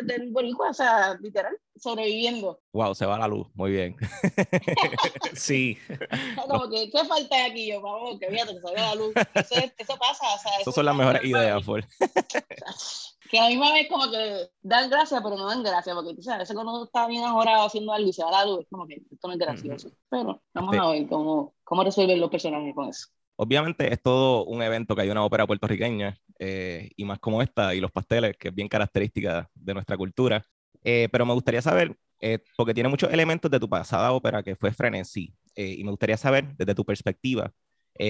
del 0.03 0.31
boricua, 0.31 0.69
o 0.69 0.73
sea, 0.73 1.17
literal, 1.21 1.57
sobreviviendo. 1.75 2.59
Wow, 2.73 2.95
se 2.95 3.05
va 3.05 3.17
la 3.17 3.27
luz, 3.27 3.47
muy 3.53 3.71
bien. 3.71 3.95
sí. 5.33 5.77
Como 6.47 6.69
que, 6.69 6.89
¿qué 6.89 7.05
falta 7.05 7.45
aquí? 7.45 7.67
Yo, 7.67 7.81
vamos, 7.81 8.19
que 8.19 8.27
fíjate 8.27 8.53
que 8.53 8.59
se 8.59 8.65
va 8.65 8.81
la 8.81 8.95
luz. 8.95 9.13
Eso, 9.33 9.55
eso 9.77 9.97
pasa, 9.97 10.35
o 10.35 10.39
sea, 10.39 10.59
Esas 10.59 10.75
son 10.75 10.85
las 10.85 10.95
mejores 10.95 11.23
ideas, 11.23 11.63
Ford 11.63 11.83
que 13.29 13.39
a 13.39 13.47
misma 13.47 13.71
vez 13.73 13.87
como 13.87 14.09
que 14.09 14.49
dan 14.61 14.89
gracia, 14.89 15.21
pero 15.21 15.37
no 15.37 15.45
dan 15.45 15.61
gracia, 15.61 15.93
porque 15.93 16.15
tú 16.15 16.23
sabes, 16.23 16.35
a 16.35 16.39
veces 16.39 16.55
cuando 16.55 16.73
uno 16.73 16.85
está 16.85 17.07
bien 17.07 17.23
ahorrado 17.23 17.67
haciendo 17.67 17.93
algo 17.93 18.09
y 18.09 18.13
se 18.13 18.23
va 18.23 18.31
la 18.31 18.45
luz, 18.45 18.61
es 18.61 18.67
como 18.69 18.87
que 18.87 18.95
esto 18.95 19.27
no 19.27 19.33
es 19.33 19.39
gracioso. 19.39 19.91
Pero 20.09 20.41
vamos 20.51 20.75
a 20.75 20.89
ver 20.89 21.07
cómo, 21.07 21.53
cómo 21.63 21.83
resuelven 21.83 22.19
los 22.19 22.31
personajes 22.31 22.73
con 22.73 22.89
eso. 22.89 23.07
Obviamente 23.35 23.93
es 23.93 24.01
todo 24.01 24.45
un 24.45 24.63
evento 24.63 24.95
que 24.95 25.03
hay 25.03 25.09
una 25.11 25.23
ópera 25.23 25.45
puertorriqueña, 25.45 26.17
eh, 26.39 26.89
y 26.95 27.05
más 27.05 27.19
como 27.19 27.41
esta, 27.43 27.75
y 27.75 27.79
los 27.79 27.91
pasteles, 27.91 28.35
que 28.35 28.47
es 28.47 28.55
bien 28.55 28.67
característica 28.67 29.47
de 29.53 29.73
nuestra 29.75 29.95
cultura. 29.95 30.43
Eh, 30.83 31.07
pero 31.11 31.25
me 31.25 31.33
gustaría 31.33 31.61
saber, 31.61 31.95
eh, 32.21 32.39
porque 32.57 32.73
tiene 32.73 32.89
muchos 32.89 33.13
elementos 33.13 33.51
de 33.51 33.59
tu 33.59 33.69
pasada 33.69 34.11
ópera 34.11 34.41
que 34.41 34.55
fue 34.55 34.73
Frenesí, 34.73 35.33
y 35.55 35.83
me 35.83 35.91
gustaría 35.91 36.17
saber 36.17 36.55
desde 36.57 36.73
tu 36.73 36.85
perspectiva, 36.85 37.51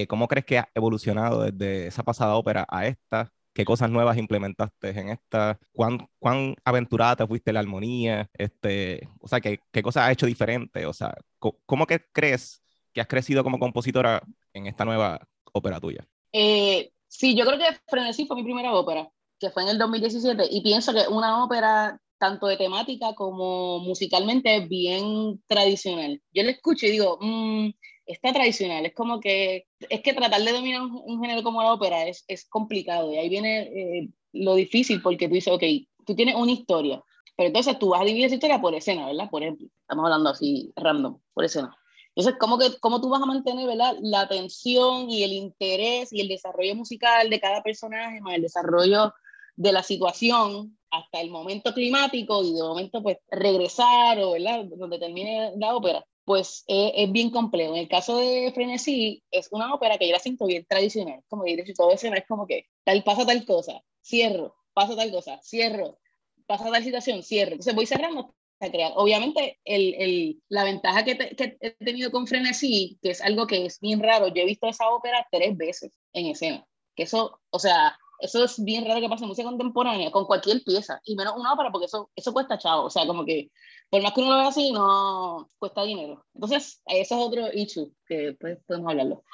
¿cómo 0.08 0.28
crees 0.28 0.46
que 0.46 0.58
ha 0.58 0.68
evolucionado 0.72 1.42
desde 1.42 1.88
esa 1.88 2.04
pasada 2.04 2.36
ópera 2.36 2.64
a 2.68 2.86
esta? 2.86 3.32
Qué 3.52 3.64
cosas 3.64 3.90
nuevas 3.90 4.16
implementaste 4.16 4.90
en 4.90 5.08
esta, 5.10 5.58
cuán, 5.72 6.08
cuán 6.18 6.54
aventurada 6.64 7.16
te 7.16 7.26
fuiste 7.26 7.52
la 7.52 7.60
armonía, 7.60 8.28
este, 8.34 9.08
o 9.20 9.28
sea, 9.28 9.40
qué, 9.40 9.60
qué 9.72 9.82
cosas 9.82 10.04
has 10.04 10.12
hecho 10.12 10.26
diferente, 10.26 10.86
o 10.86 10.92
sea, 10.92 11.14
¿cómo 11.38 11.86
que 11.86 12.00
crees 12.12 12.62
que 12.92 13.00
has 13.00 13.06
crecido 13.06 13.42
como 13.44 13.58
compositora 13.58 14.22
en 14.52 14.66
esta 14.66 14.84
nueva 14.84 15.26
ópera 15.52 15.80
tuya? 15.80 16.06
Eh, 16.32 16.92
sí, 17.08 17.36
yo 17.36 17.44
creo 17.44 17.58
que 17.58 17.78
Frenesí 17.88 18.26
fue 18.26 18.36
mi 18.36 18.44
primera 18.44 18.72
ópera, 18.72 19.10
que 19.38 19.50
fue 19.50 19.62
en 19.62 19.70
el 19.70 19.78
2017, 19.78 20.44
y 20.50 20.62
pienso 20.62 20.92
que 20.92 21.08
una 21.08 21.44
ópera 21.44 22.00
tanto 22.18 22.46
de 22.46 22.58
temática 22.58 23.14
como 23.14 23.78
musicalmente 23.80 24.60
bien 24.66 25.42
tradicional. 25.46 26.20
Yo 26.32 26.42
la 26.42 26.50
escucho 26.50 26.86
y 26.86 26.90
digo, 26.90 27.18
mmm, 27.20 27.70
está 28.12 28.32
tradicional, 28.32 28.86
es 28.86 28.94
como 28.94 29.20
que, 29.20 29.66
es 29.88 30.00
que 30.02 30.14
tratar 30.14 30.42
de 30.42 30.52
dominar 30.52 30.82
un, 30.82 31.20
género 31.20 31.42
como 31.42 31.62
la 31.62 31.72
ópera 31.72 32.06
es, 32.06 32.24
es 32.28 32.48
complicado 32.48 33.12
y 33.12 33.18
ahí 33.18 33.28
viene 33.28 33.62
eh, 33.62 34.08
lo 34.32 34.54
difícil 34.54 35.02
porque 35.02 35.28
tú 35.28 35.34
dices, 35.34 35.52
ok, 35.52 35.62
tú 36.06 36.14
tienes 36.14 36.34
una 36.34 36.52
historia, 36.52 37.02
pero 37.36 37.48
entonces 37.48 37.78
tú 37.78 37.90
vas 37.90 38.02
a 38.02 38.04
dividir 38.04 38.26
esa 38.26 38.34
historia 38.34 38.60
por 38.60 38.74
escena, 38.74 39.06
¿verdad? 39.06 39.30
Por 39.30 39.42
ejemplo, 39.42 39.66
estamos 39.80 40.04
hablando 40.04 40.30
así 40.30 40.72
random, 40.76 41.18
por 41.32 41.44
escena. 41.44 41.76
Entonces, 42.14 42.38
¿cómo, 42.40 42.58
que, 42.58 42.78
cómo 42.80 43.00
tú 43.00 43.08
vas 43.08 43.22
a 43.22 43.26
mantener 43.26 43.66
¿verdad? 43.66 43.96
la 44.02 44.22
atención 44.22 45.08
y 45.10 45.22
el 45.22 45.32
interés 45.32 46.12
y 46.12 46.20
el 46.20 46.28
desarrollo 46.28 46.74
musical 46.74 47.30
de 47.30 47.40
cada 47.40 47.62
personaje, 47.62 48.20
más 48.20 48.34
el 48.34 48.42
desarrollo 48.42 49.14
de 49.56 49.72
la 49.72 49.82
situación 49.82 50.76
hasta 50.90 51.20
el 51.20 51.30
momento 51.30 51.72
climático 51.72 52.42
y 52.42 52.52
de 52.52 52.62
momento 52.62 53.02
pues 53.02 53.18
regresar 53.30 54.18
o 54.18 54.32
¿verdad? 54.32 54.64
donde 54.64 54.98
termine 54.98 55.52
la 55.56 55.74
ópera? 55.74 56.04
Pues 56.30 56.62
eh, 56.68 56.92
es 56.94 57.10
bien 57.10 57.30
complejo. 57.30 57.72
En 57.72 57.80
el 57.80 57.88
caso 57.88 58.16
de 58.16 58.52
Frenesí, 58.54 59.24
es 59.32 59.48
una 59.50 59.74
ópera 59.74 59.98
que 59.98 60.06
yo 60.06 60.12
la 60.12 60.20
siento 60.20 60.46
bien 60.46 60.64
tradicional, 60.64 61.24
como 61.26 61.42
si 61.42 61.74
todo 61.74 61.90
eso 61.90 62.06
es 62.06 62.24
como 62.28 62.46
que 62.46 62.68
tal 62.84 63.02
pasa 63.02 63.26
tal 63.26 63.44
cosa, 63.44 63.82
cierro, 64.00 64.54
pasa 64.72 64.94
tal 64.94 65.10
cosa, 65.10 65.40
cierro, 65.42 65.98
pasa 66.46 66.70
tal 66.70 66.84
situación, 66.84 67.24
cierro. 67.24 67.50
Entonces 67.50 67.74
voy 67.74 67.84
cerrando 67.84 68.32
a 68.60 68.70
crear. 68.70 68.92
Obviamente, 68.94 69.58
el, 69.64 69.94
el, 69.94 70.42
la 70.48 70.62
ventaja 70.62 71.04
que, 71.04 71.18
que, 71.18 71.58
he 71.60 71.70
tenido 71.84 72.12
con 72.12 72.28
Frenesí, 72.28 73.00
que 73.02 73.10
es 73.10 73.20
algo 73.22 73.48
que 73.48 73.66
es 73.66 73.80
bien 73.80 74.00
raro, 74.00 74.28
yo 74.28 74.42
he 74.42 74.46
visto 74.46 74.68
esa 74.68 74.88
ópera 74.88 75.26
tres 75.32 75.56
veces 75.56 75.90
en 76.12 76.26
escena, 76.26 76.64
que 76.94 77.02
eso, 77.02 77.40
o 77.50 77.58
sea, 77.58 77.98
eso 78.20 78.44
es 78.44 78.62
bien 78.62 78.84
raro 78.86 79.00
que 79.00 79.08
pase 79.08 79.24
en 79.24 79.28
música 79.28 79.48
contemporánea 79.48 80.10
con 80.10 80.24
cualquier 80.26 80.62
pieza, 80.62 81.00
y 81.04 81.16
menos 81.16 81.34
una 81.36 81.52
ópera 81.52 81.70
porque 81.70 81.86
eso, 81.86 82.10
eso 82.14 82.32
cuesta 82.32 82.58
chavo, 82.58 82.84
o 82.84 82.90
sea, 82.90 83.06
como 83.06 83.24
que 83.24 83.50
por 83.90 84.02
más 84.02 84.12
que 84.12 84.20
uno 84.20 84.30
lo 84.30 84.36
vea 84.36 84.48
así, 84.48 84.70
no 84.72 85.48
cuesta 85.58 85.82
dinero. 85.82 86.24
Entonces, 86.34 86.80
eso 86.86 87.14
es 87.16 87.26
otro 87.26 87.52
issue 87.52 87.92
que 88.06 88.36
pues, 88.38 88.58
podemos 88.66 88.90
hablarlo. 88.90 89.24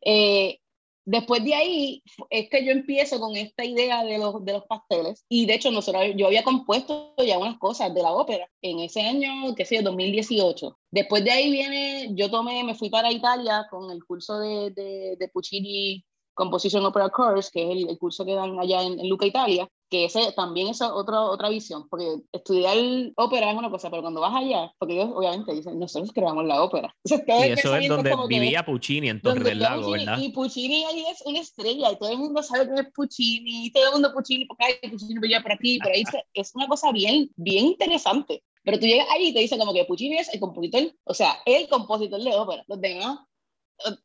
Eh, 0.00 0.60
después 1.04 1.42
de 1.44 1.54
ahí 1.54 2.02
es 2.30 2.48
que 2.50 2.64
yo 2.64 2.72
empiezo 2.72 3.18
con 3.18 3.36
esta 3.36 3.64
idea 3.64 4.04
de 4.04 4.18
los, 4.18 4.44
de 4.44 4.52
los 4.52 4.64
pasteles 4.66 5.24
y 5.28 5.46
de 5.46 5.54
hecho 5.54 5.70
nosotros, 5.70 6.04
yo 6.16 6.26
había 6.26 6.44
compuesto 6.44 7.14
ya 7.18 7.38
unas 7.38 7.58
cosas 7.58 7.94
de 7.94 8.02
la 8.02 8.12
ópera 8.12 8.48
en 8.62 8.80
ese 8.80 9.02
año, 9.02 9.54
que 9.54 9.64
sé 9.64 9.82
2018. 9.82 10.78
Después 10.90 11.24
de 11.24 11.30
ahí 11.30 11.50
viene, 11.50 12.10
yo 12.14 12.30
tomé, 12.30 12.64
me 12.64 12.74
fui 12.74 12.90
para 12.90 13.12
Italia 13.12 13.66
con 13.70 13.90
el 13.90 14.04
curso 14.04 14.38
de, 14.38 14.70
de, 14.70 15.16
de 15.18 15.28
Puccini 15.28 16.04
Composition 16.38 16.84
Opera 16.84 17.08
Course, 17.08 17.50
que 17.52 17.64
es 17.64 17.88
el, 17.88 17.98
curso 17.98 18.24
que 18.24 18.34
dan 18.34 18.60
allá 18.60 18.82
en, 18.82 19.08
Luca, 19.08 19.26
Italia, 19.26 19.68
que 19.90 20.04
ese 20.04 20.32
también 20.36 20.68
es 20.68 20.80
otra 20.80 21.22
otra 21.22 21.48
visión, 21.48 21.88
porque 21.88 22.06
estudiar 22.30 22.76
ópera 23.16 23.50
es 23.50 23.56
una 23.56 23.70
cosa, 23.70 23.90
pero 23.90 24.02
cuando 24.02 24.20
vas 24.20 24.36
allá, 24.36 24.72
porque 24.78 24.94
ellos 24.94 25.10
obviamente 25.12 25.52
dicen, 25.52 25.80
nosotros 25.80 26.12
creamos 26.14 26.44
la 26.44 26.62
ópera. 26.62 26.94
y 27.04 27.52
eso 27.52 27.74
es 27.74 27.88
donde 27.88 28.14
vivía 28.28 28.64
Puccini, 28.64 29.08
en 29.08 29.20
Torre 29.20 29.42
del 29.42 29.58
Lago, 29.58 29.90
¿verdad? 29.90 30.18
Y 30.20 30.30
Puccini 30.30 30.84
ahí 30.84 31.06
es 31.10 31.22
una 31.26 31.40
estrella, 31.40 31.90
y 31.90 31.98
todo 31.98 32.10
el 32.10 32.18
mundo 32.18 32.40
sabe 32.44 32.72
que 32.72 32.82
es 32.82 32.92
Puccini, 32.94 33.66
y 33.66 33.72
todo 33.72 33.86
el 33.86 33.92
mundo 33.94 34.12
Puccini, 34.14 34.44
porque 34.44 34.64
hay 34.64 34.90
Puccini 34.90 35.18
allá 35.26 35.42
por 35.42 35.52
aquí, 35.52 35.78
por 35.80 35.90
ahí, 35.90 36.04
es 36.34 36.54
una 36.54 36.68
cosa 36.68 36.92
bien, 36.92 37.30
bien 37.34 37.66
interesante. 37.66 38.44
Pero 38.62 38.78
tú 38.78 38.86
llegas 38.86 39.08
ahí 39.10 39.28
y 39.28 39.34
te 39.34 39.40
dicen 39.40 39.58
como 39.58 39.72
que 39.72 39.86
Puccini 39.86 40.18
es 40.18 40.32
el 40.32 40.40
compositor, 40.40 40.92
o 41.04 41.14
sea, 41.14 41.38
el 41.46 41.68
compositor 41.68 42.22
de 42.22 42.34
ópera. 42.36 42.64
Los 42.68 42.80
demás 42.80 43.18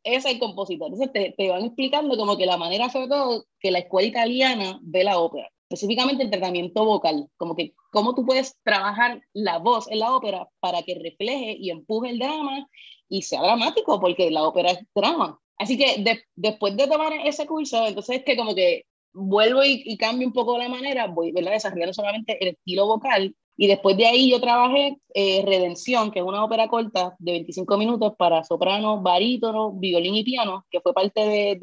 es 0.03 0.25
el 0.25 0.39
compositor. 0.39 0.91
Entonces 0.91 1.11
te, 1.11 1.33
te, 1.37 1.49
van 1.49 1.65
explicando 1.65 2.17
como 2.17 2.37
que 2.37 2.45
la 2.45 2.57
manera, 2.57 2.89
sobre 2.89 3.07
todo, 3.07 3.45
que 3.59 3.71
la 3.71 3.79
escuela 3.79 4.07
italiana 4.07 4.79
ve 4.81 5.03
la 5.03 5.19
ópera, 5.19 5.49
específicamente 5.69 6.23
el 6.23 6.29
tratamiento 6.29 6.85
vocal, 6.85 7.27
como 7.37 7.55
que 7.55 7.73
cómo 7.91 8.15
tú 8.15 8.25
puedes 8.25 8.57
trabajar 8.63 9.21
la 9.33 9.59
voz 9.59 9.89
en 9.89 9.99
la 9.99 10.13
ópera 10.13 10.47
para 10.59 10.83
que 10.83 10.99
refleje 10.99 11.55
y 11.59 11.69
empuje 11.69 12.11
el 12.11 12.19
drama 12.19 12.67
y 13.09 13.23
sea 13.23 13.41
dramático, 13.41 13.99
porque 13.99 14.31
la 14.31 14.43
ópera 14.43 14.71
es 14.71 14.79
drama. 14.95 15.39
Así 15.57 15.77
que 15.77 16.03
después 16.35 16.75
de 16.75 16.87
tomar 16.87 17.13
ese 17.25 17.45
curso, 17.45 17.85
entonces 17.87 18.17
es 18.17 18.23
que 18.23 18.35
como 18.35 18.55
que 18.55 18.85
vuelvo 19.13 19.63
y, 19.63 19.83
y 19.85 19.97
cambio 19.97 20.27
un 20.27 20.33
poco 20.33 20.57
la 20.57 20.67
manera, 20.67 21.07
voy 21.07 21.33
a 21.35 21.51
desarrollar 21.51 21.93
solamente 21.93 22.37
el 22.41 22.49
estilo 22.55 22.87
vocal 22.87 23.35
y 23.55 23.67
después 23.67 23.95
de 23.97 24.07
ahí 24.07 24.31
yo 24.31 24.41
trabajé 24.41 24.97
eh, 25.13 25.43
Redención, 25.45 26.11
que 26.11 26.19
es 26.19 26.25
una 26.25 26.43
ópera 26.43 26.67
corta 26.67 27.15
de 27.19 27.33
25 27.33 27.77
minutos 27.77 28.13
para 28.17 28.43
soprano, 28.43 29.01
barítono, 29.01 29.71
violín 29.73 30.15
y 30.15 30.23
piano, 30.23 30.65
que 30.71 30.81
fue 30.81 30.93
parte 30.93 31.21
de, 31.21 31.57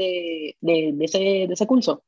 de, 0.60 0.92
de, 0.92 1.04
ese, 1.04 1.18
de 1.18 1.52
ese 1.52 1.66
curso. 1.66 2.04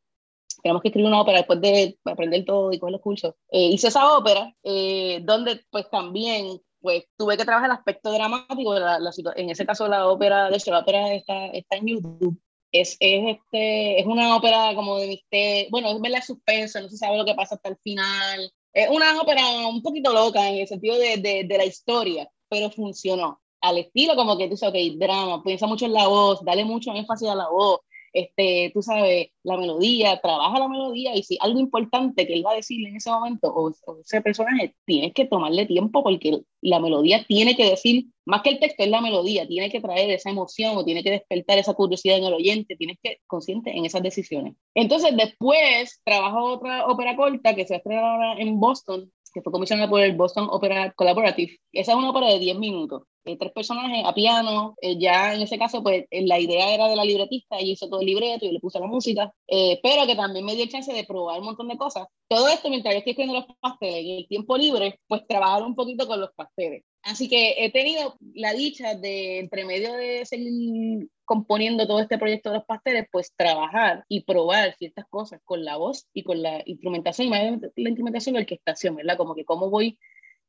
Tenemos 0.62 0.82
que 0.82 0.88
escribir 0.88 1.08
una 1.08 1.20
ópera 1.20 1.38
después 1.38 1.60
de 1.60 1.98
aprender 2.04 2.44
todo 2.44 2.72
y 2.72 2.78
coger 2.78 2.92
los 2.92 3.00
cursos. 3.00 3.34
Eh, 3.50 3.70
hice 3.70 3.88
esa 3.88 4.16
ópera, 4.16 4.54
eh, 4.62 5.20
donde 5.24 5.60
pues 5.70 5.90
también 5.90 6.60
pues 6.80 7.04
tuve 7.16 7.36
que 7.36 7.44
trabajar 7.44 7.70
el 7.70 7.76
aspecto 7.76 8.12
dramático, 8.12 8.74
la, 8.78 8.98
en 9.36 9.50
ese 9.50 9.66
caso 9.66 9.88
la 9.88 10.08
ópera, 10.08 10.50
de 10.50 10.56
hecho 10.56 10.72
la 10.72 10.80
ópera 10.80 11.14
está, 11.14 11.46
está 11.46 11.76
en 11.76 11.86
YouTube, 11.86 12.40
es, 12.72 12.96
es, 12.98 13.36
este, 13.36 14.00
es 14.00 14.06
una 14.06 14.36
ópera 14.36 14.74
como 14.74 14.98
de 14.98 15.06
misterio, 15.06 15.68
bueno, 15.70 15.90
es 15.90 16.00
verla 16.00 16.22
suspenso, 16.22 16.80
no 16.80 16.88
se 16.88 16.96
sabe 16.96 17.18
lo 17.18 17.24
que 17.24 17.34
pasa 17.34 17.54
hasta 17.54 17.68
el 17.68 17.76
final, 17.78 18.52
es 18.72 18.88
una 18.88 19.20
ópera 19.20 19.42
un 19.68 19.82
poquito 19.82 20.12
loca 20.12 20.48
en 20.48 20.60
el 20.60 20.68
sentido 20.68 20.96
de, 20.98 21.16
de, 21.18 21.44
de 21.44 21.58
la 21.58 21.64
historia, 21.64 22.28
pero 22.48 22.70
funcionó. 22.70 23.40
Al 23.60 23.78
estilo 23.78 24.16
como 24.16 24.36
que 24.36 24.56
sabes, 24.56 24.92
ok, 24.92 24.98
drama, 24.98 25.42
piensa 25.42 25.66
mucho 25.66 25.86
en 25.86 25.92
la 25.92 26.08
voz, 26.08 26.44
dale 26.44 26.64
mucho 26.64 26.92
énfasis 26.92 27.28
a 27.28 27.34
la 27.34 27.48
voz, 27.48 27.80
este, 28.12 28.70
tú 28.74 28.82
sabes, 28.82 29.28
la 29.42 29.56
melodía, 29.56 30.20
trabaja 30.20 30.58
la 30.58 30.68
melodía 30.68 31.14
y 31.16 31.22
si 31.22 31.38
algo 31.40 31.58
importante 31.58 32.26
que 32.26 32.34
él 32.34 32.44
va 32.44 32.52
a 32.52 32.56
decirle 32.56 32.90
en 32.90 32.96
ese 32.96 33.10
momento 33.10 33.52
o, 33.54 33.72
ese 34.00 34.20
personaje, 34.20 34.74
tienes 34.84 35.12
que 35.14 35.26
tomarle 35.26 35.66
tiempo 35.66 36.02
porque 36.02 36.42
la 36.60 36.80
melodía 36.80 37.24
tiene 37.26 37.56
que 37.56 37.70
decir, 37.70 38.06
más 38.24 38.42
que 38.42 38.50
el 38.50 38.60
texto 38.60 38.82
es 38.82 38.90
la 38.90 39.00
melodía, 39.00 39.46
tiene 39.46 39.70
que 39.70 39.80
traer 39.80 40.10
esa 40.10 40.30
emoción 40.30 40.76
o 40.76 40.84
tiene 40.84 41.02
que 41.02 41.10
despertar 41.10 41.58
esa 41.58 41.74
curiosidad 41.74 42.18
en 42.18 42.24
el 42.24 42.34
oyente, 42.34 42.76
tienes 42.76 42.98
que 43.02 43.18
consciente 43.26 43.76
en 43.76 43.84
esas 43.84 44.02
decisiones. 44.02 44.54
Entonces 44.74 45.16
después 45.16 46.00
trabajo 46.04 46.44
otra 46.44 46.86
ópera 46.86 47.16
corta 47.16 47.54
que 47.54 47.66
se 47.66 47.74
va 47.74 47.76
a 47.76 47.78
estrenar 47.78 48.04
ahora 48.04 48.34
en 48.40 48.60
Boston, 48.60 49.10
que 49.32 49.42
fue 49.42 49.52
comisionada 49.52 49.88
por 49.88 50.00
el 50.00 50.16
Boston 50.16 50.48
Opera 50.50 50.92
Collaborative. 50.92 51.58
Esa 51.72 51.92
es 51.92 51.98
una 51.98 52.10
ópera 52.10 52.28
de 52.28 52.38
10 52.38 52.58
minutos. 52.58 53.02
Eh, 53.24 53.36
tres 53.38 53.52
personajes 53.52 54.04
a 54.04 54.14
piano, 54.14 54.74
eh, 54.82 54.98
ya 54.98 55.34
en 55.34 55.42
ese 55.42 55.56
caso, 55.56 55.82
pues 55.82 56.06
eh, 56.10 56.26
la 56.26 56.40
idea 56.40 56.74
era 56.74 56.88
de 56.88 56.96
la 56.96 57.04
libretista, 57.04 57.56
ella 57.56 57.72
hizo 57.72 57.88
todo 57.88 58.00
el 58.00 58.06
libreto 58.06 58.46
y 58.46 58.50
le 58.50 58.58
puso 58.58 58.80
la 58.80 58.86
música, 58.88 59.32
pero 59.46 60.06
que 60.06 60.16
también 60.16 60.44
me 60.44 60.56
dio 60.56 60.66
chance 60.66 60.92
de 60.92 61.04
probar 61.04 61.38
un 61.38 61.46
montón 61.46 61.68
de 61.68 61.76
cosas. 61.76 62.08
Todo 62.28 62.48
esto 62.48 62.68
mientras 62.68 62.94
yo 62.94 62.98
estoy 62.98 63.12
escribiendo 63.12 63.46
los 63.46 63.56
pasteles, 63.60 64.04
en 64.04 64.16
el 64.18 64.28
tiempo 64.28 64.56
libre, 64.56 64.98
pues 65.06 65.26
trabajar 65.26 65.62
un 65.62 65.74
poquito 65.74 66.06
con 66.06 66.20
los 66.20 66.30
pasteles. 66.34 66.82
Así 67.02 67.28
que 67.28 67.64
he 67.64 67.72
tenido 67.72 68.16
la 68.34 68.52
dicha 68.52 68.94
de, 68.94 69.40
entre 69.40 69.64
medio 69.64 69.92
de 69.94 70.24
seguir 70.24 71.08
componiendo 71.24 71.86
todo 71.86 72.00
este 72.00 72.18
proyecto 72.18 72.50
de 72.50 72.56
los 72.56 72.64
pasteles, 72.64 73.06
pues 73.10 73.32
trabajar 73.36 74.04
y 74.08 74.22
probar 74.22 74.76
ciertas 74.76 75.06
cosas 75.08 75.40
con 75.44 75.64
la 75.64 75.76
voz 75.76 76.06
y 76.12 76.22
con 76.22 76.42
la 76.42 76.62
instrumentación, 76.64 77.26
y 77.26 77.30
más 77.30 77.42
la 77.76 77.88
instrumentación 77.88 78.34
y 78.34 78.38
la 78.38 78.42
orquestación, 78.42 78.96
¿verdad? 78.96 79.16
Como 79.16 79.34
que 79.34 79.44
cómo 79.44 79.68
voy 79.68 79.98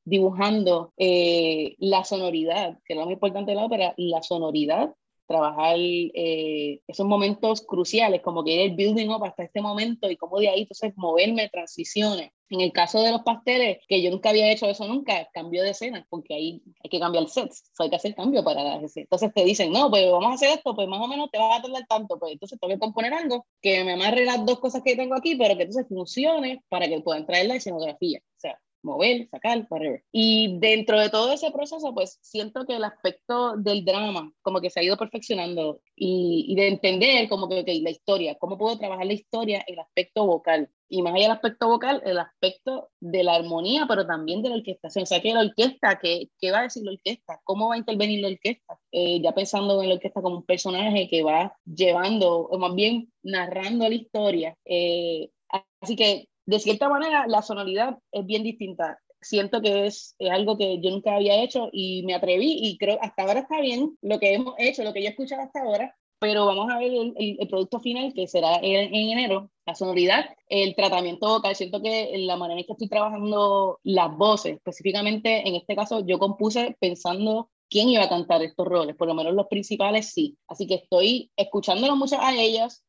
dibujando 0.06 0.93
eh, 0.97 1.76
la 1.80 2.04
sonoridad, 2.04 2.78
que 2.86 2.93
es 2.93 2.99
lo 2.99 3.06
más 3.06 3.14
importante 3.14 3.51
de 3.51 3.56
la 3.56 3.66
ópera, 3.66 3.93
la 3.97 4.22
sonoridad, 4.22 4.93
trabajar 5.28 5.76
eh, 5.78 6.80
esos 6.88 7.05
momentos 7.05 7.61
cruciales, 7.61 8.21
como 8.21 8.43
que 8.43 8.53
ir 8.53 8.61
el 8.61 8.76
building 8.76 9.09
up 9.09 9.24
hasta 9.26 9.43
este 9.43 9.61
momento 9.61 10.09
y 10.09 10.17
cómo 10.17 10.39
de 10.39 10.49
ahí 10.49 10.61
entonces 10.61 10.93
moverme, 10.95 11.49
transiciones. 11.49 12.32
En 12.49 12.61
el 12.61 12.71
caso 12.71 13.01
de 13.01 13.11
los 13.11 13.21
pasteles, 13.24 13.80
que 13.88 14.01
yo 14.01 14.11
nunca 14.11 14.30
había 14.30 14.51
hecho 14.51 14.67
eso 14.67 14.88
nunca, 14.88 15.28
cambio 15.34 15.63
de 15.63 15.71
escena, 15.71 16.05
porque 16.09 16.36
ahí 16.36 16.61
hay 16.84 16.89
que 16.89 16.99
cambiar 16.99 17.28
sets, 17.28 17.63
hay 17.80 17.89
que 17.89 17.95
hacer 17.95 18.13
cambio 18.13 18.43
para 18.43 18.76
ese. 18.76 19.01
Entonces 19.01 19.34
te 19.34 19.43
dicen, 19.43 19.71
no, 19.71 19.89
pues 19.89 20.11
vamos 20.11 20.32
a 20.32 20.34
hacer 20.36 20.49
esto, 20.49 20.76
pues 20.76 20.88
más 20.88 21.01
o 21.01 21.07
menos 21.07 21.32
te 21.32 21.39
va 21.39 21.55
a 21.55 21.61
tardar 21.61 21.86
tanto, 21.88 22.19
pues 22.19 22.34
entonces 22.34 22.59
tengo 22.59 22.74
que 22.74 22.80
componer 22.80 23.13
algo 23.13 23.47
que 23.61 23.84
me 23.84 23.93
amarre 23.93 24.26
las 24.26 24.45
dos 24.45 24.59
cosas 24.59 24.84
que 24.84 24.95
tengo 24.95 25.15
aquí, 25.15 25.36
pero 25.36 25.55
que 25.55 25.63
entonces 25.63 25.88
funcione 25.88 26.61
para 26.69 26.88
que 26.88 27.01
puedan 27.01 27.26
traer 27.26 27.47
la 27.47 27.55
escenografía. 27.55 28.19
O 28.19 28.39
sea, 28.39 28.59
mover, 28.84 29.28
sacar, 29.30 29.66
whatever. 29.70 30.04
Y 30.12 30.60
dentro 30.60 31.00
de 31.00 31.10
todo 31.10 31.32
ese 31.34 31.52
proceso, 31.52 31.94
pues 31.94 32.20
siento 32.22 32.66
que 32.66 32.76
el 32.76 32.84
aspecto 32.84 33.58
del 33.58 33.86
drama 33.86 34.32
como 34.42 34.62
que 34.62 34.70
se 34.70 34.80
ha 34.80 34.84
ido 34.84 34.98
perfeccionando 34.98 35.82
y, 35.96 36.46
y 36.50 36.56
de 36.56 36.68
entender 36.68 37.30
como 37.30 37.50
que 37.50 37.64
la 37.82 37.90
historia, 37.90 38.36
cómo 38.36 38.58
puedo 38.58 38.78
trabajar 38.78 39.06
la 39.06 39.14
historia, 39.14 39.64
el 39.68 39.80
aspecto 39.80 40.26
vocal. 40.26 40.70
Y 40.90 41.02
más 41.02 41.16
allá 41.16 41.24
del 41.24 41.32
aspecto 41.32 41.68
vocal, 41.68 42.04
el 42.06 42.20
aspecto 42.20 42.92
de 43.00 43.24
la 43.24 43.34
armonía, 43.34 43.86
pero 43.88 44.06
también 44.06 44.44
de 44.44 44.50
la 44.50 44.56
orquestación. 44.58 45.04
O 45.04 45.06
sea, 45.08 45.22
que 45.22 45.34
la 45.34 45.40
orquesta, 45.40 45.98
¿qué, 46.00 46.30
qué 46.40 46.52
va 46.52 46.60
a 46.60 46.64
decir 46.64 46.84
la 46.84 46.92
orquesta? 46.92 47.42
¿Cómo 47.46 47.70
va 47.70 47.76
a 47.76 47.80
intervenir 47.80 48.22
la 48.22 48.28
orquesta? 48.28 48.78
Eh, 48.92 49.20
ya 49.20 49.34
pensando 49.34 49.82
en 49.82 49.90
la 49.90 49.96
orquesta 49.96 50.22
como 50.22 50.38
un 50.38 50.46
personaje 50.46 51.10
que 51.10 51.24
va 51.24 51.58
llevando, 51.66 52.42
o 52.42 52.60
más 52.60 52.76
bien 52.76 53.12
narrando 53.24 53.90
la 53.90 53.96
historia. 53.96 54.56
Eh, 54.66 55.32
así 55.82 55.96
que 55.96 56.28
de 56.46 56.60
cierta 56.60 56.89
manera 56.89 57.26
la 57.28 57.41
sonoridad 57.41 57.98
es 58.12 58.26
bien 58.26 58.44
distinta. 58.44 59.00
Siento 59.22 59.62
que 59.62 59.88
es, 59.88 60.16
algo 60.32 60.58
que 60.58 60.82
yo 60.82 60.91
nunca 60.91 61.16
había 61.16 61.41
hecho 61.41 61.70
y 61.72 62.04
me 62.06 62.14
atreví 62.14 62.60
y 62.62 62.78
creo 62.78 62.98
hasta 63.02 63.24
ahora 63.24 63.41
está 63.41 63.62
bien 63.62 63.98
lo 64.02 64.20
que 64.20 64.34
hemos 64.34 64.56
hecho, 64.58 64.84
lo 64.84 64.94
que 64.94 65.02
yo 65.02 65.08
he 65.08 65.12
escuchado 65.12 65.44
hasta 65.44 65.62
ahora, 65.62 65.96
pero 66.20 66.46
vamos 66.46 66.72
a 66.72 66.80
ver 66.80 66.91
el, 66.91 67.14
el, 67.18 67.48
producto 67.50 67.82
final 67.82 68.14
que 68.14 68.28
será 68.28 68.56
en, 68.62 68.96
en, 68.96 69.10
enero, 69.10 69.52
la 69.66 69.76
sonoridad, 69.76 70.26
el 70.48 70.74
tratamiento 70.74 71.28
vocal. 71.28 71.54
Siento 71.54 71.82
que 71.82 72.14
la 72.20 72.38
manera 72.38 72.62
en 72.62 72.66
que 72.66 72.72
estoy 72.72 72.88
trabajando 72.88 73.80
las 73.84 74.16
voces, 74.16 74.56
específicamente 74.56 75.46
en 75.46 75.56
este 75.56 75.76
caso 75.76 76.06
yo 76.06 76.20
compuse 76.20 76.78
pensando 76.80 77.50
quién 77.70 77.89
iba 77.89 78.04
a 78.04 78.10
cantar 78.10 78.41
estos 78.41 78.68
roles, 78.68 78.96
por 78.96 79.08
lo 79.08 79.16
menos 79.16 79.34
los 79.34 79.48
principales 79.48 80.12
sí. 80.14 80.38
Así 80.48 80.66
que 80.66 80.76
estoy 80.76 81.32
escuchándolos 81.36 81.98
mucho 81.98 82.18
a 82.20 82.34
ellas, 82.34 82.86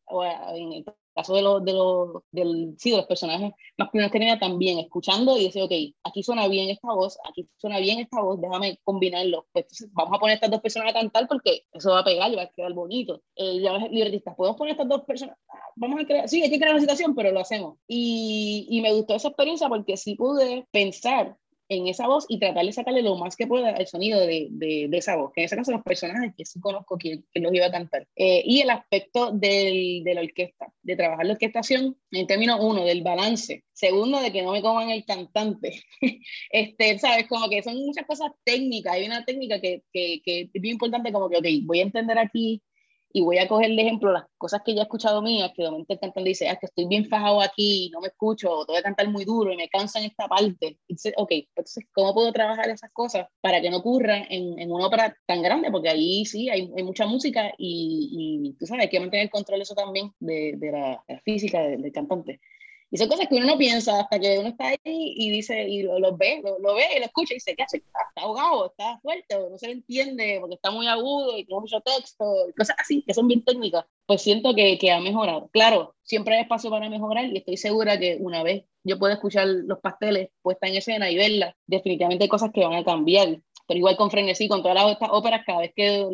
caso 1.14 1.34
de 1.34 1.42
los, 1.42 1.64
de 1.64 1.72
los, 1.72 2.22
del, 2.30 2.74
sí, 2.78 2.90
de 2.90 2.98
los 2.98 3.06
personajes 3.06 3.52
masculinos 3.76 4.12
que 4.12 4.18
tenía 4.18 4.38
también, 4.38 4.78
escuchando 4.78 5.36
y 5.36 5.44
decir, 5.44 5.62
ok, 5.62 5.72
aquí 6.04 6.22
suena 6.22 6.48
bien 6.48 6.70
esta 6.70 6.92
voz, 6.92 7.18
aquí 7.28 7.48
suena 7.56 7.78
bien 7.78 8.00
esta 8.00 8.20
voz, 8.20 8.40
déjame 8.40 8.78
combinarlo. 8.84 9.46
Pues 9.52 9.66
vamos 9.92 10.16
a 10.16 10.20
poner 10.20 10.34
estas 10.34 10.50
dos 10.50 10.60
personas 10.60 10.90
a 10.90 10.94
cantar 10.94 11.28
porque 11.28 11.62
eso 11.72 11.90
va 11.90 12.00
a 12.00 12.04
pegar 12.04 12.30
y 12.32 12.36
va 12.36 12.42
a 12.42 12.50
quedar 12.50 12.72
bonito. 12.72 13.22
Eh, 13.36 13.60
ya 13.60 13.78
libretistas, 13.78 14.34
podemos 14.34 14.58
poner 14.58 14.72
estas 14.72 14.88
dos 14.88 15.02
personas, 15.02 15.36
vamos 15.76 16.00
a 16.00 16.06
crear, 16.06 16.28
sí, 16.28 16.42
hay 16.42 16.50
que 16.50 16.58
crear 16.58 16.72
una 16.72 16.80
situación, 16.80 17.14
pero 17.14 17.30
lo 17.32 17.40
hacemos. 17.40 17.78
Y, 17.88 18.66
y 18.70 18.80
me 18.80 18.92
gustó 18.92 19.14
esa 19.14 19.28
experiencia 19.28 19.68
porque 19.68 19.96
sí 19.96 20.14
pude 20.16 20.66
pensar 20.70 21.36
en 21.68 21.86
esa 21.88 22.06
voz 22.06 22.26
y 22.28 22.38
tratar 22.38 22.64
de 22.64 22.72
sacarle 22.72 23.02
lo 23.02 23.16
más 23.16 23.36
que 23.36 23.46
pueda 23.46 23.70
el 23.70 23.86
sonido 23.86 24.20
de, 24.20 24.48
de, 24.50 24.88
esa 24.92 25.16
voz, 25.16 25.32
que 25.32 25.40
en 25.40 25.46
ese 25.46 25.56
caso 25.56 25.72
los 25.72 25.82
personajes 25.82 26.32
que 26.36 26.44
sí 26.44 26.60
conozco 26.60 26.98
que, 26.98 27.22
que 27.32 27.40
los 27.40 27.52
iba 27.54 27.66
a 27.66 27.70
cantar. 27.70 28.06
Eh, 28.16 28.42
y 28.44 28.60
el 28.60 28.70
aspecto 28.70 29.30
del, 29.32 30.02
de 30.04 30.14
la 30.14 30.20
orquesta, 30.20 30.72
de 30.82 30.96
trabajar 30.96 31.26
la 31.26 31.32
orquestación 31.32 31.96
en 32.10 32.26
términos, 32.26 32.58
uno, 32.60 32.84
del 32.84 33.02
balance, 33.02 33.64
segundo, 33.72 34.20
de 34.20 34.32
que 34.32 34.42
no 34.42 34.52
me 34.52 34.62
coman 34.62 34.90
el 34.90 35.04
cantante. 35.04 35.82
este, 36.50 36.98
¿sabes? 36.98 37.26
Como 37.28 37.48
que 37.48 37.62
son 37.62 37.76
muchas 37.76 38.06
cosas 38.06 38.30
técnicas, 38.44 38.94
hay 38.94 39.06
una 39.06 39.24
técnica 39.24 39.60
que, 39.60 39.82
que, 39.92 40.20
que 40.24 40.50
es 40.52 40.62
bien 40.62 40.74
importante, 40.74 41.12
como 41.12 41.28
que, 41.28 41.38
ok, 41.38 41.46
voy 41.62 41.80
a 41.80 41.84
entender 41.84 42.18
aquí 42.18 42.62
y 43.16 43.22
voy 43.22 43.38
a 43.38 43.46
coger 43.46 43.70
de 43.70 43.80
ejemplo 43.80 44.10
las 44.10 44.24
cosas 44.36 44.62
que 44.64 44.74
ya 44.74 44.80
he 44.80 44.82
escuchado 44.82 45.22
mías, 45.22 45.52
que 45.54 45.62
de 45.62 45.70
momento 45.70 45.92
el 45.92 46.00
cantante 46.00 46.28
dice, 46.28 46.48
ah, 46.48 46.56
que 46.56 46.66
estoy 46.66 46.86
bien 46.88 47.06
fajado 47.06 47.40
aquí, 47.40 47.88
no 47.92 48.00
me 48.00 48.08
escucho, 48.08 48.50
o 48.50 48.66
tengo 48.66 48.76
que 48.76 48.82
cantar 48.82 49.08
muy 49.08 49.24
duro 49.24 49.52
y 49.52 49.56
me 49.56 49.68
cansa 49.68 50.00
en 50.00 50.06
esta 50.06 50.26
parte. 50.26 50.80
Entonces, 50.88 51.14
ok, 51.16 51.30
entonces, 51.30 51.84
¿cómo 51.92 52.12
puedo 52.12 52.32
trabajar 52.32 52.68
esas 52.70 52.90
cosas 52.90 53.28
para 53.40 53.60
que 53.60 53.70
no 53.70 53.76
ocurran 53.76 54.26
en, 54.30 54.58
en 54.58 54.72
una 54.72 54.88
ópera 54.88 55.16
tan 55.26 55.42
grande? 55.42 55.70
Porque 55.70 55.90
ahí 55.90 56.26
sí 56.26 56.50
hay, 56.50 56.72
hay 56.76 56.82
mucha 56.82 57.06
música 57.06 57.52
y, 57.56 58.48
y, 58.50 58.52
tú 58.58 58.66
sabes, 58.66 58.82
hay 58.82 58.90
que 58.90 58.98
mantener 58.98 59.26
el 59.26 59.30
control 59.30 59.62
eso 59.62 59.76
también 59.76 60.10
de, 60.18 60.54
de, 60.56 60.72
la, 60.72 61.04
física 61.24 61.60
del 61.60 61.92
cantante. 61.92 62.40
Y 62.94 62.96
son 62.96 63.08
cosas 63.08 63.26
que 63.26 63.34
uno 63.34 63.46
no 63.46 63.58
piensa 63.58 64.02
hasta 64.02 64.20
que 64.20 64.38
uno 64.38 64.50
está 64.50 64.68
ahí 64.68 64.78
y 64.84 65.28
dice, 65.28 65.68
y 65.68 65.82
lo, 65.82 66.16
ve, 66.16 66.40
lo, 66.60 66.74
ve 66.76 66.84
y 66.94 67.00
lo 67.00 67.06
escucha 67.06 67.34
y 67.34 67.38
dice, 67.38 67.56
¿qué 67.56 67.64
hace? 67.64 67.78
Está, 67.78 67.98
ahogado, 68.14 68.66
está 68.66 69.00
fuerte, 69.00 69.34
no 69.50 69.58
se 69.58 69.66
le 69.66 69.72
entiende 69.72 70.36
porque 70.40 70.54
está 70.54 70.70
muy 70.70 70.86
agudo 70.86 71.36
y 71.36 71.44
tiene 71.44 71.60
mucho 71.60 71.80
texto, 71.80 72.24
cosas 72.56 72.76
así, 72.78 73.02
que 73.02 73.12
son 73.12 73.26
bien 73.26 73.44
técnicas. 73.44 73.84
Pues 74.06 74.22
siento 74.22 74.54
que, 74.54 74.78
que 74.78 74.92
ha 74.92 75.00
mejorado. 75.00 75.50
Claro, 75.52 75.96
siempre 76.04 76.36
hay 76.36 76.42
espacio 76.42 76.70
para 76.70 76.88
mejorar 76.88 77.24
y 77.24 77.36
estoy 77.36 77.56
segura 77.56 77.98
que 77.98 78.16
una 78.20 78.44
vez 78.44 78.64
yo 78.84 78.96
pueda 78.96 79.14
escuchar 79.14 79.48
los 79.48 79.80
pasteles 79.80 80.28
puesta 80.40 80.68
en 80.68 80.76
escena 80.76 81.10
y 81.10 81.16
verla, 81.16 81.56
definitivamente 81.66 82.22
hay 82.22 82.28
cosas 82.28 82.52
que 82.54 82.64
van 82.64 82.74
a 82.74 82.84
cambiar 82.84 83.40
pero 83.66 83.78
igual 83.78 83.96
con 83.96 84.10
frenesí, 84.10 84.48
con 84.48 84.62
todas 84.62 84.92
estas 84.92 85.10
óperas, 85.12 85.42
cada 85.46 85.60
vez 85.60 85.72
que 85.74 86.06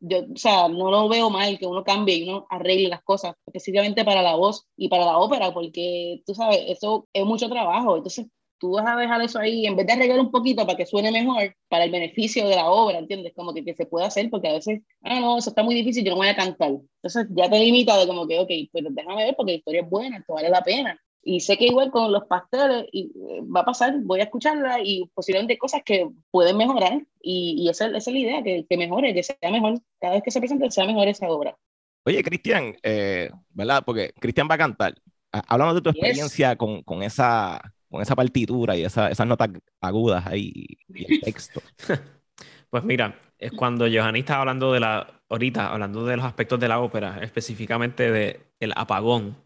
yo, 0.00 0.18
o 0.18 0.36
sea, 0.36 0.68
no 0.68 0.90
lo 0.90 1.08
veo 1.08 1.30
mal 1.30 1.58
que 1.58 1.66
uno 1.66 1.84
cambie 1.84 2.16
y 2.16 2.28
uno 2.28 2.46
arregle 2.50 2.88
las 2.88 3.02
cosas, 3.02 3.34
específicamente 3.46 4.04
para 4.04 4.22
la 4.22 4.36
voz 4.36 4.66
y 4.76 4.88
para 4.88 5.04
la 5.04 5.18
ópera, 5.18 5.52
porque 5.52 6.22
tú 6.26 6.34
sabes, 6.34 6.60
eso 6.68 7.08
es 7.12 7.24
mucho 7.24 7.48
trabajo, 7.48 7.96
entonces 7.96 8.26
tú 8.62 8.70
vas 8.70 8.86
a 8.86 8.96
dejar 8.96 9.20
eso 9.20 9.40
ahí, 9.40 9.66
en 9.66 9.74
vez 9.74 9.88
de 9.88 9.94
arreglar 9.94 10.20
un 10.20 10.30
poquito 10.30 10.64
para 10.64 10.76
que 10.76 10.86
suene 10.86 11.10
mejor, 11.10 11.56
para 11.68 11.82
el 11.82 11.90
beneficio 11.90 12.46
de 12.46 12.54
la 12.54 12.70
obra, 12.70 12.98
¿entiendes? 12.98 13.32
Como 13.34 13.52
que, 13.52 13.64
que 13.64 13.74
se 13.74 13.86
puede 13.86 14.06
hacer, 14.06 14.30
porque 14.30 14.48
a 14.48 14.52
veces, 14.52 14.82
ah, 15.02 15.18
no, 15.18 15.36
eso 15.36 15.50
está 15.50 15.64
muy 15.64 15.74
difícil, 15.74 16.04
yo 16.04 16.12
no 16.12 16.18
voy 16.18 16.28
a 16.28 16.36
cantar. 16.36 16.70
Entonces 16.70 17.26
ya 17.30 17.50
te 17.50 17.58
limita 17.58 17.98
de 17.98 18.06
como 18.06 18.24
que, 18.28 18.38
ok, 18.38 18.50
pues 18.70 18.84
déjame 18.90 19.24
ver 19.24 19.34
porque 19.36 19.52
la 19.52 19.58
historia 19.58 19.80
es 19.82 19.90
buena, 19.90 20.18
esto 20.18 20.34
vale 20.34 20.48
la 20.48 20.62
pena. 20.62 20.96
Y 21.24 21.40
sé 21.40 21.56
que 21.56 21.66
igual 21.66 21.90
con 21.90 22.10
los 22.10 22.24
pasteles 22.24 22.86
y, 22.90 23.12
eh, 23.14 23.40
va 23.44 23.60
a 23.60 23.64
pasar, 23.64 23.94
voy 24.02 24.20
a 24.20 24.24
escucharla 24.24 24.80
y 24.82 25.08
posiblemente 25.14 25.56
cosas 25.56 25.82
que 25.84 26.08
pueden 26.30 26.56
mejorar. 26.56 27.00
Y, 27.20 27.56
y 27.58 27.68
esa, 27.68 27.86
esa, 27.86 27.98
es 27.98 28.06
la 28.08 28.18
idea, 28.18 28.42
que, 28.42 28.66
que, 28.68 28.76
mejore, 28.76 29.14
que 29.14 29.22
sea 29.22 29.36
mejor, 29.50 29.80
cada 30.00 30.14
vez 30.14 30.22
que 30.24 30.30
se 30.32 30.40
presente 30.40 30.70
sea 30.70 30.84
mejor 30.84 31.06
esa 31.06 31.28
obra. 31.28 31.56
Oye, 32.04 32.22
Cristian, 32.24 32.74
eh, 32.82 33.30
¿verdad? 33.50 33.84
Porque 33.86 34.12
Cristian 34.18 34.48
va 34.50 34.56
a 34.56 34.58
cantar. 34.58 34.94
Háblanos 35.30 35.76
de 35.76 35.82
tu 35.82 35.90
experiencia 35.90 36.56
con, 36.56 36.82
con, 36.82 37.02
esa, 37.02 37.60
con 37.88 38.02
esa 38.02 38.16
partitura 38.16 38.76
y 38.76 38.84
esa, 38.84 39.08
esas 39.08 39.26
notas 39.26 39.50
agudas 39.80 40.26
ahí 40.26 40.52
y 40.88 41.14
el 41.14 41.20
texto. 41.22 41.62
pues 42.70 42.82
mira, 42.82 43.16
es 43.38 43.52
cuando 43.52 43.86
Johanny 43.86 44.20
estaba 44.20 44.40
hablando 44.40 44.72
de 44.72 44.80
la, 44.80 45.22
ahorita, 45.28 45.72
hablando 45.72 46.04
de 46.04 46.16
los 46.16 46.26
aspectos 46.26 46.58
de 46.58 46.68
la 46.68 46.80
ópera, 46.80 47.20
específicamente 47.22 48.10
de 48.10 48.40
el 48.58 48.72
apagón 48.74 49.36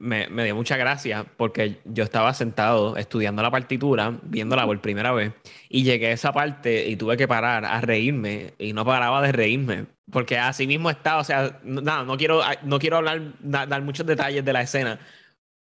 me, 0.00 0.28
me, 0.28 0.44
dio 0.44 0.56
mucha 0.56 0.76
gracia 0.76 1.24
porque 1.36 1.80
yo 1.84 2.02
estaba 2.02 2.34
sentado 2.34 2.96
estudiando 2.96 3.42
la 3.42 3.50
partitura, 3.50 4.18
viéndola 4.22 4.66
por 4.66 4.80
primera 4.80 5.12
vez, 5.12 5.32
y 5.68 5.84
llegué 5.84 6.08
a 6.08 6.12
esa 6.12 6.32
parte 6.32 6.88
y 6.88 6.96
tuve 6.96 7.16
que 7.16 7.28
parar 7.28 7.64
a 7.64 7.80
reírme 7.80 8.54
y 8.58 8.72
no 8.72 8.84
paraba 8.84 9.22
de 9.22 9.32
reírme. 9.32 9.86
Porque 10.10 10.38
así 10.38 10.66
mismo 10.66 10.90
está, 10.90 11.18
o 11.18 11.24
sea, 11.24 11.60
nada, 11.62 12.02
no 12.04 12.16
quiero, 12.16 12.40
no 12.64 12.78
quiero 12.80 12.96
hablar, 12.96 13.20
dar 13.40 13.82
muchos 13.82 14.06
detalles 14.06 14.44
de 14.44 14.52
la 14.52 14.62
escena, 14.62 14.98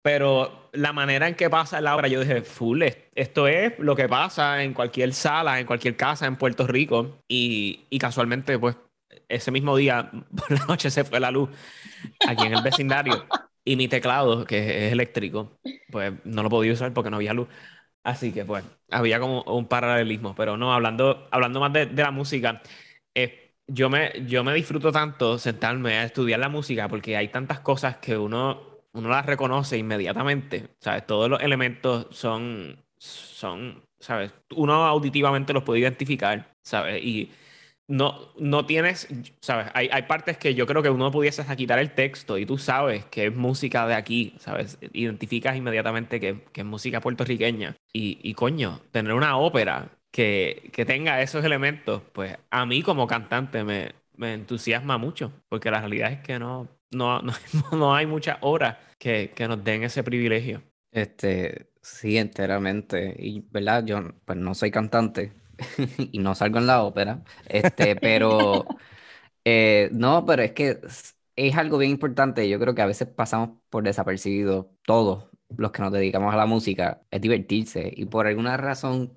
pero 0.02 0.68
la 0.72 0.92
manera 0.92 1.28
en 1.28 1.36
que 1.36 1.48
pasa 1.48 1.80
la 1.80 1.94
obra, 1.94 2.08
yo 2.08 2.20
dije, 2.20 2.42
full, 2.42 2.82
esto 3.14 3.46
es 3.46 3.78
lo 3.78 3.94
que 3.94 4.08
pasa 4.08 4.62
en 4.64 4.74
cualquier 4.74 5.14
sala, 5.14 5.60
en 5.60 5.66
cualquier 5.66 5.96
casa 5.96 6.26
en 6.26 6.36
Puerto 6.36 6.66
Rico. 6.66 7.20
Y, 7.28 7.86
y 7.88 7.98
casualmente, 7.98 8.58
pues, 8.58 8.76
ese 9.28 9.52
mismo 9.52 9.76
día, 9.76 10.10
por 10.36 10.50
la 10.50 10.66
noche 10.66 10.90
se 10.90 11.04
fue 11.04 11.20
la 11.20 11.30
luz 11.30 11.50
aquí 12.26 12.46
en 12.46 12.54
el 12.54 12.62
vecindario. 12.62 13.26
Y 13.64 13.76
mi 13.76 13.88
teclado, 13.88 14.44
que 14.44 14.86
es 14.86 14.92
eléctrico, 14.92 15.60
pues 15.90 16.12
no 16.24 16.42
lo 16.42 16.50
podía 16.50 16.72
usar 16.72 16.92
porque 16.92 17.10
no 17.10 17.16
había 17.16 17.34
luz. 17.34 17.48
Así 18.04 18.32
que, 18.32 18.44
pues, 18.44 18.64
había 18.90 19.20
como 19.20 19.42
un 19.44 19.68
paralelismo. 19.68 20.34
Pero 20.34 20.56
no, 20.56 20.72
hablando, 20.74 21.28
hablando 21.30 21.60
más 21.60 21.72
de, 21.72 21.86
de 21.86 22.02
la 22.02 22.10
música, 22.10 22.62
eh, 23.14 23.54
yo, 23.66 23.88
me, 23.90 24.12
yo 24.26 24.42
me 24.44 24.54
disfruto 24.54 24.90
tanto 24.92 25.38
sentarme 25.38 25.94
a 25.98 26.04
estudiar 26.04 26.40
la 26.40 26.48
música 26.48 26.88
porque 26.88 27.16
hay 27.16 27.28
tantas 27.28 27.60
cosas 27.60 27.96
que 27.98 28.16
uno 28.18 28.70
uno 28.94 29.08
las 29.08 29.24
reconoce 29.24 29.78
inmediatamente, 29.78 30.68
¿sabes? 30.80 31.06
Todos 31.06 31.30
los 31.30 31.40
elementos 31.42 32.08
son, 32.10 32.84
son, 32.98 33.82
¿sabes? 33.98 34.34
Uno 34.54 34.84
auditivamente 34.84 35.54
los 35.54 35.62
puede 35.62 35.80
identificar, 35.80 36.54
¿sabes? 36.62 37.02
Y 37.02 37.32
no, 37.88 38.32
no 38.38 38.64
tienes, 38.64 39.08
¿sabes? 39.40 39.66
Hay, 39.74 39.88
hay 39.92 40.02
partes 40.02 40.38
que 40.38 40.54
yo 40.54 40.66
creo 40.66 40.82
que 40.82 40.90
uno 40.90 41.10
pudiese 41.10 41.44
quitar 41.56 41.78
el 41.78 41.92
texto 41.92 42.38
y 42.38 42.46
tú 42.46 42.58
sabes 42.58 43.04
que 43.06 43.26
es 43.26 43.34
música 43.34 43.86
de 43.86 43.94
aquí, 43.94 44.34
¿sabes? 44.38 44.78
Identificas 44.92 45.56
inmediatamente 45.56 46.20
que, 46.20 46.44
que 46.52 46.60
es 46.62 46.66
música 46.66 47.00
puertorriqueña. 47.00 47.76
Y, 47.92 48.18
y 48.22 48.34
coño, 48.34 48.80
tener 48.92 49.12
una 49.12 49.36
ópera 49.36 49.90
que, 50.10 50.70
que 50.72 50.84
tenga 50.84 51.22
esos 51.22 51.44
elementos, 51.44 52.02
pues 52.12 52.36
a 52.50 52.66
mí 52.66 52.82
como 52.82 53.06
cantante 53.06 53.64
me, 53.64 53.92
me 54.16 54.34
entusiasma 54.34 54.98
mucho, 54.98 55.32
porque 55.48 55.70
la 55.70 55.80
realidad 55.80 56.12
es 56.12 56.20
que 56.20 56.38
no, 56.38 56.68
no, 56.92 57.20
no, 57.72 57.94
hay 57.94 58.06
muchas 58.06 58.38
horas 58.40 58.76
que, 58.98 59.32
que, 59.34 59.48
nos 59.48 59.62
den 59.64 59.82
ese 59.82 60.04
privilegio. 60.04 60.62
Este, 60.92 61.66
sí, 61.82 62.16
enteramente. 62.16 63.16
Y, 63.18 63.40
¿verdad? 63.50 63.84
Yo, 63.84 64.12
pues 64.24 64.38
no 64.38 64.54
soy 64.54 64.70
cantante 64.70 65.32
y 66.12 66.18
no 66.18 66.34
salgo 66.34 66.58
en 66.58 66.66
la 66.66 66.82
ópera, 66.82 67.22
este, 67.46 67.96
pero, 67.96 68.66
eh, 69.44 69.90
no, 69.92 70.24
pero 70.26 70.42
es 70.42 70.52
que 70.52 70.80
es 71.36 71.56
algo 71.56 71.78
bien 71.78 71.90
importante. 71.92 72.48
Yo 72.48 72.58
creo 72.60 72.74
que 72.74 72.82
a 72.82 72.86
veces 72.86 73.08
pasamos 73.08 73.50
por 73.70 73.84
desapercibido 73.84 74.72
todos 74.84 75.26
los 75.56 75.72
que 75.72 75.82
nos 75.82 75.92
dedicamos 75.92 76.32
a 76.34 76.36
la 76.36 76.46
música, 76.46 77.02
es 77.10 77.20
divertirse. 77.20 77.92
Y 77.96 78.06
por 78.06 78.26
alguna 78.26 78.56
razón 78.56 79.14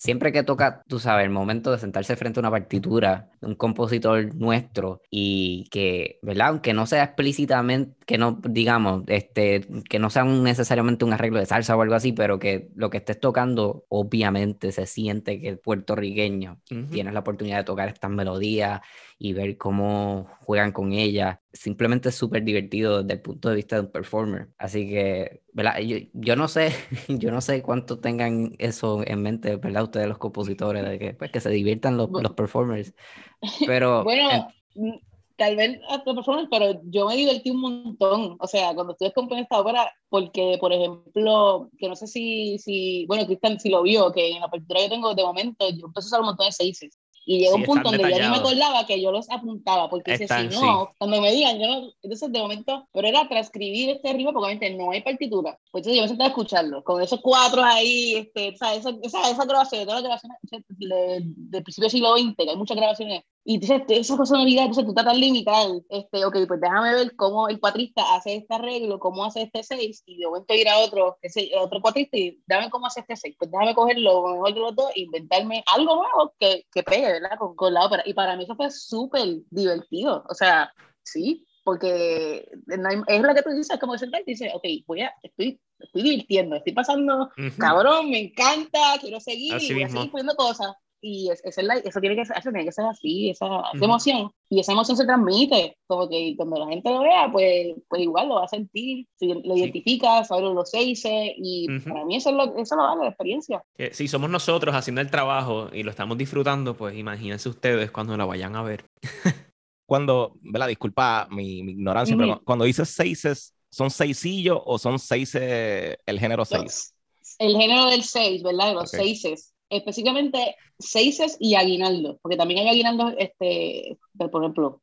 siempre 0.00 0.32
que 0.32 0.42
toca, 0.42 0.82
tú 0.88 0.98
sabes, 0.98 1.26
el 1.26 1.30
momento 1.30 1.70
de 1.70 1.78
sentarse 1.78 2.16
frente 2.16 2.40
a 2.40 2.40
una 2.40 2.50
partitura 2.50 3.28
de 3.38 3.48
un 3.48 3.54
compositor 3.54 4.34
nuestro 4.34 5.02
y 5.10 5.68
que, 5.70 6.18
¿verdad? 6.22 6.48
Aunque 6.48 6.72
no 6.72 6.86
sea 6.86 7.04
explícitamente, 7.04 7.94
que 8.06 8.16
no, 8.16 8.40
digamos, 8.42 9.02
este, 9.08 9.60
que 9.90 9.98
no 9.98 10.08
sea 10.08 10.24
necesariamente 10.24 11.04
un 11.04 11.12
arreglo 11.12 11.38
de 11.38 11.44
salsa 11.44 11.76
o 11.76 11.82
algo 11.82 11.94
así, 11.94 12.12
pero 12.12 12.38
que 12.38 12.70
lo 12.76 12.88
que 12.88 12.96
estés 12.96 13.20
tocando, 13.20 13.84
obviamente 13.90 14.72
se 14.72 14.86
siente 14.86 15.38
que 15.38 15.50
es 15.50 15.58
puertorriqueño. 15.58 16.62
Tienes 16.90 17.12
la 17.12 17.20
oportunidad 17.20 17.58
de 17.58 17.64
tocar 17.64 17.88
estas 17.88 18.10
melodías 18.10 18.80
y 19.22 19.34
ver 19.34 19.58
cómo 19.58 20.28
juegan 20.46 20.72
con 20.72 20.94
ella. 20.94 21.42
Simplemente 21.52 22.08
es 22.08 22.14
súper 22.14 22.42
divertido 22.42 23.02
desde 23.02 23.16
el 23.16 23.20
punto 23.20 23.50
de 23.50 23.56
vista 23.56 23.76
de 23.76 23.82
un 23.82 23.92
performer. 23.92 24.48
Así 24.56 24.88
que, 24.88 25.42
¿verdad? 25.52 25.78
Yo, 25.80 25.98
yo, 26.14 26.36
no 26.36 26.48
sé, 26.48 26.72
yo 27.08 27.30
no 27.30 27.42
sé 27.42 27.60
cuánto 27.60 28.00
tengan 28.00 28.54
eso 28.58 29.02
en 29.06 29.20
mente, 29.20 29.56
¿verdad? 29.56 29.82
Ustedes 29.82 30.08
los 30.08 30.16
compositores, 30.16 30.88
de 30.88 30.98
que, 30.98 31.12
pues, 31.12 31.30
que 31.30 31.40
se 31.40 31.50
diviertan 31.50 31.98
los, 31.98 32.08
los 32.10 32.32
performers. 32.32 32.94
Pero... 33.66 34.04
bueno, 34.04 34.48
mm, 34.74 34.96
tal 35.36 35.56
vez 35.56 35.78
a 35.90 36.02
los 36.04 36.14
performers, 36.16 36.48
pero 36.50 36.80
yo 36.84 37.06
me 37.06 37.16
divertí 37.16 37.50
un 37.50 37.60
montón. 37.60 38.36
O 38.40 38.46
sea, 38.46 38.74
cuando 38.74 38.92
estuve 38.92 39.12
componiendo 39.12 39.44
esta 39.44 39.60
obra, 39.60 39.92
porque, 40.08 40.56
por 40.60 40.72
ejemplo, 40.72 41.70
que 41.78 41.88
no 41.88 41.96
sé 41.96 42.06
si, 42.06 42.58
si 42.58 43.04
bueno, 43.06 43.26
Cristian 43.26 43.60
si 43.60 43.68
lo 43.68 43.82
vio, 43.82 44.12
que 44.12 44.32
en 44.32 44.40
la 44.40 44.48
partitura 44.48 44.80
que 44.80 44.86
yo 44.86 44.90
tengo 44.90 45.14
de 45.14 45.24
momento, 45.24 45.68
yo 45.70 45.86
empecé 45.86 46.06
a 46.06 46.08
usar 46.08 46.20
un 46.20 46.26
montón 46.26 46.46
de 46.46 46.52
seises. 46.52 46.98
Y 47.30 47.38
llegó 47.38 47.54
un 47.54 47.62
punto 47.62 47.92
donde 47.92 48.10
ya 48.10 48.24
no 48.24 48.30
me 48.32 48.38
acordaba 48.38 48.84
que 48.86 49.00
yo 49.00 49.12
los 49.12 49.30
apuntaba, 49.30 49.88
porque 49.88 50.18
si 50.18 50.48
no, 50.48 50.92
cuando 50.98 51.20
me 51.20 51.30
digan, 51.30 51.60
yo 51.60 51.68
no, 51.68 51.92
entonces 52.02 52.32
de 52.32 52.40
momento, 52.40 52.88
pero 52.92 53.06
era 53.06 53.28
transcribir 53.28 53.90
este 53.90 54.12
ritmo, 54.14 54.32
porque 54.32 54.46
obviamente 54.46 54.74
no 54.74 54.90
hay 54.90 55.00
partitura. 55.00 55.56
Pues 55.70 55.82
entonces 55.82 55.94
yo 55.94 56.02
me 56.02 56.08
sentaba 56.08 56.26
a 56.26 56.30
escucharlo, 56.30 56.82
con 56.82 57.00
esos 57.00 57.20
cuatro 57.20 57.62
ahí, 57.62 58.16
este, 58.16 58.48
o 58.48 58.56
sea, 58.56 58.74
esa, 58.74 58.90
esa, 59.00 59.30
esa 59.30 59.44
grabación, 59.44 59.84
todas 59.84 60.02
las 60.02 60.20
grabaciones 60.20 60.38
del 60.66 61.62
principio 61.62 61.84
del 61.84 61.90
siglo 61.92 62.16
XX, 62.16 62.34
que 62.36 62.50
hay 62.50 62.56
muchas 62.56 62.76
grabaciones 62.76 63.22
y 63.50 63.54
entonces 63.54 63.82
esa 63.88 64.16
personalidad, 64.16 64.66
entonces 64.66 64.84
tú 64.84 64.90
estás 64.90 65.06
tan 65.06 65.18
limitado, 65.18 65.82
este, 65.88 66.24
ok, 66.24 66.36
pues 66.46 66.60
déjame 66.60 66.94
ver 66.94 67.16
cómo 67.16 67.48
el 67.48 67.58
cuatrista 67.58 68.14
hace 68.14 68.36
este 68.36 68.54
arreglo, 68.54 69.00
cómo 69.00 69.24
hace 69.24 69.42
este 69.42 69.64
6, 69.64 70.04
y 70.06 70.18
de 70.18 70.26
momento 70.26 70.54
ir 70.54 70.68
a 70.68 70.78
otro, 70.78 71.18
ese, 71.20 71.50
otro 71.58 71.80
cuatrista 71.80 72.16
y 72.16 72.40
déjame 72.46 72.70
cómo 72.70 72.86
hace 72.86 73.00
este 73.00 73.16
6, 73.16 73.34
pues 73.36 73.50
déjame 73.50 73.74
coger 73.74 73.98
lo 73.98 74.22
mejor 74.34 74.54
de 74.54 74.60
los 74.60 74.76
dos 74.76 74.92
e 74.94 75.00
inventarme 75.00 75.64
algo 75.74 75.96
nuevo 75.96 76.32
que, 76.38 76.64
que 76.72 76.84
pegue, 76.84 77.14
¿verdad? 77.14 77.36
Con, 77.40 77.56
con 77.56 77.74
la 77.74 77.86
ópera. 77.86 78.04
Y 78.06 78.14
para 78.14 78.36
mí 78.36 78.44
eso 78.44 78.54
fue 78.54 78.70
súper 78.70 79.26
divertido, 79.50 80.24
o 80.28 80.34
sea, 80.34 80.72
sí, 81.02 81.44
porque 81.64 82.48
es 82.68 83.20
lo 83.20 83.34
que 83.34 83.42
tú 83.42 83.50
dices, 83.50 83.80
como 83.80 83.98
sentar 83.98 84.20
y 84.20 84.30
dices, 84.30 84.52
ok, 84.54 84.64
voy 84.86 85.00
a, 85.00 85.12
estoy, 85.24 85.60
estoy 85.80 86.02
divirtiendo, 86.02 86.54
estoy 86.54 86.72
pasando, 86.72 87.30
cabrón, 87.58 88.10
me 88.10 88.20
encanta, 88.20 88.78
quiero 89.00 89.18
seguir, 89.18 89.60
y 89.60 89.72
voy 89.74 89.82
a 89.82 89.88
seguir 89.88 90.10
poniendo 90.12 90.36
cosas 90.36 90.72
y 91.00 91.30
es, 91.30 91.40
es 91.44 91.56
eso, 91.58 92.00
tiene 92.00 92.16
que 92.16 92.24
ser, 92.24 92.36
eso 92.36 92.50
tiene 92.50 92.64
que 92.64 92.72
ser 92.72 92.84
así, 92.84 93.30
esa, 93.30 93.46
emoción, 93.74 94.30
y 94.48 94.60
esa 94.60 94.72
emoción 94.72 94.96
se 94.96 95.04
transmite, 95.04 95.76
como 95.86 96.08
que 96.08 96.34
cuando 96.36 96.58
la 96.58 96.68
gente 96.68 96.90
lo 96.90 97.00
vea, 97.02 97.30
pues, 97.32 97.68
pues 97.88 98.02
igual 98.02 98.28
lo 98.28 98.34
va 98.36 98.44
a 98.44 98.48
sentir, 98.48 99.06
si 99.16 99.26
lo 99.28 99.56
identifica, 99.56 100.24
sabe 100.24 100.42
lo 100.42 100.64
se 100.64 100.78
dice, 100.78 101.34
y 101.36 101.66
para 101.80 102.04
mí 102.04 102.16
eso, 102.16 102.30
es 102.30 102.36
lo, 102.36 102.56
eso 102.56 102.76
lo 102.76 102.82
da 102.82 102.96
la 102.96 103.08
experiencia. 103.08 103.62
si 103.92 104.08
somos 104.08 104.30
nosotros 104.30 104.74
haciendo 104.74 105.00
el 105.00 105.10
trabajo 105.10 105.70
y 105.72 105.82
lo 105.82 105.90
estamos 105.90 106.18
disfrutando, 106.18 106.76
pues 106.76 106.96
imagínense 106.96 107.48
ustedes 107.48 107.90
cuando 107.90 108.16
lo 108.16 108.26
vayan 108.26 108.56
a 108.56 108.62
ver. 108.62 108.84
cuando, 109.86 110.34
¿verdad? 110.42 110.68
Disculpa 110.68 111.28
mi, 111.30 111.62
mi 111.62 111.72
ignorancia, 111.72 112.16
pero 112.16 112.40
cuando 112.44 112.64
dices 112.64 112.88
seises, 112.90 113.54
¿son 113.70 113.90
seisillos 113.90 114.60
o 114.64 114.78
son 114.78 114.98
seis 114.98 115.34
el 115.34 116.20
género 116.20 116.44
seis? 116.44 116.94
El 117.38 117.56
género 117.56 117.86
del 117.86 118.02
seis, 118.02 118.42
¿verdad? 118.42 118.74
Los 118.74 118.90
seises 118.90 119.54
específicamente 119.70 120.56
seises 120.78 121.36
y 121.40 121.54
aguinaldos, 121.54 122.18
porque 122.20 122.36
también 122.36 122.60
hay 122.60 122.68
aguinaldos, 122.68 123.14
este, 123.18 123.96
por 124.30 124.42
ejemplo, 124.42 124.82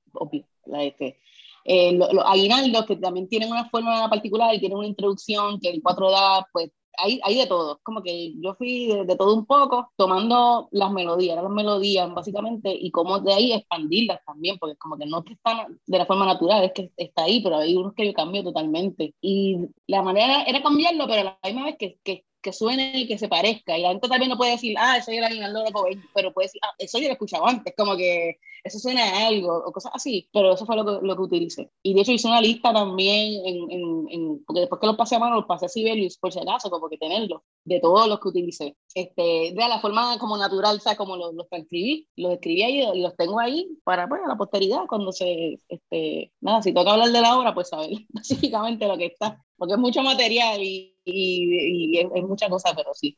la, 0.66 0.84
este, 0.84 1.20
eh, 1.66 1.92
los, 1.92 2.10
aguinaldos 2.26 2.86
que 2.86 2.96
también 2.96 3.28
tienen 3.28 3.52
una 3.52 3.70
forma 3.70 4.10
particular 4.10 4.56
y 4.56 4.60
tienen 4.60 4.78
una 4.78 4.88
introducción 4.88 5.60
que 5.60 5.80
4 5.82 6.12
da, 6.12 6.48
pues 6.54 6.72
hay, 6.98 7.20
hay 7.24 7.38
de 7.38 7.48
todo. 7.48 7.80
Como 7.84 8.02
que 8.02 8.34
yo 8.42 8.56
fui 8.56 8.88
de, 8.88 9.16
todo 9.16 9.36
un 9.36 9.46
poco, 9.46 9.92
tomando 9.98 10.68
las 10.72 10.92
melodías, 10.92 11.42
las 11.42 11.52
melodías 11.52 12.12
básicamente, 12.14 12.74
y 12.74 12.90
cómo 12.92 13.20
de 13.20 13.34
ahí 13.34 13.54
expandirlas 13.54 14.22
también, 14.26 14.58
porque 14.58 14.78
como 14.78 14.98
que 14.98 15.06
no 15.06 15.24
están 15.30 15.80
de 15.86 15.98
la 15.98 16.06
forma 16.06 16.26
natural, 16.26 16.64
es 16.64 16.72
que 16.74 16.92
está 16.98 17.24
ahí, 17.24 17.42
pero 17.44 17.58
hay 17.58 17.76
unos 17.76 17.94
que 17.94 18.06
yo 18.08 18.14
cambio 18.14 18.44
totalmente. 18.44 19.14
Y 19.22 19.58
la 19.88 20.02
manera 20.02 20.44
era 20.44 20.64
cambiarlo, 20.64 21.06
pero 21.08 21.24
la 21.24 21.40
misma 21.44 21.66
vez 21.66 21.76
que 22.04 22.26
que 22.48 22.54
suene 22.54 22.94
y 22.96 23.08
que 23.08 23.18
se 23.18 23.28
parezca. 23.28 23.78
Y 23.78 23.82
la 23.82 23.90
gente 23.90 24.08
también 24.08 24.30
no 24.30 24.38
puede 24.38 24.52
decir, 24.52 24.74
ah, 24.80 24.96
eso 24.98 25.12
era 25.12 25.28
Aguinaldo 25.28 25.66
de 25.66 25.72
Cobain, 25.74 26.02
pero 26.14 26.34
puede 26.34 26.48
decir, 26.48 26.62
ah, 26.64 26.74
eso 26.78 26.98
yo 26.98 27.04
lo 27.04 27.10
he 27.10 27.12
escuchado 27.14 27.46
antes, 27.46 27.74
como 27.76 27.98
que 27.98 28.40
eso 28.64 28.80
suena 28.80 29.04
a 29.04 29.28
algo, 29.28 29.54
o 29.66 29.72
cosas 29.74 29.92
así. 29.94 30.30
Pero 30.32 30.54
eso 30.54 30.66
fue 30.66 30.78
lo 30.78 30.86
que, 30.86 31.06
lo 31.06 31.16
que 31.18 31.22
utilicé. 31.22 31.70
Y 31.84 31.94
de 31.94 32.02
hecho 32.02 32.14
hice 32.14 32.30
una 32.30 32.40
lista 32.40 32.72
también, 32.72 33.46
en, 33.46 33.72
en, 33.72 34.08
en 34.10 34.46
porque 34.46 34.62
después 34.62 34.80
que 34.80 34.88
los 34.88 34.96
pasé 34.96 35.16
a 35.16 35.20
mano, 35.20 35.36
los 35.36 35.46
pasé 35.46 35.66
a 35.66 35.70
Sibelius, 35.70 36.18
por 36.18 36.32
si 36.32 36.40
acaso, 36.40 36.70
como 36.70 36.88
que 36.88 36.98
tenerlo, 36.98 37.44
de 37.68 37.80
todos 37.80 38.08
los 38.08 38.20
que 38.20 38.30
utilicé. 38.30 38.76
Este, 38.94 39.54
de 39.54 39.68
la 39.70 39.80
forma 39.80 40.18
como 40.18 40.38
natural, 40.38 40.82
sea, 40.82 40.96
como 40.96 41.16
los, 41.18 41.34
los 41.34 41.48
transcribí, 41.50 42.08
los 42.16 42.34
escribí 42.34 42.64
ahí 42.64 42.84
y 42.96 43.02
los 43.02 43.16
tengo 43.16 43.40
ahí 43.40 43.68
para 43.84 44.08
pues, 44.08 44.22
la 44.28 44.36
posteridad, 44.36 44.86
cuando 44.88 45.12
se, 45.12 45.60
este, 45.68 46.34
nada, 46.42 46.62
si 46.62 46.74
toca 46.74 46.92
hablar 46.92 47.10
de 47.10 47.22
la 47.22 47.38
obra, 47.38 47.54
pues 47.54 47.70
saber 47.70 47.90
específicamente 48.14 48.88
lo 48.88 48.98
que 48.98 49.08
está 49.08 49.44
porque 49.58 49.74
es 49.74 49.80
mucho 49.80 50.02
material 50.04 50.62
y, 50.62 50.96
y, 51.04 51.98
es, 52.00 52.24
mucha 52.24 52.48
cosa, 52.50 52.74
pero 52.76 52.94
sí. 52.94 53.18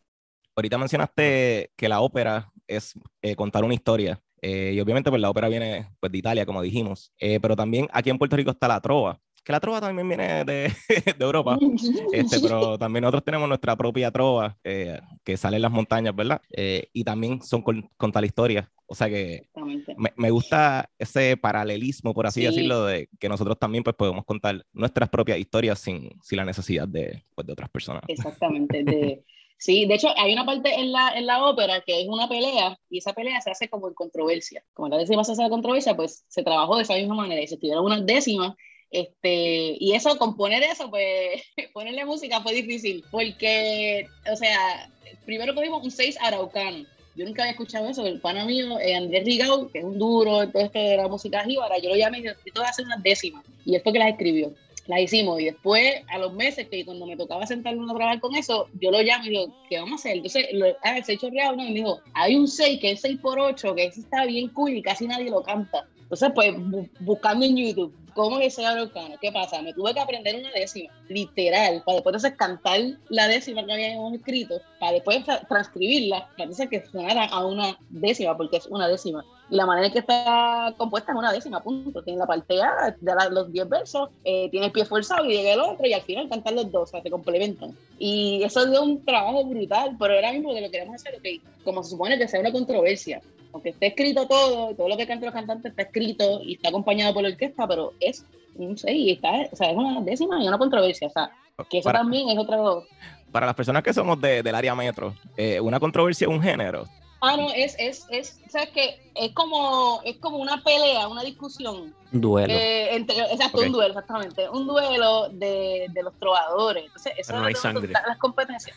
Ahorita 0.55 0.77
mencionaste 0.77 1.71
que 1.75 1.89
la 1.89 2.01
ópera 2.01 2.51
es 2.67 2.93
eh, 3.21 3.35
contar 3.35 3.63
una 3.63 3.73
historia. 3.73 4.21
Eh, 4.41 4.71
y 4.73 4.79
obviamente 4.79 5.09
pues 5.09 5.21
la 5.21 5.29
ópera 5.29 5.49
viene 5.49 5.89
pues, 5.99 6.11
de 6.11 6.17
Italia, 6.17 6.45
como 6.45 6.61
dijimos. 6.61 7.11
Eh, 7.19 7.39
pero 7.41 7.55
también 7.55 7.87
aquí 7.91 8.09
en 8.09 8.17
Puerto 8.17 8.35
Rico 8.35 8.51
está 8.51 8.67
la 8.67 8.81
trova, 8.81 9.19
que 9.49 9.53
la 9.53 9.59
trova 9.59 9.81
también 9.81 10.07
viene 10.07 10.45
de, 10.45 10.71
de 11.17 11.25
Europa, 11.25 11.57
este, 12.13 12.39
pero 12.39 12.77
también 12.77 13.01
nosotros 13.01 13.23
tenemos 13.23 13.47
nuestra 13.47 13.75
propia 13.75 14.11
trova 14.11 14.55
eh, 14.63 14.99
que 15.23 15.37
sale 15.37 15.55
en 15.55 15.63
las 15.63 15.71
montañas, 15.71 16.15
¿verdad? 16.15 16.39
Eh, 16.51 16.89
y 16.93 17.03
también 17.03 17.41
son 17.41 17.63
con, 17.63 17.89
con 17.97 18.11
tal 18.11 18.25
historia. 18.25 18.71
O 18.85 18.93
sea 18.93 19.09
que 19.09 19.49
me, 19.97 20.13
me, 20.17 20.29
gusta 20.29 20.91
ese 20.99 21.35
paralelismo, 21.35 22.13
por 22.13 22.27
así 22.27 22.43
decirlo, 22.43 22.85
de 22.85 23.09
que 23.19 23.27
nosotros 23.27 23.57
también 23.57 23.83
pues, 23.83 23.95
podemos 23.95 24.23
contar 24.23 24.63
nuestras 24.71 25.09
propias 25.09 25.39
historias 25.39 25.79
sin, 25.79 26.11
sin 26.21 26.37
la 26.37 26.45
necesidad 26.45 26.87
de, 26.87 27.23
pues, 27.33 27.47
de 27.47 27.53
otras 27.53 27.71
personas. 27.71 28.03
Exactamente. 28.07 28.83
De, 28.83 29.23
sí, 29.57 29.87
de 29.87 29.95
hecho 29.95 30.09
hay 30.15 30.31
una 30.31 30.45
parte 30.45 30.75
en 30.75 30.91
la, 30.91 31.17
en 31.17 31.25
la 31.25 31.43
ópera 31.43 31.81
que 31.81 32.03
es 32.03 32.07
una 32.07 32.29
pelea 32.29 32.77
y 32.87 32.99
esa 32.99 33.13
pelea 33.13 33.41
se 33.41 33.49
hace 33.49 33.67
como 33.67 33.87
en 33.87 33.95
controversia. 33.95 34.63
Como 34.73 34.89
la 34.89 34.97
décima 34.97 35.23
se 35.23 35.31
hace 35.31 35.41
la 35.41 35.49
controversia, 35.49 35.95
pues 35.95 36.23
se 36.27 36.43
trabajó 36.43 36.77
de 36.77 36.83
esa 36.83 36.93
misma 36.93 37.15
manera 37.15 37.41
y 37.41 37.47
se 37.47 37.55
escribieron 37.55 37.85
unas 37.85 38.05
décimas 38.05 38.53
este, 38.91 39.77
y 39.79 39.93
eso, 39.93 40.17
componer 40.17 40.63
eso, 40.63 40.89
pues 40.89 41.41
ponerle 41.73 42.05
música 42.05 42.41
fue 42.41 42.53
difícil, 42.53 43.03
porque, 43.11 44.07
o 44.31 44.35
sea, 44.35 44.89
primero 45.25 45.53
cogimos 45.53 45.83
un 45.83 45.91
6 45.91 46.17
araucano, 46.21 46.85
yo 47.19 47.25
nunca 47.25 47.43
había 47.43 47.51
escuchado 47.51 47.89
eso. 47.89 48.05
El 48.05 48.21
pana 48.21 48.45
mío, 48.45 48.79
eh, 48.79 48.95
Andrés 48.95 49.25
Rigau, 49.25 49.69
que 49.69 49.79
es 49.79 49.83
un 49.83 49.99
duro, 49.99 50.41
entonces 50.41 50.71
que 50.71 50.93
era 50.93 51.09
música 51.09 51.43
jíbara, 51.43 51.77
yo 51.77 51.89
lo 51.89 51.97
llamé 51.97 52.19
y 52.19 52.21
necesito 52.21 52.61
hacer 52.61 52.85
unas 52.85 53.03
décimas. 53.03 53.43
Y 53.65 53.75
es 53.75 53.83
que 53.83 53.91
las 53.91 54.11
escribió. 54.11 54.53
Las 54.87 55.01
hicimos. 55.01 55.41
Y 55.41 55.45
después, 55.45 56.01
a 56.07 56.17
los 56.17 56.33
meses, 56.33 56.69
que 56.69 56.85
cuando 56.85 57.05
me 57.05 57.17
tocaba 57.17 57.45
sentarme 57.45 57.83
a 57.83 57.93
trabajar 57.93 58.21
con 58.21 58.35
eso, 58.35 58.67
yo 58.79 58.89
lo 58.89 59.01
llamo 59.01 59.25
y 59.25 59.29
digo, 59.31 59.53
¿qué 59.69 59.79
vamos 59.79 59.91
a 59.91 59.95
hacer? 59.95 60.15
Entonces, 60.15 60.47
lo, 60.53 60.67
ah, 60.81 60.97
el 60.97 61.03
6 61.03 61.19
chorreado, 61.19 61.57
¿no? 61.57 61.63
y 61.63 61.67
me 61.67 61.73
dijo, 61.73 61.99
hay 62.13 62.37
un 62.37 62.47
6 62.47 62.79
que 62.79 62.91
es 62.91 63.01
6 63.01 63.19
por 63.21 63.37
8 63.37 63.75
que 63.75 63.83
ese 63.83 63.99
está 63.99 64.25
bien 64.25 64.47
cool 64.49 64.71
y 64.71 64.81
casi 64.81 65.05
nadie 65.05 65.29
lo 65.29 65.43
canta. 65.43 65.87
Entonces, 66.11 66.31
pues, 66.33 66.55
buscando 67.01 67.45
en 67.45 67.55
YouTube, 67.55 67.95
¿cómo 68.15 68.39
es 68.39 68.53
ese 68.53 68.65
araucano? 68.65 69.15
¿Qué 69.21 69.31
pasa? 69.31 69.61
Me 69.61 69.73
tuve 69.73 69.93
que 69.93 69.99
aprender 69.99 70.39
una 70.39 70.49
décima, 70.51 70.91
literal, 71.07 71.83
para 71.85 71.97
después 71.97 72.15
entonces 72.15 72.33
cantar 72.35 72.79
la 73.09 73.27
décima 73.27 73.63
que 73.63 73.73
habíamos 73.73 74.15
escrito, 74.15 74.59
para 74.79 74.93
después 74.93 75.23
transcribirla, 75.47 76.27
para 76.31 76.45
entonces 76.45 76.67
que 76.67 76.83
sonara 76.83 77.25
a 77.25 77.45
una 77.45 77.77
décima, 77.89 78.35
porque 78.35 78.57
es 78.57 78.65
una 78.65 78.87
décima. 78.87 79.23
Y 79.49 79.55
la 79.55 79.65
manera 79.65 79.87
en 79.87 79.93
que 79.93 79.99
está 79.99 80.73
compuesta 80.77 81.11
es 81.11 81.17
una 81.17 81.31
décima, 81.31 81.61
punto. 81.61 82.03
Tiene 82.03 82.19
la 82.19 82.27
parte 82.27 82.61
A 82.61 82.95
de 82.99 83.31
los 83.31 83.51
10 83.51 83.67
versos, 83.67 84.09
eh, 84.23 84.47
tiene 84.49 84.67
el 84.67 84.71
pie 84.71 84.85
forzado 84.85 85.25
y 85.25 85.33
llega 85.33 85.53
el 85.53 85.59
otro, 85.59 85.87
y 85.87 85.93
al 85.93 86.01
final 86.01 86.29
cantan 86.29 86.55
los 86.55 86.71
dos, 86.71 86.89
o 86.89 86.91
sea, 86.91 87.01
se 87.01 87.09
complementan. 87.09 87.75
Y 87.97 88.43
eso 88.43 88.65
dio 88.69 88.83
un 88.83 89.03
trabajo 89.03 89.43
brutal, 89.45 89.95
pero 89.99 90.13
era 90.13 90.31
mismo 90.31 90.53
que 90.53 90.61
lo 90.61 90.69
queremos 90.69 90.95
hacer, 90.95 91.15
okay, 91.17 91.41
como 91.63 91.83
se 91.83 91.91
supone 91.91 92.17
que 92.17 92.27
sea 92.27 92.39
una 92.39 92.51
controversia, 92.51 93.21
aunque 93.53 93.69
esté 93.69 93.87
escrito 93.87 94.27
todo, 94.27 94.75
todo 94.75 94.87
lo 94.87 94.97
que 94.97 95.07
cantan 95.07 95.25
los 95.25 95.33
cantantes 95.33 95.71
está 95.71 95.83
escrito 95.83 96.41
y 96.43 96.53
está 96.53 96.69
acompañado 96.69 97.13
por 97.13 97.23
la 97.23 97.29
orquesta, 97.29 97.67
pero 97.67 97.93
es 97.99 98.23
un 98.55 98.77
6 98.77 98.95
y 98.95 99.11
está, 99.11 99.31
o 99.51 99.55
sea, 99.55 99.71
es 99.71 99.77
una 99.77 100.01
décima 100.01 100.43
y 100.43 100.47
una 100.47 100.57
controversia, 100.57 101.07
o 101.07 101.11
sea, 101.11 101.31
que 101.69 101.79
eso 101.79 101.91
también 101.91 102.29
es 102.29 102.37
otro... 102.37 102.85
Para 103.31 103.45
las 103.45 103.55
personas 103.55 103.83
que 103.83 103.93
somos 103.93 104.19
de, 104.21 104.41
del 104.41 104.55
área 104.55 104.73
metro, 104.73 105.13
eh, 105.37 105.59
una 105.59 105.79
controversia 105.79 106.25
es 106.25 106.33
un 106.33 106.41
género. 106.41 106.85
Ah, 107.21 107.35
no, 107.35 107.51
es, 107.53 107.75
es, 107.77 108.05
es, 108.09 108.39
¿sabes 108.49 108.69
qué? 108.69 109.08
Es 109.19 109.33
como, 109.33 110.01
es 110.05 110.17
como 110.17 110.37
una 110.37 110.63
pelea, 110.63 111.07
una 111.07 111.23
discusión. 111.23 111.93
Un 112.11 112.21
duelo. 112.21 112.53
Eh, 112.53 112.95
entre, 112.95 113.19
exacto, 113.19 113.59
un 113.59 113.71
duelo, 113.71 113.89
exactamente. 113.89 114.49
Un 114.49 114.65
duelo 114.65 115.29
de, 115.29 115.87
de 115.91 116.03
los 116.03 116.13
trovadores. 116.17 116.85
Entonces, 116.85 117.13
eso 117.17 117.37
no 117.37 117.45
hay 117.45 117.53
sangre. 117.53 117.91
Las 117.91 118.17
competencias. 118.17 118.75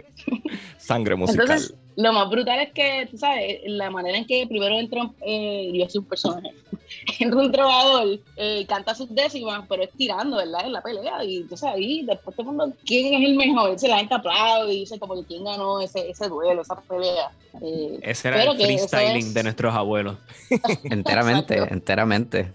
sangre 0.78 1.14
musical. 1.14 1.42
Entonces, 1.42 1.74
lo 1.96 2.12
más 2.12 2.30
brutal 2.30 2.60
es 2.60 2.72
que, 2.72 3.08
tú 3.10 3.18
sabes, 3.18 3.60
la 3.64 3.90
manera 3.90 4.18
en 4.18 4.26
que 4.26 4.46
primero 4.46 4.76
entra, 4.76 5.10
eh, 5.20 5.70
yo 5.74 5.88
soy 5.88 5.98
un 5.98 6.04
personaje, 6.04 6.54
entra 7.18 7.40
un 7.40 7.50
trovador, 7.50 8.20
eh, 8.36 8.64
canta 8.68 8.94
sus 8.94 9.12
décimas, 9.14 9.64
pero 9.68 9.82
es 9.82 9.90
tirando, 9.96 10.36
¿verdad? 10.36 10.66
En 10.66 10.72
la 10.72 10.80
pelea. 10.80 11.24
Y 11.24 11.38
entonces 11.38 11.68
ahí, 11.68 12.04
después 12.04 12.36
todo 12.36 12.50
el 12.50 12.56
mundo, 12.56 12.76
¿quién 12.84 13.14
es 13.14 13.28
el 13.28 13.36
mejor? 13.36 13.72
Dice, 13.72 13.88
la 13.88 13.98
gente 13.98 14.14
aplaude 14.14 14.74
y 14.74 14.80
dice 14.80 14.98
como 14.98 15.14
que 15.16 15.24
quién 15.24 15.44
ganó 15.44 15.80
ese, 15.80 16.08
ese 16.08 16.28
duelo, 16.28 16.62
esa 16.62 16.80
pelea. 16.82 17.30
Eh, 17.60 17.98
ese 18.02 18.28
era 18.28 18.44
el 18.44 18.56
freestyling 18.56 19.34
de 19.34 19.42
nuestros 19.68 19.74
abuelos. 19.74 20.16
enteramente, 20.84 21.56
enteramente. 21.70 22.52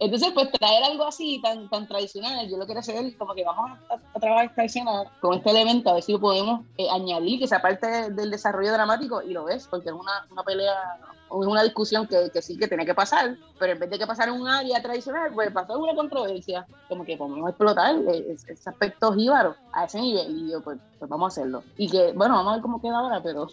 Entonces, 0.00 0.32
pues 0.34 0.50
traer 0.52 0.82
algo 0.84 1.06
así 1.06 1.40
tan, 1.40 1.68
tan 1.70 1.86
tradicional, 1.86 2.48
yo 2.48 2.56
lo 2.56 2.66
quiero 2.66 2.80
hacer 2.80 3.16
como 3.16 3.34
que 3.34 3.44
vamos 3.44 3.78
a, 3.88 4.18
trabajar 4.18 4.46
esta 4.46 4.64
escena 4.64 5.04
con 5.20 5.34
este 5.34 5.50
elemento, 5.50 5.90
a 5.90 5.94
ver 5.94 6.02
si 6.02 6.12
lo 6.12 6.20
podemos 6.20 6.62
eh, 6.76 6.88
añadir, 6.90 7.38
que 7.38 7.46
sea 7.46 7.62
parte 7.62 8.10
del 8.10 8.30
desarrollo 8.30 8.72
dramático, 8.72 9.22
y 9.22 9.32
lo 9.32 9.44
ves, 9.44 9.68
porque 9.70 9.90
es 9.90 9.94
una, 9.94 10.26
una 10.30 10.42
pelea, 10.42 10.74
es 11.26 11.46
una 11.46 11.62
discusión 11.62 12.08
que, 12.08 12.28
que, 12.32 12.42
sí 12.42 12.58
que 12.58 12.66
tiene 12.66 12.84
que 12.84 12.94
pasar, 12.94 13.36
pero 13.58 13.72
en 13.72 13.78
vez 13.78 13.88
de 13.88 13.98
que 13.98 14.06
pasar 14.06 14.28
en 14.28 14.34
un 14.34 14.48
área 14.48 14.82
tradicional, 14.82 15.30
pues 15.32 15.52
pasar 15.52 15.76
una 15.76 15.94
controversia, 15.94 16.66
como 16.88 17.04
que 17.04 17.16
podemos 17.16 17.48
explotar 17.48 17.94
ese, 18.08 18.52
ese 18.52 18.68
aspecto 18.68 19.12
jíbaro 19.12 19.54
a 19.72 19.84
ese 19.84 20.00
nivel, 20.00 20.38
y 20.38 20.50
yo, 20.50 20.60
pues, 20.60 20.78
pues 20.98 21.08
vamos 21.08 21.26
a 21.26 21.40
hacerlo. 21.40 21.62
Y 21.78 21.88
que, 21.88 22.12
bueno, 22.12 22.34
vamos 22.34 22.50
a 22.50 22.54
ver 22.56 22.62
cómo 22.62 22.80
queda 22.82 22.98
ahora, 22.98 23.22
pero 23.22 23.48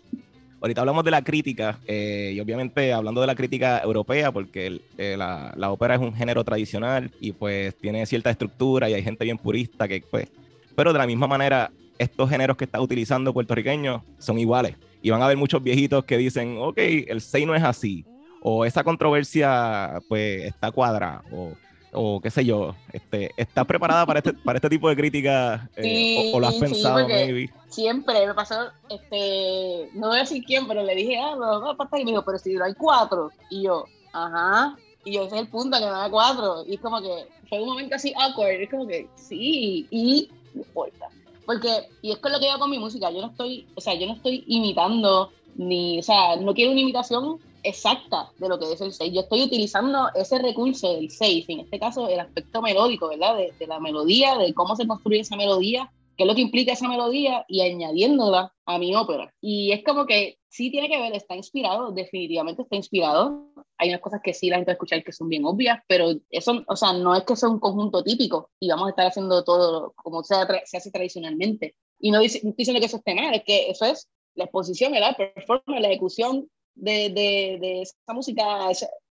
Ahorita 0.62 0.82
hablamos 0.82 1.04
de 1.04 1.10
la 1.10 1.24
crítica, 1.24 1.80
eh, 1.88 2.34
y 2.36 2.40
obviamente 2.40 2.94
hablando 2.94 3.20
de 3.20 3.26
la 3.26 3.34
crítica 3.34 3.82
europea, 3.84 4.32
porque 4.32 4.80
eh, 4.96 5.16
la, 5.18 5.52
la, 5.58 5.72
ópera 5.72 5.96
es 5.96 6.02
un 6.02 6.14
género 6.14 6.44
tradicional 6.44 7.10
y 7.20 7.32
pues 7.32 7.76
tiene 7.78 8.06
cierta 8.06 8.30
estructura 8.30 8.88
y 8.88 8.94
hay 8.94 9.02
gente 9.02 9.26
bien 9.26 9.40
purista 9.40 9.88
que 9.88 10.04
pues... 10.10 10.28
Pero 10.76 10.94
de 10.94 11.00
la 11.00 11.08
misma 11.08 11.26
manera, 11.26 11.72
estos 11.98 12.30
géneros 12.30 12.58
que 12.58 12.66
está 12.66 12.80
utilizando 12.80 13.34
puertorriqueños 13.34 14.04
son 14.20 14.38
iguales. 14.38 14.76
Y 15.02 15.10
van 15.10 15.22
a 15.24 15.26
haber 15.26 15.38
muchos 15.38 15.64
viejitos 15.64 16.06
que 16.06 16.18
dicen, 16.18 16.58
ok, 16.60 16.78
el 16.78 17.22
6 17.22 17.48
no 17.48 17.56
es 17.56 17.64
así, 17.64 18.06
o 18.42 18.64
esa 18.64 18.84
controversia 18.84 20.00
pues 20.08 20.44
está 20.44 20.72
cuadrada, 20.72 21.24
o 21.32 21.54
o 21.94 22.22
qué 22.22 22.32
sé 22.32 22.46
yo, 22.46 22.76
este, 22.94 23.32
¿estás 23.38 23.66
preparada 23.66 24.06
para 24.06 24.20
este, 24.20 24.34
para 24.34 24.58
este 24.58 24.70
tipo 24.70 24.90
de 24.90 24.96
críticas 24.96 25.62
eh, 25.76 26.32
o, 26.34 26.40
lo 26.40 26.48
has 26.48 26.56
pensado, 26.56 27.08
maybe? 27.08 27.50
Siempre 27.70 28.26
me 28.26 28.34
pasó, 28.34 28.70
este, 28.90 29.90
no 29.94 30.08
voy 30.08 30.18
a 30.18 30.22
decir 30.22 30.44
quién, 30.44 30.68
pero 30.68 30.84
le 30.84 30.96
dije, 30.96 31.18
ah, 31.18 31.36
no, 31.38 31.60
no, 31.60 31.78
y 31.98 32.06
me 32.06 32.12
dijo, 32.12 32.24
pero 32.26 32.38
si 32.38 32.54
no 32.54 32.66
hay 32.66 32.74
cuatro, 32.74 33.32
y 33.50 33.64
yo, 33.64 33.86
ajá, 34.14 34.76
y 35.04 35.14
yo 35.14 35.24
ese 35.24 35.36
es 35.36 35.42
el 35.42 35.48
punto, 35.50 35.78
que 35.78 35.86
no 35.86 35.96
hay 35.96 36.12
cuatro, 36.12 36.64
y 36.66 36.76
es 36.76 36.80
como 36.80 37.02
que 37.02 37.28
fue 37.50 37.62
un 37.62 37.70
momento 37.70 37.96
así 37.96 38.14
awkward, 38.16 38.62
es 38.62 38.70
como 38.70 38.88
que 38.88 39.08
sí, 39.16 39.88
y 39.90 40.30
no 40.54 40.62
importa. 40.62 41.08
Porque, 41.46 41.70
y 42.02 42.12
es 42.12 42.20
con 42.20 42.32
lo 42.32 42.40
que 42.40 42.46
yo 42.46 42.60
con 42.60 42.70
mi 42.70 42.80
música, 42.80 43.12
yo 43.12 43.22
no 43.22 43.28
estoy, 43.28 43.68
o 43.76 43.82
sea, 43.82 43.94
yo 43.96 44.08
no 44.08 44.14
estoy 44.14 44.44
imitando, 44.48 45.32
ni, 45.56 46.00
o 46.00 46.04
sea, 46.04 46.38
no 46.38 46.54
quiero 46.54 46.72
una 46.72 46.82
imitación 46.82 47.40
exacta 47.64 48.32
de 48.38 48.50
lo 48.50 48.60
que 48.60 48.72
es 48.72 48.82
el 48.82 48.94
6. 48.94 49.14
Yo 49.14 49.22
estoy 49.22 49.44
utilizando 49.44 50.10
ese 50.16 50.40
recurso 50.40 50.94
del 50.94 51.10
6, 51.10 51.46
en 51.50 51.60
este 51.62 51.80
caso 51.80 52.08
el 52.08 52.20
aspecto 52.20 52.62
melódico, 52.62 53.10
¿verdad? 53.10 53.38
De, 53.38 53.54
de, 53.58 53.68
la 53.68 53.80
melodía, 53.80 54.38
de 54.38 54.54
cómo 54.54 54.76
se 54.76 54.88
construye 54.88 55.22
esa 55.22 55.36
melodía, 55.36 55.92
qué 56.18 56.24
es 56.24 56.28
lo 56.28 56.36
que 56.36 56.42
implica 56.42 56.74
esa 56.74 56.88
melodía 56.88 57.46
y 57.48 57.62
añadiéndola 57.62 58.54
a 58.66 58.78
mi 58.78 58.96
ópera. 58.96 59.34
Y 59.42 59.72
es 59.72 59.84
como 59.84 60.06
que 60.06 60.38
sí 60.50 60.70
tiene 60.70 60.90
que 60.90 61.00
ver, 61.00 61.14
está 61.14 61.36
inspirado, 61.36 61.92
definitivamente 61.92 62.64
está 62.64 62.76
inspirado. 62.76 63.48
Hay 63.78 63.90
unas 63.90 64.02
cosas 64.02 64.22
que 64.24 64.34
sí 64.34 64.50
la 64.50 64.58
gente 64.58 64.72
va 64.72 64.74
a 64.74 64.76
escuchar 64.76 65.04
que 65.04 65.14
son 65.14 65.30
bien 65.30 65.46
obvias, 65.46 65.80
pero 65.88 66.12
eso, 66.30 66.64
o 66.68 66.76
sea, 66.76 66.94
no 66.94 67.16
es 67.16 67.24
que 67.24 67.36
sea 67.36 67.50
un 67.50 67.60
conjunto 67.60 68.04
típico 68.04 68.50
y 68.60 68.70
vamos 68.70 68.88
a 68.88 68.90
estar 68.90 69.08
haciendo 69.08 69.44
todo 69.44 69.94
como 69.96 70.24
se, 70.24 70.36
se 70.66 70.78
hace 70.78 70.92
tradicionalmente. 70.92 71.76
Y 72.00 72.12
no, 72.12 72.20
dice, 72.20 72.42
no 72.44 72.54
diciendo 72.58 72.80
que 72.80 72.88
eso 72.88 72.98
esté 72.98 73.16
mal, 73.16 73.34
es 73.34 73.44
que 73.44 73.70
eso 73.70 73.86
es 73.86 74.10
la 74.36 74.46
exposición, 74.46 74.94
el 74.96 75.04
performance, 75.16 75.82
la 75.82 75.88
ejecución 75.88 76.50
de, 76.76 77.10
de, 77.10 77.58
de 77.60 77.82
esa 77.82 78.14
música, 78.14 78.44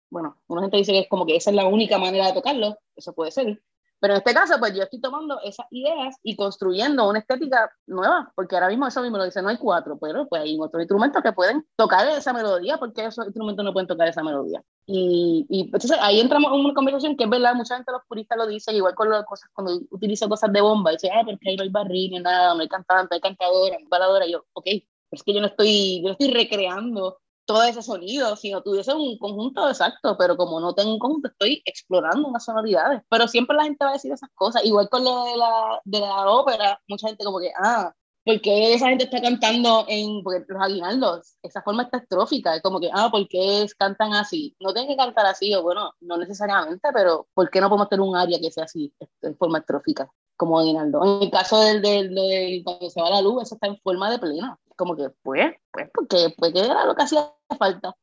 bueno, 0.10 0.38
una 0.47 0.62
gente 0.62 0.78
dice 0.78 0.91
que 0.91 0.99
es 0.99 1.10
como 1.10 1.26
que 1.26 1.36
esa 1.36 1.49
es 1.49 1.55
la 1.55 1.68
única 1.68 1.97
manera 1.97 2.28
de 2.28 2.34
tocarlo, 2.34 2.78
eso 2.95 3.14
puede 3.14 3.32
ser, 3.32 3.62
pero 3.99 4.14
en 4.14 4.20
este 4.20 4.34
caso, 4.34 4.60
pues 4.60 4.76
yo 4.76 4.84
estoy 4.84 5.01
tomando 5.01 5.39
esas 5.41 5.66
ideas 5.72 6.16
y 6.22 6.36
construyendo 6.36 7.10
una 7.10 7.20
estética 7.20 7.72
nueva, 7.88 8.32
porque 8.36 8.55
ahora 8.55 8.70
mismo 8.70 8.86
eso 8.86 9.01
mismo 9.01 9.18
lo 9.18 9.24
dice, 9.24 9.41
no 9.41 9.49
hay 9.49 9.58
cuatro, 9.58 9.97
pero 9.99 10.28
pues 10.28 10.43
hay 10.43 10.55
otros 10.60 10.82
instrumentos 10.82 11.24
que 11.24 11.34
pueden 11.34 11.66
tocar 11.76 12.08
esa 12.10 12.32
melodía, 12.32 12.78
porque 12.78 13.05
esos 13.05 13.26
instrumentos 13.26 13.66
no 13.66 13.74
pueden 13.74 13.88
tocar 13.88 14.08
esa 14.08 14.24
melodía. 14.24 14.64
Y, 14.86 15.47
y 15.49 15.62
entonces 15.62 15.97
ahí 15.99 16.20
entramos 16.20 16.53
en 16.53 16.60
una 16.60 16.74
conversación 16.76 17.18
que 17.18 17.24
es 17.24 17.30
verdad, 17.30 17.55
mucha 17.55 17.76
gente 17.76 17.91
los 17.91 18.03
puristas 18.08 18.38
lo 18.38 18.45
dicen, 18.45 18.76
igual 18.76 18.93
con 18.93 19.10
las 19.10 19.26
cosas, 19.26 19.49
cuando 19.51 19.80
utilizo 19.89 20.30
cosas 20.30 20.53
de 20.53 20.62
bomba, 20.62 20.91
dice, 20.91 21.10
ah, 21.12 21.24
porque 21.26 21.49
ahí 21.49 21.58
no 21.58 21.64
hay 21.64 21.70
barril, 21.70 22.12
ni 22.12 22.20
nada, 22.20 22.53
no 22.53 22.62
hay 22.62 22.68
cantante, 22.68 23.08
no 23.10 23.16
hay 23.16 23.22
cantadora, 23.22 23.78
no 23.78 23.80
hay 23.80 23.89
baladora, 23.89 24.28
y 24.28 24.34
yo, 24.34 24.45
ok, 24.53 24.66
pero 24.66 24.84
es 25.12 25.24
que 25.24 25.34
yo 25.34 25.41
no 25.41 25.47
estoy, 25.47 26.01
yo 26.01 26.10
no 26.10 26.12
estoy 26.12 26.32
recreando 26.32 27.18
todo 27.48 27.64
ese 27.64 27.82
sonido, 27.82 28.36
si 28.36 28.52
no 28.52 28.62
tuviese 28.62 28.93
un 28.93 29.18
conjunto 29.18 29.68
exacto, 29.70 30.16
pero 30.20 30.38
como 30.38 30.60
no 30.60 30.76
tengo 30.76 30.93
un 30.93 31.00
conjunto, 31.00 31.30
estoy 31.30 31.64
explorando 31.66 32.28
unas 32.28 32.45
sonoridades. 32.45 33.02
Pero 33.10 33.28
siempre 33.28 33.56
la 33.58 33.64
gente 33.64 33.84
va 33.86 33.91
a 33.91 33.93
decir 33.93 34.12
esas 34.12 34.30
cosas, 34.36 34.64
igual 34.66 34.89
con 34.89 35.04
lo 35.04 35.24
de 35.26 35.38
la, 35.38 35.82
de 35.86 36.00
la 36.02 36.30
ópera, 36.30 36.80
mucha 36.88 37.08
gente 37.08 37.24
como 37.26 37.39
que, 37.39 37.52
ah, 37.58 37.93
porque 38.26 38.74
esa 38.74 38.89
gente 38.89 39.06
está 39.06 39.22
cantando 39.22 39.86
en 39.88 40.22
porque 40.22 40.43
los 40.50 40.62
aguinaldos? 40.62 41.38
Esa 41.41 41.62
forma 41.62 41.84
está 41.84 41.98
estrófica, 42.00 42.56
es 42.56 42.62
como 42.62 42.82
que, 42.82 42.89
ah, 42.93 43.10
¿por 43.10 43.26
qué 43.30 43.66
cantan 43.78 44.14
así? 44.14 44.56
No 44.60 44.74
tienen 44.74 44.91
que 44.91 44.98
cantar 44.98 45.26
así, 45.26 45.56
o 45.56 45.64
bueno, 45.64 45.93
no 46.02 46.18
necesariamente, 46.18 46.89
pero 46.93 47.28
¿por 47.34 47.50
qué 47.50 47.62
no 47.62 47.70
podemos 47.70 47.88
tener 47.89 48.02
un 48.02 48.18
área 48.18 48.39
que 48.39 48.52
sea 48.52 48.66
así, 48.66 48.93
en 49.22 49.38
forma 49.38 49.60
estrófica, 49.60 50.12
como 50.36 50.60
aguinaldo? 50.60 51.02
En 51.06 51.24
el 51.24 51.32
caso 51.32 51.62
del, 51.62 51.82
del, 51.82 52.14
del, 52.14 52.64
cuando 52.66 52.89
se 52.89 53.02
va 53.02 53.10
la 53.10 53.22
luz, 53.22 53.43
eso 53.43 53.56
está 53.56 53.68
en 53.68 53.80
forma 53.80 54.12
de 54.12 54.20
plena 54.20 54.60
como 54.78 54.95
que, 54.95 55.09
pues, 55.21 55.55
pues, 55.71 55.89
porque, 55.93 56.34
pues, 56.38 56.53
que 56.53 56.59
era 56.61 56.86
lo 56.86 56.95
que 56.95 57.03
hacía 57.03 57.30
falta. 57.57 57.93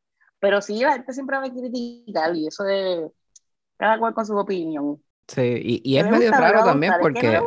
Pero 0.40 0.60
sí, 0.60 0.80
la 0.80 0.92
gente 0.92 1.12
siempre 1.14 1.40
me 1.40 1.50
criticar 1.50 2.36
y 2.36 2.48
eso 2.48 2.64
de 2.64 3.10
cada 3.78 3.98
cual 3.98 4.12
con 4.12 4.26
su 4.26 4.36
opinión. 4.36 5.02
Sí, 5.26 5.80
y, 5.82 5.96
es 5.96 6.10
medio 6.10 6.30
raro 6.32 6.64
también 6.64 6.92
porque 7.00 7.40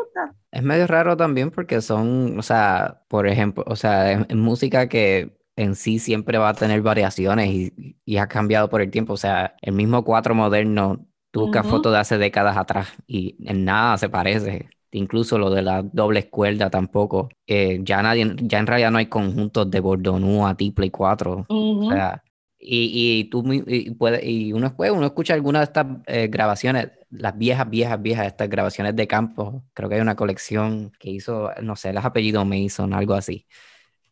es 0.52 0.64
medio 0.64 0.88
raro 0.88 1.16
también 1.16 1.52
porque 1.52 1.80
son, 1.82 2.40
o 2.40 2.42
sea, 2.42 3.04
por 3.08 3.28
ejemplo, 3.28 3.64
o 3.68 3.76
sea, 3.76 4.12
en, 4.12 4.40
música 4.40 4.90
que 4.90 5.38
en 5.56 5.76
sí 5.76 6.00
siempre 6.00 6.40
va 6.40 6.50
a 6.50 6.54
tener 6.56 6.82
variaciones 6.82 7.50
y, 7.50 8.18
ha 8.18 8.28
cambiado 8.28 8.68
por 8.70 8.82
el 8.82 8.90
tiempo, 8.90 9.14
o 9.14 9.18
sea, 9.18 9.56
el 9.62 9.74
mismo 9.74 10.04
cuatro 10.04 10.34
moderno, 10.34 11.06
tú 11.30 11.42
buscas 11.42 11.68
fotos 11.68 11.92
de 11.94 12.00
hace 12.00 12.18
décadas 12.18 12.58
atrás 12.58 12.88
y 13.06 13.38
en 13.48 13.64
nada 13.66 13.98
se 14.00 14.10
parece. 14.10 14.70
Incluso 14.98 15.38
lo 15.38 15.50
de 15.50 15.62
la 15.62 15.84
doble 15.84 16.30
cuerda 16.30 16.70
tampoco. 16.70 17.30
Eh, 17.46 17.80
ya 17.84 18.02
nadie, 18.02 18.36
ya 18.42 18.60
en 18.60 18.68
realidad 18.68 18.92
no 18.92 18.98
hay 18.98 19.06
conjuntos 19.08 19.70
de 19.70 19.80
Bordonú 19.80 20.48
a 20.48 20.56
Play 20.56 20.90
4. 20.90 21.46
O 21.48 21.92
sea, 21.92 22.24
y, 22.60 23.20
y 23.20 23.24
tú 23.26 23.44
y 23.54 23.92
puede, 23.92 24.28
y 24.30 24.52
uno, 24.54 24.74
uno 24.78 25.06
escucha 25.06 25.34
algunas 25.34 25.62
de 25.62 25.64
estas 25.66 25.86
eh, 26.08 26.28
grabaciones, 26.28 26.90
las 27.12 27.38
viejas, 27.38 27.70
viejas, 27.70 28.02
viejas, 28.02 28.28
estas 28.28 28.50
grabaciones 28.50 28.96
de 28.96 29.08
campo. 29.08 29.64
Creo 29.74 29.88
que 29.88 29.96
hay 29.96 30.02
una 30.02 30.16
colección 30.16 30.92
que 31.00 31.12
hizo, 31.12 31.52
no 31.62 31.76
sé, 31.76 31.94
los 31.94 32.04
apellidos 32.04 32.46
Mason, 32.46 32.94
algo 32.94 33.14
así. 33.14 33.46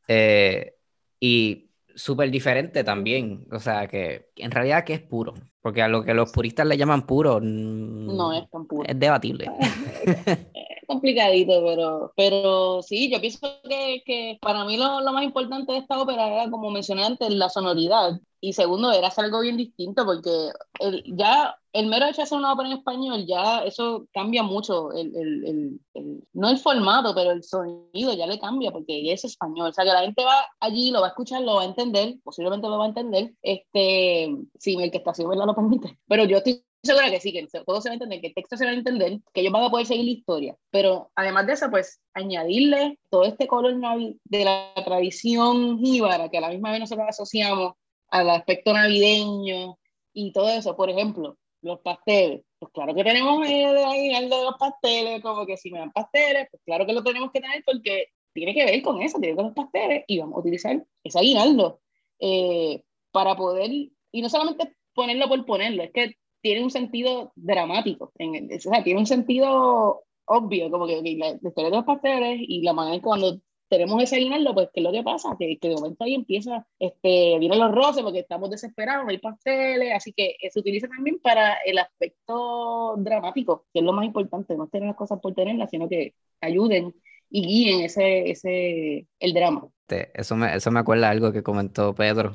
Eh, 0.08 0.76
y 1.20 1.72
súper 1.96 2.30
diferente 2.30 2.84
también. 2.84 3.48
O 3.52 3.60
sea, 3.60 3.88
que 3.88 4.30
en 4.36 4.52
realidad 4.52 4.84
que 4.84 4.94
es 4.94 5.02
puro. 5.02 5.34
Porque 5.62 5.82
a 5.82 5.88
lo 5.88 6.04
que 6.04 6.14
los 6.14 6.32
puristas 6.32 6.68
le 6.68 6.78
llaman 6.78 7.08
puro, 7.08 7.40
no 7.42 8.34
es 8.34 8.48
tan 8.52 8.68
puro. 8.68 8.88
Es 8.88 9.00
debatible. 9.00 9.50
Complicadito, 10.88 11.64
pero, 11.64 12.14
pero 12.16 12.82
sí, 12.82 13.10
yo 13.12 13.20
pienso 13.20 13.40
que, 13.64 14.04
que 14.06 14.38
para 14.42 14.66
mí 14.66 14.78
lo, 14.78 15.02
lo, 15.02 15.14
más 15.14 15.24
importante 15.24 15.72
de 15.72 15.80
esta 15.80 16.00
ópera 16.00 16.28
era, 16.28 16.52
como 16.52 16.70
mencioné 16.70 17.04
antes, 17.04 17.30
la 17.30 17.50
sonoridad. 17.50 18.20
Y 18.40 18.54
segundo, 18.54 18.92
era 18.92 19.08
hacer 19.08 19.26
algo 19.26 19.40
bien 19.42 19.58
distinto, 19.58 20.06
porque 20.06 20.50
el, 20.80 21.04
ya 21.18 21.58
el 21.74 21.88
mero 21.88 22.06
hecho 22.06 22.18
de 22.18 22.24
hacer 22.24 22.38
una 22.38 22.54
ópera 22.54 22.70
en 22.70 22.78
español, 22.78 23.26
ya 23.26 23.64
eso 23.64 24.08
cambia 24.14 24.44
mucho, 24.44 24.92
el, 24.94 25.16
el, 25.16 25.80
el, 25.94 26.24
no 26.34 26.50
el 26.50 26.60
formato, 26.60 27.16
pero 27.16 27.32
el 27.32 27.44
sonido 27.44 28.14
ya 28.14 28.28
le 28.28 28.40
cambia, 28.40 28.72
porque 28.72 29.12
es 29.12 29.26
español. 29.26 29.70
O 29.70 29.74
sea, 29.74 29.84
que 29.84 29.92
la 29.92 30.02
gente 30.02 30.24
va 30.24 30.46
allí, 30.60 30.92
lo 30.92 31.02
va 31.02 31.08
a 31.08 31.10
escuchar, 31.10 31.42
lo 31.42 31.56
va 31.56 31.64
a 31.64 31.66
entender, 31.66 32.16
posiblemente 32.24 32.68
lo 32.68 32.78
va 32.78 32.86
a 32.86 32.90
entender, 32.90 33.34
este, 33.42 34.36
si 34.60 34.76
el 34.76 34.92
que 34.92 34.98
está 34.98 35.12
haciendo 35.12 35.46
lo 35.46 35.56
permite. 35.56 35.98
Pero 36.08 36.26
yo 36.26 36.38
estoy 36.38 36.64
segura 36.86 37.10
que 37.10 37.20
sí, 37.20 37.34
que 37.34 37.48
todo 37.66 37.82
se 37.82 37.90
va 37.90 37.94
a 37.94 37.96
entender, 37.96 38.22
que 38.22 38.28
el 38.28 38.34
texto 38.34 38.58
se 38.58 38.66
va 38.66 38.72
a 38.72 38.76
entender, 38.76 39.20
que 39.34 39.42
ellos 39.42 39.54
van 39.54 39.64
a 39.64 39.70
poder 39.70 39.86
seguir 39.86 40.06
la 40.06 40.12
historia. 40.12 40.56
Pero 40.72 41.12
además 41.16 41.48
de 41.48 41.54
eso, 41.54 41.70
pues 41.70 42.02
añadirle 42.14 43.00
todo 43.10 43.26
este 43.26 43.48
color 43.48 43.76
de 44.24 44.46
la 44.46 44.72
tradición 44.84 45.80
jíbara, 45.80 46.30
que 46.30 46.38
a 46.38 46.42
la 46.42 46.50
misma 46.50 46.72
vez 46.72 46.80
nosotros 46.80 47.08
asociamos 47.10 47.74
al 48.10 48.30
aspecto 48.30 48.74
navideño 48.74 49.78
y 50.14 50.32
todo 50.32 50.50
eso. 50.50 50.76
Por 50.76 50.90
ejemplo, 50.90 51.38
los 51.62 51.80
pasteles. 51.82 52.44
Pues 52.60 52.72
claro 52.72 52.96
que 52.96 53.04
tenemos 53.04 53.46
el 53.48 54.30
de 54.30 54.44
los 54.44 54.56
pasteles, 54.58 55.22
como 55.22 55.46
que 55.46 55.58
si 55.58 55.72
me 55.72 55.80
dan 55.80 55.92
pasteles, 55.92 56.48
pues 56.50 56.64
claro 56.66 56.86
que 56.86 56.94
lo 56.94 57.04
tenemos 57.04 57.32
que 57.32 57.42
tener 57.42 57.64
porque 57.66 58.08
tiene 58.34 58.54
que 58.54 58.66
ver 58.66 58.82
con 58.82 59.02
eso, 59.02 59.20
tiene 59.20 59.36
que 59.36 59.36
ver 59.36 59.36
con 59.36 59.46
los 59.46 59.56
pasteles 59.56 60.04
y 60.08 60.20
vamos 60.20 60.38
a 60.38 60.40
utilizar 60.40 60.86
ese 61.04 61.20
aguinaldo 61.20 61.80
eh, 62.20 62.84
para 63.12 63.36
poder, 63.36 63.72
y 63.72 64.22
no 64.22 64.30
solamente 64.30 64.76
ponerlo 64.94 65.28
por 65.28 65.46
ponerlo, 65.46 65.84
es 65.84 65.92
que 65.92 66.16
tiene 66.46 66.64
un 66.64 66.70
sentido 66.70 67.32
dramático, 67.36 68.12
en, 68.20 68.54
o 68.56 68.60
sea, 68.60 68.84
tiene 68.84 69.00
un 69.00 69.08
sentido 69.08 70.04
obvio, 70.26 70.70
como 70.70 70.86
que 70.86 71.02
la, 71.18 71.30
historia 71.32 71.72
de 71.72 71.76
los 71.78 71.86
pasteles 71.86 72.38
y 72.40 72.62
la 72.62 72.72
manera 72.72 72.94
en 72.94 73.02
que 73.02 73.08
cuando 73.08 73.40
tenemos 73.68 74.04
ese 74.04 74.18
aguinaldo, 74.18 74.54
pues, 74.54 74.70
¿qué 74.72 74.80
es 74.80 74.84
lo 74.84 74.92
que 74.92 75.02
pasa? 75.02 75.36
Que, 75.40 75.58
que 75.58 75.70
de 75.70 75.74
momento 75.74 76.04
ahí 76.04 76.14
empieza, 76.14 76.68
este, 76.78 77.40
vienen 77.40 77.58
los 77.58 77.74
roces 77.74 78.04
porque 78.04 78.20
estamos 78.20 78.52
desesperados, 78.52 79.06
no 79.06 79.10
hay 79.10 79.18
pasteles, 79.18 79.92
así 79.96 80.14
que 80.14 80.36
se 80.52 80.60
utiliza 80.60 80.88
también 80.88 81.18
para 81.18 81.56
el 81.66 81.80
aspecto 81.80 82.94
dramático, 83.00 83.66
que 83.74 83.80
es 83.80 83.86
lo 83.86 83.94
más 83.94 84.06
importante, 84.06 84.56
no 84.56 84.68
tener 84.68 84.90
las 84.90 84.98
cosas 84.98 85.20
por 85.20 85.34
tenerlas, 85.34 85.72
sino 85.72 85.90
que 85.90 86.14
ayuden 86.42 86.94
y 87.32 87.42
guíen 87.42 87.86
ese, 87.86 88.30
ese, 88.30 89.08
el 89.18 89.34
drama. 89.34 89.68
Eso 90.14 90.36
me, 90.36 90.56
eso 90.56 90.70
me 90.70 90.80
acuerda 90.80 91.10
algo 91.10 91.32
que 91.32 91.42
comentó 91.42 91.96
Pedro, 91.96 92.34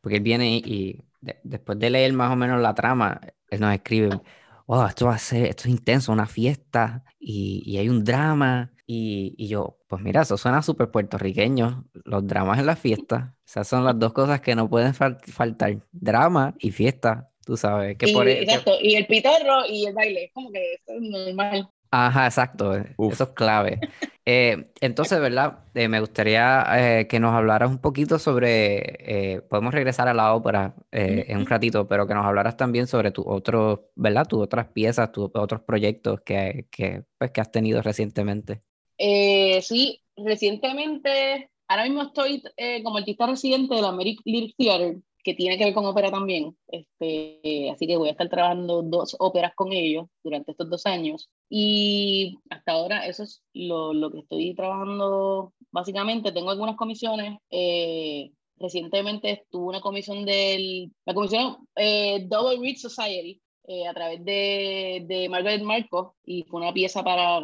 porque 0.00 0.16
él 0.16 0.22
viene 0.24 0.56
y, 0.56 0.98
después 1.42 1.78
de 1.78 1.90
leer 1.90 2.12
más 2.12 2.32
o 2.32 2.36
menos 2.36 2.60
la 2.60 2.74
trama, 2.74 3.20
él 3.52 3.60
nos 3.60 3.74
escribe, 3.74 4.20
oh, 4.66 4.86
esto 4.86 5.06
va 5.06 5.14
a 5.14 5.18
ser, 5.18 5.46
esto 5.46 5.64
es 5.64 5.70
intenso, 5.70 6.10
una 6.10 6.26
fiesta 6.26 7.04
y, 7.20 7.62
y 7.66 7.76
hay 7.76 7.88
un 7.88 8.02
drama 8.02 8.72
y, 8.86 9.34
y, 9.36 9.48
yo, 9.48 9.78
pues 9.86 10.02
mira, 10.02 10.22
eso 10.22 10.36
suena 10.36 10.62
súper 10.62 10.90
puertorriqueño. 10.90 11.84
Los 12.04 12.26
dramas 12.26 12.58
en 12.58 12.66
la 12.66 12.76
fiesta. 12.76 13.34
Esas 13.46 13.68
son 13.68 13.84
las 13.84 13.98
dos 13.98 14.12
cosas 14.12 14.40
que 14.40 14.54
no 14.54 14.68
pueden 14.68 14.92
faltar. 14.94 15.78
Drama 15.92 16.54
y 16.58 16.70
fiesta, 16.72 17.30
tú 17.46 17.56
sabes. 17.56 17.96
Que 17.96 18.10
y, 18.10 18.12
por, 18.12 18.28
e, 18.28 18.42
exacto, 18.42 18.72
y 18.80 18.96
el 18.96 19.06
pitorro 19.06 19.64
y 19.68 19.86
el 19.86 19.94
baile. 19.94 20.24
Es 20.24 20.32
como 20.32 20.50
que 20.50 20.74
eso 20.74 20.92
es 20.94 21.02
normal. 21.02 21.70
Ajá, 21.90 22.26
exacto. 22.26 22.74
Eso 22.74 23.24
es 23.24 23.30
clave. 23.30 23.80
Eh, 24.24 24.70
entonces, 24.80 25.20
¿verdad? 25.20 25.64
Eh, 25.74 25.88
me 25.88 25.98
gustaría 25.98 26.64
eh, 26.74 27.08
que 27.08 27.18
nos 27.18 27.34
hablaras 27.34 27.70
un 27.70 27.78
poquito 27.78 28.18
sobre, 28.18 29.42
podemos 29.48 29.74
regresar 29.74 30.06
a 30.08 30.14
la 30.14 30.34
ópera 30.34 30.76
en 30.92 31.38
un 31.38 31.46
ratito, 31.46 31.88
pero 31.88 32.06
que 32.06 32.14
nos 32.14 32.24
hablaras 32.24 32.56
también 32.56 32.86
sobre 32.86 33.10
tus 33.10 33.24
otros, 33.26 33.80
¿verdad? 33.96 34.26
Tus 34.26 34.40
otras 34.40 34.68
piezas, 34.68 35.10
tus 35.10 35.30
otros 35.34 35.62
proyectos 35.62 36.20
que, 36.20 36.66
que, 36.70 37.02
pues, 37.18 37.32
que 37.32 37.40
has 37.40 37.50
tenido 37.50 37.82
recientemente. 37.82 38.62
Eh, 38.98 39.60
sí, 39.62 40.00
recientemente, 40.16 41.50
ahora 41.66 41.84
mismo 41.84 42.02
estoy 42.02 42.42
como 42.84 42.98
artista 42.98 43.26
residente 43.26 43.74
de 43.74 43.82
la 43.82 43.88
American 43.88 44.22
Lyric 44.24 44.54
Theater, 44.56 44.96
que 45.22 45.34
tiene 45.34 45.58
que 45.58 45.64
ver 45.64 45.74
con 45.74 45.86
ópera 45.86 46.10
también. 46.10 46.56
Este, 46.68 47.70
así 47.70 47.86
que 47.86 47.96
voy 47.96 48.08
a 48.08 48.12
estar 48.12 48.28
trabajando 48.28 48.82
dos 48.82 49.16
óperas 49.18 49.54
con 49.54 49.72
ellos 49.72 50.06
durante 50.22 50.52
estos 50.52 50.68
dos 50.70 50.86
años. 50.86 51.30
Y 51.48 52.38
hasta 52.50 52.72
ahora 52.72 53.06
eso 53.06 53.22
es 53.22 53.42
lo, 53.52 53.92
lo 53.92 54.10
que 54.10 54.20
estoy 54.20 54.54
trabajando 54.54 55.52
básicamente. 55.70 56.32
Tengo 56.32 56.50
algunas 56.50 56.76
comisiones. 56.76 57.38
Eh, 57.50 58.32
recientemente 58.56 59.30
estuve 59.30 59.68
una 59.68 59.80
comisión 59.80 60.24
del, 60.24 60.92
la 61.04 61.14
comisión 61.14 61.68
eh, 61.76 62.26
Double 62.28 62.60
Reach 62.60 62.78
Society 62.78 63.40
a 63.88 63.94
través 63.94 64.22
de, 64.24 65.04
de 65.06 65.28
Margaret 65.28 65.62
Marco 65.62 66.16
y 66.24 66.42
fue 66.42 66.60
una 66.60 66.74
pieza 66.74 67.02
para 67.02 67.40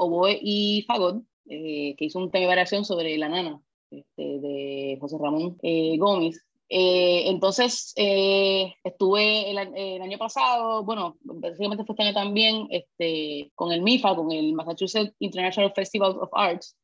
oboe 0.00 0.38
y 0.40 0.82
fagot, 0.86 1.22
eh, 1.48 1.94
que 1.96 2.06
hizo 2.06 2.18
un 2.18 2.30
tema 2.30 2.42
de 2.42 2.46
variación 2.48 2.84
sobre 2.84 3.16
La 3.18 3.28
Nana, 3.28 3.60
este, 3.90 4.22
de 4.22 4.98
José 5.00 5.16
Ramón 5.20 5.58
eh, 5.62 5.96
Gómez. 5.98 6.46
Eh, 6.70 7.24
entonces, 7.28 7.92
estuve 7.96 9.50
el, 9.50 9.58
año 10.02 10.18
pasado, 10.18 10.84
bueno, 10.84 11.16
básicamente 11.22 11.84
fue 11.84 11.94
este 11.94 12.04
año 12.04 12.14
también, 12.14 12.68
este, 12.70 13.50
con 13.54 13.72
el 13.72 13.82
MIFA, 13.82 14.14
con 14.14 14.30
el 14.32 14.54
Massachusetts 14.54 15.14
International 15.18 15.72
Festival 15.74 16.16
of 16.20 16.30
Arts, 16.32 16.76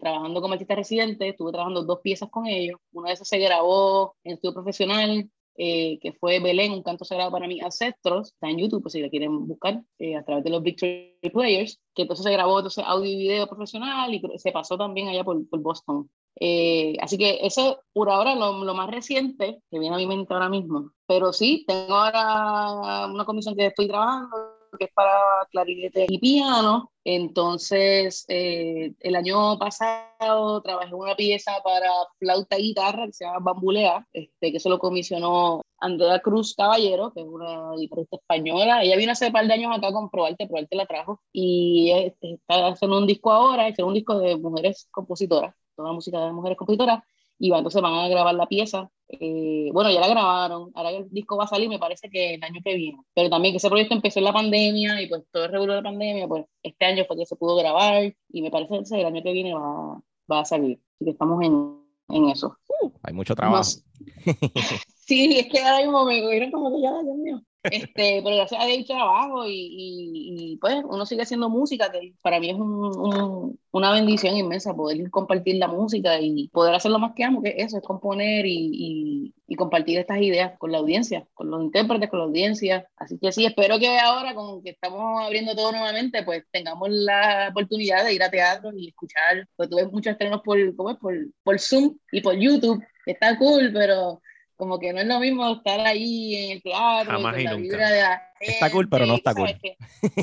trabajando 0.00 0.40
como 0.40 0.54
artista 0.54 0.74
residente, 0.74 1.28
estuve 1.28 1.52
trabajando 1.52 1.84
dos 1.84 2.00
piezas 2.00 2.28
con 2.30 2.46
ellos. 2.46 2.80
Una 2.92 3.08
de 3.08 3.14
esas 3.14 3.28
se 3.28 3.38
grabó 3.38 4.16
en 4.24 4.32
estudio 4.32 4.54
profesional 4.54 5.30
eh, 5.60 5.98
que 6.00 6.12
fue 6.12 6.38
Belén, 6.38 6.70
un 6.70 6.84
canto 6.84 7.04
sagrado 7.04 7.32
para 7.32 7.48
mis 7.48 7.60
ancestros, 7.64 8.28
está 8.28 8.48
en 8.48 8.58
YouTube, 8.58 8.80
pues 8.80 8.92
si 8.92 9.00
la 9.00 9.10
quieren 9.10 9.48
buscar, 9.48 9.82
eh, 9.98 10.14
a 10.14 10.24
través 10.24 10.44
de 10.44 10.50
los 10.50 10.62
Victory 10.62 11.18
Players, 11.32 11.80
que 11.96 12.02
entonces 12.02 12.22
se 12.22 12.30
grabó 12.30 12.60
entonces 12.60 12.84
audio 12.86 13.10
y 13.10 13.16
video 13.16 13.48
profesional 13.48 14.14
y 14.14 14.22
se 14.36 14.52
pasó 14.52 14.78
también 14.78 15.08
allá 15.08 15.24
por, 15.24 15.48
por 15.48 15.58
Boston. 15.60 16.08
Eh, 16.40 16.96
así 17.00 17.18
que 17.18 17.40
eso 17.42 17.82
por 17.92 18.10
ahora 18.10 18.34
lo, 18.34 18.64
lo, 18.64 18.74
más 18.74 18.90
reciente 18.90 19.60
que 19.70 19.78
viene 19.78 19.96
a 19.96 19.98
mi 19.98 20.06
mente 20.06 20.32
ahora 20.32 20.48
mismo. 20.48 20.92
Pero 21.06 21.32
sí, 21.32 21.64
tengo 21.66 21.94
ahora 21.94 23.06
una 23.06 23.24
comisión 23.24 23.56
que 23.56 23.66
estoy 23.66 23.88
trabajando 23.88 24.58
que 24.76 24.84
es 24.86 24.92
para 24.92 25.12
clarinete 25.50 26.06
y 26.08 26.18
piano. 26.18 26.90
Entonces, 27.04 28.24
eh, 28.28 28.92
el 29.00 29.16
año 29.16 29.58
pasado 29.58 30.60
trabajé 30.62 30.94
una 30.94 31.14
pieza 31.16 31.52
para 31.64 31.90
flauta 32.18 32.58
y 32.58 32.64
guitarra 32.64 33.06
que 33.06 33.12
se 33.12 33.24
llama 33.24 33.38
Bambulea, 33.40 34.06
este, 34.12 34.52
que 34.52 34.60
se 34.60 34.68
lo 34.68 34.78
comisionó 34.78 35.62
Andrea 35.78 36.20
Cruz 36.20 36.54
Caballero, 36.54 37.12
que 37.14 37.20
es 37.20 37.26
una 37.26 37.72
guitarrista 37.76 38.16
española. 38.16 38.82
Ella 38.82 38.96
vino 38.96 39.12
hace 39.12 39.28
un 39.28 39.32
par 39.32 39.46
de 39.46 39.54
años 39.54 39.74
acá 39.74 39.92
con 39.92 40.10
Probarte, 40.10 40.46
Probarte 40.46 40.76
la 40.76 40.86
trajo. 40.86 41.22
Y 41.32 41.90
este, 41.92 42.34
está 42.34 42.66
haciendo 42.68 42.98
un 42.98 43.06
disco 43.06 43.32
ahora, 43.32 43.68
es 43.68 43.78
un 43.78 43.94
disco 43.94 44.18
de 44.18 44.36
mujeres 44.36 44.88
compositoras, 44.90 45.54
toda 45.78 45.90
la 45.90 45.94
música 45.94 46.20
de 46.24 46.32
mujeres 46.32 46.58
compositoras 46.58 47.02
y 47.38 47.50
va, 47.50 47.58
entonces 47.58 47.80
van 47.80 47.94
a 47.94 48.08
grabar 48.08 48.34
la 48.34 48.46
pieza. 48.46 48.90
Eh, 49.08 49.70
bueno, 49.72 49.90
ya 49.90 50.00
la 50.00 50.08
grabaron, 50.08 50.70
ahora 50.74 50.90
el 50.90 51.08
disco 51.10 51.36
va 51.36 51.44
a 51.44 51.46
salir, 51.46 51.68
me 51.68 51.78
parece 51.78 52.10
que 52.10 52.34
el 52.34 52.42
año 52.42 52.60
que 52.62 52.74
viene. 52.74 52.98
Pero 53.14 53.30
también 53.30 53.52
que 53.52 53.58
ese 53.58 53.68
proyecto 53.68 53.94
empezó 53.94 54.18
en 54.18 54.24
la 54.24 54.32
pandemia 54.32 55.00
y 55.00 55.06
pues 55.06 55.22
todo 55.30 55.44
el 55.44 55.52
revuelo 55.52 55.74
de 55.74 55.82
la 55.82 55.88
pandemia, 55.88 56.26
pues 56.26 56.44
este 56.62 56.84
año 56.84 57.04
fue 57.06 57.16
que 57.16 57.26
se 57.26 57.36
pudo 57.36 57.56
grabar 57.56 58.12
y 58.28 58.42
me 58.42 58.50
parece 58.50 58.82
que 58.90 59.00
el 59.00 59.06
año 59.06 59.22
que 59.22 59.32
viene 59.32 59.54
va, 59.54 60.02
va 60.30 60.40
a 60.40 60.44
salir. 60.44 60.80
Así 60.96 61.04
que 61.04 61.10
estamos 61.12 61.42
en, 61.44 61.80
en 62.08 62.28
eso. 62.28 62.56
hay 63.02 63.14
mucho 63.14 63.36
trabajo. 63.36 63.62
sí, 65.06 65.38
es 65.38 65.46
que 65.46 65.60
ahora 65.60 65.78
mismo 65.78 66.04
me 66.04 66.20
vieron 66.28 66.50
como 66.50 66.74
que 66.74 66.82
ya, 66.82 67.02
Dios 67.02 67.16
mío. 67.16 67.42
Este, 67.64 68.20
pero 68.22 68.36
gracias 68.36 68.62
a 68.62 68.66
Dios 68.66 68.86
trabajo 68.86 69.44
y, 69.46 69.52
y, 69.52 70.56
pues 70.58 70.76
uno 70.84 71.04
sigue 71.04 71.22
haciendo 71.22 71.50
música, 71.50 71.90
que 71.90 72.14
para 72.22 72.38
mí 72.38 72.50
es 72.50 72.56
un, 72.56 73.58
una 73.72 73.92
bendición 73.92 74.36
inmensa 74.36 74.74
poder 74.74 75.10
compartir 75.10 75.56
la 75.56 75.66
música 75.66 76.20
y 76.20 76.48
poder 76.48 76.74
hacer 76.74 76.92
lo 76.92 77.00
más 77.00 77.14
que 77.14 77.24
amo, 77.24 77.42
que 77.42 77.56
eso, 77.58 77.78
es 77.78 77.82
componer 77.82 78.46
y, 78.46 79.34
y, 79.46 79.56
compartir 79.56 79.98
estas 79.98 80.18
ideas 80.18 80.56
con 80.58 80.70
la 80.70 80.78
audiencia, 80.78 81.26
con 81.34 81.50
los 81.50 81.62
intérpretes, 81.62 82.08
con 82.10 82.20
la 82.20 82.26
audiencia. 82.26 82.86
Así 82.96 83.18
que 83.18 83.32
sí, 83.32 83.44
espero 83.44 83.78
que 83.78 83.98
ahora, 83.98 84.34
con 84.34 84.62
que 84.62 84.70
estamos 84.70 85.20
abriendo 85.20 85.56
todo 85.56 85.72
nuevamente, 85.72 86.22
pues 86.22 86.44
tengamos 86.52 86.88
la 86.90 87.48
oportunidad 87.50 88.04
de 88.04 88.14
ir 88.14 88.22
a 88.22 88.30
teatro 88.30 88.70
y 88.76 88.88
escuchar, 88.88 89.48
pues 89.56 89.68
tuve 89.68 89.86
muchos 89.88 90.12
estrenos 90.12 90.42
por, 90.42 90.76
¿cómo 90.76 90.90
es? 90.90 90.96
por, 90.98 91.14
por 91.42 91.58
Zoom 91.58 91.96
y 92.12 92.20
por 92.20 92.36
YouTube, 92.36 92.82
está 93.04 93.36
cool, 93.36 93.72
pero 93.72 94.20
como 94.58 94.78
que 94.78 94.92
no 94.92 95.00
es 95.00 95.06
lo 95.06 95.20
mismo 95.20 95.48
estar 95.52 95.80
ahí 95.80 96.34
en 96.34 96.50
el 96.52 96.62
teatro, 96.62 97.22
con 97.22 97.44
la 97.44 97.54
vibra 97.54 97.90
de 97.90 98.02
la 98.02 98.22
Está 98.40 98.70
cool, 98.70 98.88
pero 98.88 99.06
no 99.06 99.14
está 99.14 99.34
cool. 99.34 99.48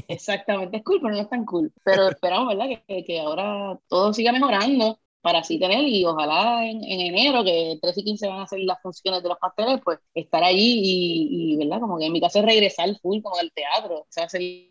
exactamente, 0.08 0.78
es 0.78 0.84
cool, 0.84 1.00
pero 1.02 1.16
no 1.16 1.22
es 1.22 1.30
tan 1.30 1.46
cool. 1.46 1.72
Pero 1.84 2.10
esperamos, 2.10 2.50
¿verdad? 2.50 2.82
Que, 2.88 3.04
que, 3.04 3.20
ahora 3.20 3.80
todo 3.88 4.14
siga 4.14 4.32
mejorando 4.32 5.00
para 5.22 5.40
así 5.40 5.58
tener 5.58 5.88
y 5.88 6.06
ojalá 6.06 6.66
en, 6.66 6.84
en, 6.84 7.02
enero, 7.02 7.44
que 7.44 7.80
13 7.82 8.02
y 8.02 8.04
15 8.04 8.28
van 8.28 8.42
a 8.42 8.48
ser 8.48 8.60
las 8.60 8.82
funciones 8.82 9.24
de 9.24 9.30
los 9.30 9.40
pasteles, 9.40 9.82
pues 9.84 10.00
estar 10.14 10.44
allí 10.44 10.82
y, 10.84 11.54
y 11.54 11.58
¿verdad? 11.58 11.80
Como 11.80 11.98
que 11.98 12.06
en 12.06 12.12
mi 12.12 12.22
caso 12.22 12.40
es 12.40 12.46
regresar 12.46 12.90
full 13.02 13.22
como 13.22 13.38
al 13.38 13.52
teatro. 13.54 14.02
O 14.02 14.08
sea, 14.10 14.30
sí, 14.30 14.70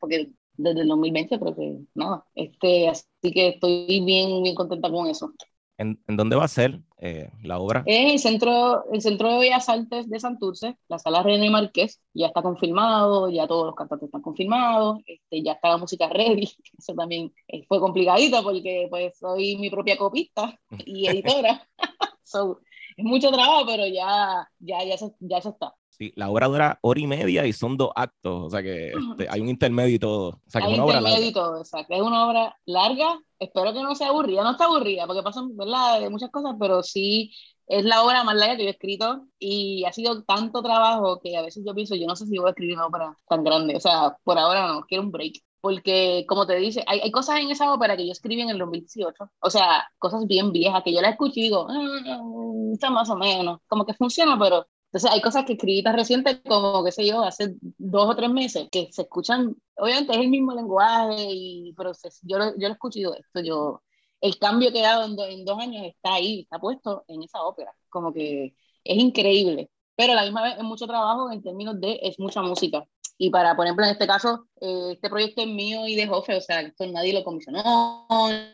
porque 0.00 0.30
desde 0.56 0.80
el 0.80 0.88
2020 0.88 1.38
creo 1.38 1.54
que 1.54 1.78
nada. 1.94 2.24
Este, 2.34 2.88
así 2.88 3.04
que 3.32 3.48
estoy 3.48 4.02
bien, 4.04 4.42
bien 4.42 4.54
contenta 4.54 4.90
con 4.90 5.06
eso. 5.06 5.32
¿En, 5.78 5.98
dónde 6.06 6.36
va 6.36 6.44
a 6.44 6.48
ser 6.48 6.80
eh, 6.98 7.30
la 7.42 7.58
obra? 7.58 7.82
En 7.86 8.10
el 8.10 8.18
centro, 8.18 8.84
el 8.92 9.00
centro 9.00 9.32
de 9.32 9.38
Bellas 9.38 9.68
Artes 9.68 10.08
de 10.08 10.20
Santurce, 10.20 10.76
la 10.88 10.98
sala 10.98 11.22
René 11.22 11.50
Marqués, 11.50 12.00
ya 12.14 12.26
está 12.28 12.42
confirmado, 12.42 13.28
ya 13.28 13.46
todos 13.46 13.66
los 13.66 13.74
cantantes 13.74 14.06
están 14.06 14.22
confirmados, 14.22 14.98
este, 15.06 15.42
ya 15.42 15.52
está 15.52 15.70
la 15.70 15.78
música 15.78 16.08
ready, 16.08 16.48
eso 16.78 16.94
también 16.94 17.32
eh, 17.48 17.64
fue 17.66 17.80
complicadito 17.80 18.42
porque 18.42 18.86
pues 18.90 19.18
soy 19.18 19.56
mi 19.56 19.70
propia 19.70 19.96
copista 19.96 20.58
y 20.84 21.06
editora, 21.08 21.66
es 22.96 23.04
mucho 23.04 23.30
trabajo, 23.30 23.64
pero 23.66 23.86
ya, 23.86 24.48
ya, 24.58 24.84
ya, 24.84 24.96
ya 25.20 25.38
eso 25.38 25.50
está. 25.50 25.74
La 26.16 26.30
obra 26.30 26.48
dura 26.48 26.78
hora 26.82 27.00
y 27.00 27.06
media 27.06 27.46
y 27.46 27.52
son 27.52 27.76
dos 27.76 27.90
actos, 27.94 28.42
o 28.46 28.50
sea 28.50 28.62
que 28.62 28.88
este, 28.88 29.28
hay 29.28 29.40
un 29.40 29.48
intermedio 29.48 29.94
y 29.94 29.98
todo. 29.98 30.28
O 30.28 30.50
sea, 30.50 30.64
hay 30.64 30.78
un 30.78 30.86
intermedio 30.86 31.28
y 31.28 31.32
todo, 31.32 31.58
exacto. 31.58 31.94
Es 31.94 32.02
una 32.02 32.26
obra 32.26 32.56
larga, 32.66 33.18
espero 33.38 33.72
que 33.72 33.82
no 33.82 33.94
sea 33.94 34.08
aburrida, 34.08 34.42
no 34.42 34.52
está 34.52 34.64
aburrida, 34.64 35.06
porque 35.06 35.22
pasan, 35.22 35.56
¿verdad?, 35.56 36.08
muchas 36.10 36.30
cosas, 36.30 36.54
pero 36.58 36.82
sí 36.82 37.32
es 37.66 37.84
la 37.84 38.02
obra 38.02 38.24
más 38.24 38.34
larga 38.34 38.56
que 38.56 38.64
yo 38.64 38.68
he 38.68 38.72
escrito 38.72 39.26
y 39.38 39.84
ha 39.84 39.92
sido 39.92 40.24
tanto 40.24 40.62
trabajo 40.62 41.20
que 41.20 41.36
a 41.36 41.42
veces 41.42 41.62
yo 41.66 41.74
pienso, 41.74 41.94
yo 41.94 42.06
no 42.06 42.16
sé 42.16 42.26
si 42.26 42.36
voy 42.38 42.48
a 42.48 42.50
escribir 42.50 42.76
una 42.76 42.86
obra 42.86 43.16
tan 43.28 43.44
grande, 43.44 43.76
o 43.76 43.80
sea, 43.80 44.16
por 44.24 44.38
ahora 44.38 44.66
no, 44.68 44.82
quiero 44.82 45.04
un 45.04 45.10
break. 45.10 45.34
Porque, 45.62 46.26
como 46.28 46.44
te 46.44 46.56
dice, 46.56 46.82
hay, 46.88 46.98
hay 47.00 47.12
cosas 47.12 47.38
en 47.38 47.50
esa 47.52 47.72
ópera 47.72 47.96
que 47.96 48.04
yo 48.04 48.10
escribí 48.10 48.42
en 48.42 48.50
el 48.50 48.58
2018, 48.58 49.30
o 49.40 49.50
sea, 49.50 49.88
cosas 49.98 50.26
bien 50.26 50.50
viejas 50.50 50.82
que 50.82 50.92
yo 50.92 51.00
la 51.00 51.10
escucho 51.10 51.34
y 51.36 51.42
digo, 51.42 51.68
mm, 51.68 52.72
está 52.72 52.90
más 52.90 53.08
o 53.10 53.16
menos, 53.16 53.60
como 53.68 53.86
que 53.86 53.94
funciona, 53.94 54.36
pero 54.38 54.66
entonces 54.92 55.10
hay 55.10 55.22
cosas 55.22 55.46
que 55.46 55.54
escribí 55.54 55.82
tan 55.82 55.96
recientes 55.96 56.40
como, 56.46 56.84
qué 56.84 56.92
sé 56.92 57.06
yo, 57.06 57.22
hace 57.22 57.54
dos 57.78 58.10
o 58.10 58.14
tres 58.14 58.28
meses, 58.30 58.68
que 58.70 58.90
se 58.92 59.02
escuchan, 59.02 59.56
obviamente 59.76 60.12
es 60.12 60.18
el 60.18 60.28
mismo 60.28 60.52
lenguaje, 60.54 61.28
y, 61.30 61.72
pero 61.74 61.92
yo, 62.20 62.38
lo, 62.38 62.50
yo 62.58 62.68
lo 62.68 62.74
escucho 62.74 62.98
y 62.98 63.02
digo, 63.02 63.14
esto 63.14 63.40
yo, 63.40 63.82
el 64.20 64.38
cambio 64.38 64.70
que 64.70 64.80
he 64.80 64.82
dado 64.82 65.06
en, 65.06 65.18
en, 65.18 65.46
dos 65.46 65.58
años 65.58 65.86
está 65.86 66.12
ahí, 66.14 66.42
está 66.42 66.58
puesto 66.58 67.04
en 67.08 67.22
esa 67.22 67.42
ópera, 67.42 67.74
como 67.88 68.12
que 68.12 68.54
es 68.84 68.98
increíble, 68.98 69.70
pero 69.96 70.12
a 70.12 70.16
la 70.16 70.24
misma 70.24 70.42
vez 70.42 70.58
es 70.58 70.62
mucho 70.64 70.86
trabajo 70.86 71.32
en 71.32 71.42
términos 71.42 71.80
de, 71.80 71.98
es 72.02 72.18
mucha 72.18 72.42
música, 72.42 72.84
y 73.22 73.30
para, 73.30 73.54
por 73.54 73.64
ejemplo, 73.64 73.84
en 73.84 73.92
este 73.92 74.08
caso, 74.08 74.48
eh, 74.60 74.94
este 74.94 75.08
proyecto 75.08 75.42
es 75.42 75.46
mío 75.46 75.86
y 75.86 75.94
de 75.94 76.08
Jofe, 76.08 76.34
o 76.34 76.40
sea, 76.40 76.60
esto 76.60 76.84
nadie 76.88 77.12
lo 77.12 77.22
comisionó 77.22 78.04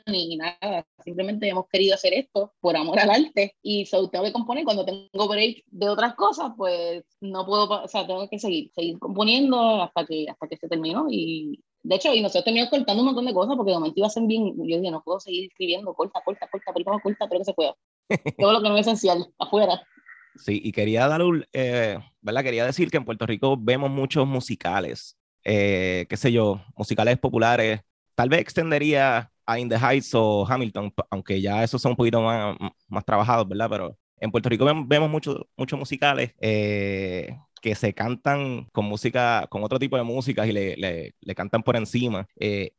ni 0.07 0.37
nada, 0.37 0.87
simplemente 1.03 1.49
hemos 1.49 1.67
querido 1.69 1.95
hacer 1.95 2.13
esto 2.13 2.53
por 2.61 2.77
amor 2.77 3.01
al 3.01 3.09
arte 3.09 3.57
y 3.63 3.87
so, 3.87 4.11
tengo 4.11 4.27
que 4.27 4.33
componer 4.35 4.65
cuando 4.65 4.85
tengo 4.85 5.27
break 5.27 5.65
de 5.69 5.89
otras 5.89 6.15
cosas, 6.17 6.53
pues 6.55 7.03
no 7.23 7.47
puedo, 7.47 7.83
o 7.83 7.89
sea, 7.89 8.07
tengo 8.07 8.29
que 8.29 8.39
seguir, 8.39 8.71
seguir 8.75 8.99
componiendo 8.99 9.81
hasta 9.81 10.05
que, 10.05 10.27
hasta 10.29 10.47
que 10.47 10.59
se 10.59 10.69
terminó 10.69 11.07
y 11.09 11.65
de 11.83 11.95
hecho, 11.95 12.13
y 12.13 12.21
nosotros 12.21 12.45
terminamos 12.45 12.69
cortando 12.69 13.01
un 13.01 13.07
montón 13.07 13.25
de 13.25 13.33
cosas 13.33 13.57
porque 13.57 13.71
de 13.71 13.79
momento 13.79 13.99
iba 13.99 14.07
a 14.09 14.11
ser 14.11 14.25
bien, 14.25 14.55
yo 14.55 14.77
dije, 14.77 14.91
no 14.91 15.03
puedo 15.03 15.19
seguir 15.19 15.49
escribiendo, 15.49 15.95
corta, 15.95 16.21
corta, 16.23 16.47
corta, 16.47 16.75
corta, 16.75 16.91
corta, 17.03 17.27
pero 17.27 17.41
que 17.41 17.45
se 17.47 17.55
pueda. 17.55 17.75
Todo 18.39 18.53
lo 18.53 18.61
que 18.61 18.69
no 18.69 18.77
es 18.77 18.87
esencial, 18.87 19.33
afuera. 19.39 19.83
Sí, 20.39 20.61
y 20.65 20.73
quería 20.73 21.09
dar 21.09 21.21
eh, 21.53 21.99
¿verdad? 22.21 22.43
Quería 22.43 22.65
decir 22.65 22.91
que 22.91 22.97
en 22.97 23.05
Puerto 23.05 23.27
Rico 23.27 23.57
vemos 23.59 23.91
muchos 23.91 24.27
musicales, 24.27 25.17
eh, 25.45 26.07
qué 26.09 26.17
sé 26.17 26.33
yo, 26.33 26.63
musicales 26.77 27.19
populares. 27.19 27.81
Tal 28.15 28.29
vez 28.29 28.41
extendería 28.41 29.31
a 29.47 29.59
In 29.59 29.69
the 29.69 29.77
Heights 29.77 30.15
o 30.15 30.47
Hamilton, 30.49 30.93
aunque 31.11 31.41
ya 31.41 31.63
esos 31.65 31.83
son 31.83 31.93
un 31.93 31.97
poquito 31.97 32.23
más, 32.23 32.57
más 32.89 33.05
trabajados, 33.05 33.49
¿verdad? 33.49 33.69
Pero 33.71 33.99
en 34.19 34.31
Puerto 34.31 34.49
Rico 34.49 34.65
vemos 34.87 35.11
muchos 35.11 35.43
muchos 35.57 35.79
musicales 35.79 36.33
eh, 36.41 37.37
que 37.61 37.75
se 37.75 37.93
cantan 37.95 38.69
con 38.73 38.85
música, 38.85 39.47
con 39.51 39.65
otro 39.65 39.79
tipo 39.79 39.97
de 39.97 40.03
música 40.03 40.47
y 40.47 40.53
le, 40.53 40.77
le, 40.77 41.15
le 41.21 41.35
cantan 41.35 41.63
por 41.63 41.77
encima. 41.77 42.27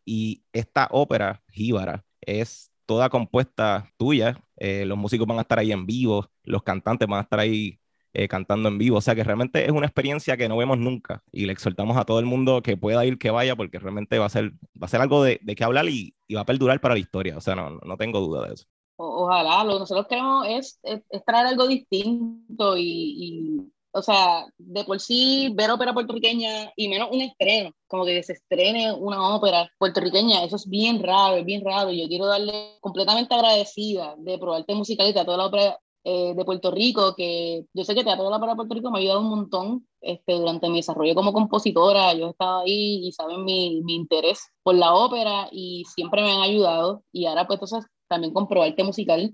y 0.06 0.44
esta 0.54 0.88
ópera, 0.92 1.42
Jíbara, 1.50 2.06
es 2.22 2.72
toda 2.90 3.08
compuesta 3.08 3.88
tuya. 3.98 4.42
Eh, 4.58 4.84
los 4.84 4.98
músicos 4.98 5.28
van 5.28 5.38
a 5.38 5.42
estar 5.42 5.60
ahí 5.60 5.72
en 5.72 5.86
vivo, 5.86 6.28
los 6.50 6.64
cantantes 6.64 7.08
van 7.08 7.20
a 7.20 7.24
estar 7.24 7.40
ahí 7.40 7.80
eh, 8.14 8.28
cantando 8.28 8.70
en 8.70 8.78
vivo. 8.78 8.98
O 8.98 9.02
sea 9.02 9.16
que 9.16 9.24
realmente 9.24 9.66
es 9.66 9.72
una 9.72 9.86
experiencia 9.86 10.36
que 10.36 10.50
no 10.50 10.58
vemos 10.58 10.80
nunca 10.80 11.24
y 11.32 11.46
le 11.46 11.54
exhortamos 11.54 11.96
a 11.96 12.06
todo 12.06 12.20
el 12.20 12.26
mundo 12.26 12.62
que 12.64 12.76
pueda 12.76 13.06
ir, 13.06 13.20
que 13.20 13.30
vaya, 13.30 13.56
porque 13.56 13.78
realmente 13.78 14.18
va 14.18 14.26
a 14.26 14.30
ser, 14.30 14.52
va 14.52 14.86
a 14.86 14.88
ser 14.88 15.02
algo 15.02 15.24
de, 15.24 15.40
de 15.44 15.56
qué 15.56 15.64
hablar 15.64 15.88
y, 15.88 16.16
y, 16.28 16.34
va 16.34 16.42
a 16.42 16.46
perdurar 16.46 16.82
para 16.82 16.96
la 16.96 17.00
historia. 17.00 17.38
O 17.38 17.42
sea, 17.42 17.56
no, 17.56 17.70
no 17.70 17.98
tengo 17.98 18.20
duda 18.20 18.48
de 18.48 18.56
eso. 18.56 18.66
ojalá, 18.98 19.64
lo 19.64 19.74
que 19.74 19.80
nosotros 19.80 20.08
queremos 20.08 20.48
es, 20.50 20.80
es, 20.84 21.26
traer 21.26 21.48
algo 21.48 21.68
distinto 21.68 22.76
y, 22.78 22.84
y 22.84 23.72
o 23.92 24.02
sea, 24.02 24.46
de 24.58 24.84
por 24.86 25.00
sí 25.00 25.52
ver 25.56 25.72
ópera 25.72 25.94
puertorriqueña 25.94 26.72
y 26.76 26.90
menos 26.90 27.10
un 27.12 27.22
estreno, 27.22 27.72
como 27.88 28.06
que 28.06 28.24
se 28.24 28.34
estrene 28.34 28.92
una 28.92 29.36
ópera 29.36 29.72
puertorriqueña, 29.78 30.44
eso 30.44 30.56
es 30.56 30.68
bien 30.68 31.02
raro, 31.04 31.38
es 31.38 31.46
bien 31.46 31.64
raro. 31.64 31.92
Yo 31.92 32.08
quiero 32.08 32.26
darle 32.26 32.78
completamente 32.82 33.34
agradecida 33.36 34.16
de 34.18 34.38
probarte 34.38 34.76
musicalista 34.76 35.22
a 35.22 35.26
toda 35.26 35.38
la 35.38 35.46
ópera 35.46 35.80
eh, 36.04 36.34
de 36.36 36.46
Puerto 36.46 36.72
Rico, 36.72 37.14
que 37.16 37.66
yo 37.74 37.84
sé 37.84 37.94
que 37.94 38.04
Teatro 38.04 38.26
de 38.26 38.32
la 38.32 38.40
de 38.40 38.56
Puerto 38.56 38.74
Rico 38.74 38.92
me 38.92 39.00
ha 39.00 39.02
ayudado 39.02 39.22
un 39.22 39.30
montón 39.30 39.88
este, 40.02 40.34
durante 40.34 40.70
mi 40.70 40.78
desarrollo 40.78 41.16
como 41.16 41.34
compositora. 41.34 42.14
Yo 42.14 42.28
he 42.28 42.30
estado 42.30 42.60
ahí 42.62 43.08
y 43.08 43.12
saben 43.12 43.44
mi, 43.44 43.82
mi 43.84 43.96
interés 43.96 44.52
por 44.64 44.76
la 44.76 44.94
ópera 44.94 45.50
y 45.52 45.86
siempre 45.94 46.22
me 46.22 46.32
han 46.32 46.42
ayudado. 46.42 47.04
Y 47.12 47.26
ahora, 47.26 47.48
pues, 47.48 47.62
entonces, 47.62 47.90
también 48.08 48.34
con 48.34 48.48
probarte 48.48 48.84
musical, 48.84 49.32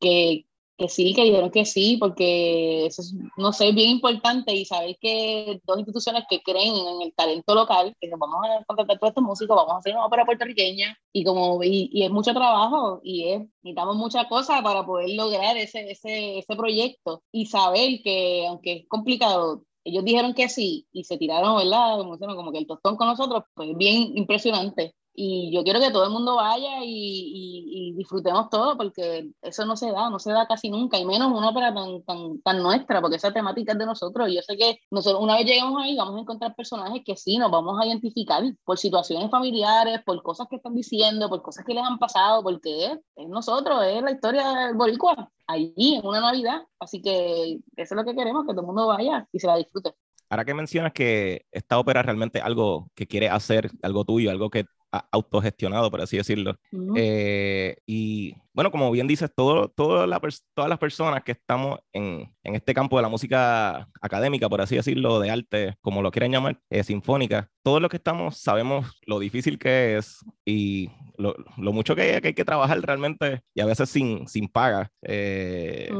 que, 0.00 0.46
que 0.76 0.88
sí, 0.88 1.14
que 1.14 1.24
dijeron 1.24 1.50
que 1.50 1.64
sí, 1.64 1.96
porque 1.98 2.86
eso 2.86 3.02
es, 3.02 3.14
no 3.36 3.52
sé, 3.52 3.72
bien 3.72 3.90
importante 3.90 4.54
y 4.54 4.64
saber 4.64 4.96
que 5.00 5.60
dos 5.64 5.78
instituciones 5.78 6.24
que 6.28 6.42
creen 6.42 6.74
en 6.74 7.02
el 7.02 7.14
talento 7.14 7.54
local, 7.54 7.94
que 8.00 8.08
nos 8.08 8.18
vamos 8.18 8.38
a 8.44 8.64
contratar 8.64 8.98
todos 8.98 9.10
estos 9.10 9.24
músicos, 9.24 9.56
vamos 9.56 9.74
a 9.74 9.78
hacer 9.78 9.94
una 9.94 10.06
ópera 10.06 10.24
puertorriqueña 10.24 10.96
y 11.12 11.24
como 11.24 11.62
y, 11.62 11.90
y 11.92 12.04
es 12.04 12.10
mucho 12.10 12.32
trabajo 12.34 13.00
y 13.02 13.28
es, 13.28 13.40
necesitamos 13.62 13.96
muchas 13.96 14.26
cosas 14.26 14.62
para 14.62 14.84
poder 14.84 15.10
lograr 15.10 15.56
ese, 15.56 15.90
ese, 15.90 16.38
ese 16.38 16.56
proyecto 16.56 17.22
y 17.30 17.46
saber 17.46 18.02
que 18.02 18.46
aunque 18.46 18.72
es 18.72 18.88
complicado, 18.88 19.64
ellos 19.84 20.04
dijeron 20.04 20.34
que 20.34 20.48
sí 20.48 20.86
y 20.92 21.04
se 21.04 21.18
tiraron, 21.18 21.56
¿verdad? 21.56 21.98
Como, 21.98 22.18
como 22.18 22.52
que 22.52 22.58
el 22.58 22.66
tostón 22.66 22.96
con 22.96 23.08
nosotros, 23.08 23.44
pues 23.54 23.76
bien 23.76 24.16
impresionante 24.16 24.94
y 25.14 25.54
yo 25.54 25.62
quiero 25.62 25.78
que 25.80 25.90
todo 25.90 26.04
el 26.04 26.10
mundo 26.10 26.36
vaya 26.36 26.78
y, 26.82 27.92
disfrutemos 27.96 28.48
todo, 28.48 28.76
porque 28.76 29.30
eso 29.42 29.66
no 29.66 29.76
se 29.76 29.92
da, 29.92 30.08
no 30.10 30.18
se 30.18 30.32
da 30.32 30.46
casi 30.46 30.70
nunca, 30.70 30.98
y 30.98 31.04
menos 31.04 31.30
una 31.30 31.50
ópera 31.50 31.74
tan, 31.74 32.02
tan, 32.04 32.40
tan 32.40 32.62
nuestra, 32.62 33.00
porque 33.00 33.16
esa 33.16 33.32
temática 33.32 33.72
es 33.72 33.78
de 33.78 33.86
nosotros. 33.86 34.28
Y 34.28 34.36
yo 34.36 34.42
sé 34.42 34.56
que 34.56 34.80
nosotros, 34.90 35.22
una 35.22 35.36
vez 35.36 35.46
lleguemos 35.46 35.80
ahí, 35.80 35.96
vamos 35.96 36.16
a 36.16 36.20
encontrar 36.20 36.54
personajes 36.54 37.02
que 37.04 37.16
sí 37.16 37.36
nos 37.36 37.50
vamos 37.50 37.78
a 37.80 37.86
identificar 37.86 38.42
por 38.64 38.78
situaciones 38.78 39.30
familiares, 39.30 40.00
por 40.04 40.22
cosas 40.22 40.46
que 40.48 40.56
están 40.56 40.74
diciendo, 40.74 41.28
por 41.28 41.42
cosas 41.42 41.64
que 41.64 41.74
les 41.74 41.84
han 41.84 41.98
pasado, 41.98 42.42
porque 42.42 42.86
es, 42.86 42.98
es 43.16 43.28
nosotros, 43.28 43.84
es 43.84 44.02
la 44.02 44.12
historia 44.12 44.48
del 44.48 44.74
Boricua, 44.74 45.30
allí 45.46 45.96
en 45.96 46.06
una 46.06 46.20
Navidad. 46.20 46.62
Así 46.80 47.02
que 47.02 47.58
eso 47.76 47.94
es 47.94 47.96
lo 47.96 48.04
que 48.04 48.14
queremos, 48.14 48.44
que 48.46 48.52
todo 48.52 48.62
el 48.62 48.66
mundo 48.66 48.86
vaya 48.86 49.28
y 49.32 49.38
se 49.38 49.46
la 49.46 49.56
disfrute. 49.56 49.94
Ahora 50.30 50.46
que 50.46 50.54
mencionas 50.54 50.94
que 50.94 51.44
esta 51.52 51.78
ópera 51.78 52.02
realmente 52.02 52.40
algo 52.40 52.90
que 52.94 53.06
quiere 53.06 53.28
hacer, 53.28 53.70
algo 53.82 54.06
tuyo, 54.06 54.30
algo 54.30 54.48
que 54.48 54.64
autogestionado, 55.10 55.90
por 55.90 56.00
así 56.00 56.16
decirlo. 56.16 56.56
Eh, 56.96 57.76
y 57.86 58.34
bueno, 58.52 58.70
como 58.70 58.90
bien 58.90 59.06
dices, 59.06 59.30
todo, 59.34 59.68
todas 59.68 60.08
las 60.08 60.78
personas 60.78 61.22
que 61.24 61.32
estamos 61.32 61.80
en, 61.92 62.30
en, 62.42 62.54
este 62.54 62.74
campo 62.74 62.96
de 62.96 63.02
la 63.02 63.08
música 63.08 63.88
académica, 64.00 64.48
por 64.48 64.60
así 64.60 64.76
decirlo, 64.76 65.20
de 65.20 65.30
arte, 65.30 65.74
como 65.80 66.02
lo 66.02 66.10
quieran 66.10 66.32
llamar, 66.32 66.60
eh, 66.68 66.84
sinfónica, 66.84 67.48
todos 67.62 67.80
los 67.80 67.90
que 67.90 67.96
estamos 67.96 68.38
sabemos 68.38 69.00
lo 69.06 69.18
difícil 69.18 69.58
que 69.58 69.96
es 69.96 70.18
y 70.44 70.90
lo, 71.16 71.34
lo 71.56 71.72
mucho 71.72 71.94
que 71.94 72.02
hay, 72.02 72.20
que 72.20 72.28
hay, 72.28 72.34
que 72.34 72.44
trabajar 72.44 72.80
realmente 72.82 73.42
y 73.54 73.60
a 73.60 73.66
veces 73.66 73.88
sin, 73.88 74.28
sin 74.28 74.48
paga. 74.48 74.90
Eh, 75.02 75.90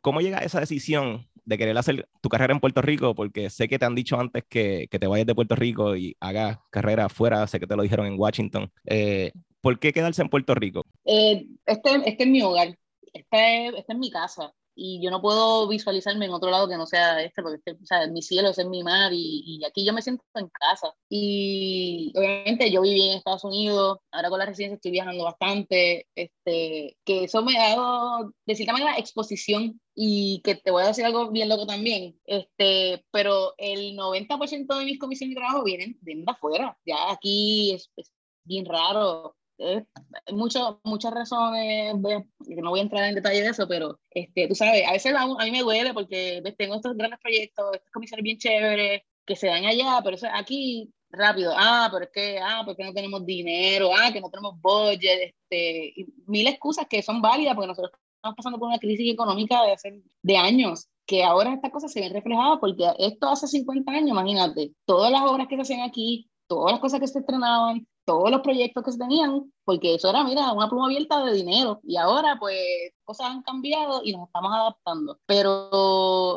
¿Cómo 0.00 0.20
llega 0.20 0.38
esa 0.38 0.60
decisión 0.60 1.26
de 1.44 1.58
querer 1.58 1.76
hacer 1.76 2.08
tu 2.20 2.28
carrera 2.28 2.52
en 2.52 2.60
Puerto 2.60 2.82
Rico, 2.82 3.14
porque 3.14 3.50
sé 3.50 3.68
que 3.68 3.78
te 3.78 3.84
han 3.84 3.94
dicho 3.94 4.18
antes 4.18 4.44
que, 4.48 4.88
que 4.90 4.98
te 4.98 5.06
vayas 5.06 5.26
de 5.26 5.34
Puerto 5.34 5.56
Rico 5.56 5.96
y 5.96 6.16
hagas 6.20 6.58
carrera 6.70 7.06
afuera, 7.06 7.46
sé 7.46 7.60
que 7.60 7.66
te 7.66 7.76
lo 7.76 7.82
dijeron 7.82 8.06
en 8.06 8.18
Washington. 8.18 8.70
Eh, 8.84 9.32
¿Por 9.60 9.78
qué 9.78 9.92
quedarse 9.92 10.22
en 10.22 10.28
Puerto 10.28 10.54
Rico? 10.54 10.84
Eh, 11.04 11.46
este, 11.66 11.90
este 12.04 12.24
es 12.24 12.28
mi 12.28 12.42
hogar, 12.42 12.76
este, 13.12 13.66
este 13.68 13.92
es 13.92 13.98
mi 13.98 14.10
casa 14.10 14.52
y 14.74 15.02
yo 15.02 15.10
no 15.10 15.20
puedo 15.20 15.68
visualizarme 15.68 16.26
en 16.26 16.32
otro 16.32 16.50
lado 16.50 16.68
que 16.68 16.76
no 16.76 16.86
sea 16.86 17.22
este, 17.22 17.42
porque 17.42 17.56
este, 17.56 17.72
o 17.72 17.86
sea, 17.86 18.06
mi 18.08 18.22
cielo 18.22 18.50
es 18.50 18.66
mi 18.66 18.82
mar 18.82 19.12
y, 19.12 19.42
y, 19.46 19.64
aquí 19.64 19.84
yo 19.84 19.92
me 19.92 20.02
siento 20.02 20.24
en 20.34 20.48
casa. 20.48 20.94
Y 21.08 22.12
obviamente 22.16 22.70
yo 22.70 22.82
viví 22.82 23.10
en 23.10 23.18
Estados 23.18 23.44
Unidos, 23.44 23.98
ahora 24.10 24.30
con 24.30 24.38
la 24.38 24.46
residencia 24.46 24.76
estoy 24.76 24.90
viajando 24.92 25.24
bastante, 25.24 26.06
este, 26.14 26.96
que 27.04 27.24
eso 27.24 27.42
me 27.42 27.58
ha 27.58 27.70
dado, 27.70 28.32
de 28.46 28.54
cierta 28.54 28.72
manera, 28.72 28.96
exposición. 28.98 29.80
Y 29.94 30.40
que 30.42 30.54
te 30.54 30.70
voy 30.70 30.84
a 30.84 30.86
decir 30.86 31.04
algo 31.04 31.30
bien 31.30 31.50
loco 31.50 31.66
también, 31.66 32.18
este, 32.24 33.04
pero 33.10 33.52
el 33.58 33.94
90% 33.94 34.78
de 34.78 34.84
mis 34.86 34.98
comisiones 34.98 35.34
de 35.34 35.40
trabajo 35.40 35.64
vienen 35.64 35.98
de 36.00 36.24
afuera, 36.26 36.78
ya 36.86 37.10
aquí 37.10 37.72
es, 37.74 37.90
es 37.96 38.10
bien 38.44 38.64
raro 38.64 39.36
eh, 39.58 39.84
mucho, 40.32 40.80
muchas 40.84 41.12
razones, 41.12 41.94
no 41.94 42.70
voy 42.70 42.80
a 42.80 42.82
entrar 42.82 43.04
en 43.04 43.14
detalle 43.14 43.42
de 43.42 43.48
eso, 43.48 43.68
pero 43.68 44.00
este, 44.10 44.48
tú 44.48 44.54
sabes, 44.54 44.86
a 44.86 44.92
veces 44.92 45.14
a, 45.14 45.26
mí 45.26 45.50
me 45.50 45.60
duele 45.60 45.94
porque 45.94 46.42
tengo 46.58 46.76
estos 46.76 46.96
grandes 46.96 47.20
proyectos, 47.20 47.74
estas 47.74 47.92
comisiones 47.92 48.24
bien 48.24 48.38
chéveres 48.38 49.02
que 49.24 49.36
se 49.36 49.46
dan 49.46 49.64
allá, 49.64 50.00
pero 50.02 50.16
eso, 50.16 50.26
aquí 50.32 50.92
rápido, 51.10 51.52
ah, 51.56 51.88
pero 51.92 52.04
es 52.04 52.10
que, 52.12 52.38
ah, 52.40 52.62
porque 52.64 52.84
no 52.84 52.92
tenemos 52.92 53.24
dinero, 53.24 53.90
ah, 53.94 54.12
que 54.12 54.20
no 54.20 54.30
tenemos 54.30 54.60
budget, 54.60 55.34
este, 55.34 55.94
mil 56.26 56.46
excusas 56.46 56.86
que 56.88 57.02
son 57.02 57.20
válidas 57.20 57.54
porque 57.54 57.68
nosotros 57.68 57.92
estamos 58.16 58.36
pasando 58.36 58.58
por 58.58 58.68
una 58.68 58.78
crisis 58.78 59.12
económica 59.12 59.62
de 59.62 59.72
hace 59.72 60.02
de 60.22 60.36
años 60.36 60.88
que 61.06 61.24
ahora 61.24 61.54
estas 61.54 61.70
cosas 61.70 61.92
se 61.92 62.00
ven 62.00 62.12
reflejadas 62.12 62.58
porque 62.60 62.84
esto 62.98 63.28
hace 63.28 63.46
50 63.46 63.92
años, 63.92 64.10
imagínate, 64.10 64.72
todas 64.84 65.10
las 65.10 65.22
obras 65.22 65.48
que 65.48 65.56
se 65.56 65.62
hacían 65.62 65.80
aquí, 65.80 66.30
todas 66.46 66.72
las 66.72 66.80
cosas 66.80 67.00
que 67.00 67.08
se 67.08 67.18
estrenaban, 67.18 67.86
todos 68.04 68.30
los 68.30 68.40
proyectos 68.40 68.84
que 68.84 68.92
se 68.92 68.98
tenían, 68.98 69.52
porque 69.64 69.94
eso 69.94 70.10
era, 70.10 70.24
mira, 70.24 70.52
una 70.52 70.68
pluma 70.68 70.86
abierta 70.86 71.24
de 71.24 71.34
dinero. 71.34 71.80
Y 71.84 71.96
ahora, 71.96 72.36
pues, 72.38 72.58
cosas 73.04 73.28
han 73.28 73.42
cambiado 73.42 74.02
y 74.04 74.12
nos 74.12 74.26
estamos 74.26 74.52
adaptando. 74.52 75.20
Pero, 75.26 75.70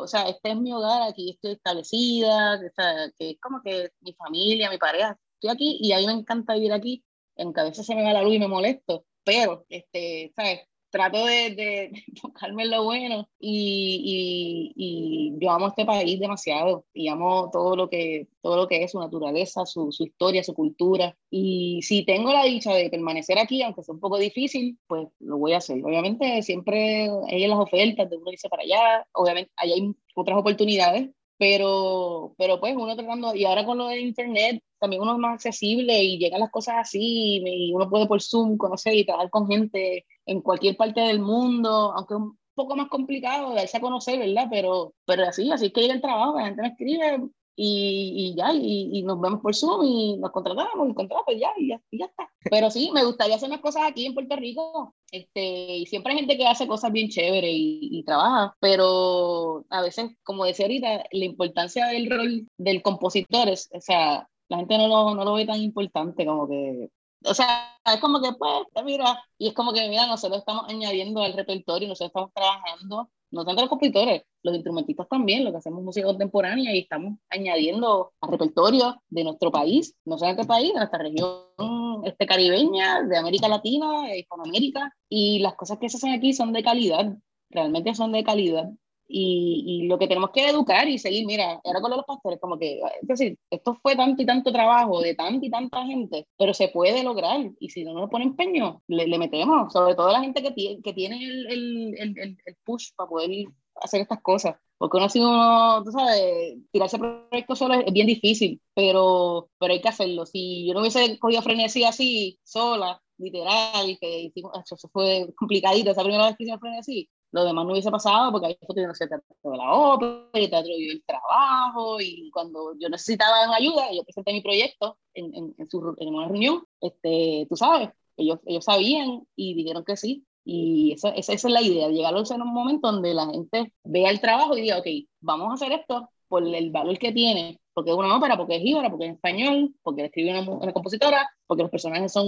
o 0.02 0.06
sea, 0.06 0.28
este 0.28 0.50
es 0.50 0.56
mi 0.56 0.72
hogar, 0.72 1.02
aquí 1.02 1.30
estoy 1.30 1.52
establecida, 1.52 2.56
o 2.56 2.74
sea, 2.74 3.10
que 3.18 3.30
es 3.30 3.40
como 3.40 3.62
que 3.62 3.90
mi 4.00 4.12
familia, 4.14 4.70
mi 4.70 4.78
pareja, 4.78 5.18
estoy 5.34 5.50
aquí 5.50 5.78
y 5.80 5.92
a 5.92 5.98
mí 5.98 6.06
me 6.06 6.12
encanta 6.12 6.54
vivir 6.54 6.72
aquí. 6.72 7.04
En 7.36 7.52
cabeza 7.52 7.82
se 7.82 7.94
me 7.94 8.02
va 8.04 8.12
la 8.12 8.22
luz 8.22 8.34
y 8.34 8.38
me 8.38 8.48
molesto, 8.48 9.04
pero, 9.24 9.66
este, 9.68 10.32
¿sabes? 10.34 10.60
Trato 10.96 11.26
de, 11.26 11.54
de, 11.54 11.92
tocarme 12.20 12.64
lo 12.66 12.84
bueno 12.84 13.28
y, 13.38 14.72
y, 14.74 15.32
y, 15.34 15.38
yo 15.38 15.50
amo 15.50 15.68
este 15.68 15.84
país 15.84 16.18
demasiado 16.18 16.86
y 16.94 17.08
amo 17.08 17.50
todo 17.52 17.76
lo 17.76 17.90
que, 17.90 18.28
todo 18.40 18.56
lo 18.56 18.66
que 18.66 18.82
es 18.82 18.92
su 18.92 18.98
naturaleza, 18.98 19.66
su, 19.66 19.92
su, 19.92 20.04
historia, 20.04 20.42
su 20.42 20.54
cultura. 20.54 21.14
Y 21.30 21.80
si 21.82 22.04
tengo 22.04 22.32
la 22.32 22.44
dicha 22.44 22.72
de 22.72 22.88
permanecer 22.88 23.38
aquí, 23.38 23.62
aunque 23.62 23.82
sea 23.82 23.94
un 23.94 24.00
poco 24.00 24.18
difícil, 24.18 24.78
pues 24.86 25.08
lo 25.20 25.36
voy 25.36 25.52
a 25.52 25.58
hacer. 25.58 25.84
Obviamente 25.84 26.42
siempre 26.42 27.10
hay 27.28 27.46
las 27.46 27.58
ofertas 27.58 28.08
de 28.08 28.16
uno 28.16 28.30
dice 28.30 28.48
para 28.48 28.62
allá, 28.62 29.06
obviamente 29.12 29.52
hay 29.56 29.94
otras 30.14 30.38
oportunidades, 30.38 31.10
pero, 31.38 32.34
pero 32.38 32.58
pues 32.58 32.74
uno 32.74 32.96
tratando, 32.96 33.34
y 33.34 33.44
ahora 33.44 33.66
con 33.66 33.76
lo 33.78 33.88
del 33.88 34.00
internet, 34.00 34.62
también 34.78 35.02
uno 35.02 35.12
es 35.12 35.18
más 35.18 35.34
accesible 35.34 36.02
y 36.02 36.18
llegan 36.18 36.40
las 36.40 36.50
cosas 36.50 36.76
así, 36.78 37.42
y 37.44 37.74
uno 37.74 37.90
puede 37.90 38.06
por 38.06 38.22
Zoom 38.22 38.56
conocer 38.56 38.94
y 38.94 39.04
trabajar 39.04 39.30
con 39.30 39.46
gente 39.46 40.06
en 40.26 40.40
cualquier 40.40 40.76
parte 40.76 41.00
del 41.00 41.20
mundo, 41.20 41.92
aunque 41.96 42.14
es 42.14 42.20
un 42.20 42.38
poco 42.54 42.76
más 42.76 42.88
complicado 42.88 43.54
darse 43.54 43.76
a 43.76 43.80
conocer, 43.80 44.18
¿verdad? 44.18 44.48
Pero, 44.50 44.94
pero 45.06 45.24
así, 45.24 45.50
así 45.50 45.70
que 45.70 45.82
llega 45.82 45.94
el 45.94 46.00
trabajo, 46.00 46.38
la 46.38 46.46
gente 46.46 46.62
me 46.62 46.68
escribe, 46.68 47.20
y, 47.58 48.34
y 48.34 48.36
ya, 48.36 48.52
y, 48.52 48.90
y, 48.92 49.02
nos 49.02 49.18
vemos 49.18 49.40
por 49.40 49.54
Zoom 49.54 49.82
y 49.82 50.18
nos 50.18 50.30
contratamos, 50.30 50.90
y 50.90 50.94
contrato 50.94 51.32
ya, 51.32 51.48
y 51.56 51.68
ya, 51.68 51.80
y 51.90 51.98
ya 51.98 52.04
está. 52.04 52.28
Pero 52.50 52.70
sí, 52.70 52.90
me 52.92 53.02
gustaría 53.02 53.36
hacer 53.36 53.48
unas 53.48 53.62
cosas 53.62 53.84
aquí 53.86 54.04
en 54.04 54.14
Puerto 54.14 54.36
Rico, 54.36 54.94
este, 55.10 55.78
y 55.78 55.86
siempre 55.86 56.12
hay 56.12 56.18
gente 56.18 56.36
que 56.36 56.46
hace 56.46 56.66
cosas 56.66 56.92
bien 56.92 57.08
chéveres 57.08 57.50
y, 57.50 57.88
y, 57.92 58.04
trabaja, 58.04 58.54
pero 58.60 59.64
a 59.70 59.80
veces, 59.80 60.10
como 60.22 60.44
decía 60.44 60.66
ahorita, 60.66 61.04
la 61.10 61.24
importancia 61.24 61.86
del 61.86 62.10
rol 62.10 62.46
del 62.58 62.82
compositor 62.82 63.48
es, 63.48 63.70
o 63.72 63.80
sea, 63.80 64.28
la 64.48 64.58
gente 64.58 64.76
no 64.76 64.88
lo, 64.88 65.14
no 65.14 65.24
lo 65.24 65.34
ve 65.34 65.46
tan 65.46 65.60
importante 65.60 66.26
como 66.26 66.46
que 66.46 66.90
o 67.24 67.34
sea, 67.34 67.76
es 67.84 68.00
como 68.00 68.20
que, 68.20 68.32
pues, 68.32 68.84
mira, 68.84 69.22
y 69.38 69.48
es 69.48 69.54
como 69.54 69.72
que, 69.72 69.88
mira, 69.88 70.06
nosotros 70.06 70.40
estamos 70.40 70.64
añadiendo 70.68 71.22
al 71.22 71.32
repertorio, 71.32 71.88
nosotros 71.88 72.08
estamos 72.08 72.32
trabajando 72.32 73.10
no 73.30 73.44
tanto 73.44 73.62
los 73.62 73.70
compositores, 73.70 74.22
los 74.42 74.54
instrumentistas 74.54 75.08
también, 75.08 75.44
lo 75.44 75.50
que 75.50 75.58
hacemos 75.58 75.82
música 75.82 76.06
contemporánea 76.06 76.74
y 76.74 76.80
estamos 76.80 77.18
añadiendo 77.28 78.12
al 78.20 78.30
repertorio 78.30 79.02
de 79.08 79.24
nuestro 79.24 79.50
país, 79.50 79.94
no 80.04 80.16
de 80.16 80.36
qué 80.36 80.44
país, 80.44 80.72
de 80.72 80.78
nuestra 80.78 80.98
región 80.98 82.04
este, 82.04 82.26
caribeña, 82.26 83.02
de 83.02 83.16
América 83.16 83.48
Latina, 83.48 84.02
de 84.08 84.20
Hispanoamérica, 84.20 84.92
y 85.08 85.40
las 85.40 85.54
cosas 85.54 85.78
que 85.78 85.88
se 85.88 85.96
hacen 85.96 86.12
aquí 86.12 86.32
son 86.32 86.52
de 86.52 86.62
calidad, 86.62 87.16
realmente 87.50 87.94
son 87.94 88.12
de 88.12 88.24
calidad. 88.24 88.70
Y, 89.08 89.82
y, 89.84 89.86
lo 89.86 89.98
que 89.98 90.08
tenemos 90.08 90.30
que 90.30 90.48
educar 90.48 90.88
y 90.88 90.98
seguir, 90.98 91.26
mira, 91.26 91.60
ahora 91.64 91.80
con 91.80 91.90
los 91.92 92.04
pastores, 92.04 92.40
como 92.40 92.58
que, 92.58 92.80
es 92.80 93.08
decir, 93.08 93.38
esto 93.50 93.74
fue 93.74 93.94
tanto 93.94 94.22
y 94.22 94.26
tanto 94.26 94.52
trabajo 94.52 95.00
de 95.00 95.14
tanta 95.14 95.46
y 95.46 95.50
tanta 95.50 95.84
gente, 95.86 96.26
pero 96.36 96.52
se 96.52 96.68
puede 96.68 97.04
lograr 97.04 97.40
y 97.60 97.70
si 97.70 97.84
no 97.84 97.94
nos 97.94 98.10
pone 98.10 98.24
empeño, 98.24 98.82
le, 98.88 99.06
le, 99.06 99.18
metemos, 99.18 99.72
sobre 99.72 99.94
todo 99.94 100.10
la 100.10 100.20
gente 100.20 100.42
que 100.42 100.50
tiene, 100.50 100.82
que 100.82 100.92
tiene 100.92 101.24
el, 101.24 101.46
el, 101.46 101.94
el, 101.98 102.38
el, 102.44 102.56
push 102.64 102.90
para 102.96 103.08
poder 103.08 103.30
hacer 103.76 104.00
estas 104.00 104.20
cosas. 104.22 104.56
Porque 104.78 104.98
uno, 104.98 105.08
si 105.08 105.20
uno, 105.20 105.82
tú 105.84 105.90
sabes, 105.92 106.58
tirarse 106.70 106.98
proyecto 106.98 107.56
solo 107.56 107.74
es, 107.74 107.92
bien 107.92 108.06
difícil, 108.06 108.60
pero, 108.74 109.48
pero 109.58 109.72
hay 109.72 109.80
que 109.80 109.88
hacerlo. 109.88 110.26
Si 110.26 110.66
yo 110.66 110.74
no 110.74 110.80
hubiese 110.80 111.18
cogido 111.18 111.42
frenesí 111.42 111.84
así, 111.84 112.38
sola, 112.44 113.00
literal, 113.18 113.96
que 114.00 114.20
hicimos, 114.20 114.52
eso 114.64 114.88
fue 114.92 115.32
complicadito, 115.36 115.90
esa 115.90 116.02
primera 116.02 116.26
vez 116.26 116.36
que 116.36 116.44
hicimos 116.44 116.60
frenesí, 116.60 117.08
lo 117.36 117.44
demás 117.44 117.66
no 117.66 117.72
hubiese 117.72 117.90
pasado 117.90 118.32
porque 118.32 118.46
ahí 118.48 118.58
fue 118.66 118.86
no 118.86 118.94
se 118.94 119.06
trató 119.06 119.24
de 119.44 119.56
la 119.56 119.72
ópera, 119.72 120.28
el 120.32 120.50
teatro 120.50 120.72
vio 120.76 120.92
el 120.92 121.04
trabajo 121.04 122.00
y 122.00 122.30
cuando 122.30 122.74
yo 122.78 122.88
necesitaba 122.88 123.54
ayuda, 123.54 123.92
yo 123.92 124.02
presenté 124.04 124.32
mi 124.32 124.40
proyecto 124.40 124.98
en, 125.14 125.34
en, 125.34 125.54
en, 125.58 125.70
su, 125.70 125.94
en 125.98 126.14
una 126.14 126.28
reunión, 126.28 126.64
este, 126.80 127.46
tú 127.48 127.56
sabes, 127.56 127.90
ellos, 128.16 128.40
ellos 128.46 128.64
sabían 128.64 129.26
y 129.36 129.54
dijeron 129.54 129.84
que 129.84 129.96
sí. 129.96 130.24
Y 130.48 130.92
esa, 130.92 131.08
esa, 131.10 131.32
esa 131.32 131.48
es 131.48 131.52
la 131.52 131.60
idea, 131.60 131.88
llegar 131.88 132.14
a 132.14 132.20
un 132.20 132.54
momento 132.54 132.90
donde 132.90 133.12
la 133.12 133.26
gente 133.26 133.72
vea 133.82 134.10
el 134.10 134.20
trabajo 134.20 134.56
y 134.56 134.62
diga, 134.62 134.78
ok, 134.78 134.86
vamos 135.20 135.50
a 135.50 135.54
hacer 135.54 135.72
esto 135.72 136.08
por 136.28 136.46
el 136.46 136.70
valor 136.70 136.98
que 136.98 137.10
tiene, 137.12 137.60
porque 137.76 137.90
es 137.90 137.96
una 137.96 138.16
ópera, 138.16 138.38
porque 138.38 138.56
es 138.56 138.64
íbara, 138.64 138.88
porque 138.88 139.04
es 139.04 139.12
español, 139.16 139.74
porque 139.82 140.06
escribe 140.06 140.30
una, 140.30 140.50
una, 140.50 140.72
compositora, 140.72 141.28
porque 141.46 141.62
los 141.62 141.70
personajes 141.70 142.10
son, 142.10 142.26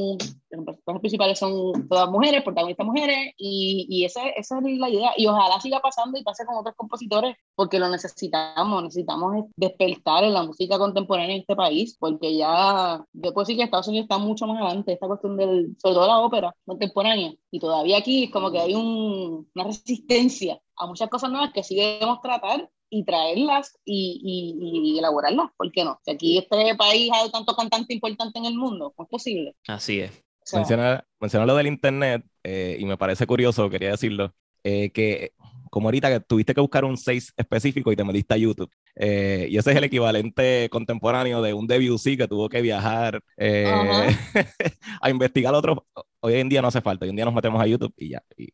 los 0.51 0.65
personajes 0.67 1.01
principales 1.01 1.39
son 1.39 1.89
todas 1.89 2.11
mujeres, 2.11 2.43
protagonistas 2.43 2.87
mujeres, 2.87 3.33
y, 3.39 3.87
y 3.89 4.05
esa, 4.05 4.29
esa, 4.29 4.59
es 4.59 4.79
la 4.79 4.91
idea. 4.91 5.11
Y 5.17 5.27
ojalá 5.27 5.59
siga 5.59 5.81
pasando 5.81 6.19
y 6.19 6.23
pase 6.23 6.45
con 6.45 6.55
otros 6.55 6.75
compositores, 6.77 7.35
porque 7.55 7.79
lo 7.79 7.89
necesitamos, 7.89 8.83
necesitamos 8.83 9.47
despertar 9.57 10.25
en 10.25 10.35
la 10.35 10.43
música 10.43 10.77
contemporánea 10.77 11.37
en 11.37 11.41
este 11.41 11.57
país, 11.57 11.97
porque 11.99 12.37
ya, 12.37 13.03
después 13.15 13.49
sí 13.49 13.57
que 13.57 13.63
Estados 13.63 13.89
Unidos 13.89 14.05
está 14.05 14.19
mucho 14.19 14.47
más 14.47 14.61
adelante, 14.61 14.93
esta 14.93 15.07
cuestión 15.07 15.39
del, 15.39 15.75
sobre 15.79 15.95
todo 15.95 16.07
la 16.07 16.19
ópera 16.19 16.55
contemporánea, 16.67 17.33
y 17.51 17.59
todavía 17.59 17.97
aquí 17.97 18.25
es 18.25 18.31
como 18.31 18.51
que 18.51 18.61
hay 18.61 18.75
un, 18.75 19.49
una 19.55 19.65
resistencia 19.65 20.61
a 20.77 20.87
muchas 20.87 21.09
cosas 21.09 21.31
nuevas 21.31 21.53
que 21.55 21.63
sí 21.63 21.75
debemos 21.75 22.21
tratar 22.21 22.69
y 22.91 23.05
traerlas 23.05 23.79
y, 23.85 24.21
y, 24.23 24.95
y, 24.95 24.99
elaborarlas, 24.99 25.51
¿por 25.57 25.71
qué 25.73 25.85
no? 25.85 26.01
Si 26.05 26.11
aquí 26.11 26.39
este 26.39 26.75
país 26.77 27.11
hay 27.13 27.31
tanto 27.31 27.55
cantante 27.55 27.95
importante 27.95 28.39
en 28.39 28.47
el 28.47 28.55
mundo, 28.55 28.93
¿cómo 28.97 29.07
es 29.07 29.11
posible? 29.11 29.57
Así 29.67 30.01
es. 30.01 30.11
O 30.11 30.51
sea, 30.51 30.61
menciona, 30.61 31.05
menciona, 31.21 31.47
lo 31.47 31.57
del 31.57 31.67
internet 31.67 32.25
eh, 32.43 32.77
y 32.81 32.85
me 32.87 32.97
parece 32.97 33.27
curioso, 33.27 33.69
quería 33.69 33.91
decirlo, 33.91 34.35
eh, 34.65 34.91
que 34.91 35.33
como 35.71 35.89
ahorita 35.89 36.09
que 36.09 36.21
tuviste 36.21 36.55
que 36.55 36.61
buscar 36.61 36.85
un 36.85 36.97
6 36.97 37.35
específico 37.37 37.93
y 37.93 37.97
te 37.97 38.05
metiste 38.05 38.35
a 38.35 38.37
YouTube. 38.37 38.71
Eh, 38.97 39.47
y 39.51 39.57
ese 39.57 39.71
es 39.71 39.77
el 39.77 39.85
equivalente 39.85 40.69
contemporáneo 40.71 41.43
de 41.43 41.55
un 41.55 41.67
Debussy 41.67 42.17
que 42.17 42.29
tuvo 42.29 42.49
que 42.49 42.63
viajar 42.63 43.23
eh, 43.37 43.67
a 45.01 45.11
investigar 45.11 45.55
otros. 45.55 45.79
Hoy 46.21 46.35
en 46.35 46.49
día 46.49 46.63
no 46.63 46.69
hace 46.69 46.81
falta, 46.81 47.05
hoy 47.05 47.11
en 47.11 47.17
día 47.17 47.25
nos 47.25 47.35
metemos 47.35 47.61
a 47.61 47.67
YouTube 47.67 47.95
y 47.97 48.11
ya. 48.11 48.23
Y... 48.37 48.53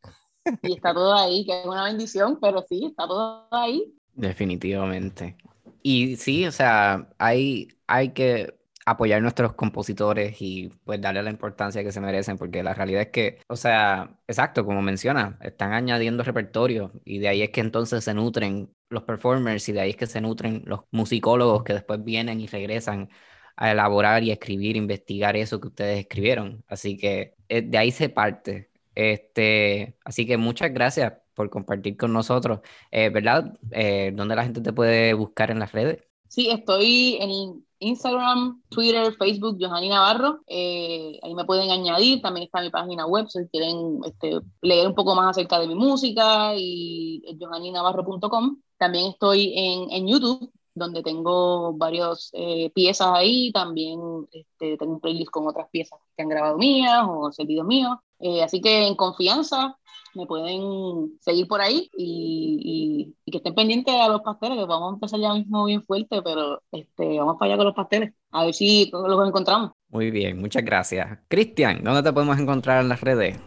y 0.62 0.74
está 0.74 0.92
todo 0.92 1.14
ahí, 1.14 1.46
que 1.46 1.60
es 1.60 1.66
una 1.66 1.84
bendición, 1.84 2.38
pero 2.40 2.64
sí, 2.68 2.86
está 2.86 3.06
todo 3.06 3.46
ahí. 3.50 3.94
Definitivamente. 4.14 5.36
Y 5.82 6.16
sí, 6.16 6.46
o 6.46 6.52
sea, 6.52 7.08
hay, 7.18 7.68
hay 7.86 8.12
que 8.12 8.54
apoyar 8.86 9.18
a 9.18 9.22
nuestros 9.22 9.54
compositores 9.54 10.36
y 10.40 10.68
pues 10.84 11.00
darle 11.00 11.22
la 11.22 11.30
importancia 11.30 11.82
que 11.82 11.92
se 11.92 12.00
merecen, 12.00 12.38
porque 12.38 12.62
la 12.62 12.74
realidad 12.74 13.02
es 13.02 13.08
que, 13.08 13.40
o 13.48 13.56
sea, 13.56 14.16
exacto, 14.28 14.64
como 14.64 14.82
menciona, 14.82 15.38
están 15.42 15.72
añadiendo 15.72 16.22
repertorio 16.22 16.92
y 17.04 17.18
de 17.18 17.28
ahí 17.28 17.42
es 17.42 17.50
que 17.50 17.60
entonces 17.60 18.04
se 18.04 18.14
nutren 18.14 18.70
los 18.90 19.02
performers 19.04 19.68
y 19.68 19.72
de 19.72 19.80
ahí 19.80 19.90
es 19.90 19.96
que 19.96 20.06
se 20.06 20.20
nutren 20.20 20.62
los 20.66 20.80
musicólogos 20.90 21.64
que 21.64 21.72
después 21.74 22.02
vienen 22.04 22.40
y 22.40 22.46
regresan 22.46 23.08
a 23.56 23.70
elaborar 23.72 24.22
y 24.22 24.30
escribir, 24.30 24.76
investigar 24.76 25.36
eso 25.36 25.60
que 25.60 25.68
ustedes 25.68 26.00
escribieron. 26.00 26.64
Así 26.68 26.96
que 26.96 27.34
eh, 27.48 27.62
de 27.62 27.78
ahí 27.78 27.90
se 27.90 28.08
parte. 28.08 28.70
Este, 28.94 29.96
así 30.04 30.26
que 30.26 30.36
muchas 30.36 30.72
gracias 30.72 31.14
por 31.34 31.50
compartir 31.50 31.96
con 31.96 32.12
nosotros. 32.12 32.60
Eh, 32.90 33.10
¿Verdad? 33.10 33.58
Eh, 33.70 34.12
¿Dónde 34.14 34.36
la 34.36 34.44
gente 34.44 34.60
te 34.60 34.72
puede 34.72 35.14
buscar 35.14 35.50
en 35.50 35.58
las 35.58 35.72
redes? 35.72 36.02
Sí, 36.28 36.50
estoy 36.50 37.18
en 37.20 37.64
Instagram, 37.78 38.62
Twitter, 38.68 39.14
Facebook, 39.14 39.58
Johanny 39.60 39.88
Navarro. 39.88 40.40
Eh, 40.46 41.18
ahí 41.22 41.34
me 41.34 41.44
pueden 41.44 41.70
añadir. 41.70 42.22
También 42.22 42.46
está 42.46 42.60
mi 42.60 42.70
página 42.70 43.06
web 43.06 43.26
si 43.28 43.46
quieren 43.48 44.00
este, 44.04 44.40
leer 44.62 44.88
un 44.88 44.94
poco 44.94 45.14
más 45.14 45.30
acerca 45.30 45.58
de 45.58 45.68
mi 45.68 45.74
música 45.74 46.54
y 46.56 47.22
johanninavarro.com. 47.38 48.60
También 48.78 49.10
estoy 49.12 49.52
en, 49.56 49.90
en 49.90 50.08
YouTube 50.08 50.50
donde 50.74 51.02
tengo 51.02 51.72
varias 51.74 52.30
eh, 52.32 52.70
piezas 52.74 53.08
ahí, 53.14 53.52
también 53.52 54.00
este, 54.32 54.76
tengo 54.76 54.94
un 54.94 55.00
playlist 55.00 55.30
con 55.30 55.46
otras 55.46 55.68
piezas 55.70 55.98
que 56.16 56.22
han 56.22 56.28
grabado 56.28 56.58
mías 56.58 57.04
o 57.08 57.30
servidos 57.32 57.66
míos. 57.66 57.96
Eh, 58.18 58.42
así 58.42 58.60
que 58.60 58.86
en 58.86 58.96
confianza 58.96 59.76
me 60.14 60.26
pueden 60.26 61.18
seguir 61.20 61.46
por 61.48 61.60
ahí 61.60 61.90
y, 61.96 63.14
que 63.30 63.38
estén 63.38 63.54
pendientes 63.54 63.94
a 63.94 64.08
los 64.08 64.20
pasteles, 64.20 64.58
que 64.58 64.64
vamos 64.64 64.92
a 64.92 64.94
empezar 64.94 65.18
ya 65.18 65.34
mismo 65.34 65.64
bien 65.64 65.82
fuerte, 65.82 66.22
pero 66.22 66.62
este, 66.70 67.18
vamos 67.18 67.36
para 67.38 67.50
allá 67.50 67.56
con 67.56 67.66
los 67.66 67.74
pasteles, 67.74 68.12
a 68.30 68.44
ver 68.44 68.54
si 68.54 68.90
los 68.92 69.28
encontramos. 69.28 69.72
Muy 69.88 70.10
bien, 70.10 70.40
muchas 70.40 70.64
gracias. 70.64 71.18
Cristian, 71.28 71.82
¿dónde 71.82 72.02
te 72.02 72.12
podemos 72.12 72.38
encontrar 72.38 72.82
en 72.82 72.88
las 72.88 73.00
redes? 73.00 73.38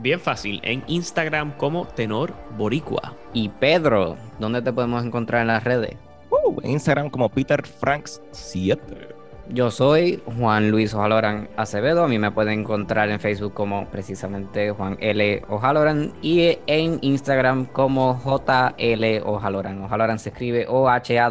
Bien 0.00 0.20
fácil, 0.20 0.60
en 0.62 0.82
Instagram 0.86 1.56
como 1.56 1.86
Tenor 1.86 2.34
Boricua. 2.56 3.16
Y 3.32 3.48
Pedro, 3.48 4.16
¿dónde 4.38 4.62
te 4.62 4.72
podemos 4.72 5.04
encontrar 5.04 5.42
en 5.42 5.48
las 5.48 5.64
redes? 5.64 5.96
Uh, 6.30 6.60
Instagram 6.62 7.10
como 7.10 7.28
Peter 7.28 7.64
Franks 7.66 8.22
7. 8.30 9.11
Yo 9.52 9.70
soy 9.70 10.22
Juan 10.38 10.70
Luis 10.70 10.94
Ojaloran 10.94 11.50
Acevedo. 11.58 12.04
A 12.04 12.08
mí 12.08 12.18
me 12.18 12.30
pueden 12.30 12.60
encontrar 12.60 13.10
en 13.10 13.20
Facebook 13.20 13.52
como 13.52 13.86
precisamente 13.90 14.70
Juan 14.70 14.96
L. 14.98 15.42
Ojaloran 15.46 16.14
y 16.22 16.56
en 16.66 16.98
Instagram 17.02 17.66
como 17.66 18.18
JL 18.24 19.20
Ojaloran. 19.26 19.82
Ojaloran 19.82 20.18
se 20.18 20.30
escribe 20.30 20.64
O-H-A-L-L-O-R-A-N. 20.66 21.30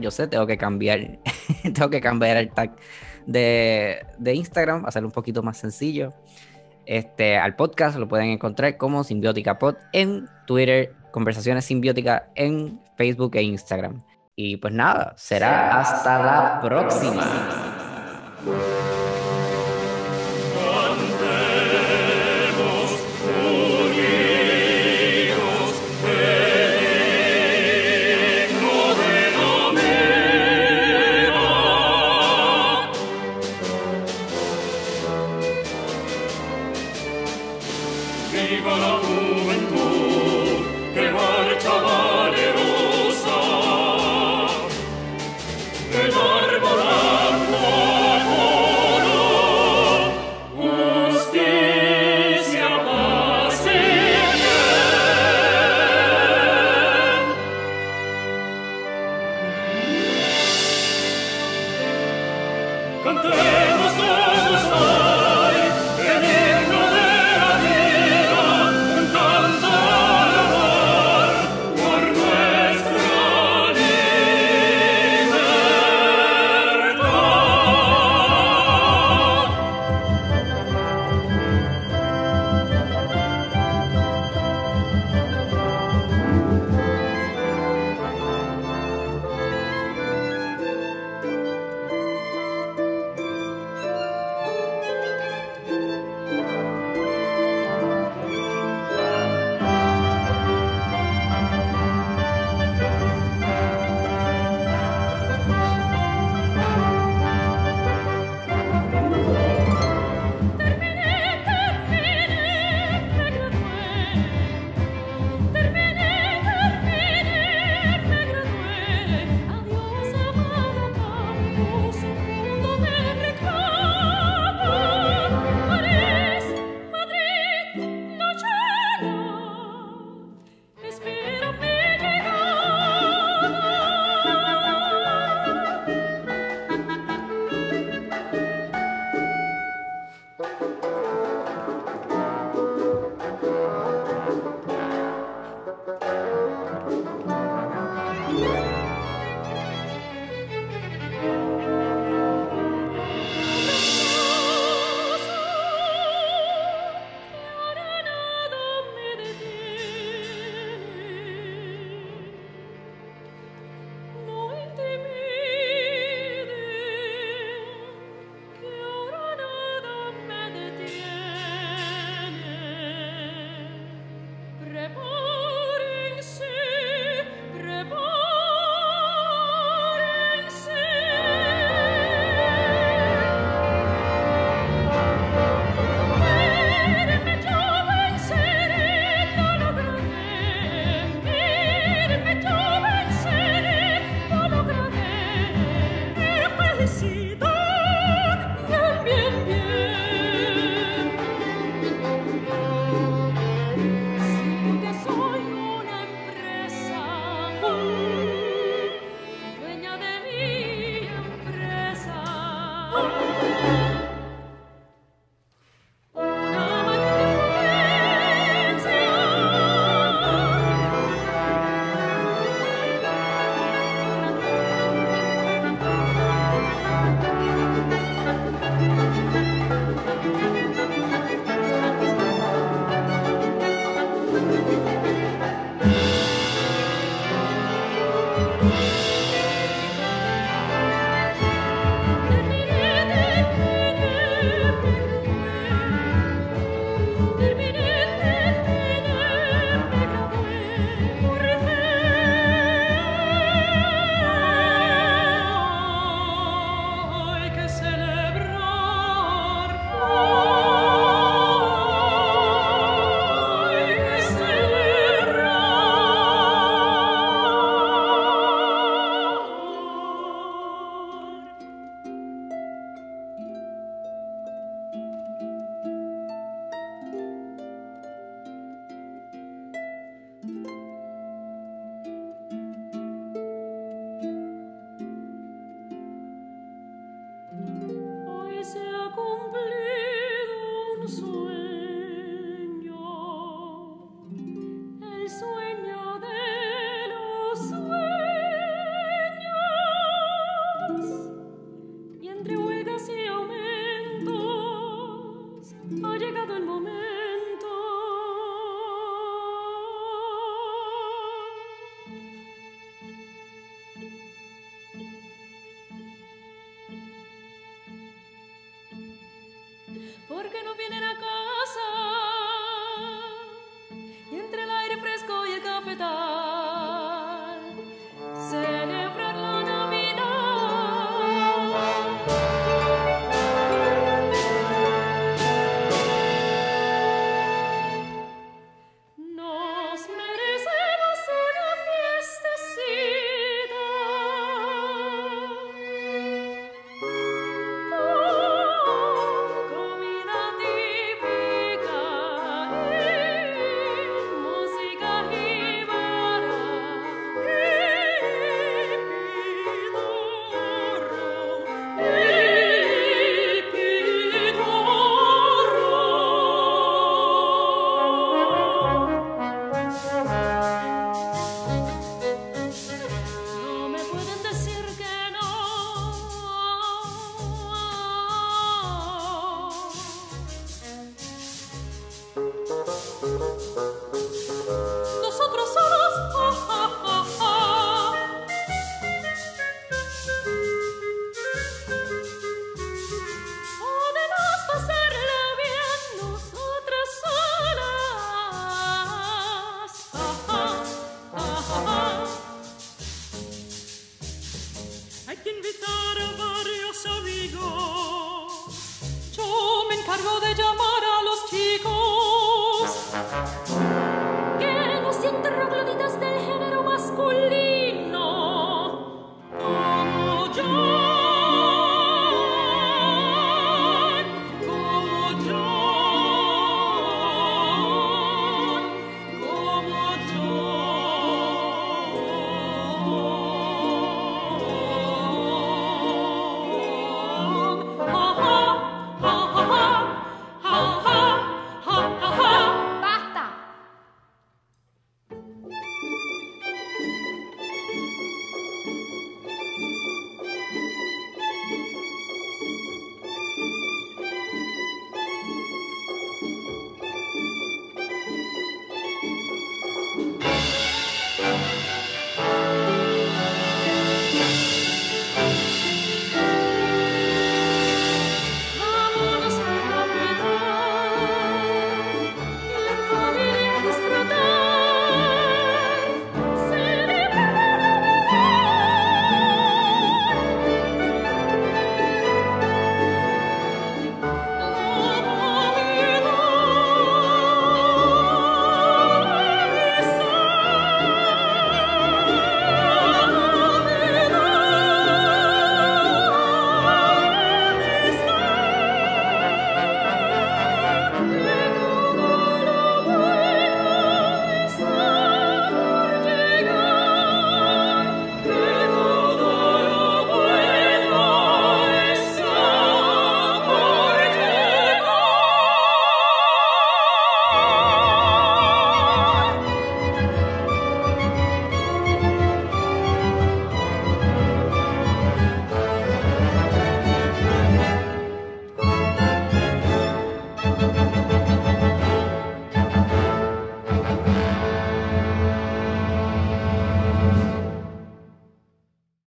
Yo 0.00 0.10
sé, 0.10 0.28
tengo 0.28 0.46
que 0.46 0.56
cambiar, 0.56 1.18
tengo 1.62 1.90
que 1.90 2.00
cambiar 2.00 2.38
el 2.38 2.48
tag 2.50 2.74
de, 3.26 4.06
de 4.16 4.34
Instagram, 4.34 4.86
hacerlo 4.86 5.08
un 5.08 5.12
poquito 5.12 5.42
más 5.42 5.58
sencillo. 5.58 6.14
Este, 6.86 7.36
al 7.36 7.54
podcast 7.54 7.98
lo 7.98 8.08
pueden 8.08 8.30
encontrar 8.30 8.78
como 8.78 9.04
Simbiótica 9.04 9.58
Pod 9.58 9.74
en 9.92 10.26
Twitter, 10.46 10.94
Conversaciones 11.10 11.66
Simbióticas 11.66 12.22
en 12.34 12.80
Facebook 12.96 13.36
e 13.36 13.42
Instagram. 13.42 14.02
Y 14.36 14.56
pues 14.56 14.72
nada, 14.74 15.14
será 15.16 15.78
hasta 15.80 16.18
la 16.18 16.60
próxima. 16.60 17.24